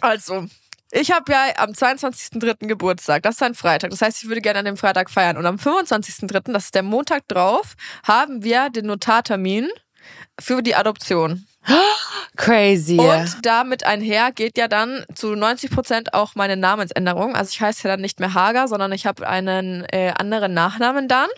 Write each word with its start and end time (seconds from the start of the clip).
Also, 0.00 0.46
ich 0.92 1.10
habe 1.10 1.32
ja 1.32 1.44
am 1.58 1.70
22.03. 1.70 2.66
Geburtstag. 2.66 3.22
Das 3.22 3.36
ist 3.36 3.42
ein 3.42 3.54
Freitag. 3.54 3.90
Das 3.90 4.02
heißt, 4.02 4.22
ich 4.22 4.28
würde 4.28 4.40
gerne 4.40 4.60
an 4.60 4.64
dem 4.64 4.76
Freitag 4.76 5.10
feiern. 5.10 5.36
Und 5.36 5.46
am 5.46 5.56
25.03., 5.56 6.52
das 6.52 6.66
ist 6.66 6.74
der 6.74 6.82
Montag 6.82 7.26
drauf, 7.28 7.74
haben 8.06 8.42
wir 8.44 8.70
den 8.70 8.86
Notartermin 8.86 9.68
für 10.40 10.62
die 10.62 10.74
Adoption. 10.76 11.46
Crazy. 12.36 12.98
Und 12.98 13.44
damit 13.44 13.84
einher 13.84 14.30
geht 14.30 14.56
ja 14.56 14.68
dann 14.68 15.04
zu 15.14 15.34
90 15.34 15.70
Prozent 15.70 16.14
auch 16.14 16.34
meine 16.34 16.56
Namensänderung. 16.56 17.34
Also 17.34 17.50
ich 17.50 17.60
heiße 17.60 17.84
ja 17.88 17.94
dann 17.94 18.00
nicht 18.00 18.20
mehr 18.20 18.34
Hager, 18.34 18.68
sondern 18.68 18.92
ich 18.92 19.06
habe 19.06 19.26
einen 19.26 19.84
äh, 19.90 20.12
anderen 20.16 20.54
Nachnamen 20.54 21.08
dann. 21.08 21.28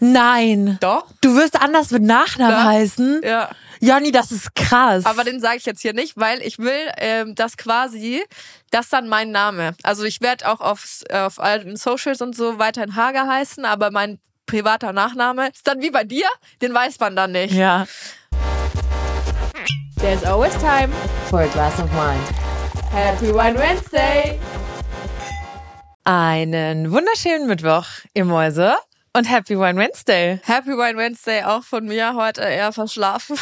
Nein. 0.00 0.78
Doch. 0.80 1.06
Du 1.20 1.34
wirst 1.36 1.60
anders 1.60 1.90
mit 1.90 2.02
Nachnamen 2.02 2.52
Ja. 2.56 2.64
heißen? 2.64 3.20
Ja. 3.24 3.50
Janni, 3.80 4.10
das 4.12 4.32
ist 4.32 4.54
krass. 4.54 5.04
Aber 5.06 5.24
den 5.24 5.40
sage 5.40 5.56
ich 5.58 5.66
jetzt 5.66 5.80
hier 5.82 5.92
nicht, 5.92 6.16
weil 6.16 6.42
ich 6.42 6.58
will, 6.58 6.90
ähm, 6.98 7.34
dass 7.34 7.56
quasi 7.56 8.22
das 8.70 8.88
dann 8.88 9.08
mein 9.08 9.30
Name. 9.30 9.74
Also 9.82 10.04
ich 10.04 10.20
werde 10.20 10.48
auch 10.48 10.60
auf, 10.60 11.02
auf 11.12 11.40
allen 11.40 11.76
Socials 11.76 12.20
und 12.20 12.36
so 12.36 12.58
weiterhin 12.58 12.96
Hager 12.96 13.26
heißen, 13.26 13.64
aber 13.64 13.90
mein 13.90 14.18
privater 14.46 14.92
Nachname 14.92 15.48
ist 15.48 15.66
dann 15.66 15.80
wie 15.80 15.90
bei 15.90 16.04
dir, 16.04 16.26
den 16.62 16.74
weiß 16.74 16.98
man 17.00 17.14
dann 17.16 17.32
nicht. 17.32 17.54
ja. 17.54 17.86
There's 20.00 20.22
always 20.22 20.56
time. 20.58 20.90
For 21.28 21.40
a 21.40 21.46
glass 21.48 21.78
of 21.80 21.90
wine. 21.92 22.20
Happy 22.92 23.34
Wine 23.34 23.58
Wednesday. 23.58 24.38
Einen 26.04 26.92
wunderschönen 26.92 27.48
Mittwoch, 27.48 27.86
ihr 28.14 28.24
Mäuse. 28.24 28.76
Und 29.18 29.24
Happy 29.28 29.58
Wine 29.58 29.76
Wednesday. 29.80 30.38
Happy 30.44 30.70
Wine 30.70 30.96
Wednesday 30.96 31.42
auch 31.42 31.64
von 31.64 31.86
mir 31.86 32.14
heute 32.14 32.42
eher 32.42 32.70
verschlafen. 32.70 33.36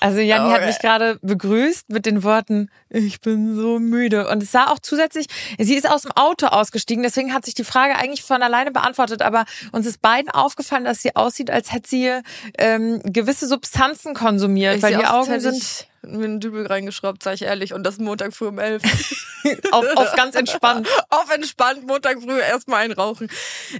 Also 0.00 0.18
Janni 0.20 0.50
hat 0.50 0.58
Okay. 0.58 0.66
mich 0.66 0.78
gerade 0.80 1.18
begrüßt 1.22 1.88
mit 1.88 2.04
den 2.04 2.22
Worten, 2.24 2.68
ich 2.90 3.22
bin 3.22 3.56
so 3.56 3.78
müde. 3.78 4.28
Und 4.28 4.42
es 4.42 4.52
sah 4.52 4.66
auch 4.70 4.78
zusätzlich, 4.78 5.28
sie 5.58 5.76
ist 5.76 5.88
aus 5.90 6.02
dem 6.02 6.12
Auto 6.12 6.48
ausgestiegen, 6.48 7.02
deswegen 7.02 7.32
hat 7.32 7.46
sich 7.46 7.54
die 7.54 7.64
Frage 7.64 7.96
eigentlich 7.96 8.22
von 8.22 8.42
alleine 8.42 8.70
beantwortet, 8.70 9.22
aber 9.22 9.46
uns 9.72 9.86
ist 9.86 10.02
beiden 10.02 10.30
aufgefallen, 10.30 10.84
dass 10.84 11.00
sie 11.00 11.16
aussieht, 11.16 11.50
als 11.50 11.72
hätte 11.72 11.88
sie 11.88 12.12
ähm, 12.58 13.00
gewisse 13.02 13.48
Substanzen 13.48 14.12
konsumiert, 14.12 14.82
weil 14.82 14.90
sehe 14.92 14.98
die 14.98 15.06
Augen 15.06 15.40
sind 15.40 15.56
ich 15.56 15.88
mir 16.06 16.24
einen 16.24 16.40
Dübel 16.40 16.66
reingeschraubt, 16.66 17.22
sag 17.22 17.34
ich 17.34 17.42
ehrlich. 17.42 17.72
Und 17.72 17.84
das 17.84 17.98
Montag 17.98 18.34
früh 18.34 18.48
um 18.48 18.58
elf. 18.58 18.82
auf, 19.72 19.84
auf 19.96 20.14
ganz 20.14 20.34
entspannt. 20.34 20.88
Auf 21.10 21.30
entspannt, 21.30 21.86
Montag 21.86 22.20
früh 22.22 22.40
erstmal 22.40 22.84
einrauchen. 22.84 23.28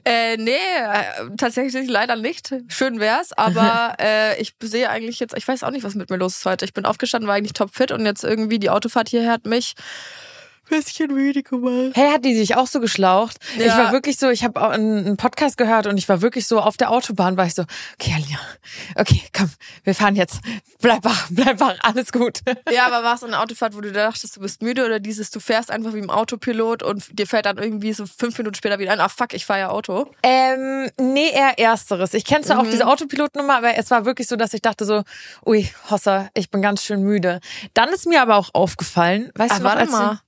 Äh, 0.04 0.36
nee, 0.36 0.52
tatsächlich 1.36 1.88
leider 1.88 2.16
nicht. 2.16 2.54
Schön 2.68 3.00
wär's, 3.00 3.32
aber 3.32 3.96
äh, 4.00 4.40
ich 4.40 4.54
sehe 4.62 4.88
eigentlich 4.88 5.20
jetzt, 5.20 5.36
ich 5.36 5.46
weiß 5.46 5.64
auch 5.64 5.70
nicht, 5.70 5.84
was 5.84 5.94
mit 5.94 6.10
mir 6.10 6.16
los 6.16 6.36
ist 6.36 6.46
heute. 6.46 6.64
Ich 6.64 6.74
bin 6.74 6.84
aufgestanden, 6.84 7.28
war 7.28 7.34
eigentlich 7.34 7.54
topfit 7.54 7.92
und 7.92 8.04
jetzt 8.06 8.24
irgendwie 8.24 8.58
die 8.58 8.70
Autofahrt 8.70 9.08
hierher 9.08 9.32
hat 9.32 9.46
mich 9.46 9.74
bisschen 10.68 11.12
müde 11.12 11.42
gemacht. 11.42 11.92
Hey, 11.94 12.10
hat 12.12 12.24
die 12.24 12.34
sich 12.34 12.56
auch 12.56 12.66
so 12.66 12.80
geschlaucht? 12.80 13.36
Ich 13.56 13.64
Ja. 13.66 13.78
war 13.78 13.92
wirklich 13.92 14.18
so, 14.18 14.28
ich 14.30 14.44
habe 14.44 14.60
auch 14.60 14.70
einen 14.70 15.16
Podcast 15.16 15.56
gehört 15.56 15.86
und 15.86 15.98
ich 15.98 16.08
war 16.08 16.20
wirklich 16.22 16.46
so 16.46 16.60
auf 16.60 16.76
der 16.76 16.90
Autobahn, 16.90 17.36
war 17.36 17.46
ich 17.46 17.54
so, 17.54 17.62
okay, 17.98 18.12
Alina, 18.14 18.38
okay, 18.96 19.20
komm, 19.36 19.50
wir 19.84 19.94
fahren 19.94 20.16
jetzt. 20.16 20.40
Bleib 20.80 21.04
wach, 21.04 21.26
bleib 21.30 21.60
wach, 21.60 21.76
alles 21.82 22.12
gut. 22.12 22.40
Ja, 22.70 22.86
aber 22.86 23.02
war 23.04 23.14
es 23.14 23.24
eine 23.24 23.38
Autofahrt, 23.38 23.74
wo 23.76 23.80
du 23.80 23.92
dachtest, 23.92 24.36
du 24.36 24.40
bist 24.40 24.62
müde 24.62 24.84
oder 24.84 25.00
dieses, 25.00 25.30
du 25.30 25.40
fährst 25.40 25.70
einfach 25.70 25.94
wie 25.94 25.98
im 25.98 26.10
Autopilot 26.10 26.82
und 26.82 27.18
dir 27.18 27.26
fällt 27.26 27.46
dann 27.46 27.58
irgendwie 27.58 27.92
so 27.92 28.04
fünf 28.06 28.36
Minuten 28.38 28.54
später 28.56 28.78
wieder 28.78 28.92
ein, 28.92 29.00
ah 29.00 29.08
fuck, 29.08 29.32
ich 29.34 29.46
fahre 29.46 29.60
ja 29.60 29.68
Auto. 29.70 30.10
Ähm, 30.22 30.90
nee, 30.98 31.30
eher 31.32 31.58
ersteres. 31.58 32.14
Ich 32.14 32.24
kenne 32.24 32.42
zwar 32.44 32.56
Mhm. 32.56 32.62
auch 32.66 32.70
diese 32.70 32.86
Autopilotnummer, 32.86 33.56
aber 33.56 33.76
es 33.76 33.90
war 33.90 34.04
wirklich 34.04 34.26
so, 34.28 34.36
dass 34.36 34.54
ich 34.54 34.62
dachte 34.62 34.84
so, 34.84 35.02
ui, 35.46 35.68
Hossa, 35.90 36.28
ich 36.34 36.50
bin 36.50 36.62
ganz 36.62 36.82
schön 36.82 37.02
müde. 37.02 37.40
Dann 37.74 37.88
ist 37.90 38.06
mir 38.06 38.22
aber 38.22 38.36
auch 38.36 38.50
aufgefallen, 38.54 39.30
weißt 39.34 39.54
Ah, 39.54 39.58
du 39.58 39.64
warte 39.64 39.78
als. 39.80 40.18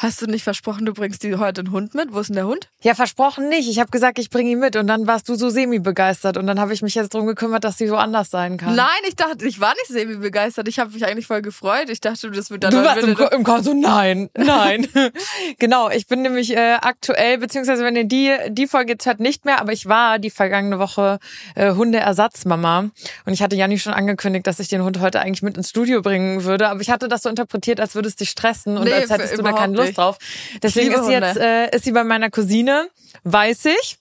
Hast 0.00 0.22
du 0.22 0.26
nicht 0.26 0.44
versprochen, 0.44 0.86
du 0.86 0.92
bringst 0.94 1.24
die 1.24 1.34
heute 1.34 1.60
einen 1.62 1.72
Hund 1.72 1.92
mit? 1.92 2.12
Wo 2.14 2.20
ist 2.20 2.28
denn 2.28 2.36
der 2.36 2.46
Hund? 2.46 2.68
Ja, 2.82 2.94
versprochen 2.94 3.48
nicht. 3.48 3.68
Ich 3.68 3.80
habe 3.80 3.90
gesagt, 3.90 4.20
ich 4.20 4.30
bringe 4.30 4.50
ihn 4.50 4.60
mit 4.60 4.76
und 4.76 4.86
dann 4.86 5.08
warst 5.08 5.28
du 5.28 5.34
so 5.34 5.50
semi-begeistert 5.50 6.36
und 6.36 6.46
dann 6.46 6.60
habe 6.60 6.72
ich 6.72 6.82
mich 6.82 6.94
jetzt 6.94 7.12
drum 7.14 7.26
gekümmert, 7.26 7.64
dass 7.64 7.78
sie 7.78 7.90
woanders 7.90 8.30
sein 8.30 8.58
kann. 8.58 8.76
Nein, 8.76 8.86
ich 9.08 9.16
dachte, 9.16 9.44
ich 9.44 9.58
war 9.58 9.72
nicht 9.74 9.88
semi 9.88 10.14
begeistert. 10.14 10.68
Ich 10.68 10.78
habe 10.78 10.92
mich 10.92 11.04
eigentlich 11.04 11.26
voll 11.26 11.42
gefreut. 11.42 11.90
Ich 11.90 12.00
dachte, 12.00 12.30
das 12.30 12.48
wird 12.48 12.62
dann 12.62 12.70
Du 12.70 12.84
warst 12.84 13.02
im, 13.02 13.16
Ko- 13.16 13.26
im 13.34 13.42
Chor 13.42 13.64
so, 13.64 13.74
nein, 13.74 14.30
nein. 14.38 14.86
genau, 15.58 15.90
ich 15.90 16.06
bin 16.06 16.22
nämlich 16.22 16.56
äh, 16.56 16.74
aktuell, 16.80 17.38
beziehungsweise 17.38 17.82
wenn 17.82 17.96
ihr 17.96 18.04
die, 18.04 18.32
die 18.50 18.68
Folge 18.68 18.92
jetzt 18.92 19.04
hört, 19.04 19.18
nicht 19.18 19.46
mehr, 19.46 19.60
aber 19.60 19.72
ich 19.72 19.86
war 19.86 20.20
die 20.20 20.30
vergangene 20.30 20.78
Woche 20.78 21.18
äh, 21.56 21.72
Hundeersatzmama. 21.74 22.90
Und 23.26 23.32
ich 23.32 23.42
hatte 23.42 23.56
Janni 23.56 23.80
schon 23.80 23.94
angekündigt, 23.94 24.46
dass 24.46 24.60
ich 24.60 24.68
den 24.68 24.84
Hund 24.84 25.00
heute 25.00 25.18
eigentlich 25.18 25.42
mit 25.42 25.56
ins 25.56 25.70
Studio 25.70 26.02
bringen 26.02 26.44
würde. 26.44 26.68
Aber 26.68 26.80
ich 26.80 26.90
hatte 26.90 27.08
das 27.08 27.22
so 27.24 27.28
interpretiert, 27.28 27.80
als 27.80 27.96
würde 27.96 28.06
es 28.06 28.14
dich 28.14 28.30
stressen 28.30 28.76
und 28.78 28.84
Nee, 28.84 28.92
als 28.92 29.10
hättest 29.10 29.36
du 29.36 29.42
da 29.42 29.50
keine 29.52 29.74
Lust 29.76 29.87
nicht. 29.88 29.98
drauf. 29.98 30.18
Deswegen 30.62 30.92
ist 30.92 31.04
sie 31.04 31.12
jetzt 31.12 31.36
äh, 31.36 31.68
ist 31.74 31.84
sie 31.84 31.92
bei 31.92 32.04
meiner 32.04 32.30
Cousine, 32.30 32.88
weiß 33.24 33.66
ich. 33.66 33.98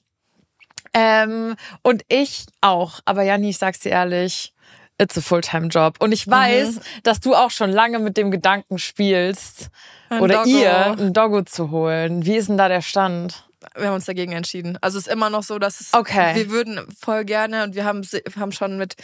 Ähm, 0.94 1.56
und 1.84 2.04
ich 2.08 2.46
auch. 2.62 3.00
Aber 3.06 3.24
Janni, 3.24 3.50
ich 3.50 3.58
sag's 3.58 3.80
dir 3.80 3.90
ehrlich, 3.92 4.54
it's 5.00 5.18
a 5.18 5.22
Fulltime-Job. 5.22 5.98
Und 6.00 6.12
ich 6.12 6.28
weiß, 6.28 6.76
Mhm. 6.76 6.80
dass 7.04 7.20
du 7.20 7.36
auch 7.36 7.52
schon 7.52 7.72
lange 7.72 8.00
mit 8.00 8.18
dem 8.18 8.32
Gedanken 8.32 8.80
spielst, 8.80 9.70
Ein 10.10 10.22
oder 10.22 10.38
Doggo. 10.44 10.50
ihr 10.50 10.86
ein 10.98 11.14
Doggo 11.14 11.42
zu 11.44 11.70
holen. 11.72 12.26
Wie 12.26 12.36
ist 12.36 12.50
denn 12.50 12.58
da 12.58 12.68
der 12.68 12.82
Stand? 12.82 13.44
Wir 13.76 13.88
haben 13.88 13.96
uns 13.96 14.06
dagegen 14.06 14.32
entschieden. 14.32 14.78
Also 14.82 14.98
es 14.98 15.08
ist 15.08 15.14
immer 15.14 15.30
noch 15.30 15.44
so, 15.44 15.60
dass 15.60 15.82
es, 15.82 15.94
Okay. 15.94 16.36
wir 16.36 16.50
würden 16.50 16.80
voll 17.00 17.26
gerne 17.26 17.64
und 17.64 17.76
wir 17.76 17.86
haben, 17.86 18.02
haben 18.40 18.52
schon 18.52 18.78
mit 18.78 18.96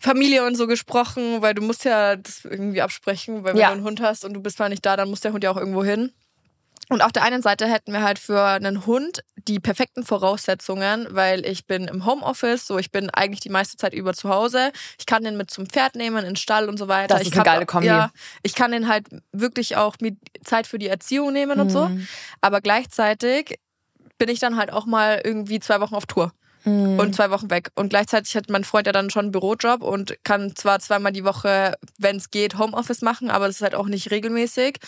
Familie 0.00 0.44
und 0.46 0.56
so 0.56 0.66
gesprochen, 0.66 1.42
weil 1.42 1.54
du 1.54 1.62
musst 1.62 1.84
ja 1.84 2.16
das 2.16 2.44
irgendwie 2.44 2.82
absprechen, 2.82 3.44
weil 3.44 3.52
wenn 3.54 3.60
Ja. 3.60 3.68
du 3.68 3.74
einen 3.74 3.84
Hund 3.84 4.00
hast 4.00 4.24
und 4.24 4.34
du 4.34 4.40
bist 4.40 4.58
mal 4.58 4.68
nicht 4.68 4.84
da, 4.84 4.96
dann 4.96 5.10
muss 5.10 5.20
der 5.20 5.32
Hund 5.32 5.44
ja 5.44 5.50
auch 5.50 5.56
irgendwo 5.56 5.84
hin. 5.84 6.12
Und 6.88 7.02
auf 7.02 7.12
der 7.12 7.22
einen 7.22 7.40
Seite 7.40 7.68
hätten 7.68 7.92
wir 7.92 8.02
halt 8.02 8.18
für 8.18 8.42
einen 8.42 8.84
Hund 8.84 9.22
die 9.36 9.60
perfekten 9.60 10.04
Voraussetzungen, 10.04 11.06
weil 11.10 11.46
ich 11.46 11.66
bin 11.66 11.84
im 11.86 12.04
Homeoffice, 12.04 12.66
so 12.66 12.78
ich 12.78 12.90
bin 12.90 13.10
eigentlich 13.10 13.38
die 13.38 13.48
meiste 13.48 13.76
Zeit 13.76 13.94
über 13.94 14.12
zu 14.12 14.28
Hause. 14.28 14.72
Ich 14.98 15.06
kann 15.06 15.22
den 15.22 15.36
mit 15.36 15.52
zum 15.52 15.66
Pferd 15.66 15.94
nehmen, 15.94 16.16
in 16.18 16.24
den 16.24 16.36
Stall 16.36 16.68
und 16.68 16.78
so 16.78 16.88
weiter. 16.88 17.14
Das 17.14 17.20
ist 17.22 17.28
ich 17.28 17.32
eine 17.34 17.40
hab- 17.40 17.46
geile 17.46 17.66
Kombi. 17.66 17.86
Ja, 17.86 18.10
ich 18.42 18.56
kann 18.56 18.72
den 18.72 18.88
halt 18.88 19.06
wirklich 19.30 19.76
auch 19.76 19.94
mit 20.00 20.16
Zeit 20.44 20.66
für 20.66 20.80
die 20.80 20.88
Erziehung 20.88 21.32
nehmen 21.32 21.60
und 21.60 21.70
so. 21.70 21.88
Mhm. 21.90 22.08
Aber 22.40 22.60
gleichzeitig 22.60 23.60
bin 24.18 24.28
ich 24.28 24.40
dann 24.40 24.56
halt 24.56 24.72
auch 24.72 24.86
mal 24.86 25.20
irgendwie 25.24 25.60
zwei 25.60 25.80
Wochen 25.80 25.94
auf 25.94 26.06
Tour 26.06 26.32
Mhm. 26.64 26.98
und 26.98 27.14
zwei 27.14 27.30
Wochen 27.30 27.50
weg. 27.50 27.70
Und 27.74 27.90
gleichzeitig 27.90 28.34
hat 28.36 28.50
mein 28.50 28.64
Freund 28.64 28.86
ja 28.86 28.92
dann 28.92 29.10
schon 29.10 29.26
einen 29.26 29.32
Bürojob 29.32 29.82
und 29.82 30.16
kann 30.24 30.54
zwar 30.56 30.78
zweimal 30.80 31.12
die 31.12 31.24
Woche, 31.24 31.74
wenn 31.98 32.16
es 32.16 32.30
geht, 32.30 32.58
Homeoffice 32.58 33.02
machen, 33.02 33.30
aber 33.30 33.46
das 33.46 33.56
ist 33.56 33.62
halt 33.62 33.74
auch 33.74 33.86
nicht 33.86 34.10
regelmäßig. 34.10 34.78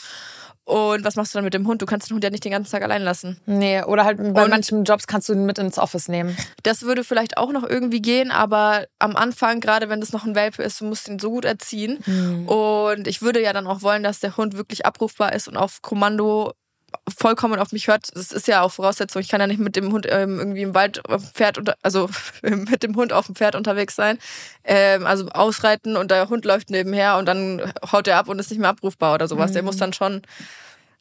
Und 0.65 1.05
was 1.05 1.17
machst 1.17 1.35
du 1.35 1.39
dann 1.39 1.45
mit 1.45 1.55
dem 1.55 1.67
Hund? 1.67 1.83
Du 1.83 1.87
kannst 1.87 2.09
den 2.09 2.15
Hund 2.15 2.23
ja 2.23 2.31
nicht 2.31 2.45
den 2.45 2.53
ganzen 2.53 2.71
Tag 2.71 2.83
allein 2.85 3.03
lassen. 3.03 3.41
Nee, 3.47 3.83
oder 3.83 4.05
halt 4.05 4.19
bei 4.33 4.45
Und- 4.45 4.51
manchen 4.51 4.85
Jobs 4.85 5.09
kannst 5.09 5.29
du 5.29 5.33
ihn 5.33 5.45
mit 5.45 5.59
ins 5.59 5.77
Office 5.77 6.07
nehmen. 6.09 6.37
Das 6.63 6.83
würde 6.83 7.03
vielleicht 7.03 7.37
auch 7.37 7.51
noch 7.51 7.69
irgendwie 7.69 8.01
gehen, 8.01 8.31
aber 8.31 8.87
am 9.01 9.17
Anfang, 9.17 9.59
gerade 9.61 9.89
wenn 9.89 9.99
das 10.01 10.13
noch 10.13 10.25
ein 10.25 10.37
Welpe 10.37 10.63
ist, 10.63 10.81
du 10.81 10.85
musst 10.85 11.09
ihn 11.09 11.19
so 11.19 11.31
gut 11.31 11.45
erziehen. 11.45 11.99
Mhm. 12.07 12.47
Und 12.49 13.09
ich 13.09 13.23
würde 13.23 13.43
ja 13.43 13.53
dann 13.53 13.67
auch 13.67 13.83
wollen, 13.83 14.05
dass 14.05 14.21
der 14.21 14.37
Hund 14.37 14.57
wirklich 14.57 14.87
abrufbar 14.87 15.33
ist 15.33 15.49
und 15.49 15.57
auf 15.57 15.83
Kommando 15.83 16.53
vollkommen 17.17 17.59
auf 17.59 17.73
mich 17.73 17.89
hört. 17.89 18.15
Das 18.15 18.33
ist 18.33 18.49
ja 18.49 18.63
auch 18.63 18.73
Voraussetzung. 18.73 19.21
Ich 19.21 19.29
kann 19.29 19.41
ja 19.41 19.47
nicht 19.47 19.61
mit 19.61 19.77
dem 19.77 19.93
Hund 19.93 20.07
ähm, 20.09 20.39
irgendwie 20.39 20.63
im 20.63 20.75
Wald 20.75 21.09
auf 21.09 21.23
dem 21.23 21.33
Pferd 21.33 21.59
unter, 21.59 21.77
also 21.83 22.09
mit 22.43 22.83
dem 22.83 22.97
Hund 22.97 23.13
auf 23.13 23.27
dem 23.27 23.35
Pferd 23.35 23.55
unterwegs 23.55 23.97
sein. 23.97 24.19
Ähm, 24.65 25.07
also 25.07 25.29
ausreiten 25.29 25.97
und 25.97 26.11
der 26.11 26.29
Hund 26.29 26.45
läuft 26.45 26.71
nebenher 26.71 27.17
und 27.19 27.27
dann 27.27 27.61
haut 27.91 28.09
er 28.09 28.19
ab 28.19 28.29
und 28.29 28.39
ist 28.39 28.51
nicht 28.51 28.61
mehr 28.61 28.71
abrufbar 28.71 29.15
oder 29.15 29.29
sowas. 29.29 29.53
Der 29.53 29.63
muss 29.63 29.77
dann 29.77 29.93
schon 29.93 30.23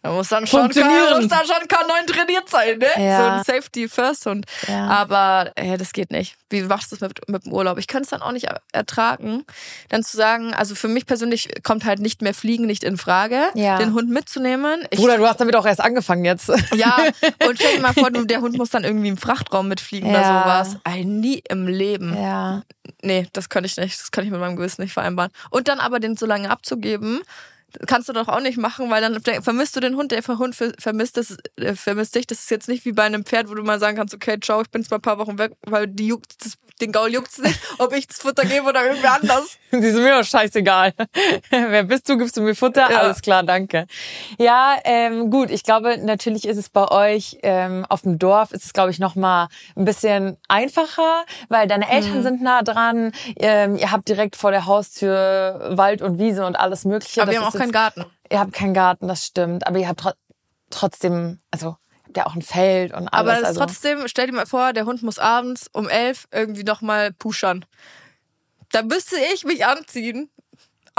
der 0.03 0.12
muss 0.12 0.29
dann 0.29 0.47
schon, 0.47 0.62
Funktionieren. 0.62 1.22
muss 1.22 1.28
dann 1.28 1.45
schon 1.45 1.67
K9 1.67 2.07
trainiert 2.07 2.50
sein, 2.50 2.79
ne? 2.79 2.88
Ja. 2.97 3.17
So 3.17 3.23
ein 3.31 3.44
Safety 3.62 3.88
First 3.88 4.25
Hund. 4.25 4.45
Ja. 4.67 4.88
Aber 4.88 5.51
äh, 5.56 5.78
das 5.78 5.94
geht 5.94 6.09
nicht. 6.12 6.35
Wie 6.50 6.63
machst 6.63 6.91
du 6.91 6.95
das 6.95 7.07
mit, 7.07 7.28
mit 7.29 7.45
dem 7.45 7.53
Urlaub? 7.53 7.78
Ich 7.78 7.88
könnte 7.88 8.03
es 8.06 8.09
dann 8.09 8.22
auch 8.23 8.31
nicht 8.31 8.45
er- 8.45 8.61
ertragen, 8.72 9.45
dann 9.90 10.03
zu 10.03 10.17
sagen, 10.17 10.53
also 10.56 10.73
für 10.75 10.88
mich 10.88 11.06
persönlich 11.06 11.50
kommt 11.63 11.85
halt 11.85 12.00
nicht 12.00 12.22
mehr 12.23 12.34
Fliegen 12.34 12.66
nicht 12.66 12.84
in 12.84 12.97
Frage, 12.97 13.41
Ja. 13.53 13.78
den 13.78 13.94
Hund 13.94 14.09
mitzunehmen. 14.09 14.85
Ich, 14.90 15.00
Bruder, 15.00 15.17
du 15.17 15.28
hast 15.28 15.40
damit 15.40 15.55
auch 15.55 15.66
erst 15.67 15.81
angefangen 15.81 16.26
jetzt. 16.26 16.49
ja, 16.76 16.97
und 17.47 17.55
stell 17.58 17.76
dir 17.76 17.81
mal 17.81 17.93
vor, 17.93 18.09
der 18.09 18.41
Hund 18.41 18.58
muss 18.58 18.72
dann 18.72 18.84
irgendwie 18.84 19.09
im 19.09 19.17
Frachtraum 19.17 19.67
mitfliegen 19.67 20.09
Ja. 20.11 20.20
oder 20.43 20.66
sowas. 20.66 20.81
Ey, 20.84 21.05
nie 21.05 21.43
im 21.47 21.67
Leben. 21.67 22.16
Ja. 22.20 22.64
Nee, 23.03 23.28
das 23.34 23.49
kann 23.49 23.64
ich 23.64 23.78
nicht. 23.78 23.99
Das 23.99 24.11
kann 24.11 24.23
ich 24.26 24.31
mit 24.31 24.40
meinem 24.40 24.55
Gewissen 24.55 24.81
nicht 24.81 24.93
vereinbaren. 24.93 25.31
Und 25.52 25.67
dann 25.67 25.79
aber 25.79 25.99
den 25.99 26.16
so 26.17 26.26
lange 26.26 26.49
abzugeben, 26.49 27.22
kannst 27.88 28.09
du 28.09 28.14
doch 28.14 28.28
auch 28.28 28.40
nicht 28.40 28.58
machen, 28.58 28.90
weil 28.90 29.02
dann 29.02 29.22
vermisst 29.44 29.76
du 29.76 29.79
den 29.79 29.96
Hund, 29.96 30.12
der 30.12 30.22
Hund 30.28 30.56
ver- 30.56 30.73
vermisst, 30.79 31.18
das, 31.18 31.38
äh, 31.58 31.76
vermisst 31.76 32.16
dich. 32.16 32.28
Das 32.28 32.40
ist 32.40 32.52
jetzt 32.52 32.68
nicht 32.68 32.85
wie 32.85 32.91
bei 32.91 33.03
einem 33.03 33.26
Pferd, 33.26 33.50
wo 33.50 33.53
du 33.56 33.64
mal 33.64 33.79
sagen 33.79 33.97
kannst, 33.97 34.14
okay, 34.14 34.38
ciao, 34.40 34.62
ich 34.62 34.70
bin 34.70 34.82
jetzt 34.82 34.91
mal 34.91 34.97
ein 34.97 35.02
paar 35.02 35.18
Wochen 35.18 35.38
weg, 35.38 35.53
weil 35.68 35.88
die 35.88 36.08
juckt, 36.08 36.44
das, 36.44 36.53
den 36.82 36.91
Gaul 36.91 37.12
juckt's 37.14 37.38
nicht, 37.38 37.59
ob 37.78 37.94
ich 37.94 38.08
das 38.08 38.18
Futter 38.18 38.44
gebe 38.46 38.66
oder 38.68 38.85
irgendwer 38.85 39.14
anders. 39.14 39.58
Sie 39.72 39.79
sind 39.91 40.03
mir 40.03 40.18
doch 40.20 40.26
scheißegal. 40.28 40.94
Wer 41.50 41.84
bist 41.84 42.09
du? 42.09 42.18
Gibst 42.18 42.35
du 42.38 42.41
mir 42.41 42.56
Futter? 42.56 42.90
Ja. 42.91 43.00
Alles 43.02 43.22
klar, 43.22 43.44
danke. 43.44 43.85
Ja, 44.38 44.76
ähm, 44.84 45.29
gut. 45.29 45.50
Ich 45.50 45.64
glaube, 45.64 45.97
natürlich 45.97 46.46
ist 46.47 46.58
es 46.58 46.70
bei 46.70 46.88
euch 46.90 47.38
ähm, 47.44 47.85
auf 47.88 48.02
dem 48.02 48.20
Dorf 48.20 48.52
ist 48.52 48.66
es, 48.66 48.74
glaube 48.74 48.91
ich, 48.91 49.00
noch 49.00 49.16
mal 49.16 49.47
ein 49.76 49.85
bisschen 49.85 50.38
einfacher, 50.47 51.24
weil 51.50 51.67
deine 51.67 51.90
Eltern 51.90 52.17
Mhm. 52.20 52.24
sind 52.24 52.41
nah 52.41 52.62
dran. 52.64 53.12
Ähm, 53.38 53.78
ihr 53.78 53.91
habt 53.91 54.08
direkt 54.09 54.35
vor 54.35 54.52
der 54.52 54.66
Haustür 54.66 55.70
Wald 55.78 56.02
und 56.02 56.20
Wiese 56.20 56.46
und 56.46 56.56
alles 56.56 56.84
Mögliche. 56.85 57.22
Aber 57.22 57.32
wir 57.32 57.40
Das 57.40 57.46
haben 57.47 57.56
auch 57.56 57.59
keinen 57.61 57.72
Garten. 57.72 58.05
ihr 58.29 58.40
habt 58.40 58.53
keinen 58.53 58.73
Garten, 58.73 59.08
das 59.08 59.25
stimmt, 59.25 59.67
aber 59.67 59.79
ihr 59.79 59.87
habt 59.87 59.99
tro 60.02 60.11
trotzdem, 60.69 61.40
also 61.52 61.78
habt 62.05 62.17
ja 62.17 62.25
auch 62.25 62.35
ein 62.35 62.41
Feld 62.41 62.93
und 62.93 63.08
alles. 63.08 63.13
Aber 63.13 63.31
das 63.31 63.40
ist 63.40 63.47
also. 63.47 63.59
trotzdem, 63.61 64.08
stell 64.08 64.28
dir 64.28 64.34
mal 64.34 64.46
vor, 64.46 64.73
der 64.73 64.85
Hund 64.85 65.03
muss 65.03 65.19
abends 65.19 65.67
um 65.73 65.87
elf 65.90 66.28
irgendwie 66.31 66.63
nochmal 66.63 67.13
pushern. 67.13 67.66
Da 68.72 68.84
müsste 68.84 69.17
ich 69.34 69.43
mich 69.43 69.66
anziehen. 69.66 70.29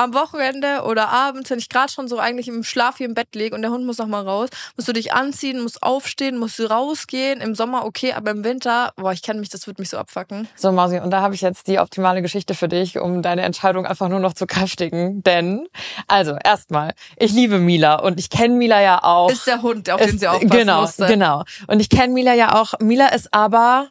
Am 0.02 0.14
Wochenende 0.14 0.82
oder 0.82 1.10
abends, 1.10 1.48
wenn 1.50 1.58
ich 1.58 1.68
gerade 1.68 1.92
schon 1.92 2.08
so 2.08 2.18
eigentlich 2.18 2.48
im 2.48 2.64
Schlaf 2.64 2.98
hier 2.98 3.06
im 3.06 3.14
Bett 3.14 3.28
liege 3.34 3.54
und 3.54 3.62
der 3.62 3.70
Hund 3.70 3.86
muss 3.86 3.98
noch 3.98 4.06
mal 4.08 4.22
raus, 4.26 4.48
musst 4.76 4.88
du 4.88 4.92
dich 4.92 5.12
anziehen, 5.12 5.62
musst 5.62 5.82
aufstehen, 5.82 6.38
musst 6.38 6.58
du 6.58 6.68
rausgehen. 6.68 7.40
Im 7.40 7.54
Sommer 7.54 7.84
okay, 7.84 8.12
aber 8.12 8.32
im 8.32 8.42
Winter, 8.42 8.92
boah, 8.96 9.12
ich 9.12 9.22
kenne 9.22 9.38
mich, 9.40 9.48
das 9.48 9.66
wird 9.66 9.78
mich 9.78 9.90
so 9.90 9.98
abfacken. 9.98 10.48
So, 10.56 10.72
Mausi, 10.72 10.98
und 10.98 11.10
da 11.10 11.20
habe 11.20 11.34
ich 11.34 11.40
jetzt 11.40 11.68
die 11.68 11.78
optimale 11.78 12.20
Geschichte 12.22 12.54
für 12.54 12.68
dich, 12.68 12.98
um 12.98 13.22
deine 13.22 13.42
Entscheidung 13.42 13.86
einfach 13.86 14.08
nur 14.08 14.18
noch 14.20 14.32
zu 14.32 14.46
kräftigen. 14.46 15.22
Denn, 15.22 15.66
also, 16.08 16.36
erstmal, 16.44 16.94
ich 17.16 17.32
liebe 17.32 17.58
Mila 17.58 17.96
und 18.00 18.18
ich 18.18 18.28
kenne 18.28 18.54
Mila 18.56 18.80
ja 18.82 19.04
auch. 19.04 19.30
Ist 19.30 19.46
der 19.46 19.62
Hund, 19.62 19.88
auf 19.88 20.00
den 20.00 20.10
Ist- 20.10 20.20
sie 20.20 20.26
aufpassen 20.28 20.50
Genau, 20.50 20.80
musste. 20.82 21.06
genau. 21.06 21.44
Und 21.68 21.80
ich 21.80 21.88
kenne 21.88 22.12
Mila 22.12 22.34
ja 22.34 22.60
auch. 22.60 22.74
Mila 22.80 23.06
ist 23.08 23.32
aber 23.32 23.88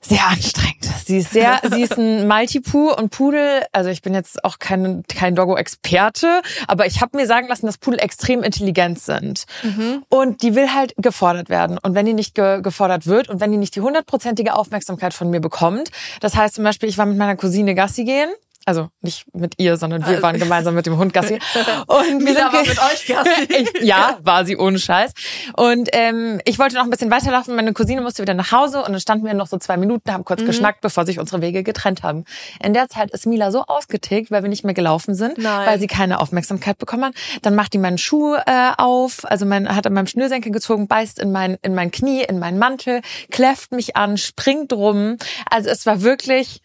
sehr 0.00 0.26
anstrengend. 0.26 0.84
Sie 1.04 1.18
ist 1.18 1.32
sehr, 1.32 1.60
sie 1.70 1.82
ist 1.82 1.98
ein 1.98 2.26
Maltipoo 2.26 2.92
und 2.94 3.10
Pudel. 3.10 3.62
Also 3.72 3.90
ich 3.90 4.02
bin 4.02 4.14
jetzt 4.14 4.44
auch 4.44 4.58
kein, 4.58 5.02
kein 5.08 5.34
Doggo-Experte, 5.34 6.42
aber 6.66 6.86
ich 6.86 7.00
habe 7.00 7.16
mir 7.16 7.26
sagen 7.26 7.48
lassen, 7.48 7.66
dass 7.66 7.78
Pudel 7.78 7.98
extrem 7.98 8.42
intelligent 8.42 9.00
sind. 9.00 9.44
Mhm. 9.62 10.04
Und 10.08 10.42
die 10.42 10.54
will 10.54 10.72
halt 10.72 10.94
gefordert 10.96 11.48
werden. 11.48 11.78
Und 11.78 11.94
wenn 11.94 12.06
die 12.06 12.14
nicht 12.14 12.34
ge 12.34 12.60
gefordert 12.62 13.06
wird 13.06 13.28
und 13.28 13.40
wenn 13.40 13.50
die 13.50 13.58
nicht 13.58 13.74
die 13.76 13.80
hundertprozentige 13.80 14.54
Aufmerksamkeit 14.54 15.14
von 15.14 15.30
mir 15.30 15.40
bekommt, 15.40 15.90
das 16.20 16.36
heißt 16.36 16.56
zum 16.56 16.64
Beispiel, 16.64 16.88
ich 16.88 16.98
war 16.98 17.06
mit 17.06 17.16
meiner 17.16 17.36
Cousine 17.36 17.74
Gassi 17.74 18.04
gehen. 18.04 18.30
Also 18.68 18.88
nicht 19.00 19.24
mit 19.34 19.54
ihr, 19.58 19.76
sondern 19.78 20.02
wir 20.02 20.08
Also- 20.08 20.22
waren 20.22 20.38
gemeinsam 20.38 20.74
mit 20.74 20.84
dem 20.84 20.98
Hund 20.98 21.14
Gassi. 21.14 21.38
Und 21.86 22.04
wir 22.06 22.16
Mila 22.18 22.50
sind 22.50 22.52
war 22.52 22.60
mit 22.66 22.78
euch 22.78 23.06
Gassi. 23.06 23.68
ja, 23.86 24.18
war 24.22 24.44
sie 24.44 24.56
ohne 24.58 24.78
Scheiß. 24.78 25.12
Und 25.56 25.88
ähm, 25.92 26.40
ich 26.44 26.58
wollte 26.58 26.74
noch 26.76 26.84
ein 26.84 26.90
bisschen 26.90 27.10
weiterlaufen. 27.10 27.56
Meine 27.56 27.72
Cousine 27.72 28.02
musste 28.02 28.20
wieder 28.22 28.34
nach 28.34 28.52
Hause 28.52 28.78
und 28.82 28.92
dann 28.92 29.00
standen 29.00 29.24
wir 29.24 29.32
noch 29.32 29.46
so 29.46 29.56
zwei 29.56 29.76
Minuten, 29.78 30.12
haben 30.12 30.20
Mhm. 30.20 30.24
kurz 30.26 30.44
geschnackt, 30.44 30.82
bevor 30.82 31.06
sich 31.06 31.18
unsere 31.18 31.40
Wege 31.40 31.62
getrennt 31.62 32.02
haben. 32.02 32.24
In 32.62 32.74
der 32.74 32.88
Zeit 32.88 33.10
ist 33.12 33.26
Mila 33.26 33.50
so 33.50 33.62
ausgetickt, 33.64 34.30
weil 34.30 34.42
wir 34.42 34.50
nicht 34.50 34.64
mehr 34.64 34.74
gelaufen 34.74 35.14
sind, 35.14 35.38
Nein. 35.38 35.66
weil 35.66 35.78
sie 35.80 35.86
keine 35.86 36.20
Aufmerksamkeit 36.20 36.76
bekommen 36.76 37.04
hat. 37.04 37.14
Dann 37.42 37.54
macht 37.54 37.72
die 37.72 37.78
meinen 37.78 37.96
Schuh 37.98 38.34
äh, 38.34 38.72
auf, 38.76 39.24
also 39.24 39.46
mein, 39.46 39.74
hat 39.74 39.86
an 39.86 39.94
meinem 39.94 40.06
Schnürsenkel 40.06 40.52
gezogen, 40.52 40.88
beißt 40.88 41.18
in 41.18 41.32
mein, 41.32 41.56
in 41.62 41.74
mein 41.74 41.90
Knie, 41.90 42.22
in 42.22 42.38
meinen 42.38 42.58
Mantel, 42.58 43.00
kläfft 43.30 43.72
mich 43.72 43.96
an, 43.96 44.18
springt 44.18 44.72
rum. 44.74 45.16
Also 45.50 45.70
es 45.70 45.86
war 45.86 46.02
wirklich 46.02 46.60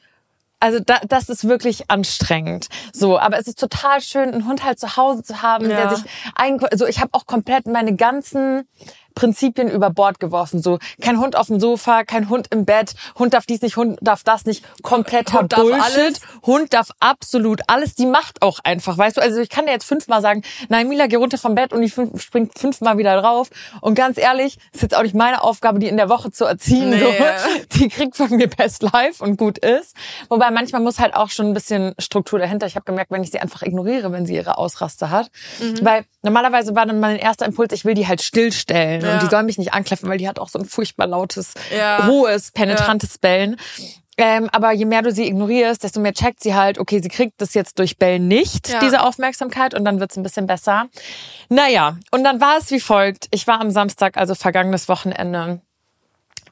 also 0.63 0.79
da, 0.79 0.99
das 1.05 1.27
ist 1.27 1.45
wirklich 1.45 1.89
anstrengend. 1.91 2.69
So, 2.93 3.19
aber 3.19 3.37
es 3.37 3.47
ist 3.47 3.59
total 3.59 3.99
schön, 3.99 4.29
einen 4.29 4.47
Hund 4.47 4.63
halt 4.63 4.79
zu 4.79 4.95
Hause 4.95 5.21
zu 5.21 5.41
haben, 5.41 5.69
Ja. 5.69 5.75
der 5.75 5.95
sich 5.97 6.05
ein, 6.35 6.63
also 6.71 6.87
ich 6.87 7.01
habe 7.01 7.09
auch 7.11 7.25
komplett 7.25 7.67
meine 7.67 7.97
ganzen 7.97 8.65
Prinzipien 9.15 9.69
über 9.69 9.89
Bord 9.89 10.19
geworfen. 10.19 10.61
So, 10.61 10.79
kein 11.01 11.19
Hund 11.19 11.35
auf 11.35 11.47
dem 11.47 11.59
Sofa, 11.59 12.03
kein 12.03 12.29
Hund 12.29 12.47
im 12.51 12.65
Bett, 12.65 12.93
Hund 13.17 13.33
darf 13.33 13.45
dies 13.45 13.61
nicht, 13.61 13.77
Hund 13.77 13.97
darf 14.01 14.23
das 14.23 14.45
nicht. 14.45 14.63
Kompletter 14.81 15.39
Hund 15.39 15.53
darf 15.53 15.61
Bullshit. 15.61 15.81
alles. 15.81 16.21
Hund 16.45 16.73
darf 16.73 16.89
absolut 16.99 17.61
alles. 17.67 17.95
Die 17.95 18.05
macht 18.05 18.41
auch 18.41 18.59
einfach, 18.63 18.97
weißt 18.97 19.17
du? 19.17 19.21
Also 19.21 19.39
ich 19.39 19.49
kann 19.49 19.65
dir 19.65 19.71
jetzt 19.71 19.85
fünfmal 19.85 20.21
sagen, 20.21 20.43
nein, 20.69 20.87
Mila, 20.87 21.07
geh 21.07 21.15
runter 21.15 21.37
vom 21.37 21.55
Bett 21.55 21.73
und 21.73 21.81
die 21.81 21.89
fünf, 21.89 22.21
springt 22.21 22.57
fünfmal 22.57 22.97
wieder 22.97 23.19
drauf. 23.21 23.49
Und 23.81 23.95
ganz 23.95 24.17
ehrlich, 24.17 24.57
ist 24.71 24.81
jetzt 24.81 24.95
auch 24.95 25.03
nicht 25.03 25.15
meine 25.15 25.43
Aufgabe, 25.43 25.79
die 25.79 25.87
in 25.87 25.97
der 25.97 26.09
Woche 26.09 26.31
zu 26.31 26.45
erziehen. 26.45 26.89
Nee. 26.89 26.99
So. 26.99 27.13
Die 27.79 27.89
kriegt 27.89 28.15
von 28.15 28.29
mir 28.31 28.47
Best 28.47 28.83
Life 28.83 29.23
und 29.23 29.37
gut 29.37 29.57
ist. 29.57 29.95
Wobei 30.29 30.51
manchmal 30.51 30.81
muss 30.81 30.99
halt 30.99 31.15
auch 31.15 31.29
schon 31.29 31.47
ein 31.47 31.53
bisschen 31.53 31.93
Struktur 31.99 32.39
dahinter. 32.39 32.67
Ich 32.67 32.75
habe 32.75 32.85
gemerkt, 32.85 33.11
wenn 33.11 33.23
ich 33.23 33.31
sie 33.31 33.39
einfach 33.39 33.61
ignoriere, 33.61 34.11
wenn 34.11 34.25
sie 34.25 34.35
ihre 34.35 34.57
Ausraste 34.57 35.09
hat. 35.09 35.29
Mhm. 35.59 35.85
Weil 35.85 36.05
normalerweise 36.21 36.75
war 36.75 36.85
dann 36.85 36.99
mein 36.99 37.17
erster 37.17 37.45
Impuls, 37.45 37.73
ich 37.73 37.85
will 37.85 37.93
die 37.93 38.07
halt 38.07 38.21
stillstellen. 38.21 39.02
Ja. 39.03 39.13
Und 39.13 39.21
die 39.23 39.27
soll 39.27 39.43
mich 39.43 39.57
nicht 39.57 39.73
ankläffen, 39.73 40.09
weil 40.09 40.17
die 40.17 40.27
hat 40.27 40.39
auch 40.39 40.49
so 40.49 40.59
ein 40.59 40.65
furchtbar 40.65 41.07
lautes, 41.07 41.53
Ja. 41.75 42.07
hohes, 42.07 42.51
penetrantes 42.51 43.17
Bellen. 43.17 43.57
Ähm, 44.15 44.47
aber 44.51 44.71
je 44.73 44.85
mehr 44.85 45.01
du 45.01 45.11
sie 45.11 45.25
ignorierst, 45.27 45.83
desto 45.83 45.99
mehr 45.99 46.13
checkt 46.13 46.43
sie 46.43 46.53
halt, 46.53 46.77
okay, 46.77 46.99
sie 47.01 47.09
kriegt 47.09 47.41
das 47.41 47.55
jetzt 47.55 47.79
durch 47.79 47.97
Bellen 47.97 48.27
nicht, 48.27 48.69
Ja. 48.69 48.79
diese 48.79 49.01
Aufmerksamkeit, 49.01 49.73
und 49.73 49.85
dann 49.85 49.99
wird's 49.99 50.15
ein 50.17 50.21
bisschen 50.23 50.45
besser. 50.45 50.85
Naja, 51.49 51.97
und 52.11 52.23
dann 52.23 52.39
war 52.39 52.57
es 52.59 52.69
wie 52.69 52.79
folgt. 52.79 53.27
Ich 53.31 53.47
war 53.47 53.59
am 53.59 53.71
Samstag, 53.71 54.15
also 54.17 54.35
vergangenes 54.35 54.87
Wochenende, 54.87 55.61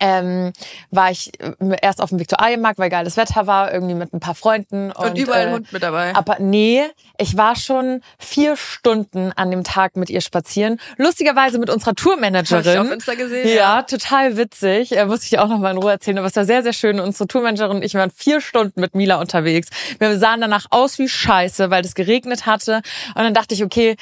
ähm, 0.01 0.51
war 0.89 1.12
ich 1.12 1.31
äh, 1.39 1.53
erst 1.81 2.01
auf 2.01 2.09
dem 2.09 2.19
Viktualienmarkt, 2.19 2.80
weil 2.80 2.89
geiles 2.89 3.15
Wetter 3.15 3.48
war, 3.48 3.71
irgendwie 3.71 3.94
mit 3.94 4.13
ein 4.13 4.19
paar 4.19 4.36
Freunden. 4.36 4.92
Und, 4.92 5.09
Und 5.12 5.18
überall 5.18 5.48
äh, 5.48 5.51
Hund 5.51 5.71
mit 5.71 5.83
dabei. 5.83 6.13
aber 6.15 6.38
nee, 6.39 6.81
ich 7.18 7.38
war 7.38 7.56
schon 7.56 8.01
vier 8.18 8.57
Stunden 8.57 9.31
an 9.36 9.51
dem 9.51 9.63
Tag 9.63 9.95
mit 9.95 10.09
ihr 10.09 10.21
spazieren. 10.21 10.80
Lustigerweise 10.98 11.59
mit 11.59 11.69
unserer 11.69 11.94
Tourmanagerin. 11.94 12.65
Hab 12.65 12.74
ich 12.74 12.80
auf 12.80 12.92
Insta 12.92 13.13
gesehen, 13.13 13.48
Ja, 13.48 13.53
ja. 13.77 13.81
total 13.83 14.36
witzig. 14.38 14.98
Äh, 14.98 15.06
muss 15.06 15.24
ich 15.24 15.30
dir 15.30 15.44
auch 15.44 15.48
noch 15.48 15.59
mal 15.59 15.71
in 15.71 15.77
Ruhe 15.77 15.92
erzählen. 15.92 16.18
Aber 16.18 16.27
es 16.27 16.36
war 16.36 16.45
sehr, 16.45 16.63
sehr 16.63 16.74
schön. 16.74 17.00
Unsere 17.00 17.27
Tourmanagerin 17.27 17.77
und 17.77 17.86
ich 17.86 17.94
waren 17.94 18.09
vier 18.12 18.42
Stunden 18.42 18.81
mit 18.81 18.95
Mila 18.95 19.19
unterwegs. 19.19 19.69
Wir 20.00 20.18
sahen 20.18 20.42
danach 20.42 20.65
aus 20.71 20.97
wie 20.97 21.07
Scheiße, 21.07 21.69
weil 21.69 21.86
es 21.86 21.94
geregnet 21.94 22.47
hatte. 22.47 22.81
Und 23.13 23.24
dann 23.24 23.33
dachte 23.36 23.54
ich, 23.54 23.63
okay, 23.63 23.95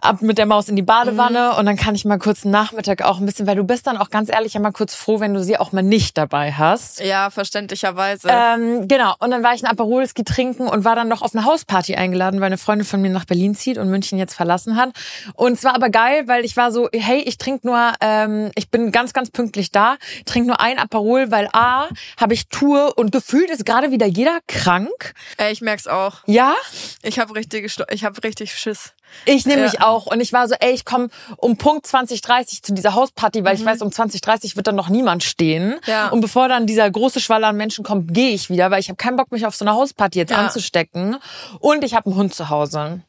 ab 0.00 0.22
mit 0.22 0.38
der 0.38 0.46
Maus 0.46 0.68
in 0.68 0.76
die 0.76 0.82
Badewanne 0.82 1.50
Mhm. 1.52 1.58
und 1.58 1.66
dann 1.66 1.76
kann 1.76 1.94
ich 1.94 2.04
mal 2.04 2.18
kurz 2.18 2.44
einen 2.44 2.52
Nachmittag 2.52 3.02
auch 3.02 3.18
ein 3.20 3.26
bisschen, 3.26 3.46
weil 3.46 3.56
du 3.56 3.64
bist 3.64 3.86
dann 3.86 3.96
auch 3.98 4.08
ganz 4.10 4.30
ehrlich 4.30 4.54
ja 4.54 4.60
mal 4.60 4.72
kurz 4.72 4.94
froh, 4.94 5.20
wenn 5.20 5.34
du 5.34 5.42
sie 5.44 5.58
auch 5.58 5.72
mal 5.72 5.82
nicht 5.82 6.16
dabei 6.16 6.50
hast. 6.52 7.00
Ja, 7.00 7.28
verständlicherweise. 7.30 8.28
Ähm, 8.30 8.88
genau, 8.88 9.14
und 9.18 9.30
dann 9.30 9.42
war 9.42 9.52
ich 9.54 9.62
ein 9.62 9.70
Aperolski 9.70 10.24
trinken 10.24 10.66
und 10.66 10.84
war 10.84 10.96
dann 10.96 11.08
noch 11.08 11.20
auf 11.22 11.34
eine 11.34 11.44
Hausparty 11.44 11.94
eingeladen, 11.96 12.40
weil 12.40 12.46
eine 12.46 12.58
Freundin 12.58 12.86
von 12.86 13.02
mir 13.02 13.10
nach 13.10 13.26
Berlin 13.26 13.54
zieht 13.54 13.76
und 13.76 13.90
München 13.90 14.18
jetzt 14.18 14.34
verlassen 14.34 14.76
hat. 14.76 14.90
Und 15.34 15.52
es 15.52 15.64
war 15.64 15.74
aber 15.74 15.90
geil, 15.90 16.26
weil 16.26 16.44
ich 16.44 16.56
war 16.56 16.72
so, 16.72 16.88
hey, 16.92 17.20
ich 17.20 17.36
trinke 17.36 17.66
nur, 17.66 17.92
ähm, 18.00 18.50
ich 18.54 18.70
bin 18.70 18.92
ganz, 18.92 19.12
ganz 19.12 19.30
pünktlich 19.30 19.70
da, 19.72 19.96
trinke 20.24 20.48
nur 20.48 20.60
ein 20.60 20.78
Aperol, 20.78 21.30
weil 21.30 21.48
A, 21.52 21.88
habe 22.18 22.32
ich 22.34 22.48
Tour 22.48 22.96
und 22.96 23.12
gefühlt 23.12 23.50
ist 23.50 23.66
gerade 23.66 23.90
wieder 23.90 24.06
jeder 24.06 24.38
krank. 24.48 25.12
Ey, 25.36 25.52
ich 25.52 25.60
merk's 25.60 25.86
auch. 25.86 26.16
Ja, 26.26 26.54
Ich 27.02 27.18
habe 27.18 27.34
richtig, 27.34 27.70
ich 27.90 28.04
habe 28.04 28.22
richtig 28.24 28.54
Schiss. 28.54 28.92
Ich 29.24 29.46
nehme 29.46 29.60
Ja. 29.62 29.66
mich 29.68 29.80
auch. 29.80 30.06
Und 30.06 30.20
ich 30.20 30.32
war 30.32 30.48
so, 30.48 30.54
ey, 30.58 30.72
ich 30.72 30.84
komme 30.84 31.08
um 31.36 31.56
Punkt 31.56 31.86
2030 31.86 32.62
zu 32.62 32.72
dieser 32.74 32.94
Hausparty, 32.94 33.44
weil 33.44 33.54
ich 33.56 33.64
weiß, 33.64 33.82
um 33.82 33.92
2030 33.92 34.56
wird 34.56 34.66
dann 34.66 34.74
noch 34.76 34.88
niemand 34.88 35.22
stehen. 35.24 35.70
Mhm. 35.70 35.74
Ja. 35.86 36.08
Und 36.08 36.20
bevor 36.20 36.48
dann 36.48 36.66
dieser 36.66 36.90
große 36.90 37.20
Schwaller 37.20 37.48
an 37.48 37.56
Menschen 37.56 37.84
kommt, 37.84 38.12
gehe 38.14 38.30
ich 38.30 38.50
wieder, 38.50 38.70
weil 38.70 38.80
ich 38.80 38.88
habe 38.88 38.96
keinen 38.96 39.16
Bock, 39.16 39.30
mich 39.32 39.46
auf 39.46 39.54
so 39.54 39.64
einer 39.64 39.74
Hausparty 39.74 40.18
jetzt 40.18 40.30
Ja. 40.30 40.38
anzustecken. 40.38 41.16
Und 41.60 41.84
ich 41.84 41.94
habe 41.94 42.06
einen 42.06 42.16
Hund 42.16 42.34
zu 42.34 42.48
Hause. 42.48 43.00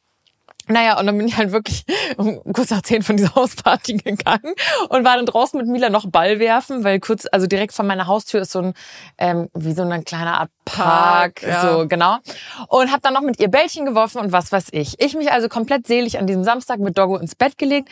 Naja, 0.68 0.98
und 0.98 1.06
dann 1.06 1.18
bin 1.18 1.28
ich 1.28 1.36
halt 1.36 1.52
wirklich 1.52 1.84
um 2.18 2.42
kurz 2.54 2.70
nach 2.70 2.82
zehn 2.82 3.04
von 3.04 3.18
dieser 3.18 3.36
Hausparty 3.36 3.98
gegangen 4.04 4.54
und 4.90 5.04
war 5.04 5.18
dann 5.18 5.26
draußen 5.26 5.60
mit 5.60 5.68
Mila 5.68 5.90
noch 5.90 6.06
Ball 6.10 6.40
werfen, 6.40 6.84
weil 6.84 7.00
kurz, 7.00 7.28
also 7.32 7.48
direkt 7.48 7.74
vor 7.74 7.86
meiner 7.86 8.08
Haustür 8.08 8.42
ist 8.42 8.52
so 8.52 8.60
ein, 8.60 8.74
ähm, 9.18 9.50
wie 9.54 9.74
so 9.74 9.82
eine 9.82 10.04
kleine 10.04 10.38
Art 10.40 10.50
Park, 10.66 11.42
Park, 11.42 11.44
ja. 11.44 11.62
so 11.62 11.88
genau. 11.88 12.18
Und 12.68 12.92
habe 12.92 13.02
dann 13.02 13.14
noch 13.14 13.22
mit 13.22 13.40
ihr 13.40 13.50
Bällchen 13.50 13.86
geworfen 13.86 14.20
und 14.20 14.32
was 14.32 14.52
weiß 14.52 14.68
ich. 14.72 15.00
Ich 15.00 15.16
mich 15.16 15.32
also 15.32 15.50
komplett 15.50 15.88
selig 15.88 16.18
an 16.18 16.28
diesem 16.28 16.44
Samstag 16.44 16.80
mit 16.80 16.98
Doggo 16.98 17.18
ins 17.18 17.36
Bett 17.36 17.58
gelegt. 17.58 17.90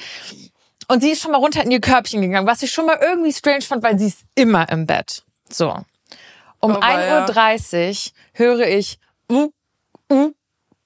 Und 0.88 1.02
sie 1.02 1.12
ist 1.12 1.22
schon 1.22 1.32
mal 1.32 1.38
runter 1.38 1.64
in 1.64 1.72
ihr 1.72 1.82
Körbchen 1.82 2.22
gegangen, 2.22 2.48
was 2.48 2.64
ich 2.64 2.72
schon 2.72 2.86
mal 2.86 2.98
irgendwie 3.02 3.32
strange 3.32 3.62
fand, 3.62 3.84
weil 3.84 4.00
sie 4.00 4.08
ist 4.08 4.24
immer 4.36 4.70
im 4.70 4.86
Bett. 4.86 5.24
So. 5.50 5.70
Um 6.60 6.76
Oh, 6.76 6.82
weia. 6.82 7.26
1.30 7.26 8.08
Uhr 8.08 8.12
höre 8.34 8.68
ich, 8.68 9.00
uh, 9.32 9.50
uh, 10.12 10.32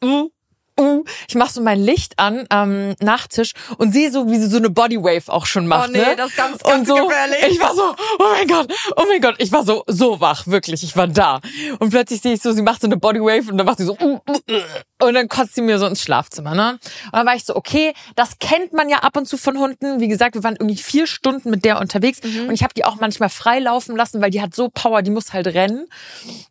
uh, 0.04 0.30
uh. 0.80 1.04
Ich 1.28 1.36
mach 1.36 1.50
so 1.50 1.62
mein 1.62 1.80
Licht 1.80 2.18
an 2.20 2.46
am 2.50 2.96
Nachttisch 3.02 3.54
und 3.78 3.92
sehe 3.94 4.12
so, 4.12 4.30
wie 4.30 4.38
sie 4.38 4.48
so 4.48 4.58
eine 4.58 4.70
Bodywave 4.70 5.24
auch 5.32 5.46
schon 5.46 5.68
macht. 5.68 5.90
Oh 5.90 5.92
nee, 5.92 6.00
ne? 6.00 6.16
das 6.16 6.30
ist 6.32 6.38
ganz, 6.38 6.54
und 6.64 6.64
ganz 6.70 6.88
so, 6.88 6.96
gefährlich. 6.96 7.38
Ich 7.50 7.60
war 7.60 7.74
so, 7.76 7.96
oh 8.20 8.24
mein 8.34 8.48
Gott, 8.48 8.74
oh 8.98 9.04
mein 9.08 9.22
Gott, 9.22 9.36
ich 9.40 9.52
war 9.52 9.64
so, 9.66 9.84
so 9.88 10.20
wach, 10.20 10.48
wirklich, 10.48 10.84
ich 10.84 10.96
war 10.98 11.08
da. 11.08 11.40
Und 11.80 11.90
plötzlich 11.92 12.22
sehe 12.22 12.34
ich 12.34 12.42
so, 12.42 12.52
sie 12.52 12.62
macht 12.62 12.82
so 12.82 12.88
eine 12.88 12.98
Bodywave 12.98 13.50
und 13.52 13.58
dann 13.58 13.66
macht 13.66 13.78
sie 13.78 13.86
so, 13.86 13.98
uh, 14.02 14.20
uh, 14.30 14.34
uh. 14.52 15.06
und 15.08 15.14
dann 15.14 15.28
kotzt 15.30 15.56
sie 15.56 15.62
mir 15.62 15.80
so 15.80 15.86
ins 15.88 16.02
Schlafzimmer, 16.02 16.54
ne? 16.56 16.72
Und 17.06 17.14
dann 17.14 17.26
war 17.26 17.36
ich 17.36 17.46
so, 17.46 17.56
okay, 17.56 17.94
das 18.16 18.40
kennt 18.40 18.74
man 18.74 18.90
ja 18.90 18.98
ab 19.00 19.16
und 19.18 19.28
zu 19.28 19.38
von 19.38 19.58
Hunden. 19.58 20.00
Wie 20.00 20.08
gesagt, 20.08 20.36
wir 20.36 20.44
waren 20.44 20.56
irgendwie 20.56 20.78
vier 20.78 21.08
Stunden 21.08 21.50
mit 21.50 21.66
der 21.66 21.80
unterwegs 21.80 22.20
Mhm. 22.24 22.48
und 22.48 22.54
ich 22.54 22.64
habe 22.64 22.74
die 22.74 22.86
auch 22.86 22.96
manchmal 23.00 23.30
frei 23.30 23.60
laufen 23.60 23.96
lassen, 23.96 24.22
weil 24.22 24.30
die 24.32 24.42
hat 24.42 24.56
so 24.56 24.70
Power, 24.70 25.02
die 25.02 25.12
muss 25.12 25.34
halt 25.34 25.48
rennen. 25.48 25.86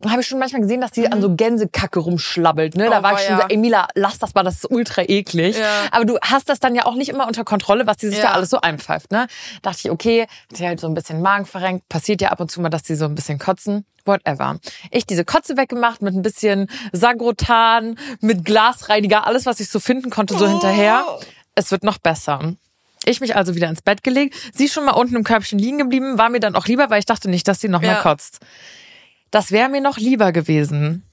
Und 0.03 0.11
habe 0.11 0.21
ich 0.21 0.27
schon 0.27 0.39
manchmal 0.39 0.61
gesehen, 0.61 0.81
dass 0.81 0.91
die 0.91 1.11
an 1.11 1.21
so 1.21 1.35
Gänsekacke 1.35 1.99
rumschlabbelt, 1.99 2.75
ne? 2.75 2.89
Da 2.89 2.99
Oh, 2.99 3.03
war 3.03 3.13
ich 3.13 3.19
schon 3.25 3.35
so, 3.35 3.41
weia. 3.43 3.49
ey 3.49 3.57
Mila, 3.57 3.87
lass 3.95 4.14
das 4.23 4.33
mal, 4.33 4.43
das 4.43 4.55
ist 4.55 4.71
ultra 4.71 5.03
eklig. 5.03 5.57
Ja. 5.57 5.83
Aber 5.91 6.05
du 6.05 6.17
hast 6.21 6.49
das 6.49 6.59
dann 6.59 6.75
ja 6.75 6.85
auch 6.85 6.95
nicht 6.95 7.09
immer 7.09 7.27
unter 7.27 7.43
Kontrolle, 7.43 7.85
was 7.87 7.97
die 7.97 8.07
sich 8.07 8.17
ja, 8.19 8.25
Ja. 8.25 8.31
alles 8.31 8.49
so 8.49 8.61
einpfeift, 8.61 9.11
ne? 9.11 9.27
Dachte 9.61 9.79
ich, 9.85 9.91
okay, 9.91 10.27
die 10.51 10.65
halt 10.65 10.79
so 10.79 10.87
ein 10.87 10.93
bisschen 10.93 11.21
Magen 11.21 11.45
verrenkt, 11.45 11.87
passiert 11.89 12.21
ja 12.21 12.29
ab 12.29 12.39
und 12.39 12.49
zu 12.51 12.61
mal, 12.61 12.69
dass 12.69 12.83
die 12.83 12.95
so 12.95 13.05
ein 13.05 13.15
bisschen 13.15 13.39
kotzen. 13.39 13.85
Whatever. 14.05 14.59
Ich 14.91 15.05
diese 15.07 15.25
Kotze 15.25 15.57
weggemacht 15.57 16.01
mit 16.03 16.13
ein 16.13 16.21
bisschen 16.21 16.67
Sagrotan, 16.91 17.97
mit 18.21 18.45
Glasreiniger, 18.45 19.25
alles, 19.25 19.45
was 19.45 19.59
ich 19.59 19.69
so 19.69 19.79
finden 19.79 20.09
konnte, 20.11 20.37
so 20.37 20.47
hinterher. 20.47 21.03
Es 21.55 21.71
wird 21.71 21.83
noch 21.83 21.97
besser. 21.97 22.53
Ich 23.05 23.21
mich 23.21 23.35
also 23.35 23.55
wieder 23.55 23.67
ins 23.69 23.81
Bett 23.81 24.03
gelegt. 24.03 24.35
Sie 24.53 24.67
schon 24.69 24.85
mal 24.85 24.91
unten 24.91 25.15
im 25.15 25.23
Körbchen 25.23 25.57
liegen 25.59 25.77
geblieben, 25.77 26.17
war 26.17 26.29
mir 26.29 26.39
dann 26.39 26.55
auch 26.55 26.65
lieber, 26.67 26.89
weil 26.89 26.99
ich 26.99 27.05
dachte 27.05 27.29
nicht, 27.29 27.47
dass 27.47 27.59
sie 27.61 27.67
noch 27.67 27.81
mal 27.81 27.87
Ja. 27.87 28.01
kotzt. 28.01 28.39
Das 29.31 29.51
wäre 29.51 29.69
mir 29.69 29.81
noch 29.81 29.97
lieber 29.97 30.31
gewesen. 30.31 31.03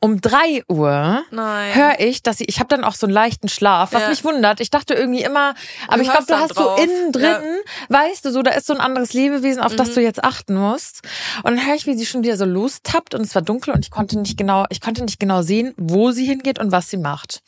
Um 0.00 0.20
drei 0.20 0.62
Uhr 0.68 1.24
höre 1.30 2.00
ich, 2.00 2.22
dass 2.22 2.38
sie, 2.38 2.44
ich 2.44 2.58
habe 2.60 2.68
dann 2.68 2.84
auch 2.84 2.94
so 2.94 3.06
einen 3.06 3.14
leichten 3.14 3.48
Schlaf, 3.48 3.92
was 3.92 4.02
Ja. 4.02 4.08
mich 4.10 4.22
wundert. 4.24 4.60
Ich 4.60 4.70
dachte 4.70 4.94
irgendwie 4.94 5.22
immer, 5.22 5.54
aber 5.88 5.96
Du 5.96 6.02
ich 6.02 6.10
glaube, 6.10 6.26
du 6.26 6.34
hast 6.34 6.54
so 6.54 6.62
drauf. 6.64 6.82
innen 6.84 7.12
drin, 7.12 7.42
weißt 7.88 8.24
du, 8.24 8.30
so 8.30 8.42
da 8.42 8.52
ist 8.52 8.66
so 8.66 8.74
ein 8.74 8.80
anderes 8.80 9.12
Lebewesen, 9.14 9.62
auf 9.62 9.72
Mhm. 9.72 9.76
das 9.78 9.94
du 9.94 10.02
jetzt 10.02 10.22
achten 10.22 10.54
musst. 10.54 11.02
Und 11.42 11.56
dann 11.56 11.66
höre 11.66 11.74
ich, 11.74 11.86
wie 11.86 11.94
sie 11.96 12.06
schon 12.06 12.22
wieder 12.22 12.36
so 12.36 12.44
lostappt 12.44 13.14
und 13.14 13.22
es 13.22 13.34
war 13.34 13.42
dunkel 13.42 13.72
und 13.74 13.84
ich 13.84 13.90
konnte 13.90 14.18
nicht 14.18 14.36
genau, 14.36 14.66
ich 14.70 14.80
konnte 14.80 15.02
nicht 15.02 15.18
genau 15.18 15.42
sehen, 15.42 15.74
wo 15.76 16.10
sie 16.12 16.24
hingeht 16.26 16.58
und 16.58 16.72
was 16.72 16.90
sie 16.90 16.98
macht. 16.98 17.42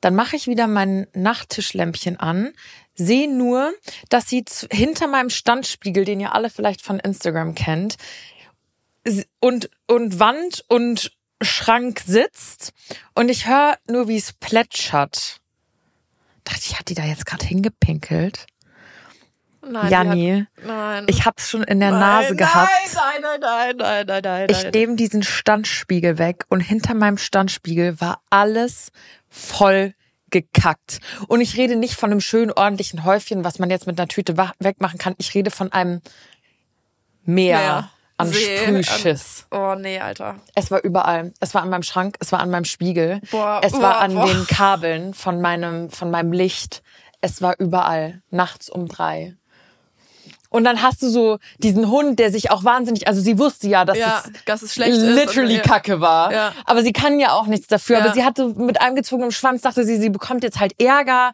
Dann 0.00 0.14
mache 0.14 0.36
ich 0.36 0.46
wieder 0.46 0.66
mein 0.66 1.06
Nachttischlämpchen 1.14 2.18
an, 2.20 2.52
sehe 2.94 3.30
nur, 3.30 3.72
dass 4.08 4.28
sie 4.28 4.44
hinter 4.70 5.06
meinem 5.06 5.30
Standspiegel, 5.30 6.04
den 6.04 6.20
ihr 6.20 6.34
alle 6.34 6.50
vielleicht 6.50 6.82
von 6.82 6.98
Instagram 6.98 7.54
kennt, 7.54 7.96
und, 9.40 9.70
und 9.86 10.18
Wand 10.18 10.64
und 10.68 11.12
Schrank 11.42 12.02
sitzt 12.06 12.72
und 13.14 13.28
ich 13.28 13.46
höre 13.46 13.76
nur, 13.88 14.08
wie 14.08 14.16
es 14.16 14.32
plätschert. 14.32 15.40
Dachte 16.44 16.60
ich, 16.64 16.78
hat 16.78 16.88
die 16.88 16.94
da 16.94 17.04
jetzt 17.04 17.26
gerade 17.26 17.44
hingepinkelt? 17.44 18.46
Nein, 19.68 19.90
Janni, 19.90 20.46
Hat, 20.56 20.64
nein. 20.64 21.04
ich 21.08 21.24
hab's 21.26 21.50
schon 21.50 21.64
in 21.64 21.80
der 21.80 21.90
nein, 21.90 22.00
Nase 22.00 22.36
gehabt. 22.36 22.70
Nein, 22.94 23.20
nein, 23.20 23.40
nein, 23.40 23.76
nein, 23.76 24.06
nein, 24.06 24.22
nein, 24.22 24.46
Ich 24.48 24.62
nein. 24.62 24.70
nehme 24.72 24.96
diesen 24.96 25.22
Standspiegel 25.24 26.18
weg 26.18 26.44
und 26.48 26.60
hinter 26.60 26.94
meinem 26.94 27.18
Standspiegel 27.18 28.00
war 28.00 28.22
alles 28.30 28.92
voll 29.28 29.94
gekackt. 30.30 31.00
Und 31.26 31.40
ich 31.40 31.56
rede 31.56 31.76
nicht 31.76 31.94
von 31.94 32.10
einem 32.10 32.20
schönen, 32.20 32.52
ordentlichen 32.52 33.04
Häufchen, 33.04 33.42
was 33.44 33.58
man 33.58 33.70
jetzt 33.70 33.86
mit 33.86 33.98
einer 33.98 34.08
Tüte 34.08 34.36
wegmachen 34.58 34.98
kann. 34.98 35.14
Ich 35.18 35.34
rede 35.34 35.50
von 35.50 35.72
einem 35.72 36.00
Meer 37.24 37.58
Meer, 37.58 37.90
an 38.18 38.32
See, 38.32 38.58
Sprühschiss. 38.58 39.46
Oh 39.50 39.74
nee, 39.78 39.98
Alter. 40.00 40.36
Es 40.54 40.70
war 40.70 40.82
überall. 40.82 41.32
Es 41.40 41.54
war 41.54 41.62
an 41.62 41.70
meinem 41.70 41.82
Schrank, 41.82 42.16
es 42.20 42.32
war 42.32 42.40
an 42.40 42.50
meinem 42.50 42.64
Spiegel. 42.64 43.20
Boah, 43.30 43.60
es 43.62 43.74
war 43.74 43.80
boah, 43.80 44.00
an 44.00 44.14
boah. 44.14 44.26
den 44.26 44.46
Kabeln 44.46 45.14
von 45.14 45.40
meinem, 45.40 45.90
von 45.90 46.10
meinem 46.10 46.32
Licht. 46.32 46.82
Es 47.20 47.42
war 47.42 47.54
überall. 47.58 48.22
Nachts 48.30 48.68
um 48.68 48.88
drei. 48.88 49.36
Und 50.48 50.64
dann 50.64 50.80
hast 50.80 51.02
du 51.02 51.08
so 51.10 51.38
diesen 51.58 51.90
Hund, 51.90 52.18
der 52.18 52.30
sich 52.30 52.50
auch 52.50 52.64
wahnsinnig, 52.64 53.08
also 53.08 53.20
sie 53.20 53.38
wusste 53.38 53.68
ja, 53.68 53.84
dass 53.84 53.98
Ja, 53.98 54.22
es 54.24 54.44
dass 54.44 54.62
es 54.62 54.72
schlecht 54.74 54.92
ist. 54.92 55.02
literally 55.02 55.56
ja. 55.56 55.60
Kacke 55.62 56.00
war. 56.00 56.32
Ja. 56.32 56.52
Aber 56.64 56.82
sie 56.82 56.92
kann 56.92 57.18
ja 57.18 57.32
auch 57.32 57.46
nichts 57.46 57.66
dafür. 57.66 57.98
Ja. 57.98 58.04
Aber 58.04 58.14
sie 58.14 58.24
hatte 58.24 58.48
mit 58.56 58.80
eingezogenem 58.80 59.32
Schwanz, 59.32 59.62
dachte 59.62 59.84
sie, 59.84 59.98
sie 59.98 60.08
bekommt 60.08 60.44
jetzt 60.44 60.58
halt 60.60 60.80
Ärger. 60.80 61.32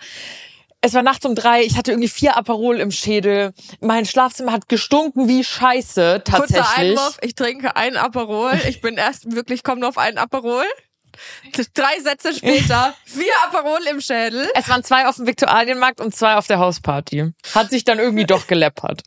Es 0.84 0.94
war 0.94 1.02
nachts 1.02 1.24
um 1.24 1.36
drei, 1.36 1.62
ich 1.62 1.76
hatte 1.76 1.92
irgendwie 1.92 2.08
vier 2.08 2.36
Aperol 2.36 2.80
im 2.80 2.90
Schädel. 2.90 3.52
Mein 3.80 4.04
Schlafzimmer 4.04 4.50
hat 4.50 4.68
gestunken 4.68 5.28
wie 5.28 5.44
Scheiße, 5.44 6.22
Kurzer 6.24 6.38
tatsächlich. 6.38 6.98
Einwurf, 6.98 7.18
ich 7.22 7.36
trinke 7.36 7.76
einen 7.76 7.96
Aperol. 7.96 8.52
Ich 8.68 8.80
bin 8.80 8.96
erst 8.96 9.32
wirklich, 9.32 9.62
komme 9.62 9.80
nur 9.80 9.90
auf 9.90 9.98
einen 9.98 10.18
Aperol. 10.18 10.64
Drei 11.74 12.00
Sätze 12.00 12.34
später, 12.34 12.94
vier 13.04 13.32
Aperol 13.46 13.80
im 13.88 14.00
Schädel. 14.00 14.48
Es 14.54 14.68
waren 14.68 14.82
zwei 14.82 15.06
auf 15.06 15.16
dem 15.16 15.26
Viktualienmarkt 15.28 16.00
und 16.00 16.16
zwei 16.16 16.34
auf 16.34 16.48
der 16.48 16.58
Hausparty. 16.58 17.32
Hat 17.54 17.70
sich 17.70 17.84
dann 17.84 18.00
irgendwie 18.00 18.24
doch 18.24 18.48
geleppert. 18.48 19.02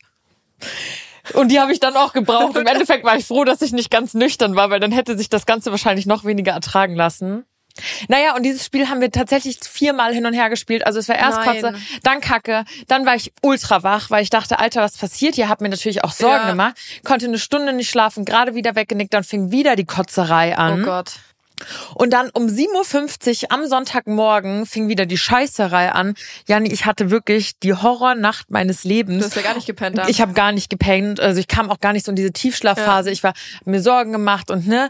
Und 1.34 1.50
die 1.50 1.60
habe 1.60 1.74
ich 1.74 1.82
dann 1.82 1.98
auch 1.98 2.13
gebraucht. 2.13 2.55
Im 2.55 2.67
Endeffekt 2.67 3.03
war 3.03 3.17
ich 3.17 3.25
froh, 3.25 3.44
dass 3.44 3.62
ich 3.62 3.74
nicht 3.74 3.91
ganz 3.91 4.13
nüchtern 4.13 4.55
war, 4.55 4.70
weil 4.70 4.79
dann 4.79 4.94
hätte 4.94 5.17
sich 5.17 5.27
das 5.27 5.46
Ganze 5.46 5.72
wahrscheinlich 5.72 6.05
noch 6.05 6.24
weniger 6.24 6.53
ertragen 6.53 6.96
lassen. 6.96 7.46
Naja, 8.08 8.36
und 8.36 8.44
dieses 8.44 8.65
Spiel 8.65 8.89
haben 8.89 9.01
wir 9.01 9.12
tatsächlich 9.12 9.60
viermal 9.62 10.13
hin 10.13 10.25
und 10.25 10.34
her 10.34 10.50
gespielt. 10.50 10.86
Also 10.86 11.00
es 11.00 11.10
war 11.10 11.17
erst 11.17 11.39
Nein. 11.39 11.62
Kotze, 11.62 11.74
dann 12.03 12.22
Kacke, 12.22 12.63
dann 12.88 13.05
war 13.05 13.15
ich 13.15 13.34
ultra 13.41 13.84
wach, 13.84 14.10
weil 14.10 14.24
ich 14.24 14.29
dachte, 14.29 14.60
Alter, 14.60 14.82
was 14.82 14.98
passiert 14.98 15.36
hier? 15.36 15.50
Hab 15.50 15.62
mir 15.62 15.70
natürlich 15.70 16.03
auch 16.03 16.12
Sorgen 16.12 16.44
Ja. 16.46 16.50
gemacht. 16.51 16.75
Konnte 17.03 17.25
eine 17.25 17.38
Stunde 17.39 17.74
nicht 17.74 17.89
schlafen, 17.89 18.24
gerade 18.25 18.55
wieder 18.55 18.75
weggenickt, 18.75 19.13
dann 19.13 19.24
fing 19.24 19.51
wieder 19.51 19.75
die 19.75 19.86
Kotzerei 19.86 20.58
an. 20.58 20.82
Oh 20.82 20.86
Gott. 20.86 21.13
Und 21.94 22.12
dann 22.12 22.29
um 22.34 22.48
7.50 22.48 23.44
Uhr 23.44 23.51
am 23.51 23.65
Sonntagmorgen 23.65 24.65
fing 24.65 24.89
wieder 24.89 25.05
die 25.05 25.17
Scheißerei 25.17 25.91
an. 25.91 26.15
Janni, 26.48 26.70
ich 26.72 26.86
hatte 26.86 27.10
wirklich 27.12 27.58
die 27.60 27.74
Horrornacht 27.74 28.51
meines 28.51 28.84
Lebens. 28.84 29.20
Du 29.20 29.25
hast 29.25 29.36
ja 29.38 29.41
gar 29.41 29.55
nicht 29.55 29.65
gepennt. 29.67 29.98
da. 29.98 30.08
Ich 30.10 30.20
habe 30.20 30.34
gar 30.34 30.51
nicht 30.51 30.70
gepennt, 30.70 31.20
also 31.22 31.39
ich 31.39 31.48
kam 31.48 31.70
auch 31.70 31.79
gar 31.79 31.94
nicht 31.94 32.05
so 32.05 32.12
in 32.12 32.17
diese 32.17 32.32
Tiefschlafphase. 32.34 33.10
Ich 33.10 33.24
war 33.24 33.34
mir 33.63 33.82
Sorgen 33.82 34.12
gemacht 34.12 34.51
und 34.51 34.67
ne. 34.67 34.89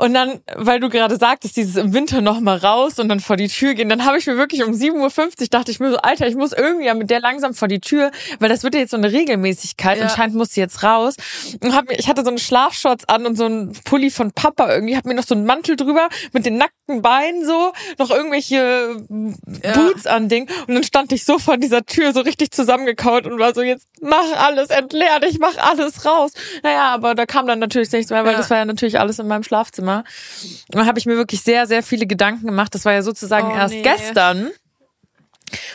Und 0.00 0.14
dann, 0.14 0.40
weil 0.56 0.80
du 0.80 0.88
gerade 0.88 1.16
sagtest, 1.16 1.58
dieses 1.58 1.76
im 1.76 1.92
Winter 1.92 2.22
noch 2.22 2.40
mal 2.40 2.56
raus 2.56 2.98
und 2.98 3.10
dann 3.10 3.20
vor 3.20 3.36
die 3.36 3.48
Tür 3.48 3.74
gehen, 3.74 3.90
dann 3.90 4.06
habe 4.06 4.16
ich 4.16 4.26
mir 4.26 4.38
wirklich 4.38 4.64
um 4.64 4.72
7.50 4.72 5.42
Uhr 5.42 5.46
dachte 5.50 5.70
ich 5.70 5.78
mir 5.78 5.90
so, 5.90 5.98
Alter, 5.98 6.26
ich 6.26 6.36
muss 6.36 6.52
irgendwie 6.52 6.86
ja 6.86 6.94
mit 6.94 7.10
der 7.10 7.20
langsam 7.20 7.52
vor 7.52 7.68
die 7.68 7.80
Tür, 7.80 8.10
weil 8.38 8.48
das 8.48 8.62
wird 8.64 8.72
ja 8.74 8.80
jetzt 8.80 8.92
so 8.92 8.96
eine 8.96 9.12
Regelmäßigkeit. 9.12 9.98
Ja. 9.98 10.04
Anscheinend 10.04 10.36
muss 10.36 10.54
sie 10.54 10.60
jetzt 10.60 10.82
raus. 10.82 11.16
Und 11.62 11.74
hab 11.76 11.86
mir, 11.88 11.98
ich 11.98 12.08
hatte 12.08 12.22
so 12.24 12.30
eine 12.30 12.38
Schlafshorts 12.38 13.08
an 13.10 13.26
und 13.26 13.36
so 13.36 13.44
einen 13.44 13.72
Pulli 13.84 14.10
von 14.10 14.32
Papa 14.32 14.72
irgendwie, 14.72 14.96
hab 14.96 15.04
mir 15.04 15.12
noch 15.14 15.24
so 15.26 15.34
einen 15.34 15.44
Mantel 15.44 15.76
drüber 15.76 16.08
mit 16.32 16.46
den 16.46 16.56
nackten 16.56 17.02
Beinen 17.02 17.44
so, 17.44 17.72
noch 17.98 18.10
irgendwelche 18.10 19.04
Ja. 19.62 19.72
Boots 19.74 20.06
an 20.06 20.30
Ding. 20.30 20.48
Und 20.66 20.74
dann 20.74 20.82
stand 20.82 21.12
ich 21.12 21.26
so 21.26 21.38
vor 21.38 21.58
dieser 21.58 21.84
Tür 21.84 22.14
so 22.14 22.20
richtig 22.20 22.52
zusammengekaut 22.52 23.26
und 23.26 23.38
war 23.38 23.52
so, 23.54 23.60
jetzt 23.60 23.86
mach 24.00 24.32
alles, 24.36 24.70
entleer 24.70 25.20
dich, 25.20 25.38
mach 25.38 25.58
alles 25.58 26.06
raus. 26.06 26.32
Naja, 26.62 26.94
aber 26.94 27.14
da 27.14 27.26
kam 27.26 27.46
dann 27.46 27.58
natürlich 27.58 27.92
nichts 27.92 28.10
mehr, 28.10 28.24
weil 28.24 28.32
Ja. 28.32 28.38
das 28.38 28.48
war 28.48 28.56
ja 28.56 28.64
natürlich 28.64 28.98
alles 28.98 29.18
in 29.18 29.28
meinem 29.28 29.42
Schlafzimmer. 29.42 29.89
Und 29.98 30.74
dann 30.74 30.86
habe 30.86 30.98
ich 30.98 31.06
mir 31.06 31.16
wirklich 31.16 31.42
sehr, 31.42 31.66
sehr 31.66 31.82
viele 31.82 32.06
Gedanken 32.06 32.46
gemacht. 32.46 32.74
Das 32.74 32.84
war 32.84 32.92
ja 32.92 33.02
sozusagen 33.02 33.48
Oh, 33.52 33.54
erst 33.56 33.74
nee. 33.74 33.82
gestern. 33.82 34.50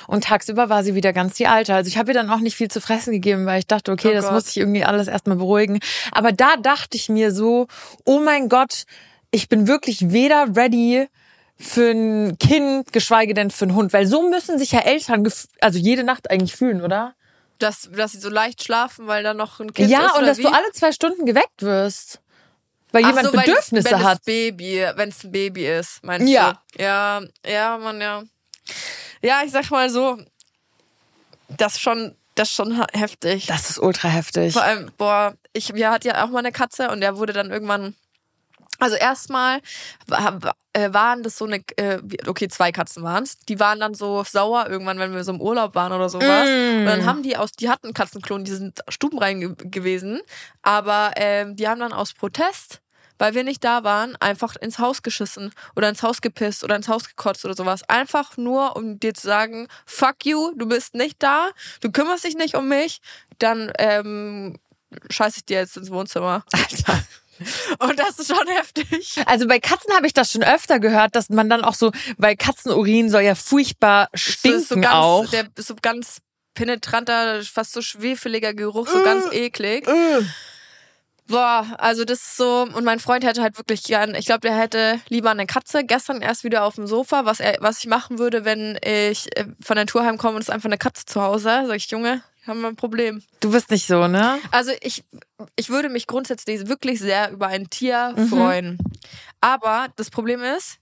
Und 0.07 0.23
tagsüber 0.23 0.69
war 0.69 0.83
sie 0.83 0.95
wieder 0.95 1.11
ganz 1.11 1.35
die 1.35 1.47
Alte. 1.47 1.73
Also 1.75 1.89
ich 1.89 1.97
habe 1.97 2.11
ihr 2.11 2.13
dann 2.13 2.29
auch 2.29 2.39
nicht 2.39 2.55
viel 2.55 2.69
zu 2.69 2.79
fressen 2.79 3.11
gegeben, 3.11 3.45
weil 3.45 3.59
ich 3.59 3.67
dachte, 3.67 3.91
okay, 3.91 4.09
Oh 4.11 4.13
das 4.13 4.25
Gott. 4.25 4.33
muss 4.33 4.49
ich 4.49 4.57
irgendwie 4.57 4.85
alles 4.85 5.07
erstmal 5.07 5.37
beruhigen. 5.37 5.79
Aber 6.11 6.31
da 6.31 6.55
dachte 6.57 6.95
ich 6.95 7.09
mir 7.09 7.31
so, 7.33 7.67
oh 8.05 8.19
mein 8.19 8.47
Gott, 8.47 8.83
ich 9.31 9.49
bin 9.49 9.67
wirklich 9.67 10.11
weder 10.11 10.55
ready 10.55 11.07
für 11.57 11.91
ein 11.91 12.37
Kind, 12.39 12.93
geschweige 12.93 13.33
denn 13.33 13.51
für 13.51 13.65
einen 13.65 13.75
Hund. 13.75 13.91
Weil 13.91 14.07
so 14.07 14.29
müssen 14.29 14.57
sich 14.57 14.71
ja 14.71 14.79
Eltern, 14.79 15.29
also 15.59 15.79
jede 15.79 16.03
Nacht 16.03 16.29
eigentlich 16.31 16.55
fühlen, 16.55 16.81
oder? 16.81 17.13
dass, 17.59 17.89
dass 17.95 18.11
sie 18.11 18.19
so 18.19 18.29
leicht 18.29 18.63
schlafen, 18.63 19.07
weil 19.07 19.23
da 19.23 19.33
noch 19.33 19.59
ein 19.59 19.73
Kind 19.73 19.89
ja, 19.89 20.07
ist. 20.07 20.11
und 20.13 20.17
oder 20.19 20.27
dass 20.27 20.37
wie? 20.39 20.43
du 20.43 20.49
alle 20.49 20.71
zwei 20.73 20.91
Stunden 20.91 21.25
geweckt 21.25 21.61
wirst. 21.61 22.19
Weil 22.95 23.03
Ach 23.03 23.09
jemand 23.09 23.27
so, 23.27 23.33
es- 23.33 23.43
Bedürfnisse 23.45 23.91
wenn 23.91 24.03
hat. 24.03 24.19
Es 24.19 24.25
Baby, 24.25 24.87
wenn 24.95 25.09
es 25.09 25.21
ein 25.25 25.31
Baby 25.33 25.67
ist, 25.67 26.01
meinst 26.01 26.29
Ja. 26.29 26.61
du? 26.77 26.81
Ja. 26.81 27.21
Ja, 27.45 27.77
man, 27.77 27.99
ja. 27.99 28.23
Ja, 29.21 29.41
ich 29.45 29.51
sag 29.51 29.69
mal 29.69 29.89
so, 29.89 30.17
das 31.49 31.73
ist 31.73 31.81
schon, 31.81 32.15
das 32.35 32.51
schon 32.51 32.81
heftig. 32.93 33.47
Das 33.47 33.69
ist 33.69 33.79
ultra 33.79 34.07
heftig. 34.07 34.53
Vor 34.53 34.63
allem, 34.63 34.89
boah, 34.97 35.35
ich, 35.51 35.73
wir 35.73 35.91
hatten 35.91 36.07
ja 36.07 36.23
auch 36.23 36.29
mal 36.29 36.39
eine 36.39 36.53
Katze 36.53 36.89
und 36.89 37.01
der 37.01 37.17
wurde 37.17 37.33
dann 37.33 37.51
irgendwann. 37.51 37.95
Also 38.79 38.95
erstmal 38.97 39.59
äh, 40.73 40.93
waren 40.93 41.23
das 41.23 41.37
so 41.37 41.45
eine, 41.45 41.61
äh, 41.77 41.99
okay, 42.27 42.47
zwei 42.49 42.71
Katzen 42.73 43.03
waren's. 43.03 43.37
Die 43.47 43.57
waren 43.59 43.79
dann 43.79 43.93
so 43.93 44.23
sauer 44.25 44.67
irgendwann, 44.69 44.99
wenn 44.99 45.13
wir 45.13 45.23
so 45.23 45.31
im 45.31 45.39
Urlaub 45.41 45.75
waren 45.75 45.93
oder 45.93 46.09
sowas. 46.09 46.47
Mm. 46.49 46.79
Und 46.79 46.85
dann 46.85 47.05
haben 47.05 47.23
die 47.23 47.37
aus, 47.37 47.53
die 47.53 47.69
hatten 47.69 47.93
Katzenklon, 47.93 48.43
die 48.43 48.51
sind 48.51 48.81
stubenrein 48.89 49.39
ge 49.39 49.55
gewesen. 49.57 50.19
Aber 50.61 51.11
ähm, 51.15 51.55
die 51.55 51.67
haben 51.69 51.79
dann 51.79 51.93
aus 51.93 52.13
Protest, 52.13 52.81
weil 53.17 53.33
wir 53.33 53.43
nicht 53.43 53.63
da 53.63 53.83
waren, 53.83 54.15
einfach 54.17 54.55
ins 54.55 54.79
Haus 54.79 55.03
geschissen 55.03 55.51
oder 55.75 55.89
ins 55.89 56.03
Haus 56.03 56.21
gepisst 56.21 56.63
oder 56.63 56.75
ins 56.75 56.87
Haus 56.87 57.07
gekotzt 57.07 57.45
oder 57.45 57.55
sowas. 57.55 57.83
Einfach 57.87 58.37
nur, 58.37 58.75
um 58.75 58.99
dir 58.99 59.13
zu 59.13 59.27
sagen, 59.27 59.67
fuck 59.85 60.25
you, 60.25 60.51
du 60.55 60.67
bist 60.67 60.95
nicht 60.95 61.21
da, 61.21 61.49
du 61.81 61.91
kümmerst 61.91 62.23
dich 62.23 62.35
nicht 62.35 62.55
um 62.55 62.67
mich, 62.67 62.99
dann 63.39 63.71
ähm, 63.77 64.57
scheiß 65.09 65.37
ich 65.37 65.45
dir 65.45 65.59
jetzt 65.59 65.77
ins 65.77 65.91
Wohnzimmer. 65.91 66.43
Alter. 66.51 67.03
Und 67.79 67.99
das 67.99 68.17
ist 68.19 68.33
schon 68.33 68.47
heftig. 68.47 69.21
Also 69.25 69.47
bei 69.47 69.59
Katzen 69.59 69.93
habe 69.93 70.07
ich 70.07 70.13
das 70.13 70.31
schon 70.31 70.43
öfter 70.43 70.79
gehört, 70.79 71.15
dass 71.15 71.29
man 71.29 71.49
dann 71.49 71.63
auch 71.63 71.73
so, 71.73 71.91
weil 72.17 72.37
Katzenurin 72.37 73.09
soll 73.09 73.23
ja 73.23 73.35
furchtbar 73.35 74.09
stinken 74.13 74.59
ist 74.59 74.69
so 74.69 74.75
ganz, 74.75 74.93
auch. 74.93 75.29
Der 75.29 75.47
ist 75.55 75.67
so 75.67 75.75
ganz 75.81 76.21
penetranter, 76.53 77.43
fast 77.43 77.73
so 77.73 77.81
schwefeliger 77.81 78.53
Geruch, 78.53 78.87
so 78.87 79.03
ganz 79.03 79.25
eklig. 79.31 79.85
Boah, 81.27 81.65
also 81.79 82.05
das 82.05 82.19
ist 82.19 82.37
so, 82.37 82.67
und 82.73 82.83
mein 82.83 82.99
Freund 82.99 83.23
hätte 83.23 83.41
halt 83.41 83.57
wirklich 83.57 83.83
gern, 83.83 84.13
ich 84.13 84.25
glaube, 84.27 84.41
der 84.41 84.55
hätte 84.55 84.99
lieber 85.09 85.31
eine 85.31 85.47
Katze. 85.47 85.83
Gestern 85.83 86.21
erst 86.21 86.43
wieder 86.43 86.63
auf 86.63 86.75
dem 86.75 86.85
Sofa, 86.85 87.25
was 87.25 87.39
er, 87.39 87.57
was 87.61 87.79
ich 87.79 87.87
machen 87.87 88.19
würde, 88.19 88.45
wenn 88.45 88.77
ich 88.83 89.35
äh, 89.37 89.45
von 89.61 89.75
der 89.75 89.87
Tour 89.87 90.05
heimkomme 90.05 90.35
und 90.35 90.41
es 90.41 90.49
ist 90.49 90.53
einfach 90.53 90.69
eine 90.69 90.77
Katze 90.77 91.05
zu 91.05 91.21
Hause. 91.21 91.63
Sag 91.65 91.75
ich, 91.75 91.89
Junge, 91.89 92.21
haben 92.45 92.61
wir 92.61 92.67
ein 92.67 92.75
Problem. 92.75 93.23
Du 93.39 93.51
bist 93.51 93.71
nicht 93.71 93.87
so, 93.87 94.07
ne? 94.07 94.39
Also 94.51 94.71
ich, 94.81 95.03
ich 95.55 95.69
würde 95.69 95.89
mich 95.89 96.05
grundsätzlich 96.05 96.67
wirklich 96.67 96.99
sehr 96.99 97.31
über 97.31 97.47
ein 97.47 97.69
Tier 97.71 98.13
Mhm. 98.15 98.27
freuen. 98.27 98.77
Aber 99.41 99.87
das 99.95 100.11
Problem 100.11 100.43
ist, 100.43 100.77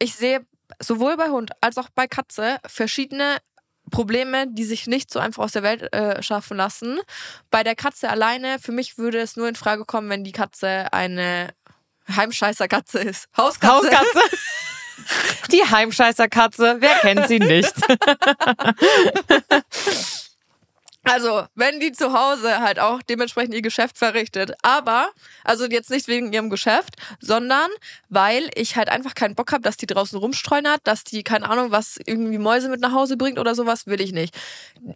ich 0.00 0.16
sehe 0.16 0.44
sowohl 0.80 1.16
bei 1.16 1.28
Hund 1.28 1.52
als 1.60 1.78
auch 1.78 1.88
bei 1.94 2.06
Katze 2.06 2.58
verschiedene 2.66 3.36
Probleme, 3.90 4.46
die 4.48 4.64
sich 4.64 4.86
nicht 4.86 5.12
so 5.12 5.18
einfach 5.18 5.44
aus 5.44 5.52
der 5.52 5.62
Welt 5.62 5.92
äh, 5.92 6.22
schaffen 6.22 6.56
lassen. 6.56 7.00
Bei 7.50 7.62
der 7.62 7.74
Katze 7.74 8.08
alleine, 8.08 8.58
für 8.58 8.72
mich 8.72 8.98
würde 8.98 9.18
es 9.18 9.36
nur 9.36 9.48
in 9.48 9.56
Frage 9.56 9.84
kommen, 9.84 10.08
wenn 10.08 10.24
die 10.24 10.32
Katze 10.32 10.92
eine 10.92 11.50
Heimscheißerkatze 12.08 13.00
ist. 13.00 13.28
Hauskatze. 13.36 13.90
Hauskatze. 13.90 14.36
Die 15.50 15.64
Heimscheißerkatze, 15.64 16.76
wer 16.80 16.94
kennt 16.96 17.26
sie 17.26 17.38
nicht? 17.38 17.74
Also, 21.10 21.44
wenn 21.54 21.80
die 21.80 21.92
zu 21.92 22.12
Hause 22.12 22.60
halt 22.60 22.78
auch 22.78 23.02
dementsprechend 23.02 23.54
ihr 23.54 23.62
Geschäft 23.62 23.98
verrichtet. 23.98 24.52
Aber, 24.62 25.10
also 25.44 25.66
jetzt 25.66 25.90
nicht 25.90 26.06
wegen 26.08 26.32
ihrem 26.32 26.50
Geschäft, 26.50 26.94
sondern 27.20 27.68
weil 28.08 28.48
ich 28.54 28.76
halt 28.76 28.88
einfach 28.88 29.14
keinen 29.14 29.34
Bock 29.34 29.52
habe, 29.52 29.62
dass 29.62 29.76
die 29.76 29.86
draußen 29.86 30.18
rumstreunert, 30.18 30.80
dass 30.84 31.04
die, 31.04 31.24
keine 31.24 31.48
Ahnung, 31.48 31.72
was 31.72 31.98
irgendwie 32.04 32.38
Mäuse 32.38 32.68
mit 32.68 32.80
nach 32.80 32.92
Hause 32.92 33.16
bringt 33.16 33.38
oder 33.38 33.54
sowas, 33.54 33.86
will 33.86 34.00
ich 34.00 34.12
nicht. 34.12 34.36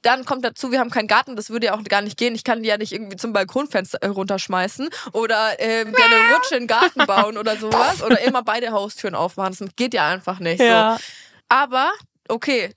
Dann 0.03 0.25
kommt 0.25 0.45
dazu, 0.45 0.71
wir 0.71 0.79
haben 0.79 0.91
keinen 0.91 1.09
Garten, 1.09 1.37
das 1.37 1.51
würde 1.51 1.67
ja 1.67 1.75
auch 1.75 1.83
gar 1.85 2.03
nicht 2.03 2.17
gehen. 2.17 2.35
Ich 2.35 2.45
kann 2.45 2.63
die 2.63 2.69
ja 2.69 2.79
nicht 2.79 2.93
irgendwie 2.93 3.17
zum 3.17 3.33
Balkonfenster 3.33 3.99
äh, 4.03 4.07
runterschmeißen 4.07 4.89
oder 5.13 5.61
äh, 5.61 5.85
gerne 5.85 6.35
Rutsche 6.35 6.55
in 6.55 6.63
den 6.63 6.67
Garten 6.69 7.07
bauen 7.07 7.37
oder 7.37 7.57
sowas. 7.57 8.03
Oder 8.03 8.21
immer 8.21 8.43
beide 8.43 8.71
Haustüren 8.71 9.15
aufmachen. 9.15 9.57
Das 9.59 9.69
geht 9.77 9.95
ja 9.95 10.09
einfach 10.09 10.39
nicht. 10.39 10.61
Ja. 10.61 10.97
So. 10.97 11.05
Aber, 11.49 11.91
okay, 12.29 12.75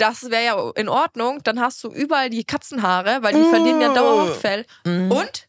das 0.00 0.30
wäre 0.30 0.44
ja 0.44 0.70
in 0.74 0.88
Ordnung. 0.88 1.40
Dann 1.44 1.60
hast 1.60 1.82
du 1.84 1.88
überall 1.88 2.30
die 2.30 2.44
Katzenhaare, 2.44 3.18
weil 3.22 3.34
die 3.34 3.48
verlieren 3.48 3.80
ja 3.80 3.92
dauerhaft 3.92 4.40
Fell. 4.40 4.64
Und 4.84 5.46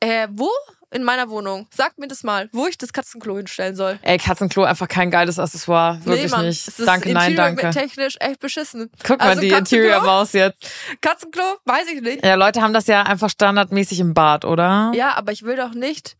äh, 0.00 0.28
wo 0.30 0.48
in 0.90 1.02
meiner 1.02 1.28
Wohnung? 1.28 1.66
Sag 1.74 1.98
mir 1.98 2.06
das 2.06 2.22
mal, 2.22 2.48
wo 2.52 2.68
ich 2.68 2.78
das 2.78 2.92
Katzenklo 2.92 3.36
hinstellen 3.36 3.74
soll. 3.74 3.98
Ey, 4.02 4.16
Katzenklo 4.16 4.62
einfach 4.62 4.86
kein 4.86 5.10
geiles 5.10 5.40
Accessoire. 5.40 5.98
Wirklich 6.04 6.30
Mann, 6.30 6.46
nicht. 6.46 6.68
es 6.68 6.78
ist 6.78 6.86
Danke, 6.86 7.12
nein, 7.12 7.32
Interior 7.32 7.56
danke. 7.56 7.70
technisch 7.70 8.16
echt 8.20 8.38
beschissen. 8.38 8.90
Guck 9.02 9.18
mal, 9.18 9.30
Also 9.30 9.40
die 9.40 9.48
Katzenklo? 9.48 9.86
Interior-Maus 9.86 10.32
jetzt. 10.34 10.70
Katzenklo, 11.00 11.42
weiß 11.64 11.86
ich 11.92 12.00
nicht. 12.00 12.24
Ja, 12.24 12.36
Leute 12.36 12.62
haben 12.62 12.72
das 12.72 12.86
ja 12.86 13.02
einfach 13.02 13.28
standardmäßig 13.28 13.98
im 13.98 14.14
Bad, 14.14 14.44
oder? 14.44 14.92
Ja, 14.94 15.16
aber 15.16 15.32
ich 15.32 15.42
will 15.42 15.56
doch 15.56 15.74
nicht. 15.74 16.16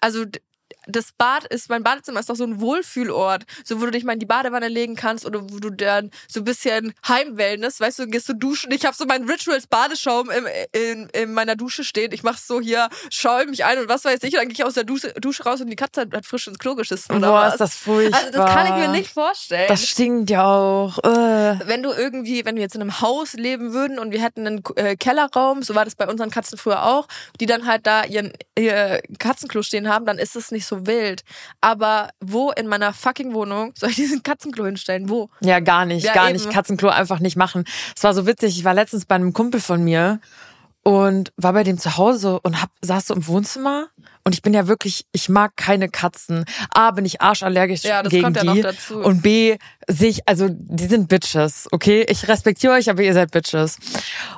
Also 0.00 0.24
das 0.86 1.12
Bad 1.12 1.44
ist, 1.44 1.68
mein 1.70 1.82
Badezimmer 1.82 2.20
ist 2.20 2.28
doch 2.30 2.36
so 2.36 2.44
ein 2.44 2.60
Wohlfühlort, 2.60 3.44
so 3.64 3.80
wo 3.80 3.86
du 3.86 3.90
dich 3.90 4.04
mal 4.04 4.14
in 4.14 4.18
die 4.18 4.26
Badewanne 4.26 4.68
legen 4.68 4.96
kannst 4.96 5.24
oder 5.26 5.42
wo 5.42 5.58
du 5.58 5.70
dann 5.70 6.10
so 6.28 6.40
ein 6.40 6.44
bisschen 6.44 6.94
Heimwellness, 7.06 7.80
weißt 7.80 8.00
du, 8.00 8.06
gehst 8.06 8.28
du 8.28 8.34
duschen. 8.34 8.72
Ich 8.72 8.84
habe 8.84 8.96
so 8.96 9.04
meinen 9.06 9.28
Rituals 9.28 9.66
Badeschaum 9.66 10.30
im, 10.30 10.46
in, 10.72 11.08
in 11.10 11.32
meiner 11.32 11.56
Dusche 11.56 11.84
stehen. 11.84 12.12
Ich 12.12 12.22
mach 12.22 12.38
so 12.38 12.60
hier, 12.60 12.88
schäume 13.10 13.50
mich 13.50 13.64
ein 13.64 13.78
und 13.78 13.88
was 13.88 14.04
weiß 14.04 14.22
ich, 14.22 14.34
und 14.34 14.40
dann 14.40 14.48
gehe 14.48 14.54
ich 14.54 14.64
aus 14.64 14.74
der 14.74 14.84
Dusche, 14.84 15.12
Dusche 15.14 15.44
raus 15.44 15.60
und 15.60 15.68
die 15.68 15.76
Katze 15.76 16.02
hat, 16.02 16.12
hat 16.12 16.26
frisch 16.26 16.46
ins 16.46 16.58
Klo 16.58 16.74
geschissen 16.74 17.16
oder 17.16 17.28
Boah, 17.28 17.40
was. 17.42 17.54
ist 17.54 17.60
das 17.60 17.74
furchtbar. 17.74 18.20
also 18.20 18.38
das 18.38 18.50
kann 18.50 18.66
ich 18.66 18.86
mir 18.86 18.88
nicht 18.88 19.12
vorstellen. 19.12 19.68
Das 19.68 19.86
stinkt 19.86 20.30
ja 20.30 20.44
auch. 20.44 20.98
Äh. 20.98 21.58
wenn 21.66 21.82
du 21.82 21.92
irgendwie, 21.92 22.44
wenn 22.44 22.56
wir 22.56 22.62
jetzt 22.62 22.74
in 22.74 22.80
einem 22.80 23.00
Haus 23.00 23.34
leben 23.34 23.72
würden 23.72 23.98
und 23.98 24.12
wir 24.12 24.22
hätten 24.22 24.46
einen 24.46 24.62
äh, 24.76 24.96
Kellerraum, 24.96 25.62
so 25.62 25.74
war 25.74 25.84
das 25.84 25.94
bei 25.94 26.06
unseren 26.08 26.30
Katzen 26.30 26.58
früher 26.58 26.84
auch, 26.84 27.06
die 27.40 27.46
dann 27.46 27.66
halt 27.66 27.86
da 27.86 28.04
ihren 28.04 28.32
ihr 28.58 29.02
Katzenklo 29.18 29.62
stehen 29.62 29.88
haben, 29.88 30.06
dann 30.06 30.18
ist 30.18 30.36
es 30.36 30.50
nicht 30.50 30.66
so 30.66 30.73
wild. 30.86 31.22
Aber 31.60 32.10
wo 32.20 32.50
in 32.52 32.66
meiner 32.66 32.92
fucking 32.92 33.34
Wohnung 33.34 33.72
soll 33.76 33.90
ich 33.90 33.96
diesen 33.96 34.22
Katzenklo 34.22 34.64
hinstellen? 34.66 35.08
Wo? 35.08 35.30
Ja, 35.40 35.60
gar 35.60 35.84
nicht, 35.86 36.04
Ja, 36.04 36.14
gar 36.14 36.24
eben. 36.30 36.34
nicht. 36.34 36.50
Katzenklo 36.50 36.88
einfach 36.88 37.20
nicht 37.20 37.36
machen. 37.36 37.64
Es 37.96 38.02
war 38.04 38.14
so 38.14 38.26
witzig. 38.26 38.58
Ich 38.58 38.64
war 38.64 38.74
letztens 38.74 39.04
bei 39.06 39.14
einem 39.14 39.32
Kumpel 39.32 39.60
von 39.60 39.82
mir 39.82 40.20
und 40.82 41.32
war 41.38 41.54
bei 41.54 41.64
dem 41.64 41.78
zu 41.78 41.96
Hause 41.96 42.40
und 42.40 42.60
hab, 42.60 42.68
saß 42.82 43.06
so 43.06 43.14
im 43.14 43.26
Wohnzimmer. 43.26 43.86
Und 44.26 44.34
ich 44.34 44.42
bin 44.42 44.52
ja 44.54 44.66
wirklich, 44.68 45.06
ich 45.12 45.28
mag 45.30 45.56
keine 45.56 45.88
Katzen. 45.88 46.44
A, 46.74 46.90
bin 46.90 47.04
ich 47.06 47.20
arschallergisch 47.22 47.84
Ja, 47.84 48.02
das 48.02 48.10
gegen 48.10 48.24
kommt 48.24 48.36
ja 48.36 48.44
noch 48.44 48.54
die. 48.54 48.62
dazu. 48.62 48.98
Und 48.98 49.22
B, 49.22 49.56
sehe 49.88 50.08
ich, 50.10 50.28
also 50.28 50.48
die 50.50 50.86
sind 50.86 51.08
Bitches, 51.08 51.68
okay? 51.72 52.04
Ich 52.08 52.26
respektiere 52.28 52.74
euch, 52.74 52.88
aber 52.90 53.02
ihr 53.02 53.12
seid 53.14 53.30
Bitches. 53.32 53.78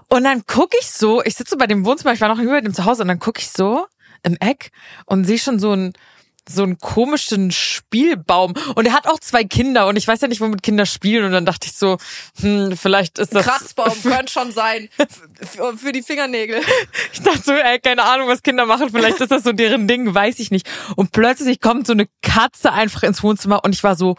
Und 0.08 0.24
dann 0.24 0.42
guck 0.46 0.70
ich 0.80 0.90
so, 0.90 1.22
ich 1.22 1.34
sitze 1.34 1.50
so 1.52 1.56
bei 1.56 1.66
dem 1.66 1.84
Wohnzimmer, 1.84 2.12
ich 2.12 2.20
war 2.20 2.28
noch 2.28 2.38
nie 2.38 2.46
bei 2.46 2.60
dem 2.60 2.74
zu 2.74 2.84
Hause 2.84 3.02
und 3.02 3.08
dann 3.08 3.18
guck 3.20 3.38
ich 3.38 3.50
so 3.50 3.86
im 4.22 4.36
Eck 4.40 4.70
und 5.06 5.24
sehe 5.24 5.38
schon 5.38 5.58
so 5.60 5.72
ein 5.72 5.92
so 6.48 6.62
einen 6.62 6.78
komischen 6.78 7.50
Spielbaum. 7.50 8.54
Und 8.74 8.86
er 8.86 8.92
hat 8.92 9.06
auch 9.06 9.20
zwei 9.20 9.44
Kinder 9.44 9.86
und 9.86 9.96
ich 9.96 10.06
weiß 10.06 10.20
ja 10.20 10.28
nicht, 10.28 10.40
womit 10.40 10.62
Kinder 10.62 10.86
spielen. 10.86 11.24
Und 11.24 11.32
dann 11.32 11.46
dachte 11.46 11.66
ich 11.66 11.74
so, 11.74 11.98
hm, 12.40 12.76
vielleicht 12.76 13.18
ist 13.18 13.34
das. 13.34 13.44
Kratzbaum 13.44 13.94
könnte 14.02 14.32
schon 14.32 14.52
sein. 14.52 14.88
Für 15.76 15.92
die 15.92 16.02
Fingernägel. 16.02 16.60
Ich 17.12 17.22
dachte 17.22 17.42
so, 17.42 17.52
ey, 17.52 17.78
keine 17.78 18.02
Ahnung, 18.02 18.28
was 18.28 18.42
Kinder 18.42 18.66
machen. 18.66 18.90
Vielleicht 18.90 19.20
ist 19.20 19.30
das 19.30 19.42
so 19.42 19.52
deren 19.52 19.88
Ding, 19.88 20.14
weiß 20.14 20.38
ich 20.38 20.50
nicht. 20.50 20.68
Und 20.96 21.12
plötzlich 21.12 21.60
kommt 21.60 21.86
so 21.86 21.92
eine 21.92 22.06
Katze 22.22 22.72
einfach 22.72 23.02
ins 23.02 23.22
Wohnzimmer 23.22 23.64
und 23.64 23.74
ich 23.74 23.82
war 23.82 23.96
so, 23.96 24.16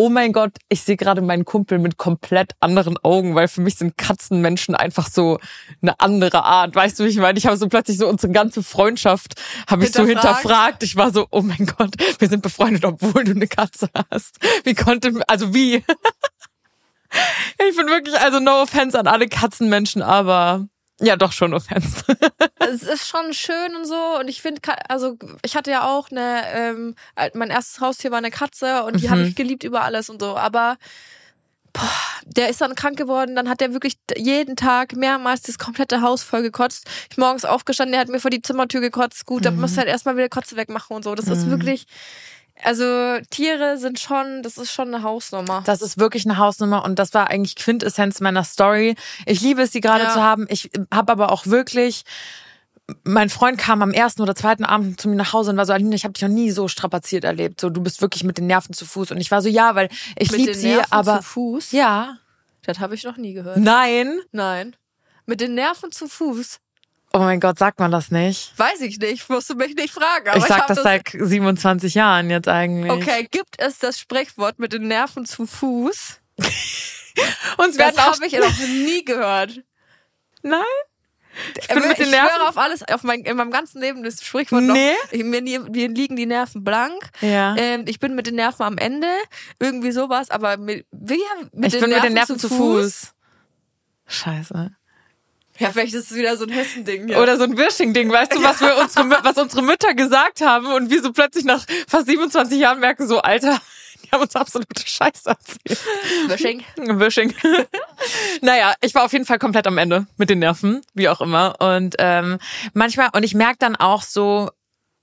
oh 0.00 0.08
mein 0.08 0.32
Gott, 0.32 0.52
ich 0.70 0.80
sehe 0.80 0.96
gerade 0.96 1.20
meinen 1.20 1.44
Kumpel 1.44 1.78
mit 1.78 1.98
komplett 1.98 2.52
anderen 2.58 2.96
Augen, 3.02 3.34
weil 3.34 3.48
für 3.48 3.60
mich 3.60 3.74
sind 3.74 3.98
Katzenmenschen 3.98 4.74
einfach 4.74 5.06
so 5.10 5.38
eine 5.82 6.00
andere 6.00 6.42
Art. 6.42 6.74
Weißt 6.74 6.98
du, 6.98 7.04
wie 7.04 7.08
ich 7.08 7.18
meine? 7.18 7.38
Ich 7.38 7.44
habe 7.44 7.58
so 7.58 7.68
plötzlich 7.68 7.98
so 7.98 8.08
unsere 8.08 8.32
ganze 8.32 8.62
Freundschaft 8.62 9.34
habe 9.66 9.84
ich 9.84 9.92
so 9.92 10.06
Hinterfragt. 10.06 10.40
hinterfragt. 10.40 10.82
Ich 10.84 10.96
war 10.96 11.12
so, 11.12 11.26
oh 11.30 11.42
mein 11.42 11.66
Gott, 11.66 11.90
wir 12.18 12.28
sind 12.30 12.40
befreundet, 12.40 12.86
obwohl 12.86 13.24
du 13.24 13.32
eine 13.32 13.46
Katze 13.46 13.90
hast. 14.10 14.38
Wie 14.64 14.74
konnte, 14.74 15.20
also 15.26 15.52
wie? 15.52 15.84
Ich 17.68 17.76
bin 17.76 17.88
wirklich, 17.88 18.16
also 18.20 18.38
no 18.38 18.62
offense 18.62 18.96
an 18.96 19.08
alle 19.08 19.26
Katzenmenschen, 19.26 20.00
aber 20.00 20.68
ja, 21.00 21.16
doch 21.16 21.32
schon 21.32 21.54
offense. 21.54 22.04
es 22.60 22.82
ist 22.82 23.08
schon 23.08 23.32
schön 23.32 23.74
und 23.76 23.86
so. 23.86 24.18
Und 24.18 24.28
ich 24.28 24.42
finde, 24.42 24.60
also 24.88 25.16
ich 25.44 25.56
hatte 25.56 25.70
ja 25.70 25.88
auch 25.88 26.10
eine, 26.10 26.42
ähm, 26.52 26.94
mein 27.34 27.50
erstes 27.50 27.80
Haustier 27.80 28.10
war 28.10 28.18
eine 28.18 28.30
Katze 28.30 28.84
und 28.84 29.00
die 29.00 29.06
Mhm. 29.06 29.10
habe 29.10 29.22
ich 29.22 29.34
geliebt 29.34 29.64
über 29.64 29.82
alles 29.82 30.10
und 30.10 30.20
so. 30.20 30.36
Aber 30.36 30.76
boah, 31.72 31.88
der 32.26 32.48
ist 32.48 32.60
dann 32.60 32.74
krank 32.74 32.96
geworden, 32.98 33.36
dann 33.36 33.48
hat 33.48 33.62
er 33.62 33.72
wirklich 33.72 33.94
jeden 34.16 34.56
Tag 34.56 34.94
mehrmals 34.96 35.42
das 35.42 35.58
komplette 35.58 36.02
Haus 36.02 36.22
voll 36.22 36.42
gekotzt. 36.42 36.86
Ich 37.10 37.16
morgens 37.16 37.44
aufgestanden, 37.44 37.92
der 37.92 38.00
hat 38.00 38.08
mir 38.08 38.20
vor 38.20 38.30
die 38.30 38.42
Zimmertür 38.42 38.80
gekotzt. 38.80 39.24
Gut, 39.26 39.44
da 39.44 39.50
musst 39.52 39.74
du 39.76 39.78
halt 39.78 39.88
erstmal 39.88 40.16
wieder 40.16 40.28
Kotze 40.28 40.56
wegmachen 40.56 40.96
und 40.96 41.04
so. 41.04 41.14
Das 41.14 41.28
ist 41.28 41.48
wirklich, 41.48 41.86
also 42.64 43.18
Tiere 43.30 43.78
sind 43.78 43.98
schon, 43.98 44.42
das 44.42 44.56
ist 44.58 44.72
schon 44.72 44.94
eine 44.94 45.02
Hausnummer. 45.02 45.62
Das 45.66 45.82
ist 45.82 45.98
wirklich 45.98 46.24
eine 46.26 46.38
Hausnummer 46.38 46.84
und 46.84 46.98
das 46.98 47.14
war 47.14 47.28
eigentlich 47.28 47.56
Quintessenz 47.56 48.20
meiner 48.20 48.44
Story. 48.44 48.94
Ich 49.26 49.40
liebe 49.40 49.62
es, 49.62 49.70
die 49.70 49.80
gerade 49.80 50.04
Ja. 50.04 50.12
zu 50.12 50.22
haben. 50.22 50.46
Ich 50.48 50.70
habe 50.92 51.12
aber 51.12 51.32
auch 51.32 51.46
wirklich 51.46 52.04
mein 53.04 53.30
Freund 53.30 53.56
kam 53.56 53.82
am 53.82 53.92
ersten 53.92 54.20
oder 54.20 54.34
zweiten 54.34 54.64
Abend 54.64 55.00
zu 55.00 55.08
mir 55.08 55.14
nach 55.14 55.32
Hause 55.32 55.52
und 55.52 55.56
war 55.56 55.64
so, 55.66 55.72
Aline, 55.72 55.94
ich 55.94 56.02
habe 56.02 56.12
dich 56.12 56.22
noch 56.22 56.28
nie 56.28 56.50
so 56.50 56.66
strapaziert 56.66 57.22
erlebt. 57.22 57.60
So, 57.60 57.70
du 57.70 57.80
bist 57.80 58.02
wirklich 58.02 58.24
mit 58.24 58.36
den 58.36 58.48
Nerven 58.48 58.74
zu 58.74 58.84
Fuß. 58.84 59.12
Und 59.12 59.18
ich 59.18 59.30
war 59.30 59.42
so, 59.42 59.48
ja, 59.48 59.76
weil 59.76 59.88
ich 60.16 60.32
Mit 60.32 60.40
liebe 60.40 60.52
den 60.52 60.60
sie, 60.60 60.68
Nerven 60.70 60.92
aber 60.92 61.18
zu 61.18 61.22
Fuß? 61.24 61.70
ja, 61.72 62.16
Das 62.64 62.80
habe 62.80 62.96
ich 62.96 63.04
noch 63.04 63.16
nie 63.16 63.32
gehört. 63.32 63.58
nein. 63.58 64.18
Nein. 64.32 64.74
Mit 65.24 65.40
den 65.40 65.54
Nerven 65.54 65.92
zu 65.92 66.08
Fuß? 66.08 66.58
Oh 67.12 67.18
mein 67.18 67.40
Gott, 67.40 67.58
sagt 67.58 67.80
man 67.80 67.90
das 67.90 68.10
nicht? 68.10 68.56
Weiß 68.56 68.80
ich 68.82 68.98
nicht, 68.98 69.28
musst 69.28 69.50
du 69.50 69.54
mich 69.54 69.74
nicht 69.74 69.92
fragen. 69.92 70.28
Aber 70.28 70.38
ich 70.38 70.44
sag 70.44 70.60
hab 70.60 70.66
das 70.68 70.82
seit 70.82 71.08
27 71.12 71.94
Jahren 71.94 72.30
jetzt 72.30 72.46
eigentlich. 72.46 72.92
Okay, 72.92 73.26
gibt 73.30 73.56
es 73.58 73.78
das 73.78 73.98
Sprichwort 73.98 74.60
mit 74.60 74.72
den 74.72 74.86
Nerven 74.86 75.26
zu 75.26 75.46
Fuß? 75.46 76.20
Uns 77.58 77.76
Das 77.76 77.96
habe 77.96 78.24
ich 78.24 78.32
noch 78.38 78.58
nie 78.58 79.04
gehört. 79.04 79.60
Nein. 80.42 80.62
Ich 81.60 81.68
bin 81.68 81.86
mit 81.86 81.98
den 81.98 82.06
ich 82.06 82.10
Nerven. 82.10 82.30
schwöre 82.30 82.48
auf 82.48 82.58
alles, 82.58 82.82
auf 82.88 83.02
mein, 83.02 83.20
in 83.20 83.36
meinem 83.36 83.50
ganzen 83.50 83.80
Leben 83.80 84.02
das 84.02 84.24
Sprichwort 84.24 84.62
noch. 84.62 84.74
Nee. 84.74 84.94
Ich, 85.10 85.24
mir, 85.24 85.40
mir 85.42 85.88
liegen 85.88 86.16
die 86.16 86.26
Nerven 86.26 86.62
blank. 86.62 87.10
Ja. 87.20 87.56
Ähm, 87.56 87.84
ich 87.86 87.98
bin 87.98 88.14
mit 88.14 88.26
den 88.26 88.36
Nerven 88.36 88.62
am 88.64 88.78
Ende. 88.78 89.08
Irgendwie 89.58 89.90
sowas, 89.92 90.30
aber 90.30 90.56
mit, 90.56 90.86
wie, 90.92 91.20
mit 91.52 91.66
ich 91.66 91.80
den 91.80 91.80
bin 91.82 91.90
Nerven 91.90 91.90
mit 91.90 92.04
den 92.04 92.14
Nerven 92.14 92.38
zu 92.38 92.48
Fuß. 92.48 93.14
Scheiße. 94.06 94.76
Ja, 95.60 95.70
vielleicht 95.70 95.94
ist 95.94 96.10
es 96.10 96.16
wieder 96.16 96.36
so 96.36 96.44
ein 96.44 96.50
Hessending 96.50 97.06
hier. 97.08 97.18
Oder 97.18 97.36
so 97.36 97.44
ein 97.44 97.56
Wishing-Ding, 97.56 98.10
weißt 98.10 98.34
du, 98.34 98.42
was 98.42 98.60
wir 98.60 98.76
unsere, 98.78 99.08
was 99.24 99.36
unsere 99.36 99.62
Mütter 99.62 99.94
gesagt 99.94 100.40
haben 100.40 100.66
und 100.72 100.90
wir 100.90 101.02
so 101.02 101.12
plötzlich 101.12 101.44
nach 101.44 101.64
fast 101.86 102.06
27 102.06 102.58
Jahren 102.58 102.80
merken, 102.80 103.06
so, 103.06 103.20
Alter, 103.20 103.60
die 104.02 104.10
haben 104.10 104.22
uns 104.22 104.34
absolute 104.34 104.82
Scheiße 104.84 105.28
erzählt. 105.30 105.80
Wishing. 106.28 106.64
Wishing. 106.76 107.34
naja, 108.40 108.74
ich 108.80 108.94
war 108.94 109.04
auf 109.04 109.12
jeden 109.12 109.26
Fall 109.26 109.38
komplett 109.38 109.66
am 109.66 109.78
Ende 109.78 110.06
mit 110.16 110.30
den 110.30 110.38
Nerven, 110.40 110.80
wie 110.94 111.08
auch 111.08 111.20
immer. 111.20 111.56
Und 111.60 111.94
ähm, 111.98 112.38
manchmal, 112.72 113.10
und 113.12 113.22
ich 113.22 113.34
merke 113.34 113.56
dann 113.58 113.76
auch 113.76 114.02
so, 114.02 114.50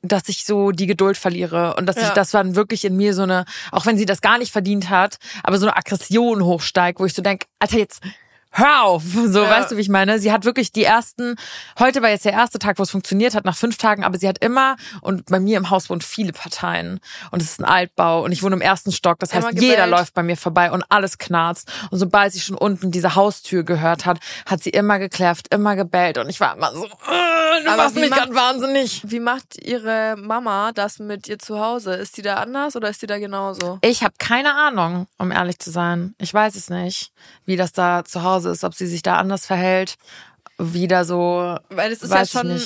dass 0.01 0.29
ich 0.29 0.45
so 0.45 0.71
die 0.71 0.87
Geduld 0.87 1.17
verliere 1.17 1.75
und 1.75 1.85
dass 1.85 1.97
ich 1.97 2.03
Ja. 2.03 2.13
das 2.13 2.31
dann 2.31 2.55
wirklich 2.55 2.85
in 2.85 2.95
mir 2.95 3.13
so 3.13 3.23
eine, 3.23 3.45
auch 3.71 3.85
wenn 3.85 3.97
sie 3.97 4.05
das 4.05 4.21
gar 4.21 4.37
nicht 4.37 4.51
verdient 4.51 4.89
hat, 4.89 5.17
aber 5.43 5.57
so 5.57 5.65
eine 5.67 5.75
Aggression 5.75 6.43
hochsteigt, 6.43 6.99
wo 6.99 7.05
ich 7.05 7.13
so 7.13 7.21
denk, 7.21 7.45
Alter, 7.59 7.77
jetzt 7.77 8.01
hör 8.51 8.83
auf. 8.83 9.03
So, 9.03 9.43
Ja. 9.43 9.49
weißt 9.49 9.71
du, 9.71 9.77
wie 9.77 9.81
ich 9.81 9.89
meine? 9.89 10.19
Sie 10.19 10.31
hat 10.31 10.45
wirklich 10.45 10.71
die 10.71 10.83
ersten, 10.83 11.35
heute 11.79 12.01
war 12.01 12.09
jetzt 12.09 12.25
der 12.25 12.33
erste 12.33 12.59
Tag, 12.59 12.79
wo 12.79 12.83
es 12.83 12.91
funktioniert 12.91 13.35
hat, 13.35 13.45
nach 13.45 13.55
fünf 13.55 13.77
Tagen, 13.77 14.03
aber 14.03 14.17
sie 14.17 14.27
hat 14.27 14.37
immer, 14.39 14.75
und 15.01 15.25
bei 15.27 15.39
mir 15.39 15.57
im 15.57 15.69
Haus 15.69 15.89
wohnen 15.89 16.01
viele 16.01 16.33
Parteien 16.33 16.99
und 17.31 17.41
es 17.41 17.51
ist 17.51 17.59
ein 17.59 17.65
Altbau 17.65 18.23
und 18.23 18.31
ich 18.31 18.43
wohne 18.43 18.55
im 18.55 18.61
ersten 18.61 18.91
Stock, 18.91 19.19
das 19.19 19.33
heißt, 19.33 19.47
jeder 19.53 19.87
läuft 19.87 20.13
bei 20.13 20.23
mir 20.23 20.37
vorbei 20.37 20.71
und 20.71 20.83
alles 20.89 21.17
knarzt. 21.17 21.71
Und 21.91 21.99
sobald 21.99 22.33
sie 22.33 22.39
schon 22.39 22.55
unten 22.57 22.91
diese 22.91 23.15
Haustür 23.15 23.63
gehört 23.63 24.05
hat, 24.05 24.19
hat 24.45 24.61
sie 24.63 24.69
immer 24.69 24.99
gekläfft, 24.99 25.53
immer 25.53 25.75
gebellt 25.75 26.17
und 26.17 26.29
ich 26.29 26.39
war 26.39 26.55
immer 26.55 26.71
so, 26.73 26.85
äh, 26.85 27.63
du 27.63 27.69
Aber 27.69 27.83
machst 27.83 27.95
mich 27.95 28.11
gerade 28.11 28.33
wahnsinnig. 28.35 29.01
Wie 29.05 29.19
macht 29.19 29.57
ihre 29.63 30.15
Mama 30.17 30.71
das 30.73 30.99
mit 30.99 31.27
ihr 31.27 31.39
zu 31.39 31.59
Hause? 31.59 31.93
Ist 31.93 32.17
die 32.17 32.21
da 32.21 32.35
anders 32.35 32.75
oder 32.75 32.89
ist 32.89 33.01
die 33.01 33.07
da 33.07 33.17
genauso? 33.17 33.79
Ich 33.81 34.03
habe 34.03 34.13
keine 34.19 34.53
Ahnung, 34.55 35.07
um 35.17 35.31
ehrlich 35.31 35.59
zu 35.59 35.71
sein. 35.71 36.13
Ich 36.17 36.33
weiß 36.33 36.55
es 36.55 36.69
nicht, 36.69 37.11
wie 37.45 37.55
das 37.57 37.71
da 37.73 38.03
zu 38.05 38.23
Hause 38.23 38.36
ist, 38.45 38.63
ob 38.63 38.73
sie 38.73 38.87
sich 38.87 39.01
da 39.01 39.17
anders 39.17 39.45
verhält, 39.45 39.95
wie 40.57 40.87
da 40.87 41.03
so. 41.03 41.57
Weil 41.69 41.91
es 41.91 42.03
ist 42.03 42.11
ja 42.11 42.25
schon, 42.25 42.61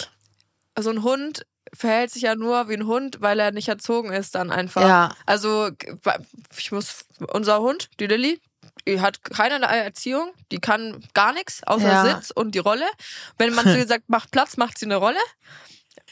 so 0.80 0.90
ein 0.90 1.04
Hund 1.04 1.46
verhält 1.74 2.12
sich 2.12 2.24
ja 2.24 2.36
nur 2.36 2.70
wie 2.70 2.74
ein 2.74 2.86
Hund, 2.86 3.22
weil 3.22 3.40
er 3.40 3.52
nicht 3.52 3.68
erzogen 3.68 4.12
ist 4.12 4.36
dann 4.36 4.52
einfach. 4.52 4.82
Ja. 4.82 5.16
Also 5.26 5.70
ich 6.58 6.72
muss, 6.72 7.06
unser 7.32 7.62
Hund, 7.62 7.90
die 8.00 8.08
Lilly, 8.08 8.42
die 8.88 9.00
hat 9.00 9.24
keinerlei 9.24 9.78
Erziehung, 9.78 10.32
die 10.52 10.60
kann 10.60 11.04
gar 11.14 11.34
nichts 11.34 11.62
außer 11.64 11.88
Ja. 11.88 12.06
Sitz 12.06 12.32
und 12.32 12.56
die 12.56 12.60
Rolle. 12.60 12.86
Wenn 13.38 13.54
man 13.54 13.66
zu 13.72 13.78
ihr 13.78 13.88
sagt, 13.88 14.06
mach 14.08 14.26
Platz, 14.30 14.58
macht 14.58 14.78
sie 14.78 14.86
eine 14.86 14.98
Rolle. 14.98 15.20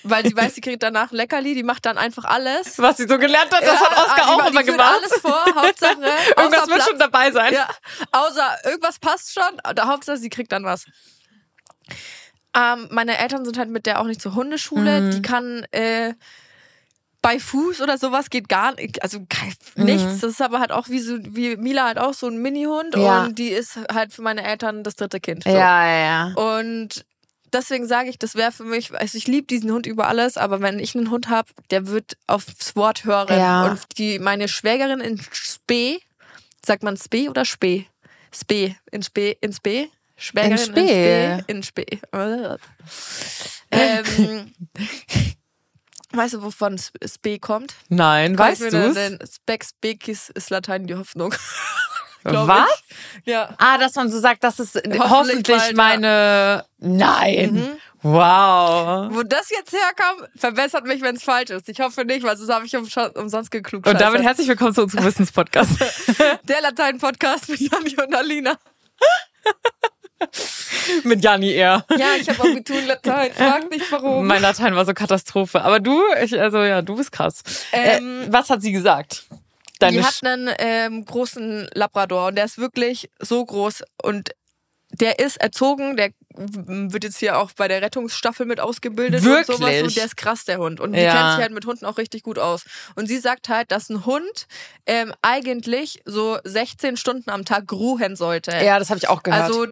Weil 0.03 0.25
sie 0.25 0.35
weiß, 0.35 0.55
sie 0.55 0.61
kriegt 0.61 0.81
danach 0.81 1.11
Leckerli, 1.11 1.55
die 1.55 1.63
macht 1.63 1.85
dann 1.85 1.97
einfach 1.97 2.23
alles. 2.25 2.77
Was 2.79 2.97
sie 2.97 3.07
so 3.07 3.17
gelernt 3.17 3.53
hat, 3.53 3.63
das 3.63 3.79
hat 3.81 3.91
Ja, 3.97 4.03
Oskar 4.03 4.15
die 4.15 4.21
auch 4.41 4.47
immer 4.49 4.63
gemacht. 4.63 4.93
alles 4.97 5.13
vor, 5.21 5.45
Hauptsache. 5.55 5.93
Irgendwas 6.37 6.67
wird 6.67 6.75
Platz. 6.75 6.87
schon 6.87 6.99
dabei 6.99 7.31
sein. 7.31 7.53
Ja, 7.53 7.67
außer 8.11 8.57
irgendwas 8.65 8.99
passt 8.99 9.33
schon. 9.33 9.75
Der 9.75 9.87
Hauptsache, 9.87 10.17
sie 10.17 10.29
kriegt 10.29 10.51
dann 10.51 10.63
was. 10.63 10.85
Ähm, 12.55 12.87
meine 12.91 13.17
Eltern 13.17 13.45
sind 13.45 13.57
halt 13.57 13.69
mit 13.69 13.85
der 13.85 13.99
auch 14.01 14.05
nicht 14.05 14.21
zur 14.21 14.35
Hundeschule. 14.35 15.01
Mhm. 15.01 15.11
Die 15.11 15.21
kann 15.21 15.65
äh, 15.71 16.13
bei 17.21 17.39
Fuß 17.39 17.81
oder 17.81 17.97
sowas 17.97 18.29
geht 18.29 18.47
gar 18.49 18.73
nicht, 18.75 19.03
also 19.03 19.19
kein, 19.29 19.53
nichts. 19.75 20.19
Das 20.21 20.31
ist 20.31 20.41
aber 20.41 20.59
halt 20.59 20.71
auch 20.71 20.87
wie 20.89 20.99
so, 20.99 21.17
wie 21.21 21.57
Mila 21.57 21.83
halt 21.85 21.99
auch 21.99 22.13
so 22.13 22.27
ein 22.27 22.37
Mini-Hund 22.37 22.95
Ja. 22.95 23.23
und 23.25 23.37
die 23.37 23.49
ist 23.49 23.77
halt 23.93 24.13
für 24.13 24.21
meine 24.21 24.43
Eltern 24.43 24.83
das 24.83 24.95
dritte 24.95 25.19
Kind. 25.19 25.43
So. 25.43 25.49
Ja, 25.49 25.85
ja, 25.85 25.97
ja. 25.99 26.33
Und 26.35 27.05
deswegen 27.53 27.87
sage 27.87 28.09
ich, 28.09 28.17
das 28.19 28.35
wäre 28.35 28.51
für 28.51 28.63
mich, 28.63 28.93
also 28.93 29.17
ich 29.17 29.27
liebe 29.27 29.47
diesen 29.47 29.71
Hund 29.71 29.85
über 29.85 30.07
alles, 30.07 30.37
aber 30.37 30.61
wenn 30.61 30.79
ich 30.79 30.95
einen 30.95 31.09
Hund 31.11 31.29
habe, 31.29 31.49
der 31.71 31.87
wird 31.87 32.17
aufs 32.27 32.75
Wort 32.75 33.05
hören. 33.05 33.37
Ja. 33.37 33.67
Und 33.67 33.97
die, 33.97 34.19
meine 34.19 34.47
Schwägerin 34.47 34.99
in 34.99 35.21
Spee, 35.31 35.99
sagt 36.65 36.83
man 36.83 36.97
Spee 36.97 37.29
oder 37.29 37.45
Spee? 37.45 37.85
Spee, 38.33 38.75
in 38.91 39.01
Spee, 39.03 39.37
in 39.41 39.53
Spee? 39.53 39.89
Schwägerin 40.17 40.51
In 40.51 40.57
Spee. 40.59 41.43
in 41.47 41.63
Spee. 41.63 41.83
In 41.87 41.97
Spee. 41.97 41.99
ähm, 43.71 44.53
weißt 46.11 46.33
du, 46.35 46.41
wovon 46.43 46.73
S- 46.75 46.91
Spee 47.05 47.39
kommt? 47.39 47.73
Nein, 47.89 48.37
weißt? 48.37 48.61
Denn 48.73 49.19
Spex 49.31 49.71
Bekis 49.79 50.29
ist 50.29 50.49
Latein 50.49 50.87
die 50.87 50.95
Hoffnung. 50.95 51.33
Was? 52.23 52.67
Ich. 53.23 53.27
Ja. 53.33 53.55
Ah, 53.57 53.77
dass 53.77 53.95
man 53.95 54.11
so 54.11 54.19
sagt, 54.19 54.43
das 54.43 54.59
ist 54.59 54.75
hoffentlich, 54.75 54.99
Hoffentlich 55.09 55.75
meine. 55.75 56.65
Nein. 56.77 57.53
Mhm. 57.53 57.77
Wow. 58.01 59.09
Wo 59.11 59.23
das 59.23 59.49
jetzt 59.49 59.73
herkam, 59.73 60.25
verbessert 60.35 60.85
mich, 60.85 61.01
wenn 61.01 61.17
es 61.17 61.23
falsch 61.23 61.49
ist. 61.49 61.67
Ich 61.67 61.81
hoffe 61.81 62.05
nicht, 62.05 62.23
weil 62.23 62.37
sonst 62.37 62.53
habe 62.53 62.65
ich 62.65 62.75
um, 62.77 62.87
umsonst 63.15 63.51
geklug. 63.51 63.85
Und 63.85 63.99
damit 63.99 64.23
herzlich 64.23 64.47
willkommen 64.47 64.73
zu 64.73 64.83
unserem 64.83 65.03
Wissenspodcast. 65.03 65.71
Der 66.43 66.61
Latein-Podcast 66.61 67.49
mit 67.49 67.59
Janni 67.59 67.95
und 67.97 68.15
Alina. 68.15 68.55
Mit 71.03 71.23
Janni 71.23 71.51
eher. 71.51 71.85
Ja, 71.97 72.07
ich 72.19 72.29
habe 72.29 72.41
Abitur 72.41 72.77
in 72.77 72.87
Latein. 72.87 73.31
Frag 73.31 73.69
nicht 73.69 73.89
warum. 73.89 74.27
Mein 74.27 74.41
Latein 74.41 74.75
war 74.75 74.85
so 74.85 74.93
Katastrophe. 74.93 75.61
Aber 75.61 75.79
du, 75.79 76.01
ich, 76.21 76.37
also 76.39 76.57
ja, 76.59 76.81
du 76.81 76.97
bist 76.97 77.13
krass. 77.13 77.41
Ähm, 77.71 78.23
äh, 78.23 78.33
was 78.33 78.49
hat 78.49 78.61
sie 78.61 78.73
gesagt? 78.73 79.23
Deine 79.79 79.97
Die 79.97 80.03
hat 80.03 80.19
einen 80.23 80.49
ähm, 80.59 81.05
großen 81.05 81.69
Labrador 81.73 82.27
und 82.27 82.35
der 82.35 82.45
ist 82.45 82.57
wirklich 82.57 83.09
so 83.19 83.43
groß 83.45 83.83
und 84.03 84.31
der 84.91 85.19
ist 85.19 85.37
erzogen, 85.37 85.95
der 85.97 86.11
wird 86.35 87.03
jetzt 87.03 87.19
hier 87.19 87.37
auch 87.37 87.51
bei 87.53 87.67
der 87.67 87.81
Rettungsstaffel 87.81 88.45
mit 88.45 88.59
ausgebildet 88.59 89.21
und 89.25 89.45
sowas 89.45 89.59
Wirklich? 89.59 89.83
und 89.83 89.95
der 89.97 90.05
ist 90.05 90.17
krass, 90.17 90.45
der 90.45 90.57
Hund. 90.57 90.79
Und 90.79 90.93
die 90.93 90.99
Ja. 91.01 91.11
kennt 91.15 91.31
sich 91.31 91.41
halt 91.41 91.53
mit 91.53 91.65
Hunden 91.65 91.85
auch 91.85 91.97
richtig 91.97 92.23
gut 92.23 92.39
aus. 92.39 92.63
Und 92.95 93.05
sie 93.07 93.19
sagt 93.19 93.49
halt, 93.49 93.71
dass 93.71 93.89
ein 93.89 94.05
Hund 94.05 94.47
ähm, 94.87 95.13
eigentlich 95.21 96.01
so 96.05 96.39
16 96.43 96.97
Stunden 96.97 97.29
am 97.29 97.45
Tag 97.45 97.71
ruhen 97.71 98.15
sollte. 98.15 98.51
ja, 98.51 98.79
das 98.79 98.89
habe 98.89 98.97
ich 98.97 99.07
auch 99.07 99.21
gehört. 99.23 99.43
Also, 99.43 99.67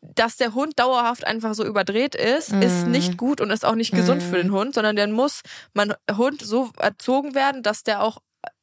dass 0.00 0.36
der 0.36 0.54
Hund 0.54 0.78
dauerhaft 0.80 1.24
einfach 1.26 1.54
so 1.54 1.64
überdreht 1.64 2.14
ist, 2.14 2.52
ist 2.54 2.86
Mhm. 2.86 2.92
nicht 2.92 3.16
gut 3.18 3.40
und 3.40 3.50
ist 3.50 3.64
auch 3.64 3.74
nicht 3.76 3.94
gesund 3.94 4.22
für 4.22 4.36
den 4.36 4.52
Hund, 4.52 4.74
sondern 4.74 4.96
der 4.96 5.06
muss, 5.08 5.42
man 5.74 5.94
Hund 6.16 6.40
so 6.42 6.70
erzogen 6.78 7.34
werden, 7.34 7.62
dass 7.62 7.84
der 7.84 8.02
auch 8.02 8.18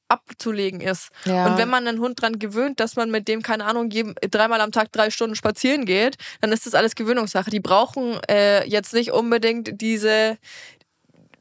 abzulegen 0.09 0.81
ist. 0.81 1.09
ja. 1.25 1.45
Und 1.45 1.57
wenn 1.57 1.69
man 1.69 1.87
einen 1.87 1.99
Hund 1.99 2.21
dran 2.21 2.39
gewöhnt, 2.39 2.79
dass 2.79 2.95
man 2.95 3.11
mit 3.11 3.27
dem, 3.27 3.41
keine 3.41 3.65
Ahnung, 3.65 3.89
jedem, 3.91 4.15
dreimal 4.29 4.59
am 4.59 4.71
Tag 4.71 4.91
drei 4.91 5.11
Stunden 5.11 5.35
spazieren 5.35 5.85
geht, 5.85 6.17
dann 6.41 6.51
ist 6.51 6.65
das 6.65 6.73
alles 6.75 6.95
Gewöhnungssache. 6.95 7.49
Die 7.51 7.59
brauchen 7.59 8.19
äh, 8.29 8.67
jetzt 8.67 8.93
nicht 8.93 9.11
unbedingt 9.11 9.79
diese, 9.81 10.37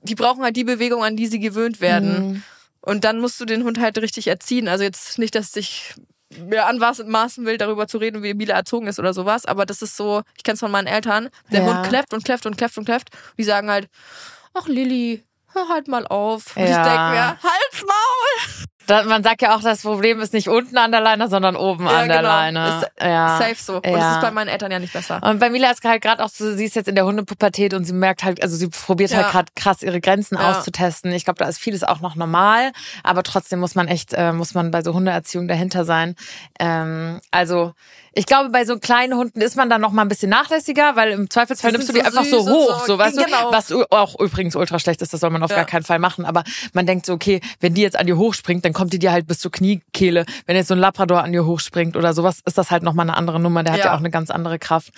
die 0.02 0.14
brauchen 0.14 0.44
halt 0.44 0.56
die 0.56 0.64
Bewegung, 0.64 1.02
an 1.02 1.16
die 1.16 1.26
sie 1.26 1.40
gewöhnt 1.40 1.80
werden. 1.80 2.28
Mhm. 2.28 2.42
Und 2.80 3.04
dann 3.04 3.20
musst 3.20 3.40
du 3.40 3.44
den 3.44 3.64
Hund 3.64 3.80
halt 3.80 3.98
richtig 3.98 4.28
erziehen. 4.28 4.68
Also 4.68 4.84
jetzt 4.84 5.18
nicht, 5.18 5.34
dass 5.34 5.56
ich 5.56 5.94
mir 6.36 6.66
anmaßen 6.66 7.46
will, 7.46 7.56
darüber 7.56 7.88
zu 7.88 7.98
reden, 7.98 8.22
wie 8.22 8.34
Mila 8.34 8.54
erzogen 8.54 8.86
ist 8.86 8.98
oder 8.98 9.14
sowas, 9.14 9.46
aber 9.46 9.64
das 9.64 9.80
ist 9.80 9.96
so, 9.96 10.22
ich 10.36 10.42
kenne 10.42 10.54
es 10.54 10.60
von 10.60 10.70
meinen 10.70 10.86
Eltern, 10.86 11.30
der 11.50 11.62
Ja. 11.62 11.66
Hund 11.66 11.88
kläfft 11.88 12.12
und 12.12 12.22
kläfft 12.22 12.44
und 12.44 12.56
kläfft 12.58 12.76
und 12.76 12.84
kläfft. 12.84 13.08
Die 13.38 13.44
sagen 13.44 13.70
halt, 13.70 13.88
ach 14.52 14.68
Lilly, 14.68 15.24
hör 15.58 15.68
halt 15.74 15.88
mal 15.88 16.06
auf. 16.06 16.56
Und 16.56 16.62
ich 16.64 16.70
Ja. 16.70 16.82
denke 16.84 17.10
mir, 17.10 17.26
halt's 17.28 17.82
Maul! 17.86 18.64
Da, 18.86 19.02
man 19.02 19.22
sagt 19.22 19.42
ja 19.42 19.54
auch, 19.54 19.60
das 19.60 19.82
Problem 19.82 20.18
ist 20.18 20.32
nicht 20.32 20.48
unten 20.48 20.78
an 20.78 20.90
der 20.90 21.02
Leine, 21.02 21.28
sondern 21.28 21.56
oben 21.56 21.84
Ja, 21.84 21.90
an 21.98 22.08
der 22.08 22.16
genau. 22.18 22.28
Leine. 22.30 22.68
Ist 22.68 22.90
ja. 23.02 23.36
Safe 23.36 23.54
so. 23.54 23.76
Und 23.76 23.84
Ja. 23.86 23.98
das 23.98 24.12
ist 24.14 24.20
bei 24.22 24.30
meinen 24.30 24.48
Eltern 24.48 24.72
ja 24.72 24.78
nicht 24.78 24.94
besser. 24.94 25.22
Und 25.22 25.38
bei 25.40 25.50
Mila 25.50 25.70
ist 25.70 25.84
halt 25.84 26.00
gerade 26.00 26.24
auch 26.24 26.30
so, 26.30 26.54
sie 26.56 26.64
ist 26.64 26.74
jetzt 26.74 26.88
in 26.88 26.94
der 26.94 27.04
Hundepubertät 27.04 27.74
und 27.74 27.84
sie 27.84 27.92
merkt 27.92 28.24
halt, 28.24 28.42
also 28.42 28.56
sie 28.56 28.68
probiert 28.68 29.14
halt 29.14 29.28
gerade 29.28 29.52
krass 29.54 29.82
ihre 29.82 30.00
Grenzen 30.00 30.38
auszutesten. 30.38 31.12
Ich 31.12 31.26
glaube, 31.26 31.36
da 31.38 31.46
ist 31.50 31.58
vieles 31.58 31.84
auch 31.84 32.00
noch 32.00 32.14
normal, 32.16 32.72
aber 33.04 33.22
trotzdem 33.24 33.58
muss 33.60 33.74
man 33.74 33.88
echt, 33.88 34.14
äh, 34.14 34.32
muss 34.32 34.54
man 34.54 34.70
bei 34.70 34.82
so 34.82 34.94
Hundeerziehung 34.94 35.48
dahinter 35.48 35.84
sein. 35.84 36.16
Ähm, 36.58 37.20
also 37.30 37.74
ich 38.12 38.26
glaube, 38.26 38.50
bei 38.50 38.64
so 38.64 38.78
kleinen 38.78 39.14
Hunden 39.16 39.40
ist 39.40 39.56
man 39.56 39.68
dann 39.70 39.80
noch 39.80 39.92
mal 39.92 40.02
ein 40.02 40.08
bisschen 40.08 40.30
nachlässiger, 40.30 40.96
weil 40.96 41.10
im 41.12 41.30
Zweifelsfall 41.30 41.72
nimmst 41.72 41.88
du 41.88 41.92
die 41.92 42.00
so 42.00 42.06
einfach 42.06 42.24
so 42.24 42.48
hoch, 42.48 42.80
so. 42.80 42.86
so, 42.94 42.98
weißt 42.98 43.16
Genau. 43.18 43.50
du, 43.50 43.56
was 43.56 43.72
auch 43.90 44.18
übrigens 44.20 44.56
ultra 44.56 44.78
schlecht 44.78 45.02
ist, 45.02 45.12
das 45.12 45.20
soll 45.20 45.30
man 45.30 45.42
auf 45.42 45.50
Ja. 45.50 45.56
gar 45.56 45.64
keinen 45.66 45.84
Fall 45.84 45.98
machen, 45.98 46.24
aber 46.24 46.42
man 46.72 46.86
denkt 46.86 47.06
so, 47.06 47.12
okay, 47.12 47.40
wenn 47.60 47.74
die 47.74 47.82
jetzt 47.82 47.98
an 47.98 48.06
dir 48.06 48.16
hochspringt, 48.16 48.64
dann 48.64 48.72
kommt 48.72 48.92
die 48.92 48.98
dir 48.98 49.12
halt 49.12 49.26
bis 49.26 49.38
zur 49.40 49.50
Kniekehle. 49.50 50.24
Wenn 50.46 50.56
jetzt 50.56 50.68
so 50.68 50.74
ein 50.74 50.80
Labrador 50.80 51.22
an 51.22 51.32
dir 51.32 51.44
hochspringt 51.44 51.96
oder 51.96 52.12
sowas, 52.14 52.40
ist 52.44 52.58
das 52.58 52.70
halt 52.70 52.82
noch 52.82 52.94
mal 52.94 53.02
eine 53.02 53.16
andere 53.16 53.38
Nummer, 53.40 53.62
der 53.62 53.72
hat 53.74 53.80
ja, 53.80 53.86
Ja. 53.86 53.94
auch 53.94 53.98
eine 53.98 54.10
ganz 54.10 54.30
andere 54.30 54.58
Kraft. 54.58 54.90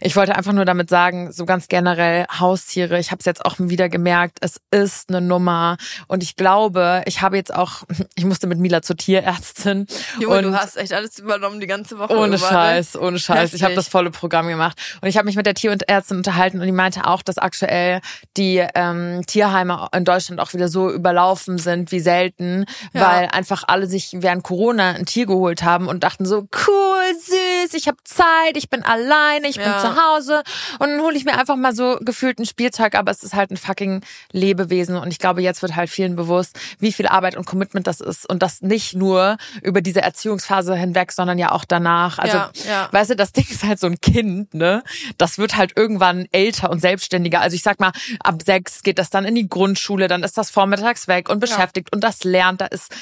Ich 0.00 0.16
wollte 0.16 0.34
einfach 0.36 0.52
nur 0.52 0.64
damit 0.64 0.88
sagen, 0.90 1.32
so 1.32 1.44
ganz 1.44 1.68
generell 1.68 2.26
Haustiere, 2.38 2.98
ich 2.98 3.10
habe 3.10 3.18
es 3.20 3.24
jetzt 3.26 3.44
auch 3.44 3.54
wieder 3.58 3.88
gemerkt, 3.88 4.38
es 4.40 4.60
ist 4.70 5.08
eine 5.08 5.20
Nummer 5.20 5.76
und 6.08 6.22
ich 6.22 6.36
glaube, 6.36 7.02
ich 7.06 7.22
habe 7.22 7.36
jetzt 7.36 7.54
auch, 7.54 7.82
ich 8.16 8.24
musste 8.24 8.46
mit 8.46 8.58
Mila 8.58 8.82
zur 8.82 8.96
Tierärztin 8.96 9.86
Junge, 10.20 10.38
und 10.38 10.42
du 10.44 10.54
hast 10.58 10.76
echt 10.76 10.92
alles 10.92 11.18
übernommen 11.18 11.60
die 11.60 11.66
ganze 11.66 11.98
Woche. 11.98 12.16
ohne 12.16 12.36
über, 12.36 12.50
ne? 12.50 12.53
Scheiß, 12.54 12.96
ohne 12.96 13.18
Scheiß. 13.18 13.54
Ich 13.54 13.62
habe 13.62 13.74
das 13.74 13.88
volle 13.88 14.10
Programm 14.10 14.48
gemacht. 14.48 14.78
Und 15.00 15.08
ich 15.08 15.16
habe 15.16 15.26
mich 15.26 15.36
mit 15.36 15.46
der 15.46 15.54
Tierärztin 15.54 16.16
unterhalten 16.18 16.60
und 16.60 16.66
die 16.66 16.72
meinte 16.72 17.06
auch, 17.06 17.22
dass 17.22 17.38
aktuell 17.38 18.00
die 18.36 18.64
ähm, 18.74 19.22
Tierheime 19.26 19.88
in 19.94 20.04
Deutschland 20.04 20.40
auch 20.40 20.54
wieder 20.54 20.68
so 20.68 20.90
überlaufen 20.90 21.58
sind 21.58 21.92
wie 21.92 22.00
selten, 22.00 22.64
Ja. 22.92 23.00
weil 23.10 23.28
einfach 23.28 23.64
alle 23.66 23.86
sich 23.86 24.10
während 24.18 24.42
Corona 24.44 24.90
ein 24.92 25.06
Tier 25.06 25.26
geholt 25.26 25.62
haben 25.62 25.88
und 25.88 26.04
dachten 26.04 26.24
so, 26.26 26.46
cool, 26.66 27.18
süß, 27.64 27.74
ich 27.74 27.86
habe 27.88 27.98
Zeit, 28.04 28.56
ich 28.56 28.68
bin 28.70 28.82
alleine, 28.84 29.48
ich 29.48 29.56
bin 29.56 29.64
Ja. 29.66 29.80
zu 29.80 29.96
Hause. 29.96 30.42
Und 30.78 30.90
dann 30.90 31.00
hole 31.00 31.16
ich 31.16 31.24
mir 31.24 31.36
einfach 31.38 31.56
mal 31.56 31.74
so 31.74 31.98
gefühlt 32.00 32.38
ein 32.38 32.46
Spielzeug, 32.46 32.94
aber 32.94 33.10
es 33.10 33.22
ist 33.22 33.34
halt 33.34 33.50
ein 33.50 33.56
fucking 33.56 34.02
Lebewesen. 34.32 34.96
Und 34.96 35.10
ich 35.10 35.18
glaube, 35.18 35.42
jetzt 35.42 35.62
wird 35.62 35.76
halt 35.76 35.90
vielen 35.90 36.16
bewusst, 36.16 36.58
wie 36.78 36.92
viel 36.92 37.06
Arbeit 37.06 37.36
und 37.36 37.44
Commitment 37.46 37.86
das 37.86 38.00
ist. 38.00 38.28
Und 38.28 38.42
das 38.42 38.62
nicht 38.62 38.94
nur 38.94 39.36
über 39.62 39.80
diese 39.80 40.02
Erziehungsphase 40.02 40.74
hinweg, 40.76 41.12
sondern 41.12 41.38
ja 41.38 41.52
auch 41.52 41.64
danach. 41.64 42.18
Also 42.18 42.36
Ja, 42.36 42.50
ja. 42.68 42.88
Weißt 42.92 43.10
du, 43.10 43.16
das 43.16 43.32
Ding 43.32 43.46
ist 43.48 43.62
halt 43.64 43.78
so 43.78 43.86
ein 43.86 44.00
Kind, 44.00 44.54
ne? 44.54 44.82
Das 45.18 45.38
wird 45.38 45.56
halt 45.56 45.72
irgendwann 45.76 46.26
älter 46.32 46.70
und 46.70 46.80
selbstständiger. 46.80 47.40
Also 47.40 47.54
ich 47.56 47.62
sag 47.62 47.80
mal, 47.80 47.92
ab 48.20 48.42
sechs 48.44 48.82
geht 48.82 48.98
das 48.98 49.10
dann 49.10 49.24
in 49.24 49.34
die 49.34 49.48
Grundschule, 49.48 50.08
dann 50.08 50.22
ist 50.22 50.36
das 50.38 50.50
vormittags 50.50 51.08
weg 51.08 51.28
und 51.28 51.40
beschäftigt 51.40 51.92
und 51.92 52.02
das 52.02 52.24
lernt. 52.24 52.60
Da 52.60 52.66
ist 52.66 52.92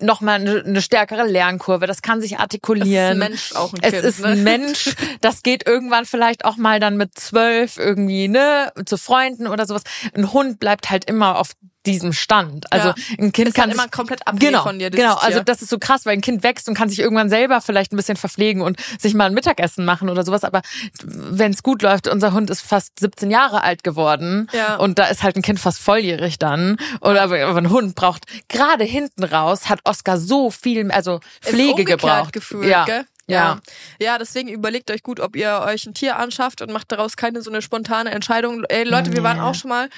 nochmal 0.00 0.36
eine, 0.40 0.62
eine 0.64 0.82
stärkere 0.82 1.24
Lernkurve. 1.26 1.86
Das 1.86 2.02
kann 2.02 2.20
sich 2.20 2.38
artikulieren. 2.38 2.88
Es 2.88 3.10
ist 3.10 3.22
ein 3.22 3.30
Mensch 3.30 3.52
auch 3.54 3.72
ein 3.72 3.80
es 3.82 3.90
Kind, 3.92 4.04
ist 4.08 4.24
ein 4.24 4.38
ne? 4.42 4.58
Mensch. 4.58 4.94
Das 5.20 5.42
geht 5.42 5.66
irgendwann 5.66 6.04
vielleicht 6.04 6.44
auch 6.44 6.56
mal 6.56 6.80
dann 6.80 6.96
mit 6.96 7.18
zwölf 7.18 7.76
irgendwie, 7.78 8.28
ne? 8.28 8.72
Zu 8.86 8.96
Freunden 8.96 9.46
oder 9.46 9.66
sowas. 9.66 9.82
Ein 10.14 10.32
Hund 10.32 10.60
bleibt 10.60 10.90
halt 10.90 11.04
immer 11.04 11.38
auf 11.38 11.52
diesem 11.86 12.12
Stand. 12.12 12.70
Also 12.70 12.88
Ja. 12.88 12.94
ein 13.18 13.32
Kind 13.32 13.48
Ist 13.48 13.54
kann 13.54 13.70
sich, 13.70 13.78
immer 13.78 13.88
komplett 13.88 14.26
abhängig 14.26 14.48
genau, 14.48 14.62
von 14.62 14.78
dir, 14.78 14.90
Genau, 14.90 15.14
also 15.14 15.38
Tier. 15.38 15.44
das 15.44 15.62
ist 15.62 15.70
so 15.70 15.78
krass, 15.78 16.04
weil 16.04 16.12
ein 16.14 16.20
Kind 16.20 16.42
wächst 16.42 16.68
und 16.68 16.74
kann 16.74 16.90
sich 16.90 16.98
irgendwann 16.98 17.30
selber 17.30 17.60
vielleicht 17.62 17.92
ein 17.92 17.96
bisschen 17.96 18.16
verpflegen 18.16 18.60
und 18.62 18.78
sich 18.98 19.14
mal 19.14 19.24
ein 19.26 19.32
Mittagessen 19.32 19.84
machen 19.86 20.10
oder 20.10 20.22
sowas. 20.24 20.44
Aber 20.44 20.60
wenn 21.02 21.52
es 21.52 21.62
gut 21.62 21.80
läuft, 21.82 22.06
unser 22.08 22.32
Hund 22.32 22.50
ist 22.50 22.60
fast 22.60 22.98
17 23.00 23.30
Jahre 23.30 23.62
alt 23.62 23.84
geworden 23.84 24.48
Ja. 24.52 24.76
und 24.76 24.98
da 24.98 25.04
ist 25.06 25.22
halt 25.22 25.36
ein 25.36 25.42
Kind 25.42 25.60
fast 25.60 25.78
volljährig 25.78 26.38
dann. 26.38 26.76
Oder 27.00 27.22
aber, 27.22 27.36
ein 27.56 27.70
Hund 27.70 27.94
braucht 27.94 28.24
gerade 28.48 28.84
hinten 28.84 29.24
raus 29.24 29.68
hat 29.70 29.80
Oscar 29.84 30.18
so 30.18 30.50
viel, 30.50 30.90
also 30.90 31.20
Pflege 31.40 31.84
gebraucht. 31.84 32.32
Gefühlt, 32.34 32.66
ja. 32.68 32.84
Gell? 32.84 33.04
Ja. 33.28 33.60
ja. 34.00 34.18
Deswegen 34.18 34.48
überlegt 34.48 34.90
euch 34.90 35.02
gut, 35.02 35.20
ob 35.20 35.36
ihr 35.36 35.60
euch 35.64 35.86
ein 35.86 35.94
Tier 35.94 36.16
anschafft 36.16 36.62
und 36.62 36.72
macht 36.72 36.90
daraus 36.90 37.16
keine 37.16 37.42
so 37.42 37.50
eine 37.50 37.62
spontane 37.62 38.10
Entscheidung. 38.10 38.64
Ey, 38.68 38.84
Leute, 38.84 39.12
wir 39.12 39.22
waren 39.22 39.40
auch 39.40 39.54
schon 39.54 39.68
mal 39.68 39.88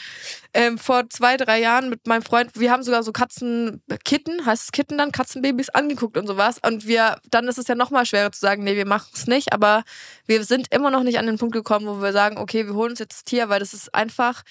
ähm, 0.52 0.78
vor 0.78 1.08
zwei, 1.08 1.36
drei 1.36 1.60
Jahren 1.60 1.90
mit 1.90 2.06
meinem 2.06 2.22
Freund, 2.22 2.50
wir 2.54 2.72
haben 2.72 2.82
sogar 2.82 3.02
so 3.02 3.12
Katzenkitten, 3.12 4.44
heißt 4.44 4.64
es 4.64 4.72
Kitten 4.72 4.98
dann, 4.98 5.12
Katzenbabys 5.12 5.70
angeguckt 5.70 6.16
und 6.16 6.26
sowas. 6.26 6.56
Und 6.64 6.86
wir, 6.86 7.18
dann 7.30 7.46
ist 7.46 7.58
es 7.58 7.68
ja 7.68 7.74
nochmal 7.74 8.04
schwerer 8.06 8.32
zu 8.32 8.40
sagen, 8.40 8.64
nee, 8.64 8.76
wir 8.76 8.86
machen 8.86 9.10
es 9.14 9.26
nicht, 9.26 9.52
aber 9.52 9.84
wir 10.26 10.44
sind 10.44 10.72
immer 10.74 10.90
noch 10.90 11.02
nicht 11.02 11.18
an 11.18 11.26
den 11.26 11.38
Punkt 11.38 11.54
gekommen, 11.54 11.86
wo 11.86 12.02
wir 12.02 12.12
sagen, 12.12 12.36
okay, 12.38 12.66
wir 12.66 12.74
holen 12.74 12.90
uns 12.90 12.98
jetzt 12.98 13.12
das 13.12 13.24
Tier, 13.24 13.48
weil 13.48 13.60
das 13.60 13.74
ist 13.74 13.94
einfach 13.94 14.42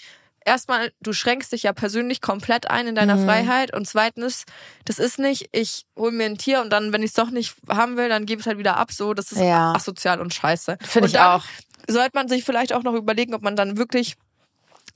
erstmal, 0.45 0.91
du 1.01 1.13
schränkst 1.13 1.51
dich 1.51 1.63
ja 1.63 1.73
persönlich 1.73 2.21
komplett 2.21 2.69
ein 2.69 2.87
in 2.87 2.95
deiner 2.95 3.15
Mhm. 3.17 3.25
Freiheit 3.25 3.73
und 3.73 3.87
zweitens, 3.87 4.45
das 4.85 4.99
ist 4.99 5.19
nicht, 5.19 5.49
ich 5.51 5.85
hole 5.97 6.11
mir 6.11 6.25
ein 6.25 6.37
Tier 6.37 6.61
und 6.61 6.69
dann, 6.71 6.91
wenn 6.93 7.01
ich 7.03 7.09
es 7.09 7.13
doch 7.15 7.29
nicht 7.31 7.55
haben 7.67 7.97
will, 7.97 8.09
dann 8.09 8.25
gebe 8.25 8.39
ich 8.39 8.43
es 8.45 8.47
halt 8.47 8.57
wieder 8.57 8.77
ab. 8.77 8.91
So, 8.91 9.13
das 9.13 9.31
ist 9.31 9.39
Ja. 9.39 9.73
asozial 9.73 10.19
und 10.21 10.33
scheiße. 10.33 10.77
Finde 10.81 11.09
ich 11.09 11.19
auch. 11.19 11.43
Sollte 11.87 12.11
man 12.13 12.27
sich 12.27 12.43
vielleicht 12.43 12.73
auch 12.73 12.83
noch 12.83 12.93
überlegen, 12.93 13.33
ob 13.33 13.41
man 13.41 13.55
dann 13.55 13.77
wirklich 13.77 14.15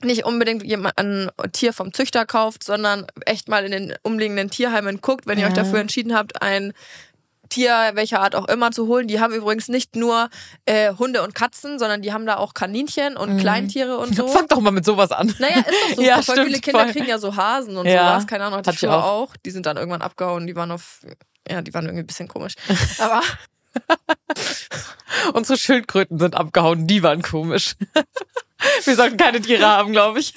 nicht 0.02 0.24
unbedingt 0.24 0.62
jemand 0.64 0.98
ein 0.98 1.30
Tier 1.52 1.72
vom 1.72 1.92
Züchter 1.94 2.26
kauft, 2.26 2.64
sondern 2.64 3.06
echt 3.26 3.48
mal 3.48 3.64
in 3.64 3.70
den 3.72 3.94
umliegenden 4.02 4.50
Tierheimen 4.50 5.00
guckt, 5.00 5.26
wenn 5.26 5.38
ihr 5.38 5.46
euch 5.46 5.56
Ja. 5.56 5.62
dafür 5.62 5.78
entschieden 5.80 6.14
habt, 6.14 6.42
ein 6.42 6.72
Tier 7.54 7.92
welcher 7.94 8.20
Art 8.20 8.34
auch 8.34 8.46
immer 8.48 8.70
zu 8.72 8.86
holen. 8.88 9.06
Die 9.06 9.20
haben 9.20 9.32
übrigens 9.32 9.68
nicht 9.68 9.94
nur 9.96 10.28
äh, 10.64 10.92
Hunde 10.94 11.22
und 11.22 11.34
Katzen, 11.34 11.78
sondern 11.78 12.02
die 12.02 12.12
haben 12.12 12.26
da 12.26 12.36
auch 12.36 12.52
Kaninchen 12.54 13.16
und 13.16 13.38
Kleintiere 13.38 13.96
und 13.98 14.14
so. 14.16 14.26
Fang 14.28 14.48
doch 14.48 14.60
mal 14.60 14.70
mit 14.72 14.84
sowas 14.84 15.12
an. 15.12 15.32
Naja, 15.38 15.58
ist 15.58 15.66
doch 15.90 15.96
so. 15.96 16.02
Ja, 16.02 16.14
voll 16.22 16.34
stimmt, 16.34 16.46
viele 16.48 16.60
Kinder 16.60 16.80
voll. 16.84 16.92
kriegen 16.92 17.06
ja 17.06 17.18
so 17.18 17.36
Hasen 17.36 17.76
und 17.76 17.86
Ja, 17.86 18.08
sowas. 18.14 18.26
Keine 18.26 18.44
Ahnung, 18.44 18.58
hatte 18.58 18.70
hatte 18.72 18.86
ich 18.86 18.90
auch. 18.90 19.04
auch. 19.04 19.36
Die 19.44 19.50
sind 19.50 19.66
dann 19.66 19.76
irgendwann 19.76 20.02
abgehauen. 20.02 20.46
Die 20.46 20.56
waren 20.56 20.70
auf, 20.72 21.00
ja, 21.48 21.62
die 21.62 21.72
waren 21.74 21.84
irgendwie 21.84 22.02
ein 22.02 22.06
bisschen 22.06 22.28
komisch. 22.28 22.54
Aber 22.98 23.22
Unsere 25.32 25.58
Schildkröten 25.58 26.18
sind 26.18 26.34
abgehauen, 26.34 26.86
die 26.86 27.02
waren 27.02 27.22
komisch. 27.22 27.74
Wir 28.84 28.94
sollten 28.96 29.16
keine 29.16 29.40
Tiere 29.40 29.66
haben, 29.66 29.92
glaube 29.92 30.20
ich. 30.20 30.32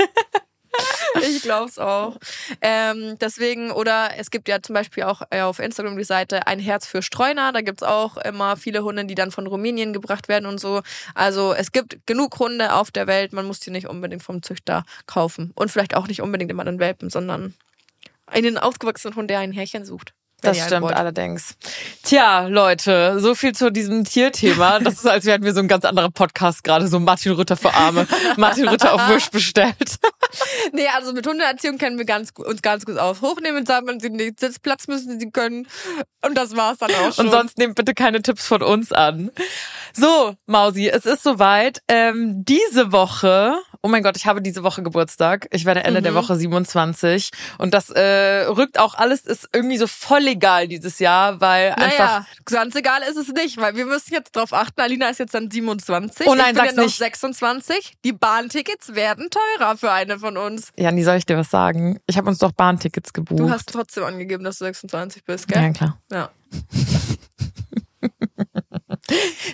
ich 1.22 1.42
glaub's 1.42 1.80
auch. 1.80 2.18
Ähm, 2.62 3.18
deswegen, 3.20 3.72
oder 3.72 4.12
es 4.18 4.32
gibt 4.32 4.48
ja 4.48 4.62
zum 4.62 4.74
Beispiel 4.74 5.04
auch 5.04 5.22
äh, 5.30 5.42
auf 5.42 5.60
Instagram 5.60 5.98
die 5.98 6.04
Seite 6.04 6.48
Ein 6.48 6.60
Herz 6.60 6.86
für 6.86 7.02
Streuner. 7.02 7.52
Da 7.52 7.62
gibt's 7.62 7.84
auch 7.84 8.18
immer 8.18 8.58
viele 8.58 8.84
Hunde, 8.84 9.06
die 9.06 9.16
dann 9.16 9.32
von 9.32 9.48
Rumänien 9.48 9.94
gebracht 9.94 10.28
werden 10.28 10.46
und 10.46 10.60
so. 10.60 10.82
Also 11.14 11.54
es 11.54 11.72
gibt 11.72 12.06
genug 12.06 12.38
Hunde 12.40 12.74
auf 12.74 12.92
der 12.92 13.08
Welt. 13.08 13.34
Man 13.34 13.46
muss 13.46 13.60
die 13.60 13.72
nicht 13.72 13.88
unbedingt 13.88 14.24
vom 14.24 14.44
Züchter 14.44 14.86
kaufen. 15.06 15.52
Und 15.56 15.72
vielleicht 15.72 15.96
auch 15.96 16.08
nicht 16.08 16.22
unbedingt 16.22 16.52
immer 16.52 16.66
den 16.66 16.80
Welpen, 16.80 17.10
sondern 17.10 17.54
einen 18.26 18.58
aufgewachsenen 18.58 19.16
Hund, 19.16 19.30
der 19.30 19.40
ein 19.40 19.52
Härchen 19.52 19.86
sucht. 19.86 20.14
Wenn 20.42 20.54
Das 20.54 20.66
stimmt 20.66 20.84
wollt. 20.84 20.96
allerdings. 20.96 21.56
Tja, 22.04 22.48
Leute, 22.48 23.20
so 23.20 23.34
viel 23.34 23.54
zu 23.54 23.72
diesem 23.72 24.04
Tierthema. 24.04 24.80
Das 24.80 24.96
ist, 24.96 25.08
als 25.08 25.26
wären 25.26 25.44
wir 25.44 25.54
so 25.54 25.60
ein 25.60 25.68
ganz 25.68 25.84
anderer 25.84 26.12
Podcast 26.12 26.64
gerade, 26.64 26.88
so 26.88 27.00
Martin 27.00 27.32
Rütter 27.34 27.58
für 27.58 27.74
Arme. 27.74 28.08
Martin 28.38 28.68
Rütter 28.68 28.94
auf 28.94 29.10
Wish 29.10 29.30
bestellt. 29.30 29.76
Nee, 30.74 30.88
also 30.94 31.14
mit 31.14 31.26
Hundeerziehung 31.26 31.78
kennen 31.78 31.98
wir 31.98 32.06
ganz, 32.06 32.32
uns 32.36 32.62
ganz 32.62 32.86
gut 32.86 32.98
aus. 32.98 33.22
Hochnehmen 33.22 33.66
sammeln 33.66 34.02
sie 34.02 34.10
nicht, 34.10 34.40
Sitzplatz 34.42 34.88
müssen 34.88 35.20
sie 35.20 35.32
können. 35.32 35.68
Und 36.24 36.36
das 36.36 36.56
war's 36.58 36.80
dann 36.80 36.92
auch 36.92 37.14
schon. 37.14 37.26
Und 37.28 37.32
sonst 37.32 37.58
nehmt 37.58 37.76
bitte 37.76 37.94
keine 37.94 38.22
Tipps 38.22 38.46
von 38.46 38.62
uns 38.62 38.92
an. 38.92 39.32
So, 39.94 40.36
Mausi, 40.46 40.90
es 40.90 41.06
ist 41.06 41.24
soweit. 41.24 41.82
Ähm, 41.88 42.44
diese 42.46 42.92
Woche, 42.92 43.56
oh 43.82 43.88
mein 43.88 44.04
Gott, 44.04 44.18
ich 44.18 44.26
habe 44.28 44.42
diese 44.42 44.64
Woche 44.64 44.84
Geburtstag. 44.84 45.48
Ich 45.52 45.64
werde 45.64 45.84
Ende 45.86 46.02
der 46.02 46.14
Woche 46.14 46.36
27. 46.36 47.32
Und 47.58 47.74
das 47.74 47.90
äh, 47.90 48.44
rückt 48.48 48.78
auch 48.78 48.96
alles, 48.96 49.22
ist 49.22 49.48
irgendwie 49.54 49.78
so 49.78 49.88
voll 49.88 50.20
egal 50.28 50.68
dieses 50.68 51.00
Jahr, 51.00 51.40
weil 51.42 51.72
einfach. 51.72 51.98
Naja, 51.98 52.26
ganz 52.46 52.76
egal 52.76 53.02
ist 53.04 53.18
es 53.18 53.30
nicht, 53.30 53.58
weil 53.58 53.76
wir 53.76 53.86
müssen 53.86 54.14
jetzt 54.14 54.36
drauf 54.36 54.54
achten. 54.54 54.80
Alina 54.82 55.10
ist 55.10 55.20
jetzt 55.20 55.34
dann 55.34 55.50
27. 55.50 56.28
Oh 56.28 56.36
nein, 56.36 56.56
ich 56.56 56.62
bin 56.62 56.66
ja 56.66 56.72
noch 56.74 56.84
nicht. 56.84 56.98
26. 56.98 57.94
Die 58.04 58.14
Bahntickets 58.14 58.96
werden 58.96 59.30
teurer 59.30 59.78
für 59.78 59.92
eine 59.92 60.20
von 60.20 60.38
uns. 60.38 60.72
Jani, 60.78 61.04
soll 61.04 61.18
ich 61.18 61.26
dir 61.26 61.38
was 61.38 61.50
sagen? 61.50 62.00
Ich 62.08 62.18
habe 62.18 62.30
uns 62.30 62.40
doch 62.40 62.52
Bahntickets 62.52 63.14
gebucht. 63.14 63.40
Du 63.40 63.50
hast 63.50 63.70
trotzdem 63.70 64.04
angegeben, 64.04 64.44
dass 64.44 64.60
du 64.60 64.66
26 64.66 65.24
bist, 65.24 65.48
gell? 65.48 65.62
ja, 65.62 65.70
klar. 65.72 66.02
Ja. 66.12 66.30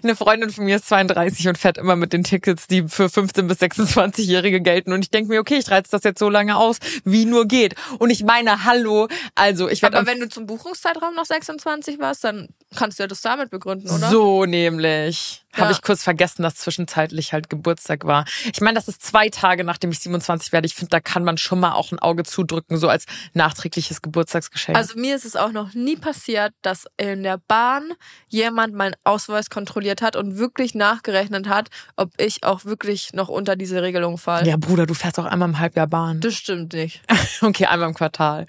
Eine 0.04 0.16
Freundin 0.16 0.50
von 0.50 0.66
mir 0.66 0.78
ist 0.78 0.88
32 0.88 1.48
und 1.48 1.58
fährt 1.58 1.78
immer 1.78 1.96
mit 1.96 2.14
den 2.14 2.24
Tickets, 2.24 2.68
die 2.68 2.88
für 2.88 3.06
15- 3.06 3.44
bis 3.44 3.60
26-Jährige 3.60 4.62
gelten. 4.62 4.94
Und 4.94 5.04
ich 5.04 5.12
denke 5.12 5.30
mir, 5.30 5.40
okay, 5.40 5.58
ich 5.58 5.70
reiz 5.70 5.90
das 5.90 6.04
jetzt 6.04 6.20
so 6.20 6.30
lange 6.30 6.58
aus, 6.58 6.78
wie 7.04 7.26
nur 7.26 7.48
geht. 7.48 7.76
Und 8.00 8.10
ich 8.10 8.24
meine, 8.24 8.66
hallo, 8.66 9.08
also 9.36 9.70
ich 9.70 9.82
werde 9.82 9.98
Aber 9.98 10.08
wenn 10.08 10.20
du 10.20 10.30
zum 10.30 10.46
Buchungszeitraum 10.46 11.16
noch 11.16 11.26
26 11.26 12.00
warst, 12.00 12.24
dann 12.24 12.50
kannst 12.76 13.00
du 13.00 13.04
ja 13.04 13.08
das 13.08 13.22
damit 13.22 13.50
begründen, 13.50 13.90
oder? 13.90 14.10
So 14.10 14.46
nämlich. 14.46 15.43
Ja. 15.56 15.64
Habe 15.64 15.72
ich 15.72 15.82
kurz 15.82 16.04
vergessen, 16.04 16.42
dass 16.44 16.56
zwischenzeitlich 16.56 17.32
halt 17.34 17.50
Geburtstag 17.50 18.06
war. 18.06 18.26
Ich 18.52 18.60
meine, 18.62 18.76
das 18.76 18.88
ist 18.88 19.04
zwei 19.04 19.30
Tage, 19.30 19.64
nachdem 19.64 19.92
ich 19.92 20.00
27 20.00 20.52
werde. 20.52 20.66
Ich 20.66 20.74
finde, 20.76 20.90
da 20.90 21.00
kann 21.00 21.24
man 21.24 21.38
schon 21.38 21.60
mal 21.60 21.74
auch 21.74 21.92
ein 21.92 22.00
Auge 22.00 22.24
zudrücken, 22.24 22.78
so 22.78 22.90
als 22.90 23.06
nachträgliches 23.34 24.02
Geburtstagsgeschenk. 24.02 24.78
Also 24.78 25.00
mir 25.00 25.16
ist 25.16 25.26
es 25.26 25.36
auch 25.36 25.52
noch 25.52 25.74
nie 25.74 25.96
passiert, 25.96 26.54
dass 26.64 26.86
in 26.98 27.24
der 27.24 27.38
Bahn 27.48 27.92
jemand 28.28 28.74
meinen 28.74 28.96
Ausweis 29.04 29.50
kontrolliert 29.50 30.02
hat 30.02 30.16
und 30.16 30.38
wirklich 30.38 30.74
nachgerechnet 30.76 31.48
hat, 31.48 31.70
ob 31.96 32.10
ich 32.20 32.44
auch 32.44 32.66
wirklich 32.66 33.14
noch 33.14 33.30
unter 33.30 33.56
diese 33.56 33.82
Regelung 33.82 34.18
falle. 34.18 34.48
ja, 34.48 34.58
Bruder, 34.58 34.86
du 34.86 34.94
fährst 34.94 35.20
auch 35.20 35.26
einmal 35.26 35.50
im 35.50 35.60
Halbjahr 35.60 35.88
Bahn. 35.88 36.20
Das 36.20 36.34
stimmt 36.36 36.74
nicht. 36.74 37.02
Okay, 37.42 37.66
einmal 37.66 37.90
im 37.90 37.96
Quartal. 37.96 38.46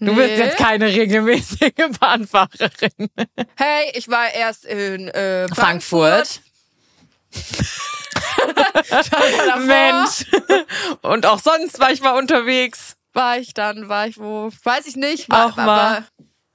Du 0.00 0.06
Nee. 0.06 0.14
bist 0.14 0.30
jetzt 0.36 0.56
keine 0.56 0.86
regelmäßige 0.86 1.70
Bahnfahrerin. 2.00 3.08
Hey, 3.56 3.92
ich 3.94 4.08
war 4.08 4.32
erst 4.34 4.64
in 4.64 5.08
äh, 5.08 5.46
Frankfurt. 5.48 6.36
Davor 6.36 6.41
Mensch. 9.66 10.26
Und 11.02 11.26
auch 11.26 11.38
sonst 11.38 11.78
war 11.80 11.90
ich 11.92 12.00
mal 12.00 12.18
unterwegs. 12.18 12.96
War 13.12 13.38
ich 13.38 13.52
dann, 13.54 13.88
war 13.88 14.06
ich 14.06 14.18
wo? 14.18 14.50
Weiß 14.64 14.86
ich 14.86 14.96
nicht. 14.96 15.28
War, 15.30 15.46
Auch 15.46 15.56
mal. 15.56 15.96
Aber 15.98 16.06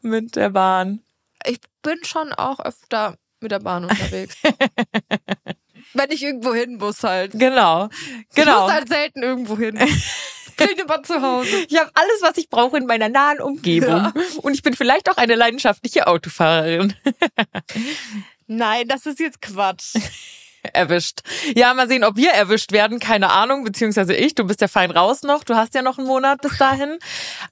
Mit 0.01 0.35
der 0.35 0.49
Bahn. 0.49 1.01
ich 1.45 1.59
bin 1.83 2.03
schon 2.03 2.33
auch 2.33 2.59
öfter 2.59 3.15
mit 3.39 3.51
der 3.51 3.59
Bahn 3.59 3.83
unterwegs. 3.85 4.35
Wenn 5.93 6.11
ich 6.11 6.23
irgendwo 6.23 6.53
hin 6.53 6.77
muss 6.77 7.03
halt. 7.03 7.31
Genau. 7.33 7.89
Ich 8.29 8.35
Genau. 8.35 8.63
muss 8.63 8.71
halt 8.71 8.89
selten 8.89 9.21
irgendwo 9.23 9.57
hin. 9.57 9.77
Bin 10.57 10.69
immer 10.79 11.03
zu 11.03 11.21
Hause. 11.21 11.65
Ich 11.69 11.77
habe 11.79 11.91
alles, 11.93 12.21
was 12.21 12.37
ich 12.37 12.49
brauche 12.49 12.77
in 12.77 12.87
meiner 12.87 13.09
nahen 13.09 13.39
Umgebung. 13.39 13.89
Ja. 13.89 14.13
Und 14.41 14.53
ich 14.55 14.63
bin 14.63 14.73
vielleicht 14.75 15.09
auch 15.11 15.17
eine 15.17 15.35
leidenschaftliche 15.35 16.07
Autofahrerin. 16.07 16.95
Nein, 18.47 18.87
das 18.87 19.05
ist 19.05 19.19
jetzt 19.19 19.41
Quatsch. 19.41 19.93
Erwischt. 20.73 21.21
Ja, 21.55 21.73
mal 21.73 21.87
sehen, 21.87 22.03
ob 22.03 22.15
wir 22.15 22.31
erwischt 22.31 22.71
werden. 22.71 22.99
Keine 22.99 23.31
Ahnung, 23.31 23.63
beziehungsweise 23.63 24.13
ich. 24.13 24.35
Du 24.35 24.45
bist 24.45 24.61
ja 24.61 24.67
fein 24.67 24.91
raus 24.91 25.23
noch. 25.23 25.43
Du 25.43 25.55
hast 25.55 25.73
ja 25.75 25.81
noch 25.81 25.97
einen 25.97 26.07
Monat 26.07 26.41
bis 26.41 26.57
dahin. 26.57 26.97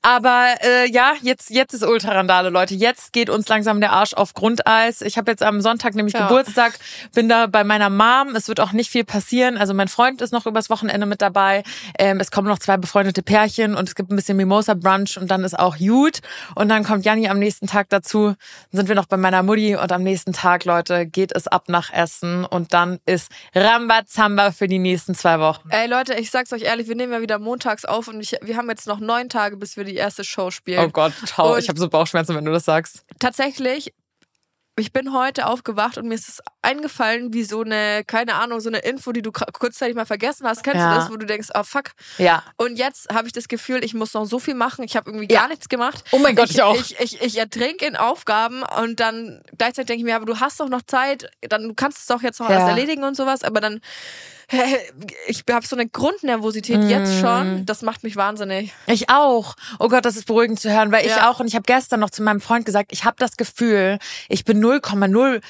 Aber 0.01 0.56
äh, 0.62 0.89
ja, 0.89 1.13
jetzt, 1.21 1.49
jetzt 1.49 1.73
ist 1.73 1.84
Ultrarandale, 1.84 2.49
Leute. 2.49 2.75
Jetzt 2.75 3.13
geht 3.13 3.30
uns 3.30 3.47
langsam 3.47 3.80
der 3.80 3.91
Arsch 3.91 4.13
auf 4.13 4.34
Grundeis. 4.34 5.01
Ich 5.01 5.17
habe 5.17 5.32
jetzt 5.32 5.43
am 5.43 5.62
Sonntag 5.62 5.95
nämlich 5.95 6.13
Ja. 6.13 6.28
Geburtstag, 6.28 6.73
bin 7.13 7.30
da 7.30 7.47
bei 7.47 7.63
meiner 7.63 7.89
Mom. 7.89 8.36
Es 8.36 8.47
wird 8.47 8.60
auch 8.60 8.71
nicht 8.71 8.89
viel 8.89 9.04
passieren. 9.04 9.58
Also 9.58 9.73
mein 9.73 9.88
Freund 9.88 10.21
ist 10.21 10.32
noch 10.32 10.45
übers 10.45 10.69
Wochenende 10.69 11.06
mit 11.06 11.21
dabei. 11.21 11.63
Ähm, 11.97 12.19
es 12.19 12.32
kommen 12.32 12.47
noch 12.47 12.60
zwei 12.60 12.78
befreundete 12.78 13.23
Pärchen 13.23 13.75
und 13.75 13.89
es 13.89 13.95
gibt 13.95 14.12
ein 14.12 14.15
bisschen 14.15 14.38
Mimosa-Brunch 14.38 15.17
und 15.17 15.32
dann 15.32 15.43
ist 15.43 15.58
auch 15.58 15.78
gut. 15.78 16.19
Und 16.56 16.69
dann 16.69 16.84
kommt 16.84 17.06
Janni 17.06 17.28
am 17.30 17.39
nächsten 17.39 17.67
Tag 17.67 17.89
dazu. 17.89 18.36
Dann 18.71 18.78
sind 18.80 18.88
wir 18.88 18.95
noch 18.95 19.06
bei 19.06 19.17
meiner 19.17 19.43
Mutti 19.43 19.75
und 19.75 19.91
am 19.91 20.04
nächsten 20.04 20.34
Tag, 20.34 20.65
Leute, 20.65 21.06
geht 21.06 21.32
es 21.36 21.47
ab 21.47 21.65
nach 21.67 21.91
Essen 21.91 22.45
und 22.45 22.73
dann 22.73 22.99
ist 23.05 23.31
Rambazamba 23.53 24.51
für 24.51 24.67
die 24.67 24.79
nächsten 24.79 25.15
zwei 25.15 25.39
Wochen. 25.39 25.69
Ey 25.69 25.87
Leute, 25.87 26.15
ich 26.15 26.31
sag's 26.31 26.51
euch 26.53 26.63
ehrlich, 26.63 26.87
wir 26.87 26.95
nehmen 26.95 27.13
ja 27.13 27.21
wieder 27.21 27.39
montags 27.39 27.85
auf 27.85 28.07
und 28.07 28.19
ich, 28.21 28.35
wir 28.41 28.57
haben 28.57 28.69
jetzt 28.69 28.87
noch 28.87 28.99
neun 28.99 29.29
Tage, 29.29 29.57
bis 29.57 29.77
wir 29.77 29.83
die 29.83 29.95
erste 29.95 30.23
Show 30.23 30.51
spielen. 30.51 30.85
Oh 30.85 30.89
Gott, 30.89 31.13
Und- 31.37 31.59
ich 31.59 31.69
habe 31.69 31.79
so 31.79 31.89
Bauchschmerzen, 31.89 32.35
wenn 32.35 32.45
du 32.45 32.51
das 32.51 32.65
sagst. 32.65 33.05
tatsächlich, 33.19 33.93
ich 34.77 34.91
bin 34.91 35.13
heute 35.13 35.45
aufgewacht 35.47 35.97
und 35.97 36.07
mir 36.07 36.15
ist 36.15 36.27
es 36.27 36.41
eingefallen, 36.61 37.33
wie 37.33 37.43
so 37.43 37.61
eine, 37.61 38.03
keine 38.05 38.35
Ahnung, 38.35 38.59
so 38.59 38.69
eine 38.69 38.79
Info, 38.79 39.13
die 39.13 39.21
du 39.21 39.31
kurzzeitig 39.31 39.95
mal 39.95 40.05
vergessen 40.05 40.45
hast. 40.45 40.63
Kennst 40.63 40.79
Ja. 40.79 40.89
du 40.93 40.99
das, 40.99 41.09
wo 41.11 41.15
du 41.15 41.25
denkst, 41.25 41.47
ah 41.53 41.63
fuck. 41.63 41.91
Ja. 42.17 42.43
Und 42.57 42.77
jetzt 42.77 43.07
habe 43.13 43.27
ich 43.27 43.33
das 43.33 43.47
Gefühl, 43.47 43.85
ich 43.85 43.93
muss 43.93 44.13
noch 44.13 44.25
so 44.25 44.38
viel 44.39 44.53
machen. 44.55 44.83
Ich 44.83 44.95
habe 44.97 45.09
irgendwie 45.09 45.33
Ja. 45.33 45.41
gar 45.41 45.47
nichts 45.47 45.69
gemacht. 45.69 46.03
Oh 46.11 46.17
mein 46.17 46.35
Gott, 46.35 46.49
ich, 46.49 46.55
ich 46.55 46.61
auch. 46.61 46.75
Ich, 46.75 46.99
ich, 46.99 47.21
ich 47.21 47.38
ertrinke 47.38 47.85
in 47.85 47.95
Aufgaben 47.95 48.63
und 48.81 48.99
dann 48.99 49.41
gleichzeitig 49.57 49.88
denke 49.88 49.99
ich 50.01 50.05
mir, 50.05 50.15
aber 50.17 50.25
du 50.25 50.39
hast 50.41 50.59
doch 50.59 50.67
noch 50.69 50.81
Zeit, 50.81 51.29
dann 51.41 51.69
du 51.69 51.73
kannst 51.73 51.99
es 51.99 52.05
doch 52.07 52.21
jetzt 52.21 52.39
noch 52.41 52.49
Ja. 52.49 52.57
alles 52.57 52.69
erledigen 52.69 53.03
und 53.05 53.15
sowas, 53.15 53.43
aber 53.43 53.61
dann 53.61 53.79
ich 55.27 55.43
habe 55.49 55.65
so 55.65 55.75
eine 55.75 55.88
Grundnervosität 55.88 56.81
Mm. 56.84 56.89
jetzt 56.89 57.19
schon, 57.19 57.65
das 57.65 57.81
macht 57.81 58.03
mich 58.03 58.15
wahnsinnig. 58.15 58.73
Ich 58.88 59.10
auch. 59.10 59.55
Oh 59.79 59.88
Gott, 59.88 60.05
das 60.05 60.15
ist 60.17 60.25
beruhigend 60.27 60.60
zu 60.60 60.71
hören, 60.71 60.91
weil 60.91 61.05
ich 61.05 61.15
Ja. 61.15 61.29
auch 61.29 61.39
und 61.39 61.47
ich 61.47 61.55
habe 61.55 61.63
gestern 61.63 61.99
noch 61.99 62.10
zu 62.10 62.21
meinem 62.23 62.41
Freund 62.41 62.65
gesagt, 62.65 62.91
ich 62.91 63.05
habe 63.05 63.15
das 63.19 63.38
Gefühl, 63.38 63.97
ich 64.29 64.45
bin 64.45 64.60
0,0 64.63 65.41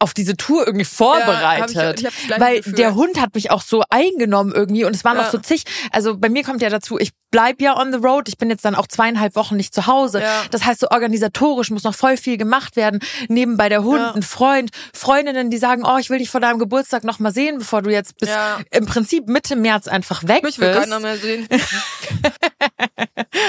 auf 0.00 0.14
diese 0.14 0.36
Tour 0.36 0.66
irgendwie 0.66 0.84
vorbereitet. 0.84 1.76
Ja, 1.76 1.82
hab 1.88 1.94
ich- 1.94 2.04
ich 2.04 2.30
hab 2.30 2.40
weil 2.40 2.56
Gefühl. 2.56 2.72
der 2.74 2.94
Hund 2.96 3.20
hat 3.20 3.34
mich 3.34 3.50
auch 3.52 3.62
so 3.62 3.82
eingenommen 3.90 4.52
irgendwie 4.54 4.84
und 4.84 4.96
es 4.96 5.04
waren 5.04 5.16
Ja. 5.16 5.24
noch 5.24 5.30
so 5.30 5.38
zig. 5.38 5.62
Also 5.92 6.16
bei 6.16 6.28
mir 6.28 6.42
kommt 6.42 6.62
ja 6.62 6.70
dazu, 6.70 6.98
ich 6.98 7.10
bleib 7.30 7.60
ja 7.60 7.76
on 7.78 7.92
the 7.92 7.98
road. 7.98 8.28
Ich 8.28 8.38
bin 8.38 8.50
jetzt 8.50 8.64
dann 8.64 8.74
auch 8.74 8.88
zweieinhalb 8.88 9.36
Wochen 9.36 9.56
nicht 9.56 9.72
zu 9.72 9.86
Hause. 9.86 10.20
Ja. 10.20 10.42
Das 10.50 10.64
heißt, 10.64 10.80
so 10.80 10.88
organisatorisch 10.90 11.70
muss 11.70 11.84
noch 11.84 11.94
voll 11.94 12.16
viel 12.16 12.36
gemacht 12.38 12.74
werden. 12.76 12.98
Nebenbei 13.28 13.68
der 13.68 13.84
Hund, 13.84 14.00
Ja. 14.00 14.12
ein 14.14 14.22
Freund, 14.22 14.70
Freundinnen, 14.92 15.50
die 15.50 15.58
sagen, 15.58 15.84
oh, 15.86 15.98
ich 15.98 16.10
will 16.10 16.18
dich 16.18 16.30
vor 16.30 16.40
deinem 16.40 16.58
Geburtstag 16.58 17.04
noch 17.04 17.20
mal 17.20 17.32
sehen, 17.32 17.58
bevor 17.58 17.82
du 17.82 17.90
jetzt 17.90 18.18
bis 18.18 18.30
im 18.72 18.86
Prinzip 18.86 19.28
Mitte 19.28 19.54
März 19.54 19.86
einfach 19.86 20.26
weg 20.26 20.42
Mich 20.42 20.58
will 20.58 20.68
bist. 20.68 20.80
keiner 20.80 20.98
mehr 20.98 21.16
sehen. 21.18 21.46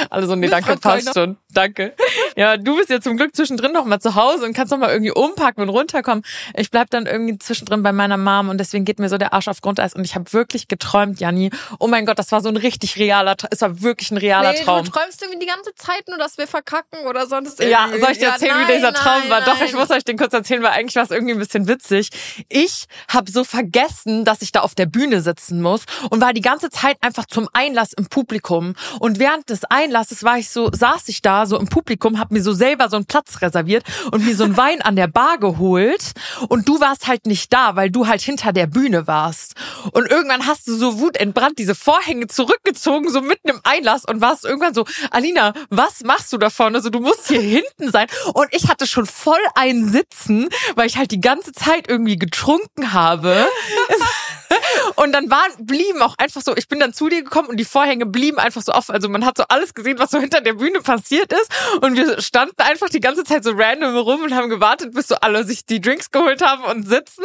Alle 0.10 0.28
so, 0.28 0.36
nee, 0.36 0.48
danke, 0.48 0.78
passt 0.78 1.08
Keuner. 1.08 1.14
schon. 1.14 1.38
Danke. 1.54 1.94
Ja, 2.36 2.58
du 2.58 2.78
bist 2.78 2.90
ja 2.90 3.02
zum 3.02 3.18
Glück 3.18 3.36
zwischendrin 3.36 3.72
noch 3.72 3.86
mal 3.86 4.00
zu 4.00 4.16
Hause 4.16 4.46
und 4.46 4.54
kannst 4.54 4.72
noch 4.72 4.80
mal 4.80 4.90
irgendwie 4.92 5.12
umpacken 5.12 5.64
und 5.64 5.70
runterkommen. 5.70 6.24
Ich 6.56 6.72
bleib 6.72 6.90
dann 6.90 7.06
irgendwie 7.06 7.38
zwischendrin 7.38 7.84
bei 7.84 7.92
meiner 7.92 8.18
Mom 8.18 8.50
und 8.50 8.58
deswegen 8.58 8.86
geht 8.86 9.00
mir 9.00 9.10
so 9.10 9.18
der 9.18 9.34
Arsch 9.34 9.48
auf 9.48 9.62
Grundeis 9.62 9.94
und 9.94 10.04
ich 10.06 10.16
habe 10.16 10.32
wirklich 10.34 10.68
geträumt, 10.68 11.20
Janni. 11.20 11.52
Oh 11.80 11.88
mein 11.88 12.06
Gott, 12.06 12.20
das 12.20 12.32
war 12.32 12.42
so 12.42 12.50
ein 12.50 12.58
richtig 12.58 12.98
realer, 12.98 13.36
es 13.50 13.62
war 13.62 13.82
wirklich 13.82 14.12
ein 14.12 14.18
realer 14.18 14.52
Nee, 14.54 14.64
Traum. 14.64 14.84
du 14.86 14.92
träumst 14.92 15.22
irgendwie 15.22 15.40
die 15.40 15.46
ganze 15.48 15.74
Zeit 15.76 16.08
nur, 16.08 16.18
dass 16.18 16.38
wir 16.38 16.48
verkacken 16.48 17.06
oder 17.08 17.28
sonst 17.28 17.60
Ja, 17.60 17.86
irgendwie. 17.86 18.02
soll 18.02 18.12
ich 18.12 18.18
dir 18.20 18.28
erzählen, 18.30 18.56
nein, 18.58 18.68
wie 18.68 18.74
dieser 18.74 18.94
Traum 18.94 19.22
nein, 19.22 19.30
war? 19.30 19.42
Doch, 19.42 19.62
ich 19.62 19.72
nein. 19.72 19.82
muss 19.82 19.90
euch 19.92 20.04
den 20.04 20.18
kurz 20.18 20.34
erzählen, 20.34 20.62
weil 20.64 20.72
eigentlich 20.72 20.96
war 20.96 21.04
es 21.04 21.12
irgendwie 21.12 21.34
ein 21.34 21.40
bisschen 21.40 21.68
witzig. 21.68 22.10
Ich 22.50 22.86
habe 23.08 23.32
so 23.32 23.44
vergessen, 23.44 24.26
dass 24.26 24.42
ich 24.42 24.52
da 24.52 24.62
auf 24.62 24.76
der 24.76 24.86
Bühne 24.86 25.22
sitzen 25.22 25.62
muss 25.62 25.84
und 26.10 26.22
war 26.22 26.34
die 26.34 26.42
ganze 26.42 26.70
Zeit 26.70 26.98
einfach 27.02 27.26
zum 27.26 27.48
Einlass 27.54 27.94
im 27.94 28.08
Publikum. 28.08 28.76
Und 29.00 29.20
während 29.20 29.50
des 29.50 29.66
Einlasses 29.66 30.24
war 30.24 30.38
ich 30.38 30.50
so, 30.50 30.70
saß 30.72 31.08
ich 31.10 31.22
da 31.22 31.46
so 31.46 31.58
im 31.60 31.68
Publikum, 31.68 32.20
habe 32.20 32.34
mir 32.34 32.42
so 32.44 32.54
selber 32.54 32.90
so 32.90 32.96
einen 32.98 33.06
Platz 33.06 33.42
reserviert 33.42 33.84
und 34.12 34.26
mir 34.26 34.36
so 34.36 34.44
einen 34.44 34.58
Wein 34.58 34.82
an 34.82 34.96
der 34.96 35.08
Bar 35.08 35.38
geholt. 35.40 36.12
Und 36.50 36.68
du 36.68 36.80
warst 36.80 37.08
halt 37.08 37.26
nicht 37.26 37.52
da, 37.54 37.76
weil 37.76 37.90
du 37.90 38.08
halt 38.08 38.22
hinter 38.22 38.54
der 38.54 38.68
Bühne 38.68 39.08
warst. 39.08 39.56
Und 39.92 40.10
irgendwann 40.10 40.48
hast 40.48 40.68
du 40.68 40.76
so 40.76 41.00
wutentbrannt 41.00 41.58
diese 41.60 41.76
Vorhänge 41.76 42.28
zurückgezogen, 42.28 43.10
so 43.10 43.22
mitten 43.22 43.50
im 43.50 43.60
Einlass 43.64 44.06
und 44.06 44.22
warst 44.22 44.46
irgendwann 44.46 44.74
so, 44.74 44.86
Alina, 45.12 45.54
was 45.70 46.04
machst 46.04 46.32
du 46.34 46.38
da 46.38 46.50
vorne? 46.50 46.78
Also 46.78 46.90
du 46.90 47.00
musst 47.00 47.28
hier 47.28 47.42
hinten 47.42 47.92
sein. 47.92 48.08
Und 48.34 48.48
ich 48.52 48.70
hatte 48.70 48.88
schon 48.88 49.06
voll 49.06 49.40
ein 49.56 49.90
Sitzen, 49.90 50.50
weil 50.76 50.88
ich 50.88 50.98
halt 50.98 51.12
die 51.12 51.22
ganze 51.22 51.52
Zeit 51.52 51.90
irgendwie 51.90 52.18
getrunken 52.18 52.94
habe. 52.94 53.48
Und 54.96 55.14
dann 55.14 55.30
waren, 55.30 55.52
blieben 55.60 56.02
auch 56.02 56.16
einfach 56.18 56.42
so, 56.42 56.56
ich 56.56 56.68
bin 56.68 56.80
dann 56.80 56.94
zu 56.94 57.10
dir 57.10 57.24
gekommen 57.24 57.50
und 57.50 57.58
die 57.58 57.66
Vorhänge 57.66 58.06
blieben 58.06 58.38
einfach 58.38 58.62
so 58.62 58.74
offen. 58.74 58.94
Also 58.94 59.10
man 59.10 59.26
hat 59.26 59.38
so 59.38 59.44
alles 59.48 59.74
gesehen, 59.74 60.00
was 60.00 60.12
so 60.12 60.20
hinter 60.20 60.42
der 60.42 60.54
Bühne 60.54 60.82
passiert 60.82 61.32
ist. 61.34 61.50
Und 61.82 61.96
wir 61.96 62.22
standen 62.22 62.62
einfach 62.62 62.90
die 62.90 63.00
ganze 63.00 63.24
Zeit 63.24 63.44
so 63.44 63.52
random 63.56 63.96
rum 63.98 64.24
und 64.24 64.34
haben 64.34 64.50
gewartet, 64.50 64.94
bis 64.94 65.08
so 65.08 65.16
alle 65.16 65.46
sich 65.46 65.66
die 65.66 65.82
Drinks 65.82 66.12
geholt 66.12 66.21
haben 66.42 66.64
und 66.64 66.88
sitzen. 66.88 67.24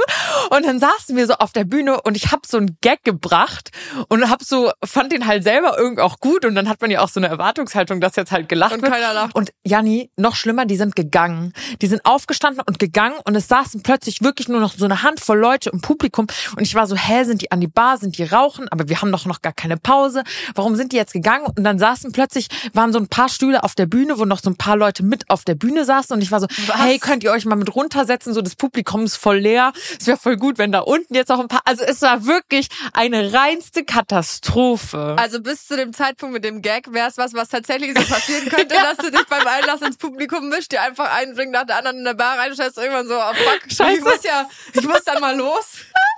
Und 0.51 0.65
dann 0.65 0.79
saßen 0.79 1.17
wir 1.17 1.27
so 1.27 1.35
auf 1.35 1.53
der 1.53 1.65
Bühne 1.65 2.01
und 2.03 2.17
ich 2.17 2.33
habe 2.33 2.43
so 2.47 2.57
einen 2.57 2.77
Gag 2.81 3.05
gebracht 3.05 3.71
und 4.09 4.29
hab 4.31 4.43
so, 4.43 4.71
fand 4.85 5.13
den 5.13 5.27
halt 5.27 5.43
selber 5.45 5.77
irgendwie 5.79 6.03
auch 6.03 6.19
gut. 6.21 6.45
Und 6.45 6.55
dann 6.55 6.69
hat 6.69 6.81
man 6.81 6.91
ja 6.91 7.01
auch 7.01 7.09
so 7.09 7.21
eine 7.21 7.29
Erwartungshaltung, 7.29 8.01
dass 8.01 8.17
jetzt 8.17 8.33
halt 8.33 8.49
gelacht 8.49 8.73
Und 8.75 8.83
wird. 8.83 8.93
keiner 8.93 9.13
lacht. 9.13 9.35
Und 9.35 9.51
Janni, 9.65 10.11
noch 10.17 10.35
schlimmer, 10.37 10.65
die 10.67 10.77
sind 10.77 10.97
gegangen. 10.97 11.53
Die 11.83 11.87
sind 11.87 12.05
aufgestanden 12.05 12.63
und 12.67 12.79
gegangen 12.79 13.17
und 13.25 13.35
es 13.35 13.49
saßen 13.49 13.83
plötzlich 13.83 14.23
wirklich 14.23 14.49
nur 14.49 14.61
noch 14.61 14.73
so 14.75 14.85
eine 14.85 15.03
Handvoll 15.03 15.39
Leute 15.39 15.71
im 15.71 15.81
Publikum. 15.81 16.27
Und 16.57 16.63
ich 16.63 16.75
war 16.75 16.87
so, 16.87 16.97
hä, 16.97 17.25
sind 17.25 17.43
die 17.43 17.51
an 17.53 17.61
die 17.61 17.67
Bar, 17.69 17.99
sind 17.99 18.17
die 18.19 18.25
rauchen? 18.25 18.69
Aber 18.71 18.89
wir 18.89 19.03
haben 19.03 19.13
doch 19.13 19.27
noch 19.27 19.43
gar 19.43 19.53
keine 19.53 19.77
Pause. 19.77 20.23
Warum 20.55 20.77
sind 20.77 20.93
die 20.93 20.97
jetzt 20.97 21.13
gegangen? 21.13 21.47
Und 21.47 21.65
dann 21.65 21.79
saßen 21.79 22.13
plötzlich, 22.13 22.49
waren 22.73 22.93
so 22.93 22.99
ein 22.99 23.09
paar 23.09 23.29
Stühle 23.29 23.63
auf 23.63 23.75
der 23.75 23.87
Bühne, 23.87 24.19
wo 24.19 24.25
noch 24.25 24.41
so 24.41 24.51
ein 24.51 24.57
paar 24.57 24.77
Leute 24.77 25.05
mit 25.05 25.29
auf 25.29 25.45
der 25.45 25.55
Bühne 25.55 25.85
saßen. 25.85 26.15
Und 26.15 26.23
ich 26.23 26.31
war 26.31 26.41
so, 26.41 26.47
Was? 26.67 26.77
hey, 26.79 26.99
könnt 26.99 27.25
ihr 27.25 27.33
euch 27.33 27.45
mal 27.45 27.57
mit 27.57 27.75
runtersetzen? 27.75 28.33
So, 28.33 28.41
das 28.43 28.57
Publikum 28.57 28.86
ist 29.05 29.17
voll 29.17 29.39
leer. 29.39 29.73
Es 29.99 30.07
wäre 30.07 30.17
voll 30.17 30.37
gut, 30.37 30.59
wenn 30.59 30.73
da 30.73 30.81
unten 30.81 31.15
jetzt 31.15 31.31
auch 31.31 31.41
ein 31.41 31.49
paar, 31.49 31.63
also 31.65 31.85
es 31.85 32.03
war 32.03 32.27
wirklich 32.27 32.69
eine 32.93 33.33
reinste 33.33 33.85
Katastrophe. 33.85 35.17
Also 35.19 35.41
bis 35.41 35.67
zu 35.67 35.77
dem 35.77 35.93
Zeitpunkt 35.93 36.33
mit 36.33 36.45
dem 36.45 36.63
Gag 36.63 36.93
wäre 36.93 37.09
es 37.09 37.19
was, 37.19 37.35
was 37.35 37.49
tatsächlich 37.49 37.97
so 37.97 38.05
passieren 38.05 38.49
könnte, 38.49 38.75
dass 38.75 38.97
du 38.99 39.11
dich 39.11 39.27
beim 39.27 39.47
Einlass 39.47 39.83
ins 39.83 39.97
Publikum 39.97 40.49
mischst, 40.49 40.73
dir 40.73 40.83
einfach 40.83 41.15
einen 41.15 41.35
Drink 41.35 41.53
nach 41.53 41.65
der 41.65 41.79
anderen 41.79 41.99
in 41.99 42.05
der 42.05 42.15
Bar 42.15 42.39
reinstellst, 42.39 42.79
irgendwann 42.79 43.07
so, 43.07 43.17
oh 43.17 43.35
fuck, 43.35 43.71
Scheiße. 43.71 43.99
ich 43.99 44.05
muss 44.05 44.23
ja, 44.23 44.49
ich 44.73 44.87
muss 44.87 45.05
dann 45.05 45.21
mal 45.21 45.37
los. 45.37 45.67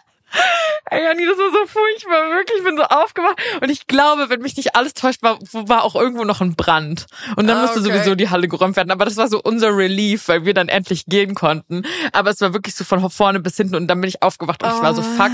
Ey, 0.91 1.03
Janni, 1.05 1.27
das 1.27 1.37
war 1.37 1.51
so 1.51 1.67
furchtbar, 1.67 2.31
wirklich. 2.31 2.59
Ich 2.59 2.65
bin 2.65 2.77
so 2.77 2.83
aufgewacht. 2.85 3.39
Und 3.61 3.71
ich 3.71 3.87
glaube, 3.87 4.31
wenn 4.31 4.41
mich 4.41 4.57
nicht 4.57 4.75
alles 4.75 4.95
täuscht, 4.95 5.23
war, 5.23 5.39
war 5.53 5.85
auch 5.85 5.95
irgendwo 5.95 6.25
noch 6.25 6.41
ein 6.41 6.55
Brand. 6.57 7.07
Und 7.37 7.47
dann 7.47 7.59
Ah, 7.59 7.63
musste 7.63 7.81
okay. 7.81 7.89
sowieso 7.93 8.15
die 8.15 8.31
Halle 8.31 8.49
geräumt 8.49 8.77
werden. 8.77 8.91
Aber 8.91 9.05
das 9.05 9.17
war 9.17 9.29
so 9.29 9.41
unser 9.43 9.77
Relief, 9.77 10.29
weil 10.29 10.45
wir 10.47 10.55
dann 10.55 10.69
endlich 10.69 11.05
gehen 11.07 11.35
konnten. 11.35 11.83
Aber 12.13 12.31
es 12.31 12.41
war 12.41 12.55
wirklich 12.55 12.75
so 12.75 12.85
von 12.85 13.09
vorne 13.11 13.41
bis 13.41 13.57
hinten. 13.57 13.75
Und 13.75 13.87
dann 13.89 14.01
bin 14.01 14.09
ich 14.09 14.23
aufgewacht 14.23 14.63
und 14.63 14.71
ich 14.75 14.83
war 14.83 14.95
so, 14.95 15.03
Oh. 15.03 15.05
fuck. 15.17 15.33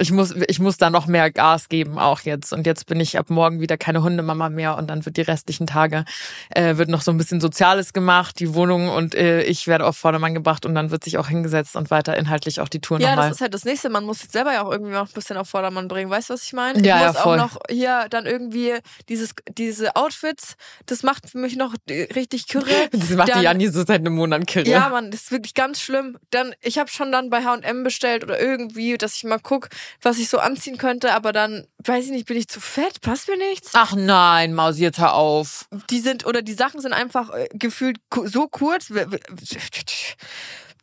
Ich 0.00 0.10
muss, 0.12 0.34
ich 0.48 0.58
muss 0.58 0.76
da 0.78 0.90
noch 0.90 1.06
mehr 1.06 1.30
Gas 1.30 1.68
geben, 1.68 1.98
auch 1.98 2.20
jetzt. 2.20 2.52
Und 2.52 2.66
jetzt 2.66 2.86
bin 2.86 2.98
ich 3.00 3.18
ab 3.18 3.30
morgen 3.30 3.60
wieder 3.60 3.76
keine 3.76 4.02
Hundemama 4.02 4.48
mehr. 4.48 4.76
Und 4.76 4.88
dann 4.88 5.04
wird 5.04 5.16
die 5.16 5.20
restlichen 5.22 5.66
Tage, 5.66 6.04
äh, 6.50 6.76
wird 6.76 6.88
noch 6.88 7.02
so 7.02 7.10
ein 7.10 7.18
bisschen 7.18 7.40
Soziales 7.40 7.92
gemacht, 7.92 8.40
die 8.40 8.54
Wohnung 8.54 8.88
und 8.88 9.14
äh, 9.14 9.42
ich 9.42 9.66
werde 9.66 9.86
auf 9.86 9.96
Vordermann 9.96 10.34
gebracht 10.34 10.64
und 10.66 10.74
dann 10.74 10.90
wird 10.90 11.04
sich 11.04 11.18
auch 11.18 11.28
hingesetzt 11.28 11.76
und 11.76 11.90
weiter 11.90 12.16
inhaltlich 12.16 12.60
auch 12.60 12.68
die 12.68 12.80
Tour 12.80 12.98
Ja, 13.00 13.10
nochmal. 13.10 13.28
das 13.28 13.36
ist 13.36 13.40
halt 13.42 13.54
das 13.54 13.64
nächste. 13.64 13.90
Man 13.90 14.04
muss 14.04 14.20
sich 14.20 14.30
selber 14.30 14.52
ja 14.52 14.62
auch 14.64 14.70
irgendwie 14.72 14.92
noch 14.92 15.06
ein 15.08 15.12
bisschen 15.12 15.36
auf 15.36 15.48
Vordermann 15.48 15.86
bringen. 15.88 16.10
Weißt 16.10 16.30
du, 16.30 16.34
was 16.34 16.44
ich 16.44 16.52
meine? 16.52 16.78
Ja, 16.84 16.96
ich 16.96 17.02
ja, 17.02 17.08
muss 17.12 17.16
voll. 17.20 17.38
auch 17.40 17.52
noch 17.54 17.58
hier 17.68 18.06
dann 18.10 18.26
irgendwie 18.26 18.74
dieses, 19.08 19.34
diese 19.58 19.96
Outfits, 19.96 20.56
das 20.86 21.02
macht 21.02 21.28
für 21.28 21.38
mich 21.38 21.56
noch 21.56 21.74
richtig 21.88 22.48
kürre. 22.48 22.66
Das 22.92 23.10
macht 23.10 23.28
die 23.28 23.32
Dann- 23.32 23.42
Janni 23.42 23.68
so 23.68 23.80
seit 23.86 24.00
einem 24.00 24.14
Monat 24.14 24.46
kirre. 24.46 24.68
Ja, 24.68 24.88
Mann, 24.88 25.10
das 25.10 25.22
ist 25.22 25.30
wirklich 25.32 25.54
ganz 25.54 25.80
schlimm. 25.80 26.16
Dann, 26.30 26.54
ich 26.62 26.78
habe 26.78 26.90
schon 26.90 27.12
dann 27.12 27.30
bei 27.30 27.44
H&M 27.44 27.82
bestellt 27.84 28.24
oder 28.24 28.40
irgendwie, 28.40 28.96
dass 28.98 29.16
ich 29.16 29.24
mal 29.24 29.38
guck, 29.42 29.68
was 30.02 30.18
ich 30.18 30.28
so 30.28 30.38
anziehen 30.38 30.78
könnte, 30.78 31.12
aber 31.12 31.32
dann, 31.32 31.66
weiß 31.84 32.06
ich 32.06 32.10
nicht, 32.10 32.26
bin 32.26 32.36
ich 32.36 32.48
zu 32.48 32.60
fett, 32.60 33.00
passt 33.00 33.28
mir 33.28 33.36
nichts. 33.36 33.70
Ach 33.74 33.94
nein, 33.94 34.54
Mausi, 34.54 34.82
jetzt 34.82 34.98
hör 34.98 35.14
auf. 35.14 35.66
Die 35.90 36.00
sind, 36.00 36.26
oder 36.26 36.42
die 36.42 36.54
Sachen 36.54 36.80
sind 36.80 36.92
einfach 36.92 37.30
äh, 37.30 37.48
gefühlt 37.52 37.98
so 38.24 38.48
kurz. 38.48 38.90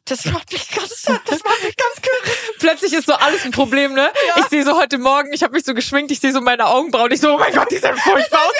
Das 0.08 0.24
macht 0.26 0.52
mich 0.54 0.70
ganz, 0.70 1.02
das 1.02 1.44
macht 1.44 1.64
mich 1.64 1.76
ganz 1.76 1.96
kürre. 2.02 2.36
Plötzlich 2.60 2.94
ist 2.94 3.08
so 3.08 3.14
alles 3.14 3.44
ein 3.44 3.52
Problem, 3.52 3.94
ne? 3.94 4.10
Ich 4.38 4.46
sehe 4.46 4.64
so 4.64 4.80
heute 4.80 4.98
Morgen, 4.98 5.34
ich 5.34 5.44
habe 5.44 5.54
mich 5.54 5.66
so 5.66 5.74
geschminkt, 5.74 6.12
ich 6.12 6.20
sehe 6.20 6.32
so 6.32 6.40
meine 6.40 6.66
Augenbrauen, 6.66 7.12
ich 7.12 7.20
so, 7.20 7.34
oh 7.34 7.38
mein 7.38 7.54
Gott, 7.54 7.70
die 7.72 7.78
sehen 7.78 7.98
furchtbar 7.98 8.40
aus. 8.40 8.54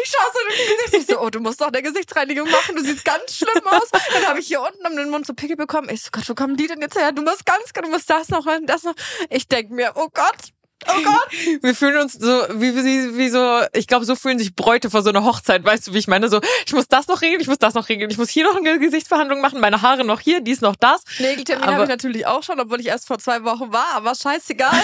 Ich 0.00 0.10
schaue 0.10 0.30
so 0.32 0.38
in 0.40 0.54
die 0.56 0.74
Gesicht, 0.74 1.02
ich 1.02 1.14
so, 1.14 1.20
oh, 1.20 1.30
du 1.30 1.40
musst 1.40 1.60
doch 1.60 1.68
eine 1.68 1.82
Gesichtsreinigung 1.82 2.48
machen, 2.50 2.76
du 2.76 2.84
siehst 2.84 3.04
ganz 3.04 3.36
schlimm 3.36 3.66
aus. 3.66 3.88
Dann 3.90 4.26
habe 4.26 4.38
ich 4.38 4.46
hier 4.46 4.60
unten 4.60 4.86
um 4.86 4.96
den 4.96 5.10
Mund 5.10 5.26
so 5.26 5.34
Pickel 5.34 5.56
bekommen. 5.56 5.88
Ich 5.90 6.02
so, 6.02 6.10
Gott, 6.12 6.28
wo 6.28 6.34
kommen 6.34 6.56
die 6.56 6.68
denn 6.68 6.80
jetzt 6.80 6.96
her? 6.96 7.10
Du 7.12 7.22
musst 7.22 7.44
ganz, 7.44 7.72
du 7.72 7.88
musst 7.88 8.08
das 8.08 8.28
noch, 8.28 8.46
das 8.62 8.84
noch. 8.84 8.94
Ich 9.30 9.48
denk 9.48 9.70
mir, 9.70 9.92
oh 9.96 10.08
Gott, 10.12 10.52
oh 10.86 11.02
Gott. 11.02 11.62
Wir 11.62 11.74
fühlen 11.74 11.96
uns 11.98 12.14
so, 12.14 12.42
wie, 12.54 12.74
wie, 12.74 13.16
wie 13.16 13.28
so, 13.28 13.62
ich 13.72 13.86
glaube, 13.86 14.04
so 14.04 14.14
fühlen 14.14 14.38
sich 14.38 14.54
Bräute 14.54 14.90
vor 14.90 15.02
so 15.02 15.10
einer 15.10 15.24
Hochzeit, 15.24 15.64
weißt 15.64 15.88
du, 15.88 15.94
wie 15.94 15.98
ich 15.98 16.08
meine? 16.08 16.28
So, 16.28 16.40
ich 16.66 16.72
muss 16.72 16.88
das 16.88 17.08
noch 17.08 17.22
regeln, 17.22 17.40
ich 17.40 17.48
muss 17.48 17.58
das 17.58 17.74
noch 17.74 17.88
regeln, 17.88 18.10
ich 18.10 18.18
muss 18.18 18.30
hier 18.30 18.44
noch 18.44 18.56
eine 18.56 18.78
Gesichtsbehandlung 18.78 19.40
machen, 19.40 19.60
meine 19.60 19.82
Haare 19.82 20.04
noch 20.04 20.20
hier, 20.20 20.40
dies 20.40 20.60
noch 20.60 20.76
das. 20.76 21.02
Nägeltermin 21.18 21.66
habe 21.66 21.82
ich 21.84 21.88
natürlich 21.88 22.26
auch 22.26 22.42
schon, 22.42 22.60
obwohl 22.60 22.80
ich 22.80 22.86
erst 22.86 23.06
vor 23.06 23.18
zwei 23.18 23.44
Wochen 23.44 23.72
war, 23.72 23.94
aber 23.94 24.14
scheißegal. 24.14 24.82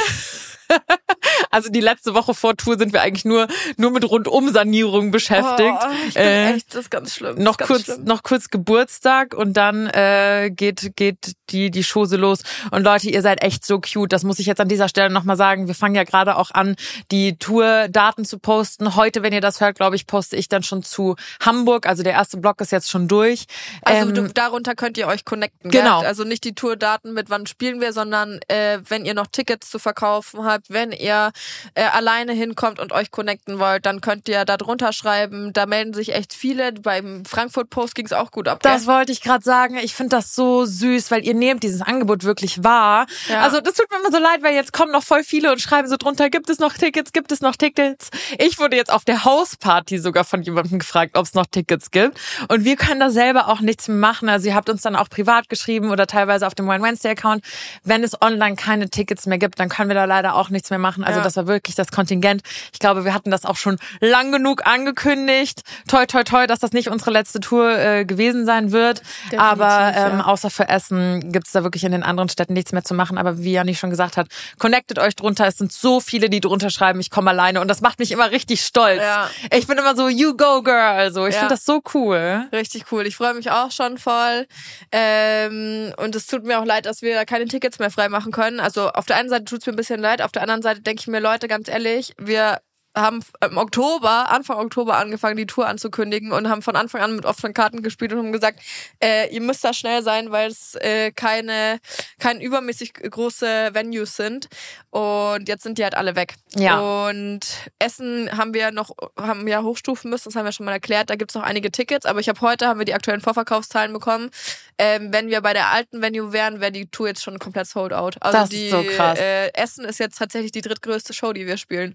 Also 1.54 1.70
die 1.70 1.80
letzte 1.80 2.14
Woche 2.14 2.34
vor 2.34 2.56
Tour 2.56 2.76
sind 2.78 2.92
wir 2.92 3.02
eigentlich 3.02 3.24
nur, 3.24 3.46
nur 3.76 3.90
mit 3.90 4.08
Rundum-Sanierung 4.08 5.10
beschäftigt. 5.10 5.78
Oh, 5.80 5.86
ich 6.08 6.14
bin 6.14 6.22
Äh, 6.22 6.52
echt, 6.54 6.74
das 6.74 6.82
ist 6.82 6.90
ganz 6.90 7.14
schlimm. 7.14 7.36
noch 7.42 7.56
ganz 7.56 7.68
kurz, 7.68 7.84
schlimm. 7.84 8.04
noch 8.04 8.22
kurz 8.22 8.50
Geburtstag 8.50 9.34
und 9.34 9.54
dann 9.54 9.86
äh, 9.86 10.50
geht 10.54 10.92
geht 10.96 11.34
die 11.50 11.70
die 11.70 11.84
Chose 11.84 12.16
los. 12.16 12.40
Und 12.70 12.82
Leute, 12.82 13.08
ihr 13.08 13.22
seid 13.22 13.42
echt 13.42 13.64
so 13.64 13.80
cute. 13.80 14.12
Das 14.12 14.24
muss 14.24 14.38
ich 14.38 14.46
jetzt 14.46 14.60
an 14.60 14.68
dieser 14.68 14.88
Stelle 14.88 15.10
nochmal 15.10 15.36
sagen. 15.36 15.68
Wir 15.68 15.74
fangen 15.74 15.94
ja 15.94 16.04
gerade 16.04 16.36
auch 16.36 16.50
an, 16.50 16.74
die 17.10 17.36
Tour-Daten 17.38 18.24
zu 18.24 18.38
posten. 18.38 18.96
Heute, 18.96 19.22
wenn 19.22 19.32
ihr 19.32 19.40
das 19.40 19.60
hört, 19.60 19.76
glaube 19.76 19.96
ich, 19.96 20.06
poste 20.06 20.36
ich 20.36 20.48
dann 20.48 20.62
schon 20.62 20.82
zu 20.82 21.14
Hamburg. 21.40 21.86
Also 21.86 22.02
der 22.02 22.12
erste 22.14 22.36
Block 22.38 22.60
ist 22.60 22.72
jetzt 22.72 22.90
schon 22.90 23.08
durch. 23.08 23.46
Also 23.82 24.08
Ähm, 24.08 24.14
du, 24.14 24.28
darunter 24.32 24.74
könnt 24.74 24.98
ihr 24.98 25.06
euch 25.06 25.24
connecten. 25.24 25.70
Genau. 25.70 26.00
Gell? 26.00 26.08
Also 26.08 26.24
nicht 26.24 26.44
die 26.44 26.54
Tourdaten 26.54 27.12
mit 27.14 27.30
wann 27.30 27.46
spielen 27.46 27.80
wir, 27.80 27.92
sondern 27.92 28.40
äh, 28.48 28.78
wenn 28.88 29.04
ihr 29.04 29.14
noch 29.14 29.26
Tickets 29.28 29.70
zu 29.70 29.78
verkaufen 29.78 30.44
habt, 30.44 30.70
wenn 30.70 30.92
ihr 30.92 31.30
äh, 31.74 31.84
alleine 31.84 32.32
hinkommt 32.32 32.78
und 32.80 32.92
euch 32.92 33.10
connecten 33.10 33.58
wollt, 33.58 33.86
dann 33.86 34.00
könnt 34.00 34.28
ihr 34.28 34.44
da 34.44 34.56
drunter 34.56 34.92
schreiben. 34.92 35.52
Da 35.52 35.66
melden 35.66 35.94
sich 35.94 36.14
echt 36.14 36.34
viele. 36.34 36.72
Beim 36.72 37.24
Frankfurt 37.24 37.70
Post 37.70 37.94
ging 37.94 38.06
es 38.06 38.12
auch 38.12 38.30
gut 38.30 38.48
ab. 38.48 38.62
gell? 38.62 38.72
Das 38.72 38.86
wollte 38.86 39.12
ich 39.12 39.20
gerade 39.20 39.44
sagen. 39.44 39.76
Ich 39.76 39.94
finde 39.94 40.16
das 40.16 40.34
so 40.34 40.64
süß, 40.64 41.10
weil 41.10 41.24
ihr 41.24 41.34
nehmt 41.34 41.62
dieses 41.62 41.82
Angebot 41.82 42.24
wirklich 42.24 42.62
wahr. 42.64 43.06
Ja. 43.28 43.40
Also 43.42 43.60
das 43.60 43.74
tut 43.74 43.90
mir 43.90 43.98
immer 43.98 44.10
so 44.10 44.18
leid, 44.22 44.42
weil 44.42 44.54
jetzt 44.54 44.72
kommen 44.72 44.92
noch 44.92 45.02
voll 45.02 45.24
viele 45.24 45.52
und 45.52 45.60
schreiben 45.60 45.88
so 45.88 45.96
drunter, 45.96 46.30
gibt 46.30 46.48
es 46.50 46.58
noch 46.58 46.72
Tickets, 46.74 47.12
gibt 47.12 47.32
es 47.32 47.40
noch 47.40 47.56
Tickets? 47.56 48.10
Ich 48.38 48.58
wurde 48.58 48.76
jetzt 48.76 48.92
auf 48.92 49.04
der 49.04 49.24
Hausparty 49.24 49.98
sogar 49.98 50.24
von 50.24 50.42
jemandem 50.42 50.78
gefragt, 50.78 51.16
ob 51.16 51.24
es 51.26 51.34
noch 51.34 51.46
Tickets 51.46 51.90
gibt. 51.90 52.18
Und 52.48 52.64
wir 52.64 52.76
können 52.76 53.00
da 53.00 53.10
selber 53.10 53.48
auch 53.48 53.60
nichts 53.60 53.88
mehr 53.88 53.96
machen. 53.96 54.28
Also 54.28 54.48
ihr 54.48 54.54
habt 54.54 54.68
uns 54.70 54.82
dann 54.82 54.96
auch 54.96 55.08
privat 55.08 55.48
geschrieben 55.48 55.90
oder 55.90 56.06
teilweise 56.06 56.46
auf 56.46 56.54
dem 56.54 56.66
Wine 56.68 56.82
Wednesday 56.82 57.12
Account. 57.12 57.44
Wenn 57.82 58.02
es 58.04 58.20
online 58.20 58.56
keine 58.56 58.90
Tickets 58.90 59.26
mehr 59.26 59.38
gibt, 59.38 59.58
dann 59.60 59.68
können 59.68 59.88
wir 59.88 59.94
da 59.94 60.04
leider 60.04 60.34
auch 60.34 60.50
nichts 60.50 60.70
mehr 60.70 60.78
machen. 60.78 61.04
Also 61.04 61.18
Ja. 61.20 61.24
das 61.24 61.33
war 61.36 61.46
wirklich 61.46 61.74
das 61.76 61.88
Kontingent. 61.90 62.42
Ich 62.72 62.78
glaube, 62.78 63.04
wir 63.04 63.14
hatten 63.14 63.30
das 63.30 63.44
auch 63.44 63.56
schon 63.56 63.78
lang 64.00 64.32
genug 64.32 64.66
angekündigt. 64.66 65.62
Toi, 65.88 66.06
toi, 66.06 66.24
toi, 66.24 66.46
dass 66.46 66.58
das 66.60 66.72
nicht 66.72 66.88
unsere 66.88 67.10
letzte 67.10 67.40
Tour 67.40 67.78
äh, 67.78 68.04
gewesen 68.04 68.44
sein 68.46 68.72
wird. 68.72 69.00
Definitiv, 69.00 69.40
Aber 69.40 69.92
ähm, 69.94 70.18
ja. 70.18 70.24
außer 70.26 70.50
für 70.50 70.68
Essen 70.68 71.32
gibt's 71.32 71.52
da 71.52 71.62
wirklich 71.62 71.84
in 71.84 71.92
den 71.92 72.02
anderen 72.02 72.28
Städten 72.28 72.52
nichts 72.54 72.72
mehr 72.72 72.84
zu 72.84 72.94
machen. 72.94 73.18
Aber 73.18 73.38
wie 73.38 73.52
Janni 73.52 73.74
schon 73.74 73.90
gesagt 73.90 74.16
hat, 74.16 74.28
connectet 74.58 74.98
euch 74.98 75.16
drunter. 75.16 75.46
Es 75.46 75.58
sind 75.58 75.72
so 75.72 76.00
viele, 76.00 76.30
die 76.30 76.40
drunter 76.40 76.70
schreiben, 76.70 77.00
ich 77.00 77.10
komme 77.10 77.30
alleine. 77.30 77.60
Und 77.60 77.68
das 77.68 77.80
macht 77.80 77.98
mich 77.98 78.12
immer 78.12 78.30
richtig 78.30 78.62
stolz. 78.62 79.00
Ja. 79.02 79.28
Ich 79.52 79.66
bin 79.66 79.78
immer 79.78 79.96
so, 79.96 80.08
you 80.08 80.36
go, 80.36 80.62
girl. 80.62 80.74
Also 80.78 81.26
ich 81.26 81.34
Ja. 81.34 81.40
finde 81.40 81.54
das 81.54 81.64
so 81.64 81.82
cool. 81.94 82.46
Richtig 82.52 82.84
cool. 82.92 83.06
Ich 83.06 83.16
freue 83.16 83.34
mich 83.34 83.50
auch 83.50 83.70
schon 83.70 83.98
voll. 83.98 84.46
Ähm, 84.92 85.92
und 85.96 86.14
es 86.14 86.26
tut 86.26 86.44
mir 86.44 86.58
auch 86.60 86.64
leid, 86.64 86.86
dass 86.86 87.02
wir 87.02 87.14
da 87.14 87.24
keine 87.24 87.46
Tickets 87.46 87.78
mehr 87.78 87.90
freimachen 87.90 88.32
können. 88.32 88.60
Also 88.60 88.90
auf 88.90 89.06
der 89.06 89.16
einen 89.16 89.28
Seite 89.28 89.44
tut 89.44 89.60
es 89.60 89.66
mir 89.66 89.72
ein 89.72 89.76
bisschen 89.76 90.00
leid, 90.00 90.22
auf 90.22 90.32
der 90.32 90.42
anderen 90.42 90.62
Seite 90.62 90.80
denke 90.80 91.00
ich 91.00 91.06
mir, 91.08 91.18
Leute, 91.24 91.48
ganz 91.48 91.68
ehrlich, 91.68 92.12
wir 92.18 92.60
haben 92.96 93.20
im 93.42 93.58
Oktober, 93.58 94.30
Anfang 94.30 94.58
Oktober 94.58 94.96
angefangen, 94.96 95.36
die 95.36 95.46
Tour 95.46 95.66
anzukündigen 95.66 96.32
und 96.32 96.48
haben 96.48 96.62
von 96.62 96.76
Anfang 96.76 97.00
an 97.00 97.16
mit 97.16 97.24
offenen 97.24 97.52
Karten 97.52 97.82
gespielt 97.82 98.12
und 98.12 98.18
haben 98.18 98.32
gesagt, 98.32 98.60
äh, 99.02 99.32
ihr 99.34 99.40
müsst 99.40 99.64
da 99.64 99.72
schnell 99.72 100.02
sein, 100.02 100.30
weil 100.30 100.50
es 100.50 100.76
äh, 100.76 101.10
keine, 101.10 101.80
keine 102.18 102.42
übermäßig 102.42 102.94
große 102.94 103.70
Venues 103.72 104.16
sind. 104.16 104.48
Und 104.90 105.48
jetzt 105.48 105.64
sind 105.64 105.78
die 105.78 105.82
halt 105.82 105.96
alle 105.96 106.14
weg. 106.14 106.34
Ja. 106.54 107.08
Und 107.08 107.40
Essen 107.80 108.30
haben 108.36 108.54
wir 108.54 108.70
noch, 108.70 108.90
haben 109.18 109.44
wir 109.44 109.62
hochstufen 109.64 110.10
müssen, 110.10 110.28
das 110.28 110.36
haben 110.36 110.44
wir 110.44 110.52
schon 110.52 110.66
mal 110.66 110.72
erklärt. 110.72 111.10
Da 111.10 111.16
gibt's 111.16 111.34
noch 111.34 111.42
einige 111.42 111.72
Tickets, 111.72 112.06
aber 112.06 112.20
ich 112.20 112.28
habe 112.28 112.40
heute 112.40 112.68
haben 112.68 112.78
wir 112.78 112.86
die 112.86 112.94
aktuellen 112.94 113.20
Vorverkaufszahlen 113.20 113.92
bekommen. 113.92 114.30
Ähm, 114.78 115.12
wenn 115.12 115.28
wir 115.28 115.40
bei 115.40 115.52
der 115.52 115.70
alten 115.70 116.00
Venue 116.00 116.32
wären, 116.32 116.60
wäre 116.60 116.72
die 116.72 116.86
Tour 116.86 117.08
jetzt 117.08 117.22
schon 117.22 117.38
komplett 117.40 117.66
sold 117.66 117.92
out. 117.92 118.16
Also 118.20 118.38
Das 118.38 118.44
ist 118.44 118.52
die 118.52 118.70
so 118.70 118.82
krass. 118.84 119.18
Äh, 119.18 119.52
Essen 119.54 119.84
ist 119.84 119.98
jetzt 119.98 120.18
tatsächlich 120.18 120.52
die 120.52 120.60
drittgrößte 120.60 121.12
Show, 121.12 121.32
die 121.32 121.46
wir 121.46 121.56
spielen. 121.56 121.94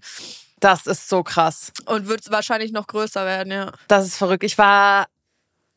Das 0.60 0.86
ist 0.86 1.08
so 1.08 1.22
krass. 1.22 1.72
Und 1.86 2.06
wird 2.08 2.30
wahrscheinlich 2.30 2.72
noch 2.72 2.86
größer 2.86 3.24
werden, 3.24 3.52
ja. 3.52 3.72
Das 3.88 4.06
ist 4.06 4.16
verrückt. 4.16 4.44
Ich 4.44 4.58
war, 4.58 5.06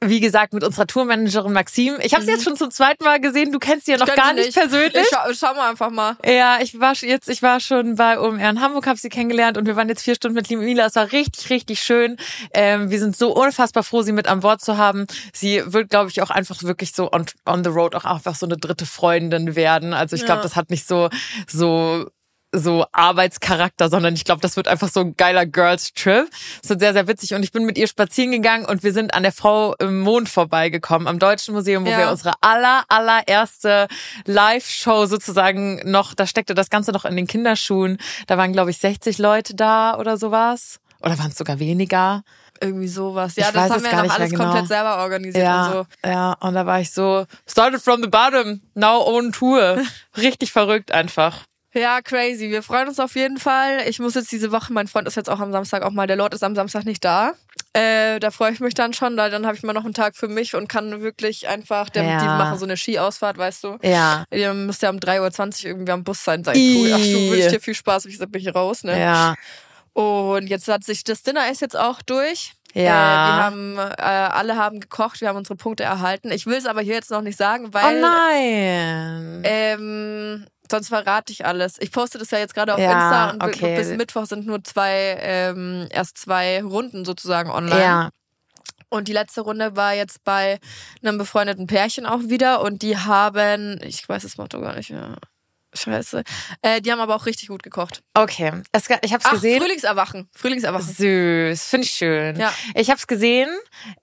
wie 0.01 0.19
gesagt, 0.19 0.51
mit 0.51 0.61
unserer 0.65 0.85
Tourmanagerin 0.85 1.53
Maxim. 1.53 1.95
Ich 2.01 2.13
habe 2.13 2.25
sie 2.25 2.31
jetzt 2.31 2.43
schon 2.43 2.57
zum 2.57 2.69
zweiten 2.69 3.05
Mal 3.05 3.21
gesehen. 3.21 3.53
Du 3.53 3.59
kennst 3.59 3.85
sie 3.85 3.93
ja 3.93 3.97
noch 3.97 4.13
gar 4.13 4.35
sie 4.35 4.41
nicht, 4.41 4.53
persönlich. 4.53 4.93
Ich 4.95 5.07
schau, 5.09 5.33
schau 5.33 5.53
mal 5.55 5.69
einfach 5.69 5.89
mal. 5.89 6.17
Ja, 6.25 6.57
ich 6.61 6.77
war 6.81 6.91
jetzt, 6.95 7.29
ich 7.29 7.41
war 7.41 7.61
schon 7.61 7.95
bei 7.95 8.19
OMR 8.19 8.49
in 8.49 8.59
Hamburg, 8.59 8.85
habe 8.87 8.99
sie 8.99 9.07
kennengelernt 9.07 9.57
und 9.57 9.65
wir 9.65 9.77
waren 9.77 9.87
jetzt 9.87 10.01
vier 10.03 10.15
Stunden 10.15 10.35
mit 10.35 10.49
lieben 10.49 10.65
Mila. 10.65 10.85
Es 10.87 10.95
war 10.95 11.09
richtig, 11.13 11.49
richtig 11.49 11.79
schön. 11.81 12.17
Ähm, 12.53 12.89
wir 12.89 12.99
sind 12.99 13.15
so 13.15 13.33
unfassbar 13.33 13.83
froh, 13.83 14.01
sie 14.01 14.11
mit 14.11 14.27
an 14.27 14.41
Bord 14.41 14.59
zu 14.59 14.77
haben. 14.77 15.07
Sie 15.31 15.63
wird, 15.65 15.89
glaube 15.89 16.09
ich, 16.09 16.21
auch 16.21 16.29
einfach 16.29 16.61
wirklich 16.63 16.91
so 16.91 17.09
on, 17.13 17.25
on 17.45 17.63
the 17.63 17.69
road 17.69 17.95
auch 17.95 18.03
einfach 18.03 18.35
so 18.35 18.45
eine 18.45 18.57
dritte 18.57 18.85
Freundin 18.85 19.55
werden. 19.55 19.93
Also 19.93 20.17
ich 20.17 20.25
glaube, 20.25 20.39
Ja. 20.39 20.43
das 20.43 20.57
hat 20.57 20.69
nicht 20.69 20.85
so 20.85 21.09
so 21.47 22.07
so 22.55 22.85
Arbeitscharakter, 22.91 23.89
sondern 23.89 24.13
ich 24.13 24.25
glaube, 24.25 24.41
das 24.41 24.55
wird 24.55 24.67
einfach 24.67 24.87
so 24.89 24.99
ein 24.99 25.17
geiler 25.17 25.45
Girls 25.45 25.91
Trip. 25.93 26.27
Es 26.61 26.69
wird 26.69 26.79
sehr, 26.79 26.93
sehr 26.93 27.07
witzig. 27.07 27.33
Und 27.33 27.43
ich 27.43 27.51
bin 27.51 27.65
mit 27.65 27.77
ihr 27.77 27.87
spazieren 27.87 28.31
gegangen 28.31 28.65
und 28.65 28.83
wir 28.83 28.93
sind 28.93 29.13
an 29.15 29.23
der 29.23 29.31
Frau 29.31 29.73
im 29.79 30.01
Mond 30.01 30.29
vorbeigekommen, 30.29 31.07
am 31.07 31.17
Deutschen 31.19 31.53
Museum, 31.55 31.85
wo 31.85 31.89
Ja. 31.89 31.97
wir 31.97 32.11
unsere 32.11 32.33
aller, 32.41 32.83
allererste 32.89 33.87
Live-Show 34.25 35.05
sozusagen 35.07 35.81
noch, 35.89 36.13
da 36.13 36.27
steckte 36.27 36.53
das 36.53 36.69
Ganze 36.69 36.91
noch 36.91 37.05
in 37.05 37.15
den 37.15 37.27
Kinderschuhen. 37.27 37.97
Da 38.27 38.37
waren, 38.37 38.53
glaube 38.53 38.71
ich, 38.71 38.77
60 38.77 39.17
Leute 39.17 39.55
da 39.55 39.97
oder 39.97 40.17
sowas. 40.17 40.79
Oder 41.01 41.17
waren 41.19 41.31
es 41.31 41.37
sogar 41.37 41.59
weniger? 41.59 42.23
Irgendwie 42.61 42.87
sowas. 42.87 43.35
Ja, 43.35 43.47
Ich 43.47 43.53
das 43.53 43.69
haben 43.71 43.83
wir 43.83 43.91
noch 43.93 44.03
nicht 44.03 44.11
alles 44.15 44.29
genau. 44.31 44.43
komplett 44.45 44.67
selber 44.67 44.97
organisiert 44.99 45.43
Ja, 45.43 45.65
und 45.65 45.73
so. 45.73 46.07
ja. 46.09 46.33
Und 46.39 46.53
da 46.53 46.65
war 46.65 46.79
ich 46.79 46.91
so, 46.91 47.25
started 47.49 47.81
from 47.81 48.01
the 48.01 48.07
bottom, 48.07 48.61
now 48.73 49.01
on 49.05 49.31
tour. 49.31 49.81
Richtig 50.17 50.51
verrückt 50.51 50.91
einfach. 50.91 51.39
Ja, 51.73 52.01
crazy. 52.01 52.49
Wir 52.51 52.61
freuen 52.61 52.87
uns 52.87 52.99
auf 52.99 53.15
jeden 53.15 53.37
Fall. 53.37 53.79
Ich 53.87 53.99
muss 53.99 54.13
jetzt 54.15 54.31
diese 54.31 54.51
Woche, 54.51 54.71
mein 54.71 54.87
Freund 54.87 55.07
ist 55.07 55.15
jetzt 55.15 55.29
auch 55.29 55.39
am 55.39 55.51
Samstag 55.51 55.81
auch 55.83 55.91
mal, 55.91 56.05
der 56.07 56.15
Lord 56.17 56.33
ist 56.33 56.43
am 56.43 56.55
Samstag 56.55 56.85
nicht 56.85 57.03
da. 57.03 57.33
Äh, 57.73 58.19
da 58.19 58.29
freue 58.29 58.51
ich 58.51 58.59
mich 58.59 58.75
dann 58.75 58.93
schon, 58.93 59.17
weil 59.17 59.31
dann 59.31 59.47
habe 59.47 59.55
ich 59.57 59.63
mal 59.63 59.73
noch 59.73 59.83
einen 59.85 59.95
Tag 59.95 60.15
für 60.15 60.27
mich 60.27 60.53
und 60.55 60.67
kann 60.69 61.01
wirklich 61.01 61.47
einfach, 61.47 61.89
der, 61.89 62.03
Ja. 62.03 62.19
die 62.19 62.25
machen 62.25 62.59
so 62.59 62.65
eine 62.65 62.77
Skiausfahrt, 62.77 63.37
weißt 63.39 63.63
du. 63.63 63.77
Ja. 63.81 64.25
Ihr 64.31 64.53
müsst 64.53 64.83
ja 64.83 64.91
um 64.91 64.97
3.20 64.99 65.63
Uhr 65.63 65.69
irgendwie 65.71 65.91
am 65.91 66.03
Bus 66.03 66.23
sein. 66.23 66.43
Ich, 66.53 66.77
cool. 66.77 66.91
Ach, 66.93 66.99
du 66.99 67.31
wünschst 67.31 67.51
dir 67.51 67.59
viel 67.59 67.73
Spaß. 67.73 68.05
Ich 68.05 68.19
sag, 68.19 68.31
bin 68.31 68.41
ich 68.41 68.53
raus, 68.53 68.83
ne? 68.83 68.99
Ja. 68.99 69.33
Und 69.93 70.47
jetzt 70.47 70.67
hat 70.67 70.83
sich 70.83 71.03
das 71.03 71.23
Dinner 71.23 71.51
ist 71.51 71.61
jetzt 71.61 71.75
auch 71.77 72.01
durch. 72.03 72.53
Ja. 72.75 72.81
Äh, 72.81 72.85
wir 72.85 73.43
haben, 73.43 73.77
äh, 73.77 74.01
alle 74.01 74.55
haben 74.57 74.79
gekocht, 74.79 75.21
wir 75.21 75.27
haben 75.29 75.37
unsere 75.37 75.55
Punkte 75.55 75.83
erhalten. 75.83 76.31
Ich 76.31 76.45
will 76.45 76.57
es 76.57 76.65
aber 76.67 76.81
hier 76.81 76.95
jetzt 76.95 77.11
noch 77.11 77.21
nicht 77.21 77.37
sagen, 77.37 77.67
Oh 77.67 77.73
weil 77.73 78.01
nein. 78.01 79.41
ähm, 79.45 80.45
sonst 80.73 80.89
verrate 80.89 81.31
ich 81.31 81.45
alles. 81.45 81.75
Ich 81.79 81.91
poste 81.91 82.17
das 82.17 82.31
ja 82.31 82.39
jetzt 82.39 82.53
gerade 82.55 82.73
auf 82.73 82.79
Ja, 82.79 82.91
Insta 82.91 83.29
und 83.31 83.43
okay. 83.43 83.75
bis 83.77 83.89
Mittwoch 83.89 84.25
sind 84.25 84.45
nur 84.45 84.63
zwei, 84.63 85.17
ähm, 85.21 85.87
erst 85.91 86.17
zwei 86.17 86.63
Runden 86.63 87.05
sozusagen 87.05 87.49
online. 87.51 87.81
ja. 87.81 88.09
Und 88.89 89.07
die 89.07 89.13
letzte 89.13 89.41
Runde 89.41 89.75
war 89.75 89.95
jetzt 89.95 90.23
bei 90.23 90.59
einem 91.01 91.17
befreundeten 91.17 91.65
Pärchen 91.65 92.05
auch 92.05 92.19
wieder 92.25 92.61
und 92.61 92.83
die 92.83 92.95
haben, 92.95 93.79
ich 93.81 94.07
weiß 94.07 94.21
das 94.21 94.37
Motto 94.37 94.61
gar 94.61 94.75
nicht 94.75 94.91
mehr. 94.91 95.17
Scheiße. 95.75 96.23
Äh, 96.61 96.81
die 96.81 96.91
haben 96.91 96.99
aber 96.99 97.15
auch 97.15 97.25
richtig 97.25 97.47
gut 97.49 97.63
gekocht. 97.63 98.01
Okay. 98.13 98.51
Es, 98.71 98.83
ich 98.89 98.91
habe 99.11 99.19
es 99.19 99.25
Ach, 99.25 99.31
gesehen. 99.31 99.59
Frühlingserwachen. 99.61 100.29
Frühlingserwachen. 100.35 100.93
Süß, 100.93 101.63
finde 101.65 101.85
ich 101.85 101.91
schön. 101.91 102.35
Ja. 102.39 102.53
Ich 102.75 102.89
habe 102.89 102.97
es 102.99 103.07
gesehen, 103.07 103.49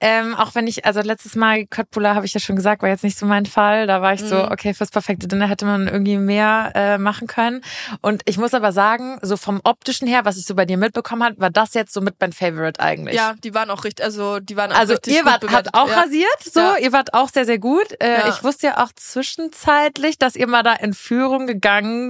ähm, 0.00 0.34
auch 0.34 0.54
wenn 0.54 0.66
ich, 0.66 0.84
also 0.84 1.00
letztes 1.00 1.36
Mal 1.36 1.66
Köttbullar 1.66 2.14
habe 2.16 2.26
ich 2.26 2.34
ja 2.34 2.40
schon 2.40 2.56
gesagt, 2.56 2.82
war 2.82 2.88
jetzt 2.88 3.04
nicht 3.04 3.16
so 3.16 3.24
mein 3.26 3.46
Fall. 3.46 3.86
Da 3.86 4.02
war 4.02 4.12
ich 4.14 4.20
so, 4.20 4.34
Mhm. 4.34 4.48
okay, 4.50 4.74
fürs 4.74 4.90
perfekte 4.90 5.28
Dinner 5.28 5.46
hätte 5.48 5.64
man 5.64 5.86
irgendwie 5.86 6.16
mehr 6.16 6.72
äh, 6.74 6.98
machen 6.98 7.28
können. 7.28 7.62
Und 8.00 8.22
ich 8.24 8.36
muss 8.36 8.52
aber 8.52 8.72
sagen, 8.72 9.18
so 9.22 9.36
vom 9.36 9.60
optischen 9.64 10.08
her, 10.08 10.24
was 10.24 10.36
ich 10.36 10.46
so 10.46 10.54
bei 10.56 10.64
dir 10.64 10.76
mitbekommen 10.76 11.22
habe, 11.22 11.38
war 11.38 11.50
das 11.50 11.74
jetzt 11.74 11.92
so 11.92 12.00
mit 12.00 12.16
mein 12.20 12.32
Favorite 12.32 12.80
eigentlich. 12.80 13.14
Ja, 13.14 13.34
die 13.44 13.54
waren 13.54 13.70
auch 13.70 13.84
richtig, 13.84 14.04
also 14.04 14.40
die 14.40 14.56
waren 14.56 14.72
auch 14.72 14.76
Also 14.76 14.94
richtig 14.94 15.14
ihr 15.14 15.22
gut 15.22 15.30
wart, 15.32 15.40
bewertet. 15.42 15.72
habt 15.72 15.76
auch 15.76 15.88
ja. 15.88 16.00
rasiert, 16.02 16.42
so, 16.52 16.58
Ja. 16.60 16.76
ihr 16.78 16.92
wart 16.92 17.14
auch 17.14 17.28
sehr, 17.28 17.44
sehr 17.44 17.58
gut. 17.58 17.86
Äh. 18.00 18.28
Ich 18.30 18.42
wusste 18.42 18.66
ja 18.68 18.82
auch 18.84 18.90
zwischenzeitlich, 18.94 20.18
dass 20.18 20.34
ihr 20.34 20.48
mal 20.48 20.62
da 20.64 20.72
in 20.74 20.94
Führung 20.94 21.46
gegangen 21.46 21.59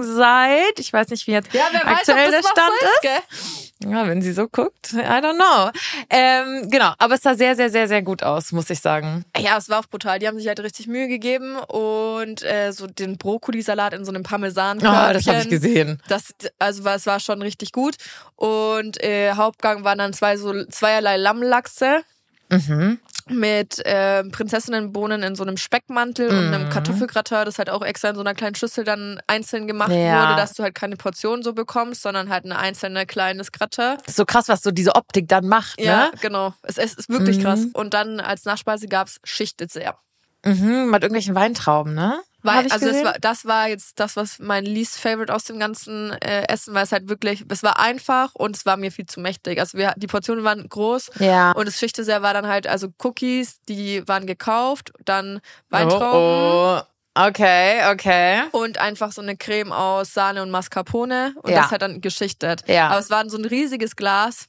seid. 0.03 0.79
Ich 0.79 0.91
weiß 0.93 1.09
nicht, 1.09 1.27
wie 1.27 1.31
jetzt 1.31 1.53
Ja, 1.53 1.61
weiß, 1.73 1.83
aktuell 1.85 2.31
das 2.31 2.41
der 2.41 2.49
Stand 2.49 2.73
ist. 2.81 3.01
gell? 3.01 3.91
Ja, 3.91 4.07
wenn 4.07 4.21
sie 4.21 4.31
so 4.31 4.47
guckt, 4.47 4.93
I 4.93 4.97
don't 4.97 5.35
know. 5.35 5.71
Ähm, 6.09 6.69
genau, 6.69 6.93
aber 6.99 7.15
es 7.15 7.21
sah 7.21 7.33
sehr, 7.35 7.55
sehr, 7.55 7.69
sehr, 7.71 7.87
sehr 7.87 8.01
gut 8.03 8.21
aus, 8.21 8.51
muss 8.51 8.69
ich 8.69 8.79
sagen. 8.79 9.25
Ja, 9.37 9.57
es 9.57 9.69
war 9.69 9.79
auch 9.79 9.87
brutal. 9.87 10.19
Die 10.19 10.27
haben 10.27 10.37
sich 10.37 10.47
halt 10.47 10.59
richtig 10.59 10.87
Mühe 10.87 11.07
gegeben 11.07 11.55
und 11.57 12.43
äh, 12.43 12.71
so 12.71 12.85
den 12.85 13.17
Brokkolisalat 13.17 13.93
in 13.93 14.05
so 14.05 14.11
einem 14.11 14.21
parmesan 14.23 14.77
Oh, 14.79 14.81
das 14.83 15.25
habe 15.25 15.39
ich 15.41 15.49
gesehen. 15.49 16.01
Das, 16.07 16.33
also 16.59 16.87
es 16.87 17.05
war 17.07 17.19
schon 17.19 17.41
richtig 17.41 17.71
gut. 17.71 17.95
Und 18.35 19.01
äh, 19.03 19.33
Hauptgang 19.33 19.83
waren 19.83 19.97
dann 19.97 20.13
zwei 20.13 20.37
so 20.37 20.63
zweierlei 20.65 21.17
Lammlachse 21.17 22.03
Mhm. 22.51 22.99
Mit 23.29 23.85
äh, 23.85 24.23
Prinzessinnenbohnen 24.23 25.23
in 25.23 25.35
so 25.35 25.43
einem 25.43 25.57
Speckmantel 25.57 26.29
und 26.29 26.47
Mhm. 26.47 26.53
einem 26.53 26.69
Kartoffelgratin, 26.69 27.45
das 27.45 27.57
halt 27.57 27.69
auch 27.69 27.81
extra 27.83 28.09
in 28.09 28.15
so 28.15 28.21
einer 28.21 28.33
kleinen 28.33 28.55
Schüssel 28.55 28.83
dann 28.83 29.21
einzeln 29.27 29.67
gemacht 29.67 29.91
Ja. 29.91 30.23
wurde, 30.23 30.35
dass 30.35 30.53
du 30.53 30.63
halt 30.63 30.75
keine 30.75 30.95
Portion 30.97 31.43
so 31.43 31.53
bekommst, 31.53 32.01
sondern 32.01 32.29
halt 32.29 32.45
eine 32.45 32.57
einzelne 32.57 33.05
kleines 33.05 33.51
Gratin. 33.51 33.97
So 34.07 34.25
krass, 34.25 34.47
was 34.49 34.61
so 34.63 34.71
diese 34.71 34.95
Optik 34.95 35.27
dann 35.27 35.47
macht, 35.47 35.79
Ja, 35.79 36.05
ne? 36.07 36.11
genau. 36.21 36.53
Es, 36.63 36.77
es 36.77 36.93
ist 36.93 37.09
wirklich 37.09 37.37
Mhm. 37.37 37.41
krass. 37.43 37.67
Und 37.73 37.93
dann 37.93 38.19
als 38.19 38.45
Nachspeise 38.45 38.87
gab's 38.87 39.19
Schichtdessert. 39.23 39.95
Mhm, 40.43 40.89
mit 40.89 41.03
irgendwelchen 41.03 41.35
Weintrauben, 41.35 41.93
ne? 41.93 42.19
Weil, 42.43 42.71
also 42.71 42.85
gesehen? 42.87 43.05
war, 43.05 43.13
das 43.19 43.45
war 43.45 43.67
jetzt 43.67 43.99
das, 43.99 44.15
was 44.15 44.39
mein 44.39 44.65
least 44.65 44.99
favorite 44.99 45.33
aus 45.33 45.43
dem 45.43 45.59
ganzen 45.59 46.11
äh, 46.21 46.47
Essen 46.47 46.73
war. 46.73 46.81
Es 46.83 46.91
halt 46.91 47.07
wirklich, 47.07 47.45
es 47.49 47.63
war 47.63 47.79
einfach 47.79 48.33
und 48.35 48.55
es 48.55 48.65
war 48.65 48.77
mir 48.77 48.91
viel 48.91 49.05
zu 49.05 49.19
mächtig. 49.19 49.59
Also 49.59 49.77
wir, 49.77 49.93
die 49.97 50.07
Portionen 50.07 50.43
waren 50.43 50.67
groß 50.67 51.11
ja. 51.19 51.51
und 51.51 51.67
das 51.67 51.77
Schichtdessert 51.79 52.21
war 52.21 52.33
dann 52.33 52.47
halt 52.47 52.67
also 52.67 52.87
Cookies, 53.03 53.61
die 53.69 54.07
waren 54.07 54.25
gekauft, 54.25 54.91
dann 55.05 55.39
Weintrauben 55.69 56.01
Oh, 56.01 56.79
oh. 56.79 56.81
Okay, 57.13 57.81
okay. 57.91 58.43
und 58.53 58.77
einfach 58.77 59.11
so 59.11 59.21
eine 59.21 59.35
Creme 59.35 59.73
aus 59.73 60.13
Sahne 60.13 60.41
und 60.41 60.49
Mascarpone 60.49 61.35
und 61.43 61.51
Ja. 61.51 61.63
das 61.63 61.71
halt 61.71 61.81
dann 61.81 61.99
geschichtet. 61.99 62.63
Ja. 62.67 62.87
Aber 62.87 62.99
es 62.99 63.09
war 63.09 63.29
so 63.29 63.37
ein 63.37 63.43
riesiges 63.43 63.97
Glas 63.97 64.47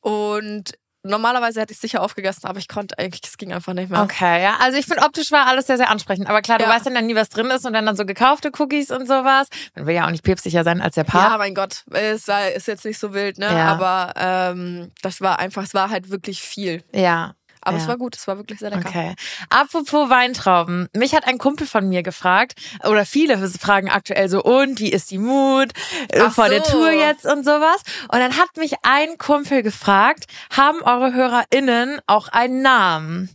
und 0.00 0.72
normalerweise 1.02 1.60
hätte 1.60 1.72
ich 1.72 1.78
sicher 1.80 2.02
aufgegessen, 2.02 2.46
aber 2.46 2.58
ich 2.58 2.68
konnte 2.68 2.98
eigentlich, 2.98 3.22
es 3.24 3.36
ging 3.36 3.52
einfach 3.52 3.72
nicht 3.74 3.90
mehr. 3.90 4.02
Okay, 4.02 4.42
ja. 4.42 4.56
Also 4.60 4.78
ich 4.78 4.86
finde 4.86 5.02
optisch 5.02 5.32
war 5.32 5.46
alles 5.46 5.66
sehr, 5.66 5.76
sehr 5.76 5.90
ansprechend. 5.90 6.28
Aber 6.28 6.42
klar, 6.42 6.58
du 6.58 6.64
Ja. 6.64 6.70
weißt 6.70 6.86
dann 6.86 6.94
ja 6.94 7.00
nie, 7.02 7.14
was 7.14 7.28
drin 7.28 7.46
ist 7.50 7.64
und 7.66 7.72
dann 7.72 7.86
dann 7.86 7.96
so 7.96 8.04
gekaufte 8.04 8.50
Cookies 8.58 8.90
und 8.90 9.06
sowas. 9.06 9.48
Man 9.74 9.86
will 9.86 9.94
ja 9.94 10.06
auch 10.06 10.10
nicht 10.10 10.24
päpstlicher 10.24 10.64
sein 10.64 10.80
als 10.80 10.94
der 10.94 11.04
Ja, 11.04 11.10
Papst. 11.10 11.38
mein 11.38 11.54
Gott, 11.54 11.84
es 11.90 12.28
war, 12.28 12.48
ist 12.50 12.68
jetzt 12.68 12.84
nicht 12.84 12.98
so 12.98 13.14
wild, 13.14 13.38
ne? 13.38 13.46
Ja. 13.46 13.66
Aber 13.72 14.12
ähm, 14.16 14.92
das 15.02 15.20
war 15.20 15.38
einfach, 15.38 15.62
es 15.64 15.74
war 15.74 15.90
halt 15.90 16.10
wirklich 16.10 16.40
viel. 16.40 16.82
Ja. 16.92 17.34
Aber 17.62 17.76
Ja. 17.76 17.82
es 17.82 17.88
war 17.88 17.96
gut, 17.96 18.16
es 18.16 18.26
war 18.26 18.36
wirklich 18.36 18.58
sehr 18.58 18.70
lecker. 18.70 18.88
Okay. 18.88 19.14
Apropos 19.48 20.10
Weintrauben. 20.10 20.88
Mich 20.94 21.14
hat 21.14 21.26
ein 21.26 21.38
Kumpel 21.38 21.66
von 21.66 21.88
mir 21.88 22.02
gefragt, 22.02 22.54
oder 22.84 23.06
viele 23.06 23.38
fragen 23.48 23.88
aktuell 23.88 24.28
so, 24.28 24.42
und 24.42 24.80
wie 24.80 24.90
ist 24.92 25.10
die 25.10 25.18
Mut 25.18 25.72
äh, 26.08 26.20
Ach 26.20 26.34
vor 26.34 26.48
der 26.48 26.64
so. 26.64 26.72
Tour 26.72 26.90
jetzt 26.90 27.24
und 27.24 27.44
sowas. 27.44 27.82
Und 28.04 28.18
dann 28.18 28.36
hat 28.36 28.56
mich 28.56 28.74
ein 28.82 29.16
Kumpel 29.18 29.62
gefragt, 29.62 30.24
haben 30.54 30.82
eure 30.82 31.12
HörerInnen 31.14 32.00
auch 32.06 32.28
einen 32.28 32.62
Namen? 32.62 33.30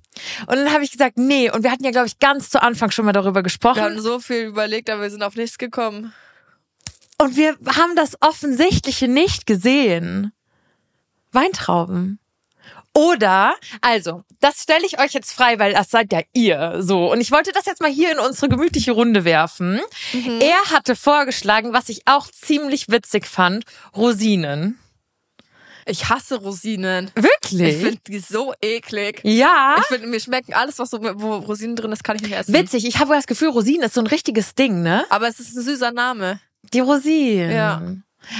Und 0.48 0.56
dann 0.58 0.74
habe 0.74 0.84
ich 0.84 0.92
gesagt, 0.92 1.18
nee. 1.18 1.50
Und 1.50 1.64
wir 1.64 1.72
hatten 1.72 1.84
ja, 1.84 1.92
glaube 1.92 2.08
ich, 2.08 2.20
ganz 2.20 2.50
zu 2.50 2.62
Anfang 2.62 2.92
schon 2.92 3.06
mal 3.06 3.12
darüber 3.14 3.40
Wir 3.40 3.44
gesprochen. 3.44 3.82
haben 3.84 4.02
so 4.02 4.20
viel 4.20 4.44
überlegt, 4.46 4.90
aber 4.90 5.04
wir 5.04 5.10
sind 5.10 5.24
auf 5.24 5.36
nichts 5.36 5.58
gekommen. 5.58 6.14
Und 7.20 7.36
wir 7.38 7.56
haben 7.76 7.96
das 7.96 8.16
Offensichtliche 8.22 9.08
nicht 9.08 9.46
gesehen. 9.48 10.32
Weintrauben. 11.32 12.20
Oder, 12.98 13.56
also, 13.82 14.24
das 14.40 14.64
stelle 14.64 14.86
ich 14.86 15.00
euch 15.00 15.14
jetzt 15.14 15.32
frei, 15.32 15.60
weil 15.60 15.74
das 15.74 15.92
seid 15.92 16.12
ja 16.12 16.22
ihr 16.34 16.78
so. 16.82 17.12
Und 17.12 17.22
ich 17.22 17.32
wollte 17.32 17.52
das 17.52 17.66
jetzt 17.68 17.80
mal 17.80 17.92
hier 17.92 18.12
in 18.12 18.18
unsere 18.20 18.50
gemütliche 18.50 18.92
Runde 18.92 19.24
werfen. 19.24 19.80
Er 20.42 20.72
hatte 20.76 20.96
vorgeschlagen, 20.96 21.74
was 21.74 21.90
ich 21.90 22.02
auch 22.08 22.28
ziemlich 22.32 22.90
witzig 22.90 23.28
fand, 23.28 23.66
Rosinen. 23.96 24.80
Ich 25.86 26.10
hasse 26.10 26.36
Rosinen. 26.40 27.12
Wirklich? 27.16 27.76
Ich 27.76 27.84
finde 27.84 28.02
die 28.08 28.20
so 28.20 28.54
eklig. 28.62 29.22
ja. 29.24 29.76
Ich 29.80 29.86
finde, 29.86 30.08
mir 30.08 30.20
schmecken 30.20 30.54
alles, 30.54 30.80
was 30.80 30.90
so, 30.90 31.00
mit- 31.00 31.14
wo 31.22 31.36
Rosinen 31.36 31.76
drin 31.76 31.92
ist, 31.92 32.04
kann 32.04 32.16
ich 32.18 32.24
nicht 32.24 32.34
essen. 32.36 32.54
Witzig, 32.54 32.86
ich 32.86 33.00
habe 33.00 33.14
das 33.14 33.28
Gefühl, 33.28 33.50
Rosinen 33.50 33.84
ist 33.84 33.94
so 33.94 34.02
ein 34.02 34.08
richtiges 34.08 34.54
Ding, 34.56 34.82
ne? 34.82 35.06
Aber 35.10 35.28
es 35.28 35.40
ist 35.40 35.56
ein 35.56 35.64
süßer 35.64 35.92
Name. 35.92 36.40
Die 36.74 36.80
Rosinen. 36.82 37.52
Ja. 37.52 37.82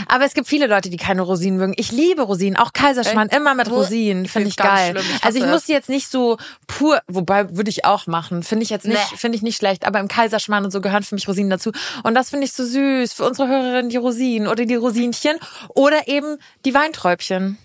Aber 0.08 0.26
es 0.26 0.34
gibt 0.34 0.48
viele 0.48 0.68
Leute, 0.68 0.90
die 0.90 0.98
keine 0.98 1.22
Rosinen 1.22 1.60
mögen. 1.60 1.74
Ich 1.78 1.92
liebe 1.92 2.22
Rosinen, 2.22 2.58
auch 2.58 2.74
Kaiserschmarrn, 2.74 3.30
immer 3.30 3.54
mit 3.56 3.70
Rosinen, 3.70 4.26
finde 4.28 4.50
ich 4.50 4.56
geil. 4.56 4.98
ich 4.98 5.24
also 5.24 5.40
ich 5.40 5.46
muss 5.46 5.66
die 5.66 5.72
jetzt 5.72 5.90
nicht 5.90 6.10
so 6.10 6.38
pur, 6.68 7.02
wobei 7.08 7.56
würde 7.56 7.70
ich 7.70 7.86
auch 7.86 8.08
machen, 8.08 8.44
finde 8.44 8.64
ich 8.64 8.70
jetzt 8.70 8.86
nicht, 8.86 8.98
Nee. 9.12 9.18
finde 9.18 9.36
ich 9.36 9.42
nicht 9.42 9.58
schlecht, 9.58 9.86
aber 9.86 10.00
im 10.00 10.08
Kaiserschmarrn 10.08 10.66
und 10.66 10.72
so 10.72 10.82
gehören 10.82 11.04
für 11.04 11.16
mich 11.16 11.28
Rosinen 11.28 11.50
dazu. 11.50 11.72
Und 12.04 12.16
das 12.16 12.30
finde 12.30 12.46
ich 12.46 12.54
so 12.54 12.66
süß 12.66 13.14
für 13.14 13.26
unsere 13.26 13.48
Hörerinnen, 13.48 13.90
die 13.90 13.98
Rosinen 13.98 14.48
oder 14.48 14.66
die 14.66 14.76
Rosinchen 14.76 15.38
oder 15.70 16.08
eben 16.08 16.38
die 16.66 16.74
Weinträubchen. 16.74 17.58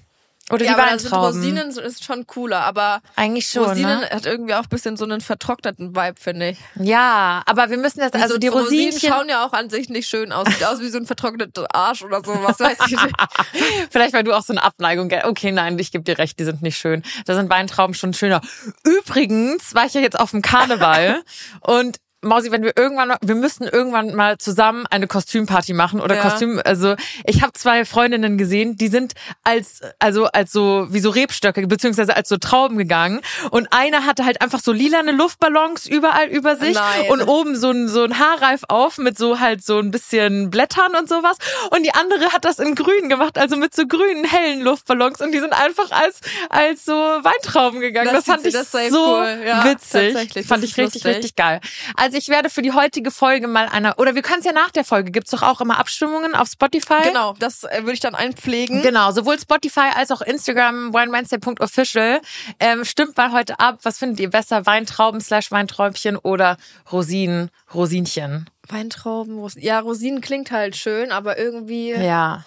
Oder 0.52 0.66
Ja, 0.66 0.72
die 0.74 0.76
da 0.76 0.98
sind 0.98 1.10
Weintrauben. 1.10 1.36
Rosinen 1.38 1.70
ist 1.70 2.04
schon 2.04 2.26
cooler, 2.26 2.60
aber 2.64 3.00
Eigentlich 3.16 3.46
schon, 3.48 3.64
Rosinen 3.64 4.00
ne? 4.00 4.10
hat 4.10 4.26
irgendwie 4.26 4.54
auch 4.54 4.64
ein 4.64 4.68
bisschen 4.68 4.98
so 4.98 5.04
einen 5.04 5.22
vertrockneten 5.22 5.96
Vibe, 5.96 6.20
finde 6.20 6.50
ich. 6.50 6.58
Ja, 6.74 7.42
aber 7.46 7.70
wir 7.70 7.78
müssen 7.78 8.00
das, 8.00 8.12
also 8.12 8.34
so 8.34 8.38
die 8.38 8.48
Rosinen 8.48 8.86
Rosinchen, 8.92 9.10
schauen 9.10 9.28
ja 9.30 9.46
auch 9.46 9.54
an 9.54 9.70
sich 9.70 9.88
nicht 9.88 10.08
schön 10.08 10.30
aus. 10.30 10.46
Sieht 10.46 10.64
aus 10.64 10.80
wie 10.80 10.88
so 10.88 10.98
ein 10.98 11.06
vertrockneter 11.06 11.66
Arsch 11.74 12.02
oder 12.02 12.22
so, 12.22 12.32
was 12.42 12.60
weiß 12.60 12.78
ich 12.86 13.02
nicht. 13.02 13.14
Vielleicht, 13.90 14.12
weil 14.12 14.24
du 14.24 14.34
auch 14.36 14.42
so 14.42 14.52
eine 14.52 14.62
Abneigung, 14.62 15.10
okay, 15.24 15.52
nein, 15.52 15.78
ich 15.78 15.90
gebe 15.90 16.04
dir 16.04 16.18
recht, 16.18 16.38
die 16.38 16.44
sind 16.44 16.60
nicht 16.60 16.76
schön. 16.76 17.02
Da 17.24 17.34
sind 17.34 17.48
Weintrauben 17.48 17.94
schon 17.94 18.12
schöner. 18.12 18.42
Übrigens 18.84 19.74
war 19.74 19.86
ich 19.86 19.94
ja 19.94 20.02
jetzt 20.02 20.20
auf 20.20 20.32
dem 20.32 20.42
Karneval 20.42 21.22
und 21.60 21.96
Mausi, 22.22 22.50
wenn 22.52 22.62
wir 22.62 22.72
irgendwann, 22.76 23.14
wir 23.20 23.34
müssten 23.34 23.64
irgendwann 23.64 24.14
mal 24.14 24.38
zusammen 24.38 24.86
eine 24.90 25.06
Kostümparty 25.06 25.72
machen 25.72 26.00
oder 26.00 26.14
Ja. 26.16 26.22
Kostüm, 26.22 26.60
also 26.64 26.94
ich 27.26 27.42
habe 27.42 27.52
zwei 27.54 27.84
Freundinnen 27.84 28.38
gesehen, 28.38 28.76
die 28.76 28.88
sind 28.88 29.14
als, 29.42 29.80
also 29.98 30.26
als 30.26 30.52
so, 30.52 30.86
wie 30.90 31.00
so 31.00 31.10
Rebstöcke, 31.10 31.66
beziehungsweise 31.66 32.16
als 32.16 32.28
so 32.28 32.36
Trauben 32.36 32.78
gegangen 32.78 33.20
und 33.50 33.68
eine 33.72 34.06
hatte 34.06 34.24
halt 34.24 34.40
einfach 34.40 34.60
so 34.60 34.72
lilane 34.72 35.12
Luftballons 35.12 35.86
überall 35.86 36.28
über 36.28 36.56
sich 36.56 36.74
Nein. 36.74 37.10
und 37.10 37.22
oben 37.22 37.56
so 37.56 37.70
ein, 37.70 37.88
so 37.88 38.04
ein 38.04 38.18
Haarreif 38.18 38.62
auf 38.68 38.98
mit 38.98 39.18
so 39.18 39.40
halt 39.40 39.64
so 39.64 39.78
ein 39.78 39.90
bisschen 39.90 40.50
Blättern 40.50 40.94
und 40.94 41.08
sowas 41.08 41.36
und 41.70 41.82
die 41.82 41.94
andere 41.94 42.32
hat 42.32 42.44
das 42.44 42.58
in 42.60 42.74
grün 42.76 43.08
gemacht, 43.08 43.36
also 43.36 43.56
mit 43.56 43.74
so 43.74 43.86
grünen, 43.86 44.24
hellen 44.24 44.60
Luftballons 44.60 45.20
und 45.20 45.32
die 45.32 45.40
sind 45.40 45.52
einfach 45.52 45.90
als, 45.90 46.20
als 46.50 46.84
so 46.84 46.92
Weintrauben 46.92 47.80
gegangen. 47.80 48.10
Das, 48.12 48.24
Das 48.24 48.34
fand 48.34 48.46
ich 48.46 48.52
das 48.52 48.70
so 48.70 49.16
cool. 49.16 49.42
Ja, 49.44 49.64
witzig. 49.64 50.46
Fand 50.46 50.62
das 50.62 50.70
ich 50.70 50.76
richtig, 50.76 51.02
lustig. 51.02 51.06
richtig 51.06 51.36
geil. 51.36 51.60
Also 51.96 52.11
ich 52.14 52.28
werde 52.28 52.50
für 52.50 52.62
die 52.62 52.72
heutige 52.72 53.10
Folge 53.10 53.48
mal 53.48 53.66
einer, 53.66 53.98
oder 53.98 54.14
wir 54.14 54.22
können 54.22 54.40
es 54.40 54.44
ja 54.44 54.52
nach 54.52 54.70
der 54.70 54.84
Folge, 54.84 55.10
gibt's 55.10 55.30
doch 55.30 55.42
auch 55.42 55.60
immer 55.60 55.78
Abstimmungen 55.78 56.34
auf 56.34 56.48
Spotify. 56.48 57.02
Genau, 57.04 57.34
das 57.38 57.64
äh, 57.64 57.80
würde 57.80 57.92
ich 57.92 58.00
dann 58.00 58.14
einpflegen. 58.14 58.82
Genau, 58.82 59.10
sowohl 59.12 59.38
Spotify 59.38 59.90
als 59.94 60.10
auch 60.10 60.22
Instagram, 60.22 60.92
winewednesday.official. 60.92 62.20
Ähm, 62.60 62.84
stimmt 62.84 63.16
mal 63.16 63.32
heute 63.32 63.58
ab, 63.60 63.80
was 63.82 63.98
findet 63.98 64.20
ihr 64.20 64.30
besser? 64.30 64.66
Weintrauben 64.66 65.20
slash 65.20 65.50
Weinträubchen 65.50 66.16
oder 66.16 66.56
Rosinen, 66.90 67.50
Rosinchen? 67.74 68.48
Weintrauben, 68.68 69.38
Rosinen. 69.38 69.66
Ja, 69.66 69.80
Rosinen 69.80 70.20
klingt 70.20 70.50
halt 70.50 70.76
schön, 70.76 71.12
aber 71.12 71.38
irgendwie. 71.38 71.90
Ja. 71.90 72.44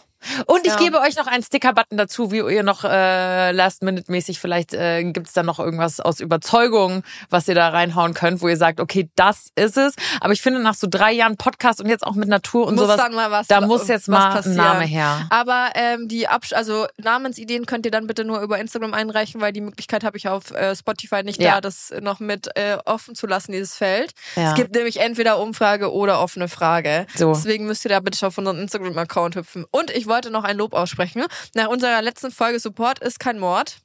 Und 0.47 0.61
ich 0.65 0.73
Ja. 0.73 0.77
gebe 0.79 0.99
euch 1.01 1.15
noch 1.15 1.27
einen 1.27 1.43
Sticker-Button 1.43 1.97
dazu, 1.97 2.31
wie 2.31 2.37
ihr 2.39 2.63
noch 2.63 2.83
äh, 2.83 3.51
Last-Minute-mäßig 3.51 4.39
vielleicht 4.39 4.73
äh, 4.73 5.03
gibt's 5.03 5.33
da 5.33 5.43
noch 5.43 5.59
irgendwas 5.59 5.99
aus 5.99 6.19
Überzeugung, 6.19 7.03
was 7.29 7.47
ihr 7.47 7.55
da 7.55 7.69
reinhauen 7.69 8.13
könnt, 8.13 8.41
wo 8.41 8.47
ihr 8.47 8.57
sagt, 8.57 8.79
okay, 8.79 9.09
das 9.15 9.49
ist 9.55 9.77
es. 9.77 9.95
Aber 10.21 10.33
ich 10.33 10.41
finde, 10.41 10.59
nach 10.61 10.73
so 10.75 10.87
drei 10.89 11.11
Jahren 11.11 11.37
Podcast 11.37 11.81
und 11.81 11.87
jetzt 11.89 12.05
auch 12.05 12.15
mit 12.15 12.27
Natur 12.29 12.67
und 12.67 12.75
muss 12.75 12.85
sowas, 12.85 12.99
was 13.29 13.47
da 13.47 13.61
muss 13.61 13.87
jetzt 13.87 14.07
was 14.07 14.19
mal 14.19 14.27
ein 14.27 14.33
passieren. 14.33 14.57
Name 14.57 14.85
her. 14.85 15.27
Aber 15.29 15.69
ähm, 15.75 16.07
die 16.07 16.27
Absch 16.27 16.53
also 16.53 16.87
Namensideen 16.97 17.65
könnt 17.65 17.85
ihr 17.85 17.91
dann 17.91 18.07
bitte 18.07 18.23
nur 18.23 18.41
über 18.41 18.57
Instagram 18.59 18.93
einreichen, 18.93 19.41
weil 19.41 19.53
die 19.53 19.61
Möglichkeit 19.61 20.03
habe 20.03 20.17
ich 20.17 20.27
auf 20.27 20.51
äh, 20.51 20.75
Spotify 20.75 21.23
nicht 21.23 21.41
Ja. 21.41 21.55
da, 21.55 21.61
das 21.61 21.93
noch 22.01 22.19
mit 22.19 22.47
äh, 22.55 22.77
offen 22.85 23.15
zu 23.15 23.27
lassen, 23.27 23.51
dieses 23.51 23.75
Feld. 23.75 24.11
Ja. 24.35 24.49
Es 24.49 24.55
gibt 24.55 24.73
nämlich 24.75 24.99
entweder 24.99 25.39
Umfrage 25.39 25.91
oder 25.93 26.19
offene 26.21 26.47
Frage. 26.47 27.05
So. 27.15 27.33
Deswegen 27.33 27.65
müsst 27.67 27.85
ihr 27.85 27.89
da 27.89 27.99
bitte 27.99 28.25
auf 28.25 28.37
unseren 28.37 28.59
Instagram-Account 28.59 29.35
hüpfen. 29.35 29.65
Und 29.71 29.91
ich 29.91 30.07
wollte 30.07 30.14
noch 30.23 30.43
ein 30.43 30.57
Lob 30.57 30.73
aussprechen. 30.73 31.23
Nach 31.53 31.67
unserer 31.67 32.01
letzten 32.01 32.31
Folge 32.31 32.59
Support 32.59 32.99
ist 32.99 33.19
kein 33.19 33.39
Mord. 33.39 33.77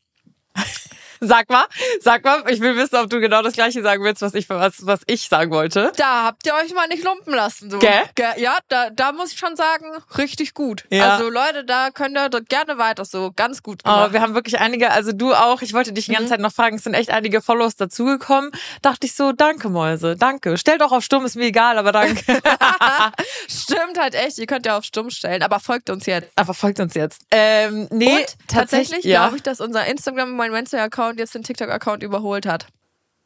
Sag 1.20 1.50
mal, 1.50 1.66
sag 2.00 2.24
mal, 2.24 2.42
ich 2.50 2.60
will 2.60 2.76
wissen, 2.76 2.96
ob 2.96 3.10
du 3.10 3.20
genau 3.20 3.42
das 3.42 3.52
gleiche 3.54 3.82
sagen 3.82 4.02
willst, 4.04 4.22
was 4.22 4.34
ich, 4.34 4.48
was, 4.48 4.86
was 4.86 5.00
ich 5.06 5.28
sagen 5.28 5.50
wollte. 5.50 5.92
Da 5.96 6.24
habt 6.24 6.46
ihr 6.46 6.54
euch 6.54 6.72
mal 6.74 6.86
nicht 6.88 7.04
lumpen 7.04 7.34
lassen. 7.34 7.70
So. 7.70 7.78
Gell? 7.78 8.02
Ge- 8.14 8.24
Ja, 8.40 8.58
da, 8.68 8.90
da 8.90 9.12
muss 9.12 9.32
ich 9.32 9.38
schon 9.38 9.54
sagen, 9.56 9.86
richtig 10.16 10.54
gut. 10.54 10.84
Ja. 10.90 11.16
Also 11.16 11.28
Leute, 11.28 11.64
da 11.64 11.90
könnt 11.90 12.16
ihr 12.16 12.28
doch 12.30 12.40
gerne 12.48 12.78
weiter 12.78 13.04
so. 13.04 13.32
Ganz 13.36 13.62
gut 13.62 13.80
Oh, 13.84 13.90
gemacht. 13.90 14.12
wir 14.14 14.20
haben 14.22 14.34
wirklich 14.34 14.58
einige, 14.60 14.90
also 14.92 15.12
du 15.12 15.34
auch, 15.34 15.62
ich 15.62 15.74
wollte 15.74 15.92
dich 15.92 16.06
die 16.06 16.12
ganze 16.12 16.24
Mhm. 16.26 16.28
Zeit 16.30 16.40
noch 16.40 16.52
fragen, 16.52 16.76
es 16.76 16.84
sind 16.84 16.94
echt 16.94 17.10
einige 17.10 17.42
Follows 17.42 17.76
dazugekommen. 17.76 18.50
Dachte 18.82 19.06
ich 19.06 19.14
so, 19.14 19.32
danke 19.32 19.68
Mäuse, 19.68 20.16
danke. 20.16 20.56
Stellt 20.56 20.82
auch 20.82 20.92
auf 20.92 21.04
Stumm, 21.04 21.24
ist 21.26 21.36
mir 21.36 21.44
egal, 21.46 21.76
aber 21.78 21.92
danke. 21.92 22.22
Stimmt 23.48 23.98
halt 23.98 24.14
echt. 24.14 24.38
Ihr 24.38 24.46
könnt 24.46 24.66
ja 24.66 24.76
auf 24.78 24.84
Stumm 24.84 25.10
stellen, 25.10 25.42
aber 25.42 25.60
folgt 25.60 25.90
uns 25.90 26.06
jetzt. 26.06 26.28
aber 26.36 26.54
folgt 26.54 26.80
uns 26.80 26.94
jetzt. 26.94 27.22
Ähm, 27.30 27.88
nee, 27.90 28.16
Und 28.18 28.36
tatsächlich 28.48 29.04
ja. 29.04 29.20
glaube 29.22 29.36
ich, 29.36 29.42
dass 29.42 29.60
unser 29.60 29.86
Instagram, 29.86 30.36
mein 30.36 30.52
Wednesday-Account 30.52 31.09
jetzt 31.18 31.34
den 31.34 31.42
TikTok-Account 31.42 32.02
überholt 32.02 32.46
hat. 32.46 32.68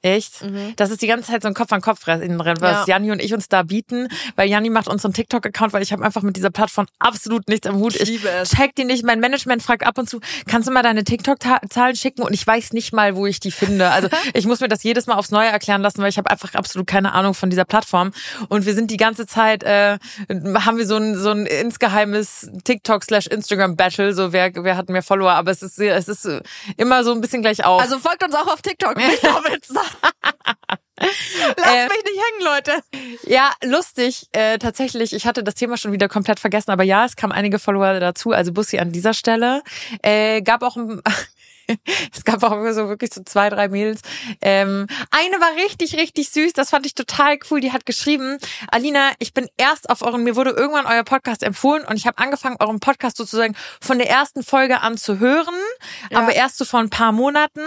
Echt? 0.04 0.44
Das 0.76 0.90
ist 0.90 1.00
die 1.00 1.06
ganze 1.06 1.32
Zeit 1.32 1.40
so 1.40 1.48
ein 1.48 1.54
Kopf-an-Kopf-Rennen, 1.54 2.38
was 2.38 2.58
Mhm. 2.60 2.62
Ja. 2.62 2.84
Janni 2.86 3.10
und 3.10 3.22
ich 3.22 3.32
uns 3.32 3.48
da 3.48 3.62
bieten. 3.62 4.08
Weil 4.36 4.50
Janni 4.50 4.68
macht 4.68 4.86
unseren 4.86 5.14
TikTok-Account, 5.14 5.72
weil 5.72 5.82
ich 5.82 5.92
habe 5.92 6.04
einfach 6.04 6.20
mit 6.20 6.36
dieser 6.36 6.50
Plattform 6.50 6.86
absolut 6.98 7.48
nichts 7.48 7.66
am 7.66 7.76
Hut. 7.76 7.96
Ich 7.96 8.06
liebe 8.08 8.28
es. 8.28 8.50
check 8.50 8.74
die 8.74 8.84
nicht. 8.84 9.02
Mein 9.02 9.18
Management 9.18 9.62
fragt 9.62 9.86
ab 9.86 9.96
und 9.96 10.10
zu, 10.10 10.20
kannst 10.46 10.68
du 10.68 10.72
mal 10.72 10.82
deine 10.82 11.04
TikTok-Zahlen 11.04 11.96
schicken? 11.96 12.22
Und 12.22 12.34
ich 12.34 12.46
weiß 12.46 12.74
nicht 12.74 12.92
mal, 12.92 13.16
wo 13.16 13.24
ich 13.26 13.40
die 13.40 13.50
finde. 13.50 13.90
Also 13.92 14.08
ich 14.34 14.46
muss 14.46 14.60
mir 14.60 14.68
das 14.68 14.82
jedes 14.82 15.06
Mal 15.06 15.14
aufs 15.14 15.30
Neue 15.30 15.48
erklären 15.48 15.80
lassen, 15.80 16.02
weil 16.02 16.10
ich 16.10 16.18
habe 16.18 16.30
einfach 16.30 16.52
absolut 16.54 16.86
keine 16.86 17.12
Ahnung 17.12 17.32
von 17.32 17.48
dieser 17.48 17.64
Plattform. 17.64 18.12
Und 18.50 18.66
wir 18.66 18.74
sind 18.74 18.90
die 18.90 18.98
ganze 18.98 19.24
Zeit, 19.26 19.62
äh, 19.62 19.96
haben 20.28 20.76
wir 20.76 20.86
so 20.86 20.96
ein, 20.96 21.16
so 21.16 21.30
ein 21.30 21.46
insgeheimes 21.46 22.50
TikTok-slash-Instagram-Battle. 22.64 24.12
So 24.12 24.32
wer, 24.34 24.50
wer 24.54 24.76
hat 24.76 24.90
mehr 24.90 25.02
Follower? 25.02 25.32
Aber 25.32 25.50
es 25.50 25.62
ist, 25.62 25.78
es 25.78 26.08
ist 26.08 26.28
immer 26.76 27.04
so 27.04 27.12
ein 27.12 27.20
bisschen 27.22 27.40
gleich 27.40 27.64
auf. 27.64 27.80
Also 27.80 27.98
folgt 27.98 28.22
uns 28.22 28.34
auch 28.34 28.46
auf 28.48 28.60
TikTok. 28.60 28.96
Nicht 28.96 29.26
auf 29.28 29.44
Insta. 29.48 29.80
Lasst 30.98 31.58
Äh, 31.58 31.88
mich 31.88 32.04
nicht 32.04 32.22
hängen, 32.22 32.44
Leute. 32.44 32.72
Ja, 33.24 33.50
lustig. 33.64 34.28
Äh, 34.32 34.58
tatsächlich, 34.58 35.12
ich 35.12 35.26
hatte 35.26 35.42
das 35.42 35.54
Thema 35.54 35.76
schon 35.76 35.92
wieder 35.92 36.08
komplett 36.08 36.40
vergessen, 36.40 36.70
aber 36.70 36.84
ja, 36.84 37.04
es 37.04 37.16
kamen 37.16 37.32
einige 37.32 37.58
Follower 37.58 38.00
dazu. 38.00 38.30
Also 38.32 38.52
Bussi 38.52 38.78
an 38.78 38.92
dieser 38.92 39.14
Stelle. 39.14 39.62
Äh, 40.02 40.42
gab 40.42 40.62
auch 40.62 40.76
ein, 40.76 41.02
es 42.14 42.24
gab 42.24 42.42
auch 42.42 42.50
so 42.72 42.88
wirklich 42.88 43.12
so 43.12 43.22
zwei, 43.24 43.48
drei 43.50 43.68
Mädels. 43.68 44.00
Ähm, 44.40 44.86
eine 45.10 45.40
war 45.40 45.54
richtig, 45.64 45.96
richtig 45.96 46.30
süß. 46.30 46.52
Das 46.52 46.70
fand 46.70 46.86
ich 46.86 46.94
total 46.94 47.38
cool. 47.50 47.60
Die 47.60 47.72
hat 47.72 47.86
geschrieben, 47.86 48.38
Alina, 48.70 49.12
ich 49.18 49.32
bin 49.34 49.48
erst 49.56 49.90
auf 49.90 50.02
euren, 50.02 50.22
mir 50.24 50.36
wurde 50.36 50.50
irgendwann 50.50 50.86
euer 50.86 51.04
Podcast 51.04 51.42
empfohlen 51.42 51.84
und 51.84 51.96
ich 51.96 52.06
habe 52.06 52.18
angefangen, 52.18 52.56
euren 52.60 52.80
Podcast 52.80 53.16
sozusagen 53.16 53.54
von 53.80 53.98
der 53.98 54.08
ersten 54.10 54.42
Folge 54.42 54.80
an 54.80 54.96
zu 54.96 55.18
hören, 55.18 55.54
Ja. 56.10 56.18
aber 56.18 56.34
erst 56.34 56.58
so 56.58 56.64
vor 56.64 56.80
ein 56.80 56.90
paar 56.90 57.12
Monaten. 57.12 57.60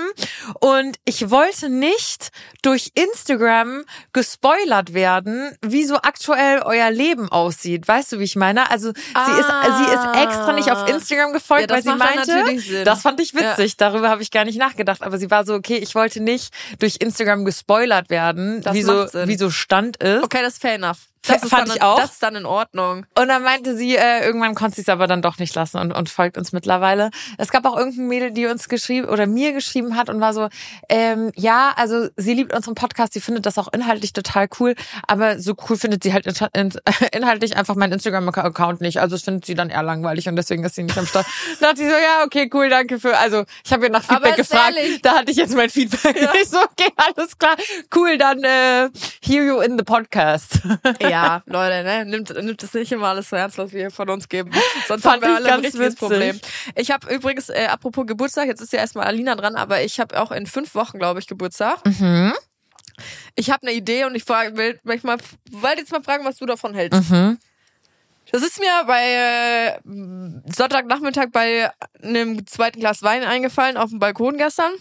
Und 0.60 0.98
ich 1.06 1.30
wollte 1.30 1.70
nicht 1.70 2.30
durch 2.62 2.92
Instagram 2.96 3.84
gespoilert 4.14 4.94
werden, 4.94 5.56
wie 5.62 5.86
so 5.86 5.96
aktuell 5.96 6.62
euer 6.64 6.92
Leben 6.92 7.30
aussieht. 7.30 7.88
Weißt 7.88 8.12
du, 8.12 8.20
wie 8.20 8.24
ich 8.24 8.36
meine? 8.36 8.70
Also 8.70 8.92
sie 8.94 9.40
ist, 9.40 9.50
Ah. 9.50 9.78
sie 9.78 9.84
ist 9.94 10.24
extra 10.24 10.54
nicht 10.54 10.72
auf 10.72 10.88
Instagram 10.90 11.34
gefolgt, 11.34 11.70
Ja, 11.70 11.76
weil 11.76 11.84
sie 11.84 11.94
meinte, 11.96 12.84
das 12.84 13.02
fand 13.02 13.20
ich 13.20 13.34
witzig. 13.34 13.78
Darüber 13.92 14.10
habe 14.10 14.22
ich 14.22 14.32
gar 14.32 14.44
nicht 14.44 14.58
nachgedacht. 14.60 15.02
Aber 15.02 15.18
sie 15.18 15.32
war 15.32 15.46
so, 15.46 15.54
okay, 15.54 15.78
ich 15.78 15.96
wollte 15.96 16.20
nicht 16.20 16.54
durch 16.80 16.98
Instagram 17.00 17.46
gespoilert 17.46 18.10
werden, 18.10 18.62
Das 18.62 18.74
wie 18.74 18.82
so, 18.82 19.08
Sinn. 19.08 19.30
wie 19.30 19.38
so 19.38 19.50
Stand 19.50 19.96
ist. 19.98 20.24
Okay, 20.26 20.40
das 20.42 20.54
ist 20.54 20.62
fair 20.62 20.76
enough. 20.76 20.98
Das 21.28 21.44
ist 21.44 21.50
Fand 21.50 21.70
dann, 21.70 21.76
ich 21.76 21.82
auch. 21.82 22.00
Das 22.00 22.14
ist 22.14 22.24
dann 22.24 22.36
in 22.36 22.46
Ordnung. 22.46 23.06
Und 23.18 23.28
dann 23.28 23.44
meinte 23.44 23.76
sie, 23.76 23.96
äh, 23.96 24.26
irgendwann 24.26 24.56
konnte 24.56 24.76
sie 24.76 24.82
es 24.82 24.90
aber 24.90 25.08
dann 25.08 25.22
doch 25.22 25.38
nicht 25.38 25.54
lassen 25.56 25.78
und, 25.78 25.92
und 25.92 26.10
folgt 26.10 26.38
uns 26.38 26.52
mittlerweile. 26.52 27.10
Es 27.38 27.52
gab 27.52 27.66
auch 27.66 27.78
irgendein 27.78 28.08
Mädel, 28.08 28.32
die 28.32 28.46
uns 28.46 28.70
geschrieben 28.70 29.08
oder 29.08 29.28
mir 29.28 29.54
geschrieben 29.54 29.96
hat 29.96 30.10
und 30.10 30.22
war 30.22 30.34
so, 30.34 30.50
ähm, 30.90 31.32
ja, 31.36 31.74
also 31.76 32.08
sie 32.16 32.34
liebt 32.34 32.54
unseren 32.54 32.76
Podcast, 32.76 33.14
sie 33.14 33.22
findet 33.22 33.46
das 33.46 33.58
auch 33.58 33.68
inhaltlich 33.74 34.14
total 34.14 34.48
cool, 34.60 34.76
aber 35.08 35.40
so 35.40 35.56
cool 35.70 35.78
findet 35.78 36.04
sie 36.04 36.14
halt 36.14 36.26
in, 36.26 36.36
in, 36.54 36.74
inhaltlich 37.12 37.58
einfach 37.58 37.76
meinen 37.76 37.94
Instagram-Account 37.94 38.82
nicht. 38.82 39.00
Also 39.00 39.16
das 39.16 39.24
findet 39.24 39.46
sie 39.46 39.56
dann 39.56 39.70
eher 39.70 39.84
langweilig 39.84 40.28
und 40.28 40.36
deswegen 40.36 40.64
ist 40.64 40.76
sie 40.76 40.84
nicht 40.84 40.98
am 40.98 41.06
Start. 41.06 41.26
Da 41.60 41.70
dachte 41.70 41.82
ich 41.82 41.90
so, 41.90 41.96
ja, 41.96 42.24
okay, 42.26 42.50
cool, 42.54 42.70
danke 42.70 43.00
für, 43.00 43.18
also 43.18 43.44
ich 43.66 43.74
habe 43.74 43.86
ihr 43.86 43.92
nach 43.92 44.04
Feedback 44.04 44.36
gefragt, 44.36 44.76
ehrlich. 44.78 45.02
da 45.02 45.18
hatte 45.18 45.32
ich 45.32 45.38
jetzt 45.38 45.56
mein 45.56 45.70
Feedback. 45.70 46.16
Ich 46.42 46.50
so, 46.50 46.58
okay, 46.58 46.92
alles 46.96 47.38
klar, 47.38 47.56
cool, 47.96 48.18
dann 48.18 48.44
äh, 48.44 48.90
hear 49.22 49.44
you 49.44 49.60
in 49.60 49.78
the 49.78 49.84
podcast. 49.84 50.60
Ja, 51.02 51.17
Leute, 51.46 51.84
ne? 51.84 52.06
Nimmt, 52.06 52.30
nimmt 52.44 52.64
es 52.64 52.74
nicht 52.74 52.92
immer 52.92 53.08
alles 53.08 53.30
so 53.30 53.36
ernst, 53.36 53.58
was 53.58 53.72
wir 53.72 53.82
hier 53.82 53.92
von 53.92 54.10
uns 54.10 54.28
geben. 54.30 54.52
Sonst 54.88 55.04
Fand 55.04 55.24
haben 55.24 55.30
wir 55.30 55.36
alle 55.36 55.54
ein 55.54 55.60
richtiges 55.60 55.94
witzig. 55.94 56.00
Problem. 56.00 56.40
Ich 56.76 56.92
habe 56.92 57.14
übrigens, 57.14 57.50
äh, 57.50 57.68
apropos 57.70 58.06
Geburtstag, 58.06 58.48
jetzt 58.48 58.62
ist 58.62 58.74
ja 58.74 58.80
erstmal 58.80 59.06
Alina 59.06 59.36
dran, 59.36 59.56
aber 59.56 59.82
ich 59.82 60.00
habe 60.00 60.20
auch 60.20 60.32
in 60.32 60.46
fünf 60.46 60.76
Wochen, 60.76 61.00
glaube 61.00 61.20
ich, 61.20 61.28
Geburtstag. 61.28 61.86
Mhm. 61.86 62.34
Ich 63.36 63.52
habe 63.52 63.68
eine 63.68 63.76
Idee 63.76 64.06
und 64.06 64.16
ich 64.16 64.24
frage, 64.24 64.58
will, 64.58 64.80
will 64.84 65.00
mal, 65.04 65.18
wollte 65.52 65.80
jetzt 65.80 65.92
mal 65.92 66.04
fragen, 66.04 66.26
was 66.26 66.38
du 66.38 66.46
davon 66.46 66.74
hältst. 66.74 67.10
Mhm. 67.10 67.38
Das 68.32 68.42
ist 68.44 68.60
mir 68.60 68.84
bei 68.86 69.04
äh, 69.04 69.80
Sonntagnachmittag 70.54 71.28
bei 71.32 71.72
einem 72.02 72.46
zweiten 72.46 72.80
Glas 72.80 73.02
Wein 73.02 73.24
eingefallen 73.24 73.78
auf 73.78 73.90
dem 73.90 74.00
Balkon 74.00 74.38
gestern. 74.38 74.74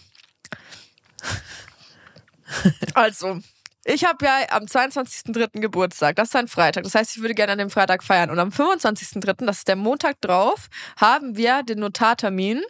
Also, 2.93 3.41
ich 3.87 4.03
habe 4.05 4.25
ja 4.25 4.31
am 4.51 4.63
22.03. 4.65 5.61
Geburtstag. 5.61 6.15
Das 6.17 6.29
ist 6.29 6.35
ein 6.35 6.47
Freitag. 6.47 6.83
Das 6.83 6.93
heißt, 6.93 7.15
ich 7.15 7.21
würde 7.21 7.33
gerne 7.33 7.53
an 7.53 7.57
dem 7.57 7.69
Freitag 7.69 8.03
feiern. 8.03 8.29
Und 8.29 8.39
am 8.39 8.49
25.03., 8.49 9.45
das 9.45 9.59
ist 9.59 9.67
der 9.67 9.75
Montag 9.77 10.19
drauf, 10.21 10.67
haben 10.99 11.37
wir 11.37 11.63
den 11.63 11.79
Notartermin 11.79 12.61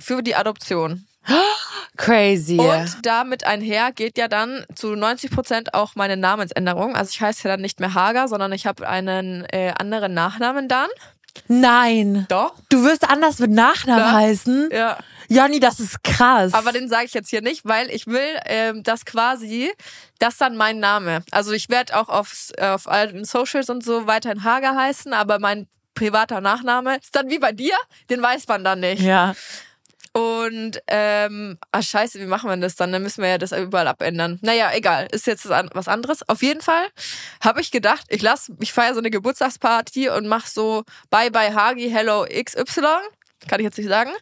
für 0.00 0.22
die 0.22 0.34
Adoption. 0.36 1.06
Crazy. 1.96 2.58
Und 2.58 2.98
damit 3.02 3.44
einher 3.44 3.92
geht 3.92 4.18
ja 4.18 4.28
dann 4.28 4.64
zu 4.74 4.94
90 4.94 5.30
Prozent 5.30 5.74
auch 5.74 5.94
meine 5.96 6.16
Namensänderung. 6.16 6.94
Also 6.94 7.10
ich 7.10 7.20
heiße 7.20 7.48
ja 7.48 7.54
dann 7.54 7.60
nicht 7.60 7.80
mehr 7.80 7.94
Hager, 7.94 8.28
sondern 8.28 8.52
ich 8.52 8.66
habe 8.66 8.86
einen 8.88 9.44
äh, 9.46 9.72
anderen 9.78 10.14
Nachnamen 10.14 10.68
dann. 10.68 10.88
Nein. 11.48 12.26
Doch. 12.28 12.54
Du 12.68 12.84
wirst 12.84 13.08
anders 13.08 13.38
mit 13.40 13.50
Nachnamen 13.50 14.04
Ja. 14.04 14.12
heißen? 14.12 14.68
Ja. 14.72 14.98
Jani, 15.28 15.60
das 15.60 15.80
ist 15.80 16.02
krass. 16.02 16.54
Aber 16.54 16.72
den 16.72 16.88
sage 16.88 17.06
ich 17.06 17.14
jetzt 17.14 17.30
hier 17.30 17.42
nicht, 17.42 17.64
weil 17.64 17.90
ich 17.90 18.06
will, 18.06 18.38
ähm, 18.46 18.82
dass 18.82 19.04
quasi 19.04 19.70
das 20.18 20.36
dann 20.36 20.56
mein 20.56 20.78
Name. 20.78 21.24
Also 21.30 21.52
ich 21.52 21.68
werde 21.68 21.96
auch 21.98 22.08
auf, 22.08 22.50
auf 22.60 22.88
allen 22.88 23.24
Socials 23.24 23.70
und 23.70 23.84
so 23.84 24.06
weiterhin 24.06 24.44
Hager 24.44 24.74
heißen, 24.74 25.12
aber 25.12 25.38
mein 25.38 25.66
privater 25.94 26.40
Nachname 26.40 26.96
ist 26.96 27.14
dann 27.14 27.30
wie 27.30 27.38
bei 27.38 27.52
dir, 27.52 27.74
den 28.10 28.20
weiß 28.20 28.48
man 28.48 28.64
dann 28.64 28.80
nicht. 28.80 29.02
ja. 29.02 29.34
Und 30.16 30.80
ähm, 30.86 31.58
ach 31.72 31.82
scheiße, 31.82 32.20
wie 32.20 32.26
machen 32.26 32.48
wir 32.48 32.56
das 32.56 32.76
dann? 32.76 32.92
Dann 32.92 33.02
müssen 33.02 33.20
wir 33.20 33.30
ja 33.30 33.38
das 33.38 33.50
überall 33.50 33.88
abändern. 33.88 34.38
Naja, 34.42 34.70
egal, 34.72 35.08
ist 35.10 35.26
jetzt 35.26 35.48
was 35.48 35.88
anderes. 35.88 36.28
Auf 36.28 36.40
jeden 36.40 36.60
Fall 36.60 36.86
habe 37.40 37.60
ich 37.60 37.72
gedacht, 37.72 38.04
ich 38.10 38.22
lass, 38.22 38.52
ich 38.60 38.72
feiere 38.72 38.94
so 38.94 39.00
eine 39.00 39.10
Geburtstagsparty 39.10 40.10
und 40.10 40.28
mach 40.28 40.46
so 40.46 40.84
Bye 41.10 41.32
Bye 41.32 41.52
Hagi 41.52 41.90
Hello 41.90 42.24
XY, 42.30 42.82
kann 43.48 43.58
ich 43.58 43.64
jetzt 43.64 43.76
nicht 43.76 43.88
sagen. 43.88 44.12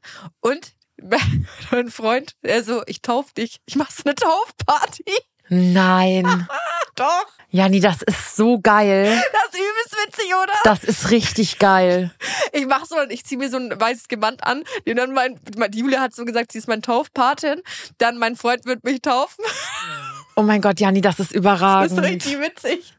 Und 0.41 0.73
mein 1.71 1.91
Freund, 1.91 2.35
der 2.43 2.63
so, 2.63 2.83
ich 2.87 3.03
tauf 3.03 3.33
dich, 3.33 3.61
ich 3.67 3.77
mach 3.77 3.91
so 3.91 4.03
eine 4.05 4.15
Taufparty. 4.15 5.05
Nein. 5.49 6.49
Doch, 6.95 7.27
Jani, 7.51 7.81
das 7.81 8.03
ist 8.03 8.37
so 8.37 8.59
geil. 8.61 9.07
das 9.33 9.55
ist 9.55 9.59
übelst 9.59 10.07
witzig, 10.07 10.35
oder? 10.35 10.53
Das 10.65 10.85
ist 10.85 11.11
richtig 11.11 11.59
geil. 11.59 12.15
Ich 12.53 12.67
mach 12.67 12.85
so, 12.85 12.97
ich 13.09 13.25
zieh 13.25 13.39
mir 13.39 13.49
so 13.51 13.57
ein 13.57 13.79
weißes 13.79 14.09
Gewand 14.09 14.45
an. 14.45 14.63
Und 14.87 14.97
dann 14.97 15.13
mein, 15.15 15.41
die 15.71 15.79
Julia 15.79 16.01
hat 16.01 16.15
so 16.15 16.25
gesagt, 16.27 16.53
sie 16.53 16.59
ist 16.59 16.69
mein 16.69 16.83
Taufpatin. 16.83 17.63
Dann 17.97 18.19
mein 18.19 18.37
Freund 18.37 18.67
wird 18.67 18.85
mich 18.85 19.01
taufen. 19.01 19.43
Oh 20.37 20.43
mein 20.43 20.61
Gott, 20.61 20.81
Jani, 20.81 21.01
das 21.01 21.15
ist 21.15 21.19
Das 21.21 21.31
ist 21.31 21.37
überragend. 21.37 22.03
richtig 22.03 22.39
witzig. 22.41 22.95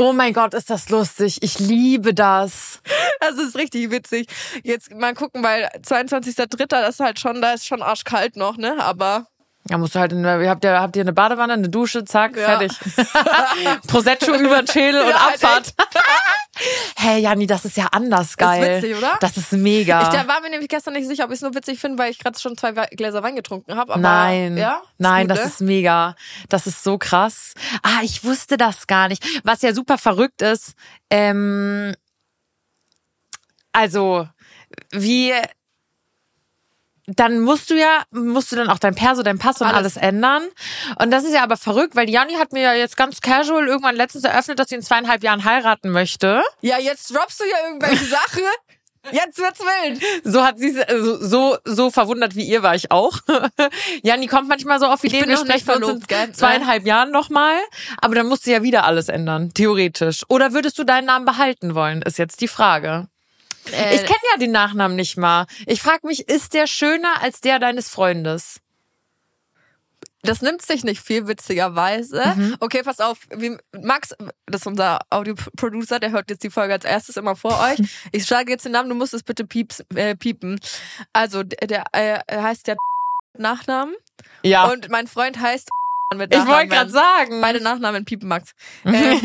Oh 0.00 0.12
mein 0.12 0.32
Gott, 0.32 0.54
ist 0.54 0.70
das 0.70 0.90
lustig. 0.90 1.38
Ich 1.42 1.58
liebe 1.58 2.14
das. 2.14 2.80
Das 3.20 3.36
ist 3.36 3.56
richtig 3.56 3.90
witzig. 3.90 4.28
Jetzt 4.62 4.94
mal 4.94 5.12
gucken, 5.12 5.42
weil 5.42 5.64
22.03. 5.82 6.66
das 6.66 6.90
ist 6.90 7.00
halt 7.00 7.18
schon, 7.18 7.42
da 7.42 7.54
ist 7.54 7.66
schon 7.66 7.82
arschkalt 7.82 8.36
noch, 8.36 8.56
ne? 8.56 8.76
Aber 8.78 9.26
Da 9.64 9.76
musst 9.76 9.94
du 9.94 9.98
halt, 9.98 10.12
in, 10.12 10.24
ihr 10.24 10.48
habt 10.48 10.64
ja, 10.64 10.80
habt 10.80 10.96
ihr 10.96 11.02
eine 11.02 11.12
Badewanne, 11.12 11.52
eine 11.52 11.68
Dusche, 11.68 12.02
zack, 12.04 12.36
Ja. 12.36 12.58
fertig. 12.58 12.72
Prosecco 13.86 14.32
über 14.34 14.62
den 14.62 14.66
Schädel 14.66 15.02
und 15.02 15.10
Ja, 15.10 15.26
halt 15.26 15.34
Abfahrt. 15.44 15.74
hey, 16.96 17.20
Jani, 17.22 17.46
das 17.46 17.66
ist 17.66 17.76
ja 17.76 17.86
anders 17.92 18.36
geil. 18.38 18.82
witzig, 18.82 18.96
oder? 18.96 19.18
Das 19.20 19.36
ist 19.36 19.52
mega. 19.52 20.02
ich 20.02 20.08
da 20.08 20.26
war 20.26 20.40
mir 20.40 20.48
nämlich 20.48 20.70
gestern 20.70 20.94
nicht 20.94 21.06
sicher, 21.06 21.24
ob 21.24 21.30
ich 21.30 21.36
es 21.36 21.42
nur 21.42 21.54
witzig 21.54 21.78
finde, 21.78 21.98
weil 21.98 22.10
ich 22.10 22.18
gerade 22.18 22.38
schon 22.38 22.56
zwei 22.56 22.74
We- 22.76 22.88
Gläser 22.96 23.22
Wein 23.22 23.36
getrunken 23.36 23.76
habe. 23.76 23.98
Nein, 24.00 24.56
ja, 24.56 24.80
nein, 24.96 25.28
das 25.28 25.40
ne? 25.40 25.44
ist 25.46 25.60
mega. 25.60 26.16
Das 26.48 26.66
ist 26.66 26.82
so 26.82 26.96
krass. 26.96 27.52
Ah, 27.82 28.00
ich 28.02 28.24
wusste 28.24 28.56
das 28.56 28.86
gar 28.86 29.08
nicht. 29.08 29.22
Was 29.44 29.60
ja 29.60 29.74
super 29.74 29.98
verrückt 29.98 30.40
ist, 30.40 30.72
ähm, 31.10 31.94
also 33.72 34.26
wie 34.92 35.32
dann 37.16 37.40
musst 37.40 37.70
du 37.70 37.74
ja, 37.74 38.02
musst 38.10 38.52
du 38.52 38.56
dann 38.56 38.68
auch 38.68 38.78
dein 38.78 38.94
Perso, 38.94 39.22
dein 39.22 39.38
Pass 39.38 39.60
und 39.60 39.66
alles. 39.66 39.78
Alles. 39.78 39.96
ändern. 39.96 40.42
Und 41.00 41.10
das 41.10 41.24
ist 41.24 41.32
ja 41.32 41.42
aber 41.42 41.56
verrückt, 41.56 41.96
weil 41.96 42.08
Janni 42.10 42.34
hat 42.34 42.52
mir 42.52 42.62
ja 42.62 42.74
jetzt 42.74 42.96
ganz 42.96 43.20
casual 43.20 43.66
irgendwann 43.66 43.96
letztens 43.96 44.24
eröffnet, 44.24 44.58
dass 44.58 44.68
sie 44.68 44.74
in 44.74 44.82
zweieinhalb 44.82 45.22
Jahren 45.22 45.44
heiraten 45.44 45.90
möchte. 45.90 46.42
Ja, 46.60 46.78
jetzt 46.78 47.14
droppst 47.14 47.40
du 47.40 47.44
ja 47.44 47.68
irgendwelche 47.68 48.04
Sachen. 48.04 48.42
Jetzt 49.10 49.38
wird's 49.38 49.60
wild. 49.60 50.02
So 50.24 50.44
hat 50.44 50.58
sie 50.58 50.82
also 50.82 51.16
so 51.24 51.56
so 51.64 51.90
verwundert 51.90 52.34
wie 52.34 52.44
ihr 52.44 52.62
war 52.62 52.74
ich 52.74 52.90
auch. 52.90 53.18
Janni 54.02 54.26
kommt 54.26 54.48
manchmal 54.48 54.78
so 54.80 54.86
auf 54.86 55.02
Ideen, 55.02 55.28
wir 55.28 55.28
nicht 55.28 55.40
sprechen 55.40 55.70
uns 55.70 55.86
verlobt, 55.86 56.08
gell? 56.08 56.24
in 56.26 56.34
zweieinhalb 56.34 56.84
Jahren 56.84 57.10
nochmal, 57.10 57.56
aber 58.02 58.16
dann 58.16 58.26
musst 58.26 58.46
du 58.46 58.50
ja 58.50 58.62
wieder 58.62 58.84
alles 58.84 59.08
ändern, 59.08 59.54
theoretisch. 59.54 60.24
Oder 60.28 60.52
würdest 60.52 60.78
du 60.78 60.84
deinen 60.84 61.06
Namen 61.06 61.24
behalten 61.24 61.74
wollen, 61.74 62.02
ist 62.02 62.18
jetzt 62.18 62.40
die 62.42 62.48
Frage. 62.48 63.08
Äh, 63.72 63.94
Ich 63.96 64.02
kenne 64.04 64.18
ja 64.32 64.38
den 64.38 64.52
Nachnamen 64.52 64.96
nicht 64.96 65.16
mal. 65.16 65.46
Ich 65.66 65.80
frage 65.82 66.06
mich, 66.06 66.28
ist 66.28 66.54
der 66.54 66.66
schöner 66.66 67.20
als 67.22 67.40
der 67.40 67.58
deines 67.58 67.88
Freundes? 67.88 68.60
das 70.22 70.42
nimmt 70.42 70.60
sich 70.62 70.82
nicht 70.84 71.00
viel, 71.00 71.26
witzigerweise. 71.28 72.22
Mhm. 72.36 72.56
Okay, 72.60 72.82
pass 72.82 72.98
auf. 73.00 73.18
Wie, 73.30 73.56
Max, 73.80 74.14
das 74.46 74.62
ist 74.62 74.66
unser 74.66 74.98
Audioproducer, 75.10 76.00
der 76.00 76.10
hört 76.10 76.28
jetzt 76.28 76.42
die 76.42 76.50
Folge 76.50 76.74
als 76.74 76.84
erstes 76.84 77.16
immer 77.16 77.36
vor 77.36 77.58
euch. 77.60 77.78
Ich 78.12 78.26
sage 78.26 78.50
jetzt 78.50 78.64
den 78.64 78.72
Namen, 78.72 78.88
du 78.90 78.94
musst 78.96 79.14
es 79.14 79.22
bitte 79.22 79.46
pieps, 79.46 79.82
äh, 79.94 80.16
piepen. 80.16 80.60
Also, 81.12 81.44
der, 81.44 81.84
äh, 81.92 82.18
heißt 82.30 82.66
der 82.66 82.76
Nachnamen 83.38 83.94
Ja. 84.42 84.66
und 84.70 84.90
mein 84.90 85.06
Freund 85.06 85.40
heißt 85.40 85.68
mit 86.16 86.32
ich 86.34 86.38
wollte 86.40 86.50
Nachnamen. 86.50 86.68
gerade 86.70 86.90
sagen. 86.90 87.40
Beide 87.40 87.60
Nachnamen 87.62 88.04
piepen 88.04 88.28
Max. 88.28 88.52
ähm, 88.84 89.20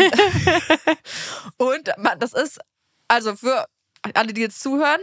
und 1.57 1.91
das 2.19 2.33
ist, 2.33 2.59
also 3.07 3.35
für 3.35 3.65
alle, 4.14 4.34
die 4.34 4.41
jetzt 4.41 4.62
zuhören, 4.62 5.01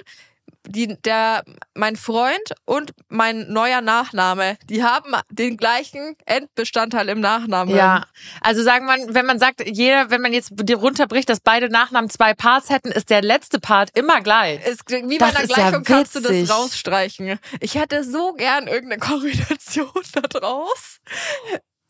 die, 0.67 0.97
der, 1.03 1.45
mein 1.75 1.97
Freund 1.97 2.55
und 2.65 2.93
mein 3.09 3.51
neuer 3.53 3.81
Nachname, 3.81 4.57
die 4.69 4.83
haben 4.83 5.15
den 5.31 5.57
gleichen 5.57 6.17
Endbestandteil 6.27 7.09
im 7.09 7.21
Nachnamen. 7.21 7.75
Ja, 7.75 8.07
also 8.41 8.63
sagen 8.63 8.87
wir, 8.87 9.15
wenn 9.15 9.27
man 9.27 9.39
sagt, 9.39 9.67
jeder, 9.67 10.11
wenn 10.11 10.21
man 10.21 10.33
jetzt 10.33 10.53
runterbricht, 10.71 11.29
dass 11.29 11.41
beide 11.41 11.71
Nachnamen 11.71 12.11
zwei 12.11 12.35
Parts 12.35 12.69
hätten, 12.69 12.93
ist 12.93 13.11
der 13.11 13.23
letzte 13.23 13.59
Part 13.59 13.91
immer 13.97 14.21
gleich. 14.21 14.65
Ist, 14.67 14.89
wie 14.89 15.19
bei 15.19 15.27
einer 15.27 15.43
ist 15.43 15.51
ja 15.51 15.71
Gleichung 15.71 15.85
kannst 15.85 16.15
du 16.15 16.21
das 16.21 16.51
rausstreichen. 16.51 17.39
Ich 17.61 17.75
hätte 17.75 18.05
so 18.05 18.35
gern 18.35 18.67
irgendeine 18.67 19.01
Kombination 19.01 19.91
da 20.13 20.21
draus. 20.21 21.01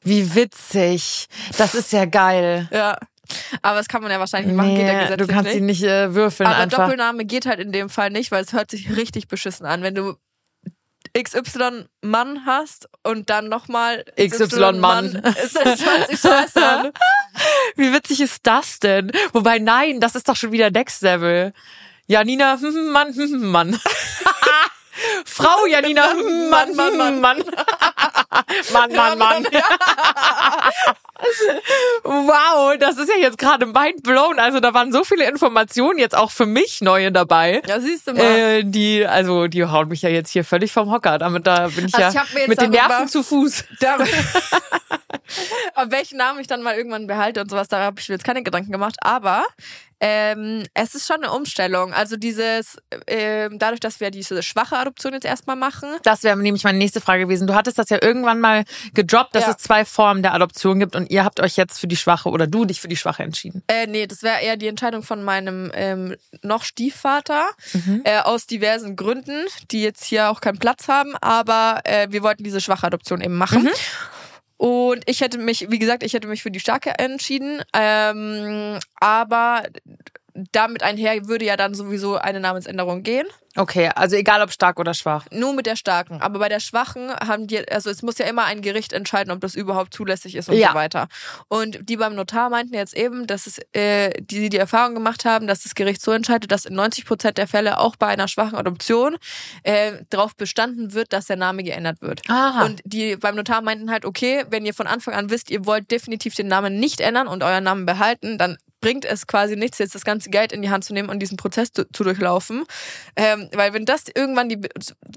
Wie 0.03 0.35
witzig. 0.35 1.27
Das 1.59 1.75
ist 1.75 1.93
ja 1.93 2.07
geil. 2.07 2.69
Ja. 2.73 2.99
Aber 3.63 3.77
das 3.79 3.89
kann 3.89 4.03
man 4.03 4.11
ja 4.11 4.19
wahrscheinlich 4.19 4.49
nicht 4.49 4.57
machen, 4.57 4.75
geht 4.75 4.87
ja 4.87 4.93
Nee, 4.93 5.03
gesetzlich 5.03 5.27
du 5.27 5.33
kannst 5.33 5.51
nicht. 5.51 5.57
ihn 5.57 5.67
nicht 5.67 5.83
äh, 5.83 6.15
würfeln 6.15 6.49
Aber 6.49 6.57
einfach. 6.57 6.79
Doppelname 6.79 7.25
geht 7.25 7.47
halt 7.47 7.61
in 7.61 7.73
dem 7.73 7.89
Fall 7.89 8.11
nicht, 8.11 8.31
weil 8.31 8.43
es 8.43 8.53
hört 8.53 8.71
sich 8.71 8.97
richtig 8.97 9.29
beschissen 9.29 9.67
an. 9.67 9.83
Wenn 9.83 9.95
du 9.95 10.17
XY 11.17 11.87
Mann 12.03 12.47
hast 12.47 12.89
und 13.03 13.31
dann 13.31 13.49
nochmal 13.49 14.05
XY 14.17 14.73
Mann. 14.75 15.23
Ist 15.43 15.57
das 15.57 15.81
scheiße 15.81 16.65
an. 16.65 16.93
Wie 17.77 17.93
witzig 17.93 18.21
ist 18.21 18.41
das 18.47 18.79
denn? 18.79 19.11
Wobei, 19.33 19.59
nein, 19.59 20.01
das 20.01 20.15
ist 20.15 20.29
doch 20.29 20.37
schon 20.37 20.53
wieder 20.53 20.71
Next 20.71 21.03
Level. 21.03 21.53
Janina, 22.07 22.59
hm, 22.61 22.89
Mann, 22.93 23.15
hm, 23.15 23.41
Mann. 23.51 23.81
Frau 25.25 25.67
Janina, 25.67 26.11
hm, 26.13 26.51
Mann, 26.51 26.75
Mann, 26.75 26.97
Mann, 26.97 27.21
Mann. 27.21 27.43
Mann, 28.73 28.93
Mann, 28.93 29.19
Mann. 29.19 29.47
Wow, 32.03 32.77
das 32.79 32.97
ist 32.97 33.09
ja 33.09 33.17
jetzt 33.21 33.39
gerade 33.39 33.67
mind 33.67 34.03
blown. 34.03 34.39
Also 34.39 34.61
da 34.61 34.73
waren 34.75 34.93
so 34.93 35.05
viele 35.05 35.29
Informationen 35.29 35.99
jetzt 35.99 36.17
auch 36.17 36.31
für 36.31 36.47
mich 36.47 36.81
neue 36.81 37.13
dabei. 37.13 37.63
Ja, 37.67 37.81
siehst 37.81 38.09
du 38.09 38.15
mal. 38.15 38.23
Äh, 38.23 38.65
die, 38.65 39.07
also 39.07 39.47
die 39.47 39.65
hauen 39.65 39.89
mich 39.89 40.03
ja 40.03 40.09
jetzt 40.09 40.31
hier 40.31 40.45
völlig 40.45 40.73
vom 40.73 40.91
Hocker. 40.91 41.19
Damit 41.19 41.47
da 41.47 41.69
bin 41.69 41.87
ich 41.87 41.95
Also 41.95 42.17
ja 42.17 42.25
ich 42.25 42.49
mit 42.49 42.61
den 42.61 42.71
Nerven 42.71 43.09
zu 43.09 43.23
Fuß. 43.23 43.65
Auf 45.75 45.91
welchen 45.91 46.19
Namen 46.19 46.41
ich 46.41 46.47
dann 46.47 46.63
mal 46.63 46.75
irgendwann 46.77 47.07
behalte 47.07 47.41
und 47.41 47.51
sowas, 47.51 47.69
da 47.69 47.79
habe 47.81 48.01
ich 48.01 48.09
mir 48.09 48.15
jetzt 48.17 48.25
keine 48.25 48.43
Gedanken 48.43 48.73
gemacht. 48.73 48.97
Aber 49.03 49.45
ähm, 50.03 50.65
es 50.73 50.95
ist 50.95 51.07
schon 51.07 51.17
eine 51.23 51.31
Umstellung. 51.31 51.93
Also 51.93 52.17
dieses, 52.17 52.79
ähm, 53.07 53.59
dadurch, 53.59 53.81
dass 53.81 54.01
wir 54.01 54.11
diese 54.11 54.43
schwache 54.43 54.79
Adoption 54.79 55.13
jetzt 55.13 55.27
erstmal 55.27 55.57
machen, 55.57 55.91
Das 56.05 56.23
wäre 56.23 56.39
nämlich 56.39 56.65
meine 56.65 56.79
nächste 56.79 57.03
Frage 57.03 57.25
gewesen. 57.25 57.47
Du 57.47 57.55
hattest 57.55 57.79
das 57.79 57.91
ja 57.91 57.99
irgendwann 58.01 58.41
mal 58.41 58.65
gedroppt, 58.95 59.35
dass 59.35 59.45
Ja. 59.45 59.51
es 59.51 59.59
zwei 59.59 59.85
Formen 59.85 60.23
der 60.23 60.33
Adoption 60.33 60.79
gibt 60.81 60.97
und 60.97 61.11
ihr 61.11 61.23
habt 61.25 61.39
euch 61.41 61.57
jetzt 61.59 61.79
für 61.79 61.87
die 61.87 61.97
Schwache 61.97 62.31
oder 62.31 62.47
du 62.47 62.65
dich 62.65 62.81
für 62.81 62.89
die 62.89 62.97
Schwache 62.97 63.23
entschieden. 63.25 63.63
Äh, 63.69 63.87
nee, 63.89 64.07
das 64.07 64.23
wäre 64.23 64.41
eher 64.41 64.57
die 64.57 64.69
Entscheidung 64.69 65.03
von 65.03 65.23
meinem 65.23 65.71
ähm, 65.75 66.17
noch 66.43 66.65
Stiefvater 66.65 67.51
äh, 68.05 68.21
aus 68.21 68.47
diversen 68.47 68.97
Gründen, 68.97 69.45
die 69.71 69.83
jetzt 69.83 70.05
hier 70.05 70.31
auch 70.31 70.41
keinen 70.41 70.59
Platz 70.59 70.89
haben, 70.89 71.15
aber 71.21 71.81
äh, 71.85 72.07
wir 72.11 72.23
wollten 72.23 72.43
diese 72.43 72.63
schwache 72.63 72.87
Adoption 72.87 73.21
eben 73.21 73.37
machen. 73.37 73.69
Und 74.61 75.05
ich 75.07 75.23
hätte 75.23 75.39
mich, 75.39 75.71
wie 75.71 75.79
gesagt, 75.79 76.03
ich 76.03 76.13
hätte 76.13 76.29
mich 76.29 76.43
für 76.43 76.51
die 76.51 76.61
starke 76.61 76.99
entschieden, 76.99 77.63
ähm, 77.73 78.79
aber 78.97 79.63
damit 80.53 80.83
einher 80.83 81.27
würde 81.27 81.45
ja 81.45 81.57
dann 81.57 81.75
sowieso 81.75 82.17
eine 82.17 82.41
Namensänderung 82.41 83.03
gehen. 83.03 83.27
Okay, 83.57 83.91
also 83.97 84.15
egal 84.15 84.43
ob 84.43 84.53
stark 84.53 84.79
oder 84.79 84.95
schwach. 84.95 85.27
Nur 85.33 85.53
mit 85.55 85.67
der 85.67 85.75
starken. 85.75 86.21
Aber 86.23 86.39
bei 86.39 86.49
der 86.49 86.61
schwachen 86.61 87.11
haben 87.11 87.49
die, 87.49 87.69
also 87.69 87.91
es 87.91 88.01
muss 88.03 88.17
ja 88.19 88.27
immer 88.27 88.45
ein 88.45 88.63
Gericht 88.63 88.93
entscheiden, 88.93 89.33
ob 89.33 89.41
das 89.41 89.57
überhaupt 89.57 89.93
zulässig 89.93 90.37
ist 90.37 90.49
und 90.49 90.57
Ja. 90.57 90.69
so 90.69 90.75
weiter. 90.77 91.09
Und 91.49 91.81
die 91.83 91.97
beim 91.97 92.15
Notar 92.15 92.49
meinten 92.49 92.75
jetzt 92.75 92.97
eben, 92.97 93.27
dass 93.27 93.49
es, 93.49 93.59
äh, 93.73 94.13
die 94.21 94.51
die 94.51 94.57
Erfahrung 94.57 94.95
gemacht 94.95 95.25
haben, 95.25 95.49
dass 95.49 95.65
das 95.65 95.75
Gericht 95.75 96.01
so 96.01 96.13
entscheidet, 96.13 96.53
dass 96.53 96.65
in 96.65 96.75
90 96.75 97.05
Prozent 97.07 97.39
der 97.39 97.49
Fälle 97.49 97.79
auch 97.81 97.97
bei 97.97 98.07
einer 98.07 98.29
schwachen 98.29 98.55
Adoption 98.57 99.17
äh, 99.65 99.95
darauf 100.11 100.37
bestanden 100.37 100.95
wird, 100.95 101.13
dass 101.13 101.27
der 101.27 101.37
Name 101.37 101.65
geändert 101.65 102.03
wird. 102.03 102.23
Aha. 102.29 102.65
Und 102.65 102.81
die 102.85 103.17
beim 103.17 103.35
Notar 103.35 103.63
meinten 103.63 103.91
halt, 103.91 104.05
okay, 104.05 104.45
wenn 104.51 104.65
ihr 104.65 104.75
von 104.75 104.87
Anfang 104.87 105.15
an 105.15 105.29
wisst, 105.29 105.51
ihr 105.51 105.67
wollt 105.67 105.91
definitiv 105.91 106.37
den 106.37 106.47
Namen 106.47 106.79
nicht 106.79 107.01
ändern 107.01 107.27
und 107.27 107.43
euren 107.43 107.65
Namen 107.65 107.85
behalten, 107.85 108.39
dann 108.39 108.57
bringt 108.81 109.05
es 109.05 109.27
quasi 109.27 109.57
nichts, 109.57 109.79
jetzt 109.79 109.95
das 109.95 110.05
ganze 110.05 110.31
Geld 110.31 110.53
in 110.53 110.63
die 110.63 110.71
Hand 110.71 110.85
zu 110.85 110.93
nehmen 110.95 111.09
und 111.09 111.19
diesen 111.21 111.37
Prozess 111.37 111.73
zu, 111.73 111.85
zu 111.93 112.05
durchlaufen. 112.05 112.65
Ähm, 113.17 113.49
weil 113.55 113.73
wenn 113.75 113.85
das 113.85 114.05
irgendwann 114.15 114.49
die, 114.49 114.59